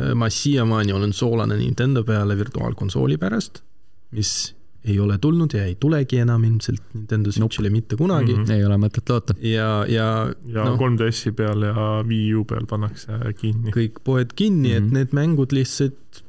Äh, 0.00 0.14
ma 0.14 0.30
siiamaani 0.30 0.92
olen 0.92 1.12
soolane 1.12 1.56
Nintendo 1.56 2.04
peale 2.04 2.36
virtuaalkonsooli 2.36 3.18
pärast, 3.18 3.62
mis 4.10 4.54
ei 4.84 4.98
ole 5.00 5.18
tulnud 5.18 5.54
ja 5.54 5.64
ei 5.64 5.76
tulegi 5.80 6.18
enam 6.20 6.44
ilmselt 6.44 6.82
Nintendo 6.94 7.30
Switch'ile 7.30 7.68
nope. 7.68 7.70
mitte 7.70 7.96
kunagi 7.96 8.34
mm. 8.34 8.44
-hmm. 8.44 8.52
ei 8.52 8.64
ole 8.64 8.76
mõtet 8.76 9.08
loota. 9.08 9.34
ja, 9.40 9.84
ja. 9.88 10.32
ja 10.46 10.64
no, 10.64 10.76
3DS-i 10.76 11.32
peal 11.32 11.62
ja 11.62 11.86
Wii 12.08 12.34
U 12.34 12.44
peal 12.44 12.66
pannakse 12.66 13.18
kinni. 13.40 13.70
kõik 13.70 14.00
poed 14.04 14.32
kinni 14.36 14.68
mm, 14.68 14.74
-hmm. 14.74 14.76
et 14.76 14.84
mhm. 14.84 14.94
need 14.94 15.08
mängud 15.12 15.52
lihtsalt 15.52 16.23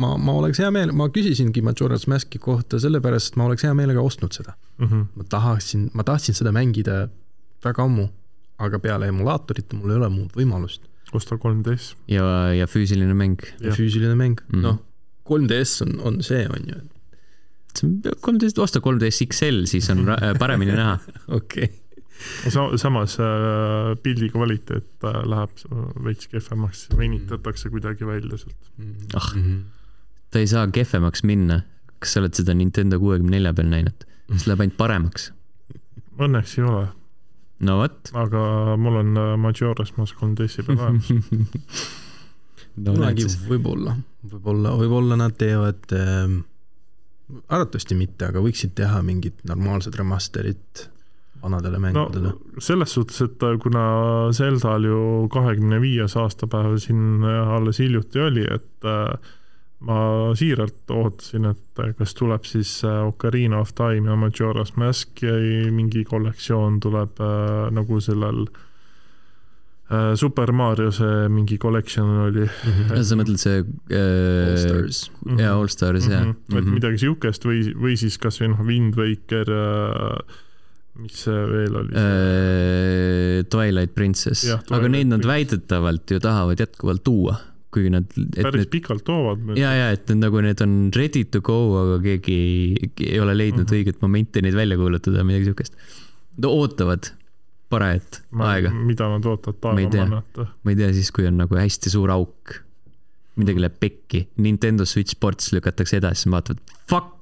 ma, 0.00 0.14
ma 0.20 0.34
oleks 0.40 0.60
hea 0.62 0.70
meel, 0.74 0.92
ma 0.96 1.08
küsisingi 1.12 1.62
Majora's 1.64 2.06
Maski 2.10 2.40
kohta 2.42 2.80
sellepärast, 2.82 3.32
et 3.32 3.38
ma 3.40 3.48
oleks 3.48 3.66
hea 3.66 3.74
meelega 3.76 4.02
ostnud 4.04 4.34
seda 4.36 4.56
mm. 4.78 4.86
-hmm. 4.86 5.04
ma 5.16 5.28
tahaksin, 5.36 5.88
ma 5.94 6.04
tahtsin 6.06 6.36
seda 6.38 6.52
mängida 6.54 7.06
väga 7.64 7.86
ammu, 7.86 8.08
aga 8.58 8.80
peale 8.82 9.08
emulaatorite 9.12 9.76
mul 9.76 9.94
ei 9.94 10.00
ole 10.00 10.10
muud 10.12 10.36
võimalust. 10.36 10.82
osta 11.12 11.36
3DS. 11.36 11.94
ja, 12.08 12.26
ja 12.54 12.66
füüsiline 12.66 13.14
mäng. 13.14 13.40
ja 13.60 13.72
füüsiline 13.72 14.14
mäng 14.14 14.40
mm 14.40 14.58
-hmm., 14.58 14.62
noh, 14.62 14.82
3DS 15.28 15.82
on, 15.86 16.00
on 16.00 16.22
see, 16.22 16.46
on 16.48 16.68
ju. 16.68 16.82
3DS, 17.76 18.60
osta 18.62 18.80
3DS 18.80 19.26
XL, 19.26 19.64
siis 19.66 19.90
on 19.90 20.06
paremini 20.38 20.72
näha. 20.72 20.98
okei 21.38 21.68
Sa, 22.48 22.62
samas 22.80 23.18
äh, 23.20 23.92
pildi 24.02 24.30
kvaliteet 24.32 25.04
äh, 25.04 25.18
läheb 25.28 25.50
veits 26.04 26.30
kehvemaks, 26.32 26.86
venitatakse 26.96 27.68
kuidagi 27.68 28.06
välja 28.08 28.38
sealt. 28.40 28.70
ah 29.14 29.32
mm 29.34 29.42
-hmm 29.42 29.75
ta 30.36 30.42
ei 30.44 30.50
saa 30.50 30.66
kehvemaks 30.68 31.24
minna. 31.24 31.62
kas 31.96 32.12
sa 32.12 32.20
oled 32.20 32.36
seda 32.36 32.52
Nintendo 32.52 32.98
kuuekümne 33.00 33.38
nelja 33.38 33.54
peal 33.56 33.70
näinud? 33.72 34.04
see 34.36 34.50
läheb 34.50 34.66
ainult 34.66 34.76
paremaks. 34.76 35.30
Õnneks 36.20 36.56
ei 36.58 36.66
ole. 36.68 36.82
no 37.66 37.78
vot. 37.80 38.10
aga 38.24 38.40
mul 38.80 39.00
on 39.00 39.14
äh, 39.20 39.30
Majora's 39.40 39.94
Mask 39.96 40.20
3DS-i 40.20 40.66
peal 40.66 40.82
olemas 40.82 41.08
no, 42.84 42.90
kunagi 42.90 43.24
võib-olla, 43.48 43.94
võib-olla, 44.28 44.74
võib-olla 44.76 45.16
nad 45.22 45.38
teevad 45.40 45.96
äh,, 45.96 46.36
arvatavasti 47.48 47.96
mitte, 47.96 48.28
aga 48.28 48.44
võiksid 48.44 48.74
teha 48.76 49.00
mingit 49.06 49.40
normaalset 49.48 49.96
remaster'it 49.96 50.84
vanadele 51.40 51.80
mängudele 51.80 52.34
no,. 52.34 52.60
selles 52.60 52.92
suhtes, 52.92 53.22
et 53.24 53.48
äh, 53.48 53.56
kuna 53.62 53.86
Zeldal 54.36 54.84
ju 54.84 55.00
kahekümne 55.32 55.80
viies 55.80 56.16
aastapäev 56.20 56.76
siin 56.82 57.24
äh, 57.24 57.56
alles 57.56 57.80
hiljuti 57.80 58.20
oli, 58.28 58.44
et 58.58 58.88
äh, 58.92 59.32
ma 59.84 59.96
siiralt 60.36 60.88
ootasin, 60.92 61.50
et 61.50 61.80
kas 61.98 62.14
tuleb 62.16 62.46
siis 62.48 62.78
äh, 62.86 63.02
Ocarina 63.04 63.60
of 63.60 63.74
Time 63.76 64.08
ja 64.08 64.16
Majora's 64.16 64.72
Mask 64.80 65.20
ja 65.24 65.34
mingi 65.72 66.04
kollektsioon 66.08 66.78
tuleb 66.80 67.20
äh, 67.20 67.66
nagu 67.76 67.98
sellel 68.00 68.46
äh, 69.90 70.14
Super 70.16 70.52
Mario 70.56 70.88
see 70.96 71.26
mingi 71.28 71.58
collection 71.60 72.08
oli 72.24 72.46
mm. 72.46 72.72
-hmm. 72.72 73.02
sa 73.04 73.18
mõtled 73.20 73.42
see 73.42 73.58
äh, 73.60 74.48
All 74.48 74.56
Stars 74.56 75.10
mm 75.10 75.34
-hmm. 75.34 75.40
jaa, 75.42 75.52
All 75.58 75.68
Stars 75.68 76.08
jah 76.08 76.24
mm. 76.24 76.32
-hmm. 76.32 76.58
et 76.58 76.64
mhm. 76.64 76.74
midagi 76.74 76.98
siukest 76.98 77.44
või, 77.44 77.74
või 77.76 77.96
siis 78.00 78.18
kasvõi 78.18 78.48
noh, 78.48 78.64
Wind 78.64 78.96
Waker 78.96 79.52
äh,, 79.52 80.38
mis 80.94 81.20
see 81.26 81.42
veel 81.52 81.76
oli 81.76 81.92
äh,? 81.92 83.44
Twilight 83.50 83.94
Princess, 83.94 84.48
aga 84.70 84.88
neid 84.88 85.12
nad 85.12 85.26
väidetavalt 85.26 86.10
ju 86.10 86.18
tahavad 86.20 86.60
jätkuvalt 86.60 87.04
tuua 87.04 87.36
kuigi 87.76 87.92
nad. 87.92 88.08
päris 88.08 88.64
need, 88.64 88.72
pikalt 88.72 89.04
toovad. 89.06 89.44
ja, 89.58 89.74
ja 89.76 89.92
et 89.94 90.08
need 90.10 90.24
nagu 90.24 90.42
need 90.44 90.62
on 90.64 90.74
ready 90.96 91.26
to 91.28 91.42
go, 91.44 91.58
aga 91.82 92.00
keegi 92.04 92.38
ei 93.06 93.20
ole 93.22 93.36
leidnud 93.36 93.64
mm 93.64 93.68
-hmm. 93.68 93.78
õiget 93.78 94.02
momenti 94.04 94.42
neid 94.44 94.56
välja 94.56 94.80
kuulutada, 94.80 95.24
midagi 95.24 95.50
siukest. 95.50 95.76
Nad 96.36 96.50
ootavad 96.50 97.12
parajat 97.72 98.22
aega. 98.46 98.70
mida 98.70 99.08
nad 99.10 99.26
ootavad 99.26 99.58
taevamannat? 99.60 100.40
ma 100.62 100.72
ei 100.72 100.78
tea, 100.78 100.92
siis 100.96 101.10
kui 101.14 101.26
on 101.28 101.38
nagu 101.40 101.58
hästi 101.58 101.92
suur 101.92 102.12
auk, 102.14 102.56
midagi 103.40 103.62
läheb 103.62 103.76
pekki, 103.82 104.26
Nintendo 104.42 104.86
Switch 104.86 105.16
Sports 105.16 105.52
lükatakse 105.52 106.00
edasi, 106.00 106.24
siis 106.24 106.32
vaatavad, 106.32 106.62
fuck 106.90 107.14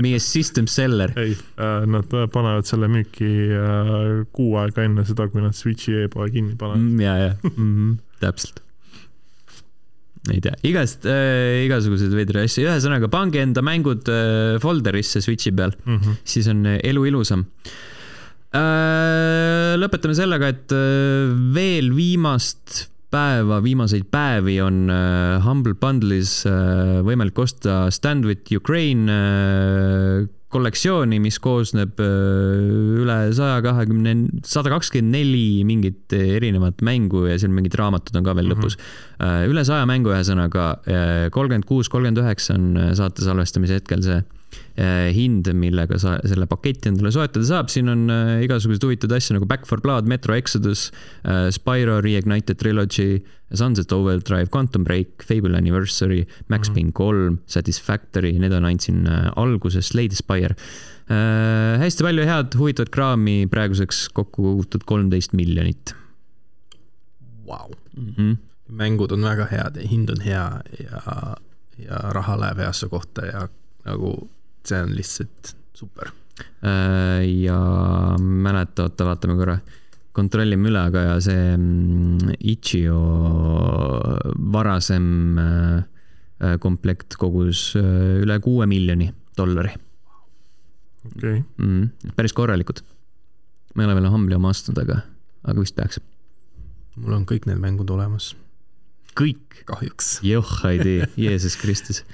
meie 0.00 0.20
system 0.22 0.68
seller. 0.70 1.12
ei 1.18 1.32
äh,, 1.34 1.86
nad 1.90 2.12
panevad 2.32 2.68
selle 2.68 2.86
müüki 2.92 3.30
äh, 3.56 4.26
kuu 4.36 4.54
aega 4.60 4.84
enne 4.86 5.04
seda, 5.08 5.26
kui 5.32 5.42
nad 5.42 5.56
Switchi 5.56 6.04
e-poe 6.04 6.30
kinni 6.30 6.54
panevad 6.60 6.84
mm,. 6.84 7.00
ja, 7.02 7.16
ja 7.24 7.32
mm, 7.42 7.56
-hmm, 7.56 7.96
täpselt 8.22 8.62
ei 10.28 10.40
tea, 10.44 10.56
igast 10.68 11.06
äh,, 11.08 11.64
igasuguseid 11.64 12.12
veidraid 12.12 12.50
asju, 12.50 12.66
ühesõnaga 12.68 13.08
pange 13.12 13.40
enda 13.40 13.64
mängud 13.64 14.08
äh, 14.12 14.58
folder'isse 14.60 15.22
Switch'i 15.24 15.54
peal 15.56 15.72
mm, 15.72 15.96
-hmm. 15.96 16.20
siis 16.24 16.50
on 16.52 16.66
äh, 16.66 16.80
elu 16.90 17.06
ilusam 17.08 17.46
äh,. 18.52 19.76
lõpetame 19.80 20.16
sellega, 20.18 20.52
et 20.52 20.76
äh, 20.76 21.32
veel 21.56 21.94
viimast 21.96 22.90
päeva, 23.10 23.58
viimaseid 23.64 24.06
päevi 24.12 24.60
on 24.62 24.90
äh, 24.92 25.40
Humble 25.44 25.74
Bundle'is 25.80 26.44
äh, 26.46 27.00
võimalik 27.06 27.38
osta 27.42 27.88
Stand 27.90 28.28
with 28.28 28.52
Ukraine 28.54 29.10
äh, 29.10 30.28
kollektsiooni, 30.50 31.20
mis 31.22 31.38
koosneb 31.42 32.00
äh, 32.02 32.98
üle 33.00 33.18
saja 33.36 33.60
kahekümne, 33.64 34.14
sada 34.46 34.72
kakskümmend 34.72 35.14
neli 35.14 35.62
mingit 35.66 36.14
erinevat 36.16 36.82
mängu 36.86 37.26
ja 37.28 37.38
seal 37.38 37.54
mingid 37.54 37.76
raamatud 37.78 38.18
on 38.18 38.26
ka 38.26 38.34
veel 38.34 38.50
mm 38.50 38.56
-hmm. 38.56 38.66
lõpus. 38.66 38.78
Äh, 39.22 39.46
üle 39.50 39.64
saja 39.64 39.86
mängu, 39.86 40.10
ühesõnaga 40.10 40.66
äh, 40.86 41.30
kolmkümmend 41.30 41.68
kuus, 41.70 41.88
kolmkümmend 41.88 42.24
üheksa 42.24 42.58
on 42.58 42.94
saate 42.98 43.22
salvestamise 43.22 43.78
hetkel 43.80 44.02
see 44.02 44.22
hind, 45.14 45.48
millega 45.56 45.98
sa 46.00 46.16
selle 46.24 46.46
paketi 46.50 46.88
endale 46.90 47.12
soetada 47.14 47.44
saab, 47.46 47.68
siin 47.72 47.90
on 47.92 48.06
eh, 48.12 48.44
igasuguseid 48.46 48.86
huvitavaid 48.86 49.18
asju 49.18 49.36
nagu 49.36 49.48
Back 49.50 49.68
for 49.68 49.82
Blood, 49.84 50.08
Metro 50.10 50.34
Exodus, 50.36 50.88
eh, 51.24 51.48
Spyro 51.54 52.00
Reignited 52.04 52.60
Trilogy, 52.62 53.20
Sunset 53.52 53.92
Overdrive, 53.92 54.48
Quantum 54.54 54.84
Break, 54.86 55.24
Fable 55.26 55.56
Anniversary, 55.58 56.26
Max 56.48 56.68
mm 56.68 56.72
-hmm. 56.72 56.74
Payne 56.74 56.92
kolm, 56.92 57.38
Satisfactory, 57.46 58.38
need 58.38 58.52
on 58.52 58.64
ainult 58.64 58.80
siin 58.80 59.08
alguses, 59.36 59.94
Lady 59.94 60.14
Spire 60.14 60.54
äh,. 61.10 61.78
hästi 61.78 62.04
palju 62.04 62.24
head 62.24 62.54
huvitavat 62.54 62.90
kraami, 62.90 63.46
praeguseks 63.50 64.08
kokku 64.14 64.42
kogutud 64.42 64.84
kolmteist 64.86 65.32
miljonit 65.32 65.94
vau. 67.50 67.70
Mhm. 67.96 68.32
mängud 68.70 69.12
on 69.12 69.24
väga 69.24 69.46
head 69.50 69.76
ja 69.76 69.88
hind 69.88 70.10
on 70.10 70.20
hea 70.20 70.60
ja, 70.78 71.00
ja 71.78 71.96
raha 72.14 72.36
läheb 72.40 72.58
heasse 72.62 72.88
kohta 72.88 73.26
ja 73.26 73.48
nagu 73.84 74.30
see 74.66 74.80
on 74.84 74.94
lihtsalt 74.96 75.54
super. 75.76 76.12
Äh, 76.64 77.24
ja 77.42 77.58
mäleta, 78.20 78.88
oota, 78.88 79.06
vaatame 79.08 79.36
korra, 79.38 79.58
kontrollime 80.16 80.70
üle, 80.70 80.80
aga 80.80 81.04
ja 81.10 81.20
see 81.24 81.52
mm, 81.56 82.34
Ichio 82.52 83.00
varasem 84.52 85.38
äh, 85.40 86.56
komplekt 86.60 87.16
kogus 87.20 87.70
äh, 87.78 88.20
üle 88.24 88.40
kuue 88.44 88.68
miljoni 88.70 89.12
dollari 89.36 89.76
okei 91.06 91.38
okay. 91.38 91.42
mm,. 91.56 92.12
päris 92.16 92.32
korralikud. 92.32 92.82
ma 93.74 93.82
ei 93.82 93.88
ole 93.88 93.96
veel 93.98 94.10
Humble'i 94.12 94.36
oma 94.36 94.52
ostnud, 94.54 94.78
aga, 94.82 95.00
aga 95.44 95.60
vist 95.60 95.76
peaks. 95.76 96.00
mul 96.96 97.16
on 97.16 97.26
kõik 97.28 97.48
need 97.48 97.60
mängud 97.62 97.90
olemas. 97.90 98.34
kõik? 99.18 99.62
kahjuks. 99.68 100.18
joh, 100.26 100.56
ei 100.68 100.82
tee, 100.82 101.08
Jeesus 101.16 101.56
Kristus. 101.60 102.04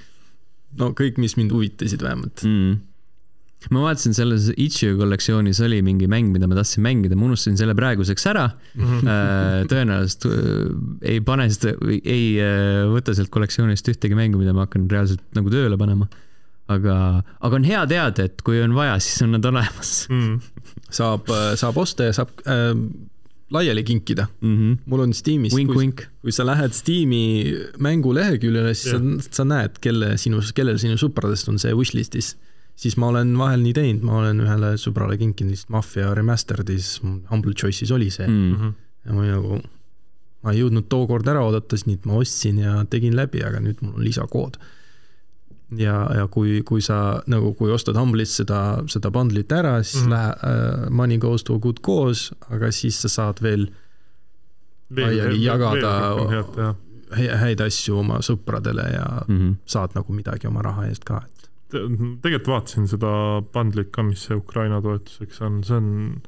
No 0.80 0.92
kõik, 0.98 1.20
mis 1.22 1.36
mind 1.38 1.54
huvitasid 1.54 2.02
vähemalt 2.04 2.44
mm 2.46 2.76
ma 3.72 3.82
vaatasin 3.86 4.14
selles 4.14 4.50
Itch.io 4.52 4.94
kollektsioonis 4.98 5.60
oli 5.64 5.80
mingi 5.84 6.06
mäng, 6.10 6.30
mida 6.34 6.48
ma 6.50 6.58
tahtsin 6.58 6.84
mängida, 6.84 7.16
ma 7.18 7.26
unustasin 7.28 7.56
selle 7.58 7.74
praeguseks 7.78 8.28
ära 8.30 8.44
mm. 8.52 8.84
-hmm. 8.84 9.70
tõenäoliselt 9.72 10.28
ei 11.02 11.22
pane 11.24 11.48
seda, 11.54 11.74
ei 12.04 12.36
võta 12.92 13.16
sealt 13.16 13.32
kollektsioonist 13.34 13.90
ühtegi 13.92 14.18
mängu, 14.18 14.38
mida 14.42 14.54
ma 14.56 14.66
hakkan 14.66 14.86
reaalselt 14.90 15.24
nagu 15.38 15.52
tööle 15.52 15.78
panema. 15.80 16.08
aga, 16.68 17.22
aga 17.40 17.58
on 17.58 17.66
hea 17.66 17.82
teada, 17.86 18.24
et 18.26 18.42
kui 18.42 18.58
on 18.62 18.74
vaja, 18.74 18.98
siis 18.98 19.22
on 19.22 19.36
nad 19.36 19.44
olemas 19.46 20.06
mm.. 20.10 20.40
saab, 20.90 21.30
saab 21.58 21.76
osta 21.78 22.08
ja 22.08 22.16
saab 22.16 22.32
äh, 22.46 22.72
laiali 23.50 23.84
kinkida 23.84 24.26
mm. 24.40 24.56
-hmm. 24.56 24.78
mul 24.86 25.00
on 25.00 25.14
Steamis, 25.14 25.54
kui, 25.54 25.92
kui 26.22 26.32
sa 26.32 26.46
lähed 26.46 26.74
Steam'i 26.74 27.54
mänguleheküljele, 27.78 28.74
siis 28.74 28.94
yeah. 28.94 29.22
sa, 29.22 29.28
sa 29.30 29.44
näed, 29.44 29.78
kelle 29.80 30.16
sinu, 30.18 30.42
kellel 30.54 30.78
sinu 30.82 30.98
sõpradest 30.98 31.48
on 31.52 31.58
see 31.62 31.74
wishlist'is 31.74 32.34
siis 32.76 32.96
ma 33.00 33.10
olen 33.12 33.32
vahel 33.38 33.62
nii 33.64 33.74
teinud, 33.76 34.04
ma 34.06 34.20
olen 34.20 34.42
ühele 34.44 34.74
sõbrale 34.80 35.16
kinkinud 35.20 35.54
lihtsalt 35.54 35.72
Mafia 35.74 36.12
Remastered'is, 36.16 36.98
Humble 37.30 37.56
Choice'is 37.56 37.92
oli 37.94 38.10
see 38.12 38.28
mm. 38.28 38.54
-hmm. 38.54 38.72
ja 39.06 39.16
ma 39.16 39.26
nagu, 39.26 39.60
ma 40.44 40.52
ei 40.52 40.60
jõudnud 40.60 40.88
tookord 40.92 41.28
ära 41.32 41.44
oodata, 41.44 41.76
siis 41.76 41.88
nüüd 41.88 42.08
ma 42.08 42.20
ostsin 42.20 42.60
ja 42.62 42.78
tegin 42.90 43.16
läbi, 43.16 43.42
aga 43.44 43.62
nüüd 43.64 43.80
mul 43.82 43.96
on 43.96 44.04
lisakood. 44.04 44.60
Ja, 45.70 45.96
ja 46.14 46.26
kui, 46.30 46.60
kui 46.66 46.82
sa 46.84 47.22
nagu, 47.26 47.52
kui 47.58 47.72
ostad 47.74 47.98
Humble'ist 47.98 48.42
seda, 48.42 48.60
seda 48.90 49.10
bundle'it 49.14 49.52
ära, 49.52 49.82
siis 49.82 50.04
mm 50.04 50.06
-hmm. 50.06 50.14
lähe 50.14 50.30
uh,, 50.30 50.90
money 50.90 51.18
goes 51.18 51.44
to 51.44 51.54
a 51.54 51.58
good 51.58 51.80
cause, 51.82 52.34
aga 52.50 52.70
siis 52.72 53.02
sa 53.02 53.08
saad 53.08 53.42
veel 53.42 53.70
laiali 54.90 55.42
jagada 55.44 56.74
häid 57.16 57.60
asju 57.60 57.98
oma 57.98 58.18
sõpradele 58.18 58.92
ja 58.92 59.22
mm 59.28 59.38
-hmm. 59.38 59.54
saad 59.66 59.90
nagu 59.94 60.12
midagi 60.12 60.46
oma 60.46 60.62
raha 60.62 60.86
eest 60.86 61.04
ka, 61.04 61.22
et 61.26 61.50
tegelikult 62.22 62.48
vaatasin 62.48 62.88
seda 62.88 63.42
bundlit 63.52 63.90
ka, 63.90 64.02
mis 64.02 64.24
see 64.24 64.36
Ukraina 64.36 64.82
toetuseks 64.82 65.40
on, 65.40 65.64
see 65.64 65.76
on 65.76 66.22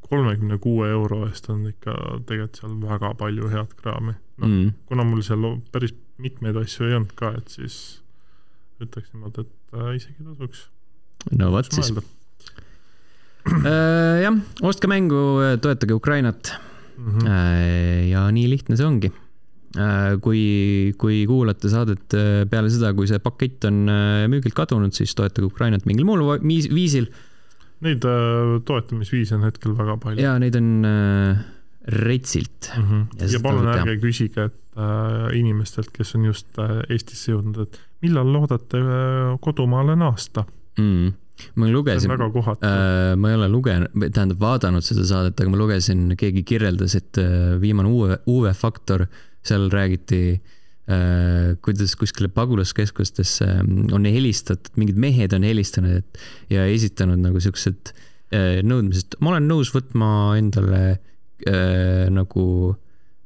kolmekümne 0.00 0.58
kuue 0.58 0.90
euro 0.90 1.26
eest 1.28 1.50
on 1.50 1.66
ikka 1.66 1.94
tegelikult 2.26 2.56
seal 2.56 2.76
väga 2.82 3.14
palju 3.14 3.48
head 3.48 3.74
kraami. 3.82 4.12
noh 4.38 4.48
mm., 4.48 4.72
kuna 4.86 5.04
mul 5.04 5.22
seal 5.22 5.60
päris 5.72 5.94
mitmeid 6.18 6.56
asju 6.56 6.86
ei 6.86 6.94
olnud 6.94 7.12
ka, 7.14 7.34
et 7.38 7.48
siis 7.48 7.99
ütleks 8.84 9.12
niimoodi, 9.14 9.46
et 9.46 9.78
äh, 9.78 9.94
isegi 9.98 10.26
tasuks. 10.26 10.66
no 11.36 11.50
vot 11.54 11.70
siis. 11.72 11.92
äh, 13.60 14.20
jah, 14.24 14.36
ostke 14.62 14.90
mängu, 14.90 15.24
toetage 15.62 15.94
Ukrainat 15.96 16.54
mm. 16.96 17.10
-hmm. 17.10 17.26
Äh, 17.28 18.08
ja 18.10 18.30
nii 18.30 18.48
lihtne 18.54 18.76
see 18.76 18.86
ongi 18.86 19.12
Äh, 19.78 20.16
kui, 20.18 20.90
kui 20.98 21.20
kuulate 21.30 21.70
saadet 21.70 22.14
äh, 22.18 22.42
peale 22.50 22.70
seda, 22.74 22.90
kui 22.96 23.06
see 23.06 23.20
pakett 23.22 23.68
on 23.68 23.84
äh, 23.86 24.24
müügilt 24.30 24.56
kadunud, 24.58 24.90
siis 24.96 25.14
toetage 25.14 25.46
Ukrainat 25.46 25.86
mingil 25.86 26.08
muul 26.08 26.24
viisil. 26.42 27.06
Neid 27.86 28.02
toetamisviise 28.66 29.38
on 29.38 29.46
hetkel 29.46 29.76
väga 29.78 29.94
palju. 30.02 30.24
ja 30.26 30.34
neid 30.42 30.58
on 30.58 30.82
retsilt 31.86 32.70
mm. 32.76 32.82
-hmm. 32.82 33.06
ja, 33.20 33.30
ja 33.32 33.40
palun 33.40 33.70
ärge 33.72 33.96
küsige, 34.02 34.50
et 34.50 34.76
äh, 34.76 35.38
inimestelt, 35.38 35.90
kes 35.96 36.14
on 36.14 36.28
just 36.28 36.58
äh, 36.58 36.82
Eestisse 36.88 37.32
jõudnud, 37.32 37.62
et 37.62 37.80
millal 38.04 38.32
loodate 38.32 38.78
äh, 38.78 39.38
kodumaale 39.40 39.96
naasta 39.96 40.44
mm.? 40.78 41.12
ma 41.56 41.70
lugesin, 41.72 42.10
äh, 42.12 43.16
ma 43.16 43.30
ei 43.30 43.34
ole 43.38 43.48
lugenud, 43.48 43.94
tähendab 44.12 44.40
vaadanud 44.40 44.84
seda 44.84 45.06
saadet, 45.08 45.40
aga 45.40 45.50
ma 45.50 45.56
lugesin, 45.56 46.12
keegi 46.20 46.42
kirjeldas, 46.44 46.94
et 46.98 47.16
äh, 47.18 47.56
viimane 47.60 47.88
uue, 47.88 48.18
uue 48.28 48.52
faktor 48.52 49.06
äh, 49.06 49.20
seal 49.42 49.70
räägiti 49.70 50.40
äh, 50.90 51.56
kuidas 51.62 51.96
kuskile 51.96 52.28
pagulaskeskustesse 52.28 53.46
mm, 53.62 53.92
on 53.92 54.04
helistatud, 54.04 54.72
mingid 54.76 54.98
mehed 55.00 55.32
on 55.36 55.46
helistanud, 55.46 56.02
et 56.02 56.18
ja 56.52 56.66
esitanud 56.68 57.20
nagu 57.22 57.40
siuksed 57.40 57.92
äh, 58.34 58.60
nõudmised, 58.66 59.16
ma 59.20 59.34
olen 59.34 59.48
nõus 59.50 59.72
võtma 59.74 60.10
endale 60.40 60.82
äh, 60.90 60.98
nagu 62.10 62.44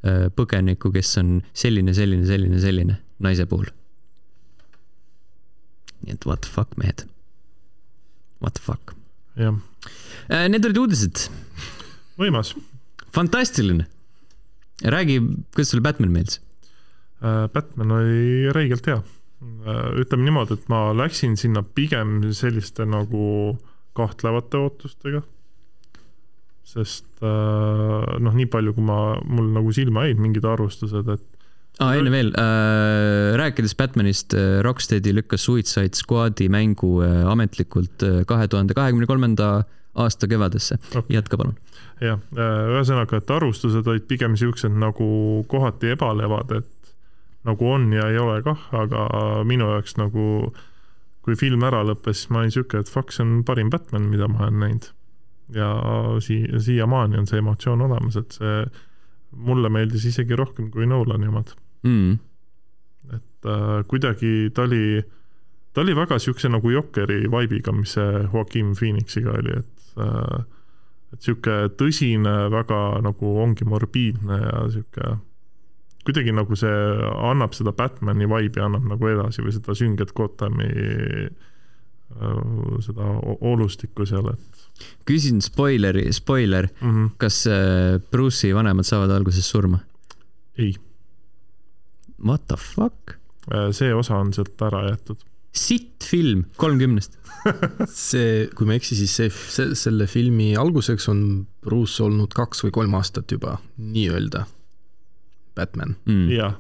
äh, 0.05 0.29
põgeniku, 0.37 0.93
kes 0.95 1.17
on 1.23 1.39
selline, 1.57 1.95
selline, 1.97 2.27
selline, 2.29 2.61
selline 2.63 2.99
naise 3.25 3.47
puhul. 3.51 3.71
nii 6.05 6.13
et 6.15 6.27
what 6.29 6.45
the 6.45 6.51
fuck, 6.53 6.77
mehed. 6.77 7.07
What 8.41 8.59
the 8.59 8.63
fuck. 8.63 8.95
jah 9.37 9.57
äh,. 10.29 10.49
Need 10.49 10.65
olid 10.65 10.79
uudised. 10.79 11.29
võimas. 12.21 12.55
fantastiline 13.11 13.89
räägi, 14.83 15.21
kuidas 15.55 15.71
sulle 15.71 15.83
Batman 15.83 16.13
meeldis? 16.13 16.41
Äh, 17.23 17.49
Batman 17.49 17.93
oli 17.93 18.53
räigelt 18.53 18.87
hea. 18.87 19.03
Äh, 19.67 20.01
ütleme 20.01 20.25
niimoodi, 20.25 20.59
et 20.59 20.69
ma 20.69 20.89
läksin 20.97 21.37
sinna 21.37 21.63
pigem 21.63 22.21
selliste 22.33 22.87
nagu 22.89 23.57
kahtlevate 23.97 24.59
ootustega. 24.59 25.23
Sest 26.65 27.07
äh, 27.23 28.19
noh, 28.25 28.35
nii 28.35 28.49
palju, 28.51 28.75
kui 28.77 28.85
ma, 28.87 28.99
mul 29.29 29.53
nagu 29.55 29.73
silma 29.77 30.09
jäid 30.09 30.21
mingid 30.23 30.47
arvustused, 30.49 31.09
et 31.13 31.31
aa 31.83 31.91
ah,, 31.91 31.97
enne 31.99 32.13
veel 32.15 32.33
äh,, 32.39 33.35
rääkides 33.41 33.77
Batmanist, 33.79 34.37
Rocksteadi 34.65 35.15
lükkas 35.15 35.47
Suicide 35.47 35.99
Squadi 35.99 36.49
mängu 36.53 36.97
äh, 37.05 37.23
ametlikult 37.31 38.05
kahe 38.31 38.51
tuhande 38.51 38.77
kahekümne 38.79 39.11
kolmanda 39.11 39.65
aasta 39.95 40.29
kevadesse. 40.31 40.79
Okay.. 40.91 41.17
jätka 41.17 41.39
palun. 41.39 41.57
Jah, 42.03 42.19
äh, 42.35 42.61
ühesõnaga, 42.75 43.21
et 43.21 43.31
arvustused 43.31 43.87
olid 43.87 44.07
pigem 44.11 44.35
siuksed 44.39 44.75
nagu 44.83 45.07
kohati 45.51 45.95
ebalevad, 45.95 46.57
et 46.59 46.95
nagu 47.47 47.69
on 47.71 47.91
ja 47.93 48.09
ei 48.11 48.19
ole 48.19 48.41
kah, 48.47 48.69
aga 48.75 49.07
minu 49.47 49.69
jaoks 49.75 49.99
nagu 50.01 50.27
kui 51.25 51.39
film 51.41 51.65
ära 51.65 51.85
lõppes, 51.87 52.25
siis 52.25 52.33
ma 52.33 52.43
olin 52.43 52.53
siuke, 52.53 52.83
et 52.83 52.91
fuck, 52.91 53.15
see 53.15 53.25
on 53.25 53.39
parim 53.49 53.71
Batman, 53.73 54.11
mida 54.13 54.29
ma 54.29 54.45
olen 54.45 54.61
näinud. 54.61 54.91
Ja 55.53 55.69
sii-, 56.25 56.61
siiamaani 56.61 57.19
on 57.19 57.27
see 57.29 57.41
emotsioon 57.43 57.83
olemas, 57.85 58.17
et 58.17 58.39
see 58.39 58.63
mulle 59.35 59.69
meeldis 59.73 60.07
isegi 60.09 60.37
rohkem 60.39 60.71
kui 60.71 60.87
Nolani 60.87 61.29
omad 61.29 61.53
mm.. 61.83 62.17
et 63.17 63.51
äh, 63.51 63.77
kuidagi 63.91 64.51
ta 64.55 64.65
oli, 64.69 65.03
ta 65.73 65.83
oli 65.83 65.97
väga 65.97 66.19
siukse 66.23 66.49
nagu 66.49 66.71
Jokeri 66.71 67.25
vibe'iga, 67.29 67.75
mis 67.77 67.97
see 67.99 68.25
Joaquin 68.33 68.75
Phoenixiga 68.79 69.37
oli, 69.39 69.59
et 69.61 70.01
äh, 70.01 70.45
et 71.15 71.23
sihuke 71.23 71.69
tõsine, 71.79 72.35
väga 72.51 72.99
nagu 73.05 73.37
ongi 73.43 73.67
morbiidne 73.69 74.41
ja 74.41 74.65
sihuke 74.73 75.17
kuidagi 76.05 76.35
nagu 76.37 76.57
see 76.59 76.79
annab 77.31 77.55
seda 77.57 77.73
Batman'i 77.77 78.27
vibe'i 78.29 78.63
annab 78.63 78.87
nagu 78.91 79.09
edasi 79.09 79.45
või 79.45 79.55
seda 79.55 79.77
sünget 79.79 80.13
Gothami 80.17 80.69
äh, 80.75 81.31
seda 82.85 83.09
olustikku 83.41 84.07
seal, 84.09 84.29
et. 84.35 84.54
Küsin 85.09 85.43
spoileri, 85.45 86.13
spoiler 86.13 86.69
mm, 86.81 86.91
-hmm. 86.91 87.11
kas 87.19 87.47
äh, 87.47 88.01
Bruce'i 88.11 88.55
vanemad 88.55 88.87
saavad 88.87 89.11
alguses 89.11 89.49
surma? 89.51 89.79
ei. 90.59 90.75
What 92.25 92.47
the 92.47 92.57
fuck? 92.57 93.17
Äh, 93.53 93.71
see 93.73 93.95
osa 93.95 94.17
on 94.17 94.33
sealt 94.33 94.63
ära 94.63 94.89
jäetud. 94.89 95.25
sitt 95.55 96.05
film 96.05 96.45
kolmkümnest 96.57 97.19
see, 98.11 98.49
kui 98.57 98.67
ma 98.67 98.75
ei 98.75 98.81
eksi, 98.81 98.97
siis 98.97 99.17
see, 99.17 99.31
see, 99.31 99.75
selle 99.79 100.07
filmi 100.11 100.55
alguseks 100.59 101.09
on 101.13 101.21
Bruce 101.63 102.03
olnud 102.03 102.33
kaks 102.35 102.65
või 102.65 102.73
kolm 102.75 102.97
aastat 102.99 103.31
juba 103.31 103.59
nii-öelda 103.79 104.47
Batman 105.55 105.95
mm.. 106.09 106.33
jah, 106.35 106.57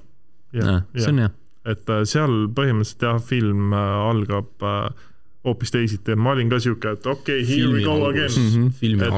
jah, 0.52 0.84
see 0.94 1.10
on 1.10 1.24
hea. 1.24 1.32
et 1.72 1.90
äh, 1.90 2.04
seal 2.06 2.36
põhimõtteliselt 2.54 3.08
jah, 3.08 3.18
film 3.32 3.74
algab 3.74 4.62
äh, 4.62 5.08
hoopis 5.44 5.72
teisiti 5.74 6.14
ja 6.14 6.16
ma 6.16 6.32
olin 6.32 6.48
ka 6.48 6.58
siuke, 6.62 6.94
et 6.96 7.06
okei 7.06 7.42
okay,, 7.42 7.48
here 7.48 7.68
Filmi 7.68 7.80
we 7.80 7.84
go 7.84 8.06
again 8.08 8.30
mm. 8.30 8.50
-hmm. 8.50 9.02
et 9.04 9.12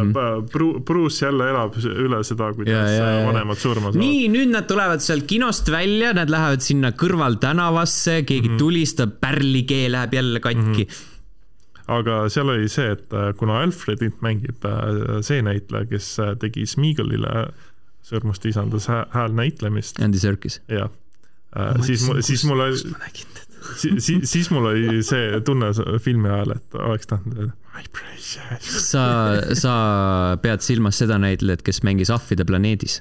mm 0.00 0.12
-hmm. 0.12 0.82
Bruce 0.84 1.26
jälle 1.26 1.50
elab 1.50 1.76
üle 1.76 2.22
seda, 2.24 2.52
kuidas 2.52 2.90
ja, 2.90 2.96
ja, 2.96 3.10
ja. 3.20 3.26
vanemad 3.26 3.58
surma 3.58 3.92
saavad. 3.92 3.98
nii, 3.98 4.28
nüüd 4.28 4.52
nad 4.54 4.68
tulevad 4.68 5.00
sealt 5.00 5.26
kinost 5.26 5.70
välja, 5.70 6.12
nad 6.12 6.30
lähevad 6.30 6.60
sinna 6.60 6.90
kõrvaltänavasse, 6.90 8.22
keegi 8.26 8.48
mm 8.48 8.54
-hmm. 8.54 8.58
tulistab, 8.58 9.10
pärlikee 9.20 9.90
läheb 9.92 10.14
jälle 10.14 10.40
katki 10.40 10.84
mm. 10.84 10.90
-hmm 10.90 11.10
aga 11.92 12.28
seal 12.28 12.48
oli 12.48 12.68
see, 12.68 12.92
et 12.92 13.10
kuna 13.36 13.60
Alfredit 13.60 14.20
mängib 14.22 14.64
see 15.20 15.42
näitleja, 15.42 15.84
kes 15.90 16.16
tegi 16.38 16.66
Smeagolile 16.66 17.50
Sõrmuste 18.02 18.50
isandas 18.50 18.88
hää- 18.90 19.06
häälnäitlemist 19.10 20.00
Andy 20.02 20.18
Serkis. 20.18 20.60
ja 20.68 20.88
äh, 21.56 21.82
siis, 21.86 22.06
siis 22.20 22.44
mul 22.44 22.60
oli, 22.60 22.76
nägin 23.62 23.98
teda. 24.02 24.26
siis, 24.26 24.50
mul 24.50 24.68
oli 24.72 25.02
see 25.06 25.40
tunne 25.46 25.72
filmi 26.02 26.30
ajal, 26.30 26.56
et 26.56 26.78
oleks 26.78 27.10
tahtnud 27.10 27.38
öelda 27.38 27.56
my 27.72 27.84
precious. 27.92 28.90
sa, 28.90 29.04
sa 29.56 29.74
pead 30.42 30.64
silmas 30.64 31.00
seda 31.02 31.18
näitlejat, 31.22 31.64
kes 31.64 31.82
mängis 31.86 32.12
Ahvide 32.12 32.44
planeedis. 32.48 33.00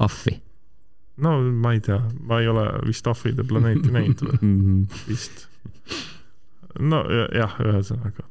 Ahvi 0.00 0.40
no 1.20 1.36
ma 1.40 1.74
ei 1.76 1.80
tea, 1.84 2.00
ma 2.26 2.40
ei 2.40 2.48
ole 2.48 2.66
vist 2.86 3.06
Ahvide 3.06 3.44
planeeti 3.44 3.92
näinud 3.92 4.24
või 4.24 4.38
mm. 4.40 4.58
-hmm. 4.64 5.06
vist. 5.08 5.46
no 6.78 7.04
ja- 7.10 7.28
jah, 7.42 7.56
ühesõnaga 7.64 8.28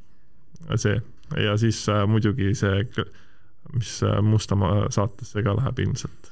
see 0.76 1.00
ja 1.36 1.56
siis 1.56 1.88
äh, 1.88 2.06
muidugi 2.08 2.54
see, 2.54 2.84
mis 3.74 4.02
äh, 4.02 4.22
Mustamaa 4.22 4.90
saatesse 4.90 5.42
ka 5.42 5.54
läheb 5.56 5.78
ilmselt. 5.78 6.29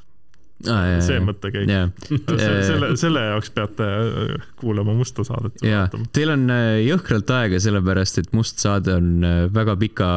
Ah, 0.66 0.96
see 1.06 1.20
mõttekäik. 1.22 1.68
jaa, 1.70 1.84
selle, 2.66 2.88
selle 2.98 3.20
jaoks 3.28 3.52
peate 3.54 3.86
äh, 3.86 4.46
kuulama 4.58 4.90
Musta 4.98 5.22
saadet 5.22 5.62
ja 5.62 5.84
jaa 5.84 6.00
teil 6.16 6.32
on 6.34 6.48
äh, 6.50 6.80
jõhkralt 6.82 7.30
aega, 7.30 7.60
sellepärast 7.62 8.18
et 8.24 8.32
Must 8.34 8.58
saade 8.64 8.96
on 8.98 9.22
äh, 9.22 9.36
väga 9.54 9.76
pika 9.78 10.08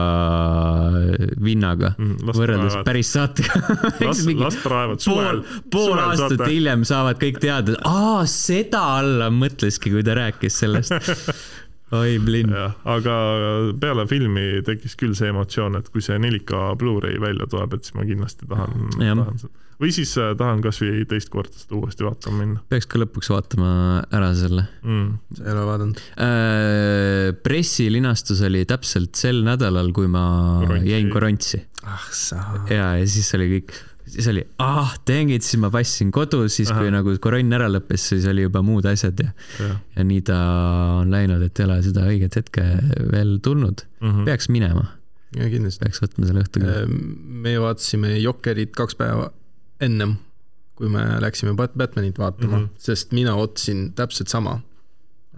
vinnaga 1.46 1.94
las 2.00 2.40
võrreldes 2.40 2.74
praevad, 2.74 2.88
päris 2.90 3.14
saatega. 3.14 3.62
las, 4.02 4.24
las 4.46 4.58
praevad. 4.64 5.06
pool 5.06 5.22
suvel,, 5.22 5.44
pool 5.70 5.88
suvel 5.92 6.04
aastat 6.08 6.36
saate 6.40 6.50
hiljem 6.56 6.86
saavad 6.90 7.22
kõik 7.22 7.38
teada, 7.44 7.78
aa, 7.86 8.26
seda 8.30 8.82
Allan 8.98 9.38
mõtleski, 9.38 9.94
kui 9.94 10.02
ta 10.06 10.18
rääkis 10.18 10.58
sellest. 10.64 10.98
oi, 11.98 12.20
Blinn. 12.24 12.54
aga 12.96 13.16
peale 13.82 14.06
filmi 14.10 14.62
tekkis 14.68 14.98
küll 15.00 15.16
see 15.18 15.32
emotsioon, 15.32 15.80
et 15.80 15.90
kui 15.94 16.04
see 16.04 16.20
4K 16.22 16.76
Blu-ray 16.80 17.20
välja 17.22 17.50
tuleb, 17.52 17.76
et 17.76 17.88
siis 17.88 17.98
ma 17.98 18.08
kindlasti 18.08 18.48
tahan, 18.50 18.94
tahan 18.98 19.42
seda. 19.42 19.54
või 19.82 19.94
siis 19.96 20.14
äh, 20.22 20.34
tahan 20.38 20.64
kasvõi 20.64 21.06
teist 21.10 21.32
korda 21.34 21.56
seda 21.58 21.80
uuesti 21.80 22.08
vaatama 22.08 22.44
minna 22.44 22.64
peaks 22.72 22.90
ka 22.92 23.02
lõpuks 23.02 23.32
vaatama 23.34 23.72
ära 24.14 24.32
selle. 24.38 24.68
mm.. 24.86 25.36
sa 25.40 25.48
ei 25.48 25.56
ole 25.56 25.66
vaadanud? 25.72 26.06
pressilinastus 27.46 28.46
oli 28.48 28.64
täpselt 28.70 29.20
sel 29.20 29.44
nädalal, 29.48 29.92
kui 29.96 30.08
ma 30.12 30.26
Korontsi. 30.64 30.96
jäin 30.96 31.12
korontsi 31.14 31.66
ah 31.88 32.08
sa. 32.14 32.42
ja, 32.70 32.94
ja 33.00 33.08
siis 33.10 33.30
oli 33.38 33.48
kõik, 33.56 33.74
siis 34.06 34.28
oli 34.32 34.44
ah, 34.64 34.96
dang 35.08 35.32
it, 35.34 35.46
siis 35.46 35.60
ma 35.62 35.70
passisin 35.74 36.12
kodus, 36.12 36.56
siis 36.60 36.72
kui 36.72 36.88
Ahah. 36.88 36.96
nagu 36.98 37.14
koronn 37.22 37.58
ära 37.58 37.68
lõppes, 37.72 38.08
siis 38.14 38.26
oli 38.30 38.46
juba 38.48 38.64
muud 38.66 38.88
asjad 38.90 39.20
ja, 39.24 39.34
jah 39.60 39.76
ja 39.96 40.08
nii 40.08 40.24
ta 40.28 40.40
on 41.02 41.12
läinud, 41.14 41.44
et 41.46 41.60
ei 41.60 41.68
ole 41.68 41.78
seda 41.86 42.08
õiget 42.10 42.40
hetke 42.40 42.66
veel 43.12 43.38
tulnud. 43.44 43.86
mm 44.02 44.10
-hmm. 44.10 44.26
peaks 44.26 44.50
minema, 44.50 44.86
ja 45.38 45.50
kindlasti. 45.52 45.86
peaks 45.86 46.02
võtma 46.04 46.28
selle 46.28 46.44
õhtu 46.46 46.64
küll. 46.64 46.98
me 47.46 47.56
vaatasime 47.60 48.18
Jokkerit 48.20 48.76
kaks 48.76 48.98
päeva 49.00 49.32
ennem, 49.82 50.18
kui 50.76 50.90
me 50.90 51.04
läksime 51.24 51.56
Bat- 51.58 51.78
Batmanit 51.78 52.20
vaatama 52.20 52.58
mm. 52.58 52.64
-hmm. 52.64 52.70
sest 52.78 53.12
mina 53.12 53.36
ootasin 53.36 53.94
täpselt 53.94 54.28
sama 54.28 54.62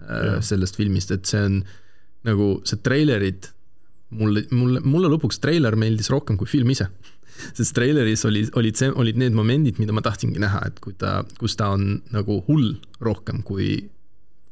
äh, 0.00 0.26
Jah. 0.26 0.42
sellest 0.42 0.76
filmist, 0.76 1.10
et 1.10 1.26
see 1.26 1.42
on 1.42 1.64
nagu 2.24 2.60
see 2.64 2.80
treilerid, 2.80 3.50
mulle, 4.10 4.44
mulle, 4.50 4.80
mulle 4.80 5.10
lõpuks 5.12 5.40
treiler 5.40 5.76
meeldis 5.76 6.10
rohkem 6.10 6.38
kui 6.40 6.48
film 6.48 6.70
ise. 6.70 6.88
Sest 7.52 7.74
treileris 7.76 8.24
oli, 8.28 8.44
olid 8.58 8.78
see, 8.80 8.92
olid 8.94 9.18
need 9.20 9.36
momendid, 9.36 9.80
mida 9.82 9.96
ma 9.96 10.04
tahtsingi 10.04 10.42
näha, 10.42 10.62
et 10.70 10.80
kui 10.84 10.94
ta, 10.98 11.22
kus 11.40 11.58
ta 11.60 11.72
on 11.74 11.98
nagu 12.14 12.42
hull 12.48 12.74
rohkem 13.04 13.42
kui 13.46 13.82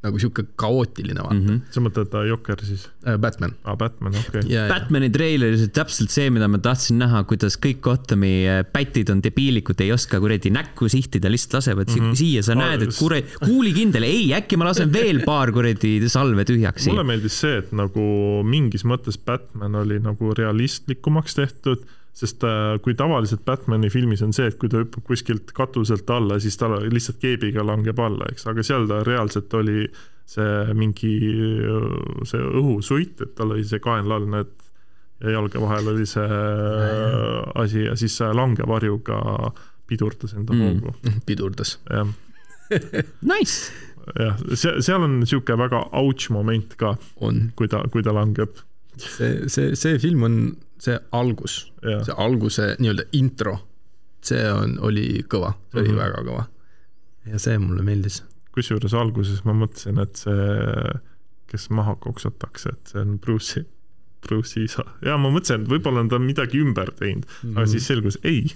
nagu 0.03 0.19
sihuke 0.19 0.43
kaootiline 0.59 1.23
vaata 1.23 1.37
mm 1.37 1.47
-hmm. 1.47 1.75
sa 1.75 1.83
mõtled 1.83 2.15
äh, 2.19 2.25
Jokker 2.29 2.65
siis 2.67 2.89
-hmm., 2.89 3.19
Batman. 3.23 3.53
ah,, 3.65 3.77
Batman, 3.79 4.15
okei 4.19 4.41
okay.. 4.41 4.51
ja, 4.51 4.67
Batman'i 4.69 5.11
treileris 5.15 5.63
oli 5.63 5.69
täpselt 5.79 6.11
see, 6.11 6.31
mida 6.31 6.49
ma 6.49 6.59
tahtsin 6.59 6.99
näha, 6.99 7.23
kuidas 7.31 7.57
kõik 7.67 7.81
Gothami 7.87 8.33
äh, 8.51 8.65
pätid 8.73 9.11
on 9.15 9.23
debiilikud, 9.23 9.81
ei 9.81 9.93
oska 9.95 10.21
kuradi 10.21 10.51
näkku 10.51 10.89
sihtida, 10.89 11.31
lihtsalt 11.31 11.61
lasevad 11.61 11.89
mm. 11.89 12.03
-hmm. 12.03 12.19
siia, 12.19 12.43
sa 12.43 12.53
Ah, 12.53 12.59
näed, 12.65 12.83
et 12.89 12.99
kuradi, 12.99 13.27
kuulikindel, 13.47 14.03
ei, 14.03 14.35
äkki 14.35 14.59
ma 14.59 14.71
lasen 14.71 14.93
veel 14.93 15.23
paar 15.31 15.53
kuradi 15.53 15.95
salve 16.09 16.45
tühjaks 16.51 16.91
mulle 16.91 17.07
meeldis 17.07 17.39
see, 17.41 17.59
et 17.63 17.73
nagu 17.73 18.03
mingis 18.43 18.85
mõttes 18.85 19.19
Batman 19.19 19.75
oli 19.85 20.03
nagu 20.03 20.35
realistlikumaks 20.35 21.39
tehtud, 21.39 21.87
sest 22.13 22.45
äh, 22.45 22.77
kui 22.85 22.93
tavaliselt 22.99 23.45
Batmani 23.49 23.89
filmis 23.91 24.21
on 24.23 24.33
see, 24.37 24.47
et 24.53 24.59
kui 24.61 24.69
ta 24.69 24.83
hüppab 24.83 25.07
kuskilt 25.09 25.53
katuselt 25.57 26.11
alla, 26.13 26.37
siis 26.43 26.57
ta 26.61 26.69
lihtsalt 26.83 27.19
keebiga 27.23 27.65
langeb 27.65 27.99
alla, 28.05 28.27
eks, 28.33 28.45
aga 28.53 28.63
seal 28.67 28.85
ta 28.91 29.01
reaalselt 29.07 29.55
oli 29.57 29.87
see 30.33 30.75
mingi 30.79 31.15
see 32.29 32.41
õhusuit, 32.43 33.21
et 33.25 33.33
tal 33.37 33.55
oli 33.57 33.65
see 33.67 33.81
kaenlaal, 33.83 34.29
need 34.31 34.53
ja 35.23 35.37
jalge 35.37 35.61
vahel 35.63 35.89
oli 35.93 36.05
see 36.09 36.27
asi 37.63 37.85
ja 37.87 37.95
siis 37.99 38.17
langevarjuga 38.35 39.19
pidurdas 39.87 40.35
enda 40.39 40.55
Mm. 40.55 40.61
hoogu, 40.83 40.95
pidurdas. 41.29 41.79
jah 41.91 42.07
Nice. 43.23 43.73
jah, 44.19 44.37
see, 44.57 44.81
seal 44.83 45.03
on 45.05 45.19
niisugune 45.21 45.59
väga 45.61 45.83
ouch 46.01 46.31
moment 46.35 46.75
ka, 46.81 46.95
kui 47.57 47.69
ta, 47.69 47.83
kui 47.93 48.03
ta 48.03 48.15
langeb 48.17 48.57
see, 48.97 49.49
see, 49.49 49.75
see 49.79 49.99
film 50.03 50.23
on 50.27 50.39
see 50.83 50.97
algus, 51.15 51.59
see 51.83 52.15
alguse 52.19 52.73
nii-öelda 52.83 53.05
intro, 53.19 53.55
see 54.25 54.43
on, 54.51 54.77
oli 54.83 55.23
kõva, 55.31 55.53
see 55.71 55.83
oli 55.83 55.93
mm 55.93 55.95
Mhm. 55.95 56.01
-hmm. 56.01 56.03
väga 56.03 56.23
kõva. 56.29 56.45
ja 57.33 57.39
see 57.39 57.59
mulle 57.59 57.83
meeldis. 57.87 58.23
kusjuures 58.53 58.95
alguses 58.95 59.45
ma 59.45 59.53
mõtlesin, 59.57 60.01
et 60.03 60.17
see, 60.17 60.99
kes 61.47 61.71
maha 61.71 61.95
koksatakse, 61.97 62.69
et 62.73 62.87
see 62.93 63.01
on 63.01 63.19
Bruce'i, 63.19 63.65
Bruce'i 64.27 64.65
isa 64.65 64.85
ja 65.03 65.17
ma 65.17 65.31
mõtlesin, 65.31 65.63
et 65.63 65.69
võib-olla 65.69 66.01
on 66.01 66.09
ta 66.09 66.19
midagi 66.19 66.59
ümber 66.61 66.91
teinud 66.99 67.25
mm, 67.25 67.51
-hmm. 67.51 67.57
aga 67.59 67.67
siis 67.67 67.87
selgus 67.87 68.19
ei. 68.25 68.47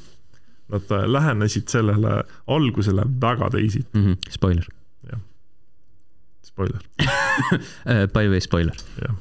Nad 0.69 0.83
äh, 0.91 1.05
lähenesid 1.07 1.69
sellele 1.69 2.25
algusele 2.47 3.03
väga 3.21 3.51
teisiti, 3.51 3.89
mm. 3.95 4.05
-hmm. 4.05 4.17
Spoiler 4.31 4.67
spoiler, 6.43 6.81
uh,. 7.03 8.07
By 8.13 8.23
the 8.25 8.31
way, 8.31 8.41
spoiler. 8.41 8.73
jah. 9.03 9.15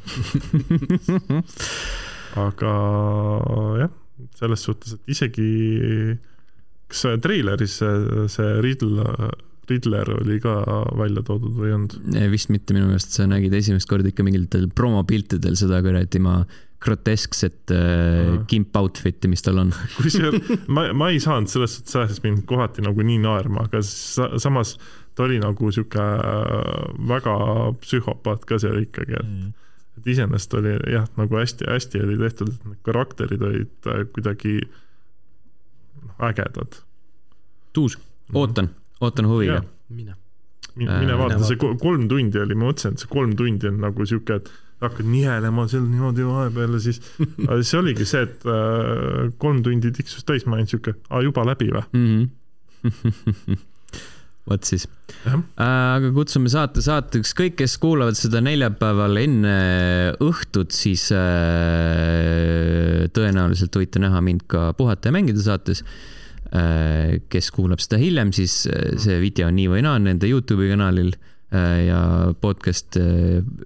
aga 2.40 2.76
jah, 3.82 3.92
selles 4.40 4.64
suhtes, 4.68 4.96
et 4.96 5.16
isegi, 5.16 5.50
kas 6.92 7.06
treileris 7.24 7.80
see, 7.82 8.28
see 8.32 8.56
Riddler, 8.64 9.30
Riddler 9.70 10.12
oli 10.20 10.38
ka 10.44 10.54
välja 11.00 11.24
toodud 11.26 11.56
või 11.58 11.72
ei 11.72 11.76
olnud? 11.78 11.98
vist 12.34 12.52
mitte 12.54 12.76
minu 12.76 12.90
meelest, 12.92 13.16
sa 13.18 13.26
nägid 13.30 13.56
esimest 13.58 13.90
korda 13.90 14.12
ikka 14.12 14.26
mingitel 14.28 14.68
promopiltidel 14.76 15.58
seda 15.60 15.82
kuradi 15.86 16.22
ma 16.24 16.40
groteskset 16.86 17.72
äh, 17.74 18.36
kimp 18.52 18.76
outfit'i, 18.78 19.30
mis 19.32 19.42
tal 19.42 19.64
on. 19.64 19.72
kusjuures 19.98 20.68
ma, 20.70 20.90
ma 20.94 21.10
ei 21.14 21.22
saanud 21.24 21.50
selles 21.50 21.80
suhtes 21.80 21.98
ajas 22.04 22.22
mind 22.26 22.44
kohati 22.50 22.86
nagu 22.86 23.06
nii 23.06 23.18
naerma, 23.24 23.66
aga 23.70 23.82
sa, 23.86 24.30
samas 24.42 24.76
ta 25.16 25.26
oli 25.26 25.40
nagu 25.42 25.72
sihuke 25.72 26.06
väga 27.10 27.36
psühhopaat 27.82 28.46
ka 28.46 28.60
seal 28.62 28.82
ikkagi, 28.84 29.18
et 29.22 29.30
Mm. 29.36 29.54
Et 29.98 30.08
iseenesest 30.12 30.54
oli 30.60 30.74
jah, 30.92 31.06
nagu 31.18 31.38
hästi-hästi 31.40 32.02
oli 32.04 32.18
tehtud, 32.20 32.50
et 32.54 32.66
need 32.72 32.82
karakterid 32.84 33.42
olid 33.48 33.90
äh, 33.92 34.04
kuidagi 34.16 34.58
ägedad. 36.20 36.82
tuus, 37.74 37.98
ootan, 38.34 38.70
ootan 39.02 39.28
huviga. 39.28 39.64
mine. 39.90 40.16
mine, 40.76 40.92
Äh, 40.92 41.00
mine 41.00 41.16
vaata, 41.18 41.40
see 41.48 41.56
ko- 41.60 41.76
kolm 41.80 42.08
tundi 42.12 42.40
oli, 42.40 42.56
ma 42.56 42.66
mõtlesin, 42.70 42.96
et 42.96 43.00
see 43.04 43.08
kolm 43.12 43.36
tundi 43.40 43.68
on 43.70 43.78
nagu 43.80 44.06
sihuke, 44.08 44.36
et 44.42 44.50
hakkad 44.84 45.08
nihelema 45.08 45.68
seal 45.72 45.86
niimoodi 45.88 46.26
vahepeal 46.28 46.74
ja 46.76 46.80
siis, 46.84 47.00
aga 47.48 47.58
siis 47.62 47.74
oligi 47.80 48.06
see, 48.10 48.26
et 48.28 48.44
äh, 48.48 49.30
kolm 49.40 49.62
tundi 49.64 49.92
tiksus 49.96 50.24
täis, 50.28 50.44
ma 50.46 50.58
olin 50.58 50.68
sihuke, 50.68 50.98
aa 51.10 51.22
juba 51.24 51.46
läbi 51.48 51.70
või? 51.72 51.86
Mhm. 51.96 52.26
vot 54.46 54.68
siis 54.68 54.86
aga 55.62 56.12
kutsume 56.14 56.50
saate 56.52 56.84
saateks 56.86 57.34
kõik, 57.38 57.56
kes 57.62 57.78
kuulavad 57.82 58.18
seda 58.18 58.42
neljapäeval 58.46 59.18
enne 59.22 59.56
õhtut, 60.24 60.76
siis 60.76 61.08
äh, 61.16 63.06
tõenäoliselt 63.16 63.80
võite 63.80 64.02
näha 64.04 64.22
mind 64.26 64.46
ka 64.52 64.70
Puhata 64.78 65.10
ja 65.10 65.16
mängida 65.16 65.42
saates 65.46 65.84
äh,. 66.54 67.22
kes 67.32 67.50
kuulab 67.56 67.82
seda 67.84 68.00
hiljem, 68.02 68.34
siis 68.38 68.66
äh, 68.70 68.94
see 69.02 69.18
video 69.24 69.50
on 69.50 69.58
nii 69.58 69.72
või 69.72 69.86
naa 69.86 69.98
nende 70.02 70.30
Youtube'i 70.30 70.74
kanalil 70.74 71.16
ja 71.56 72.00
podcast 72.42 72.98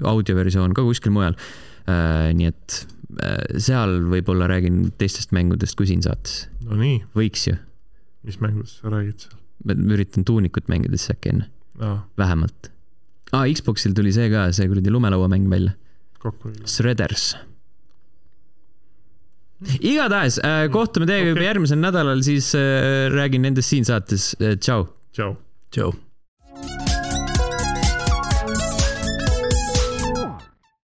audioversioon 0.06 0.76
ka 0.78 0.84
kuskil 0.86 1.14
mujal 1.16 1.34
nii 2.36 2.50
et 2.52 2.76
seal 3.58 3.96
võib-olla 4.12 4.50
räägin 4.52 4.92
teistest 5.00 5.32
mängudest 5.34 5.80
kui 5.80 5.88
siin 5.90 6.04
saates, 6.06 6.44
no 6.68 6.78
nii, 6.78 7.00
võiks 7.18 7.48
ju. 7.48 7.56
mis 8.28 8.38
mängudest 8.44 8.84
sa 8.84 8.92
räägid 8.94 9.26
seal? 9.26 9.40
Ma 9.66 9.76
üritan 9.96 10.26
tuunikut 10.28 10.70
mängida 10.72 10.98
siis 10.98 11.14
äkki 11.16 11.34
enne, 11.34 11.50
aa, 11.80 12.00
vähemalt 12.20 12.72
ah,. 13.32 13.46
Xboxil 13.46 13.94
tuli 13.98 14.14
see 14.16 14.30
ka, 14.32 14.50
see 14.56 14.68
kuradi 14.72 14.94
lumelauamäng 14.94 15.50
välja, 15.52 15.76
Shredders. 16.68 17.36
igatahes 19.80 20.40
äh, 20.44 20.66
kohtume 20.72 21.08
teiega 21.08 21.30
Okei. 21.30 21.36
juba 21.36 21.48
järgmisel 21.50 21.82
nädalal, 21.84 22.22
siis 22.24 22.54
äh, 22.56 23.08
räägin 23.14 23.44
nendest 23.48 23.72
siin 23.76 23.88
saates 23.88 24.32
äh,, 24.40 24.56
tšau. 24.56 24.88
tšau. 25.16 25.34
tšau. 25.72 25.94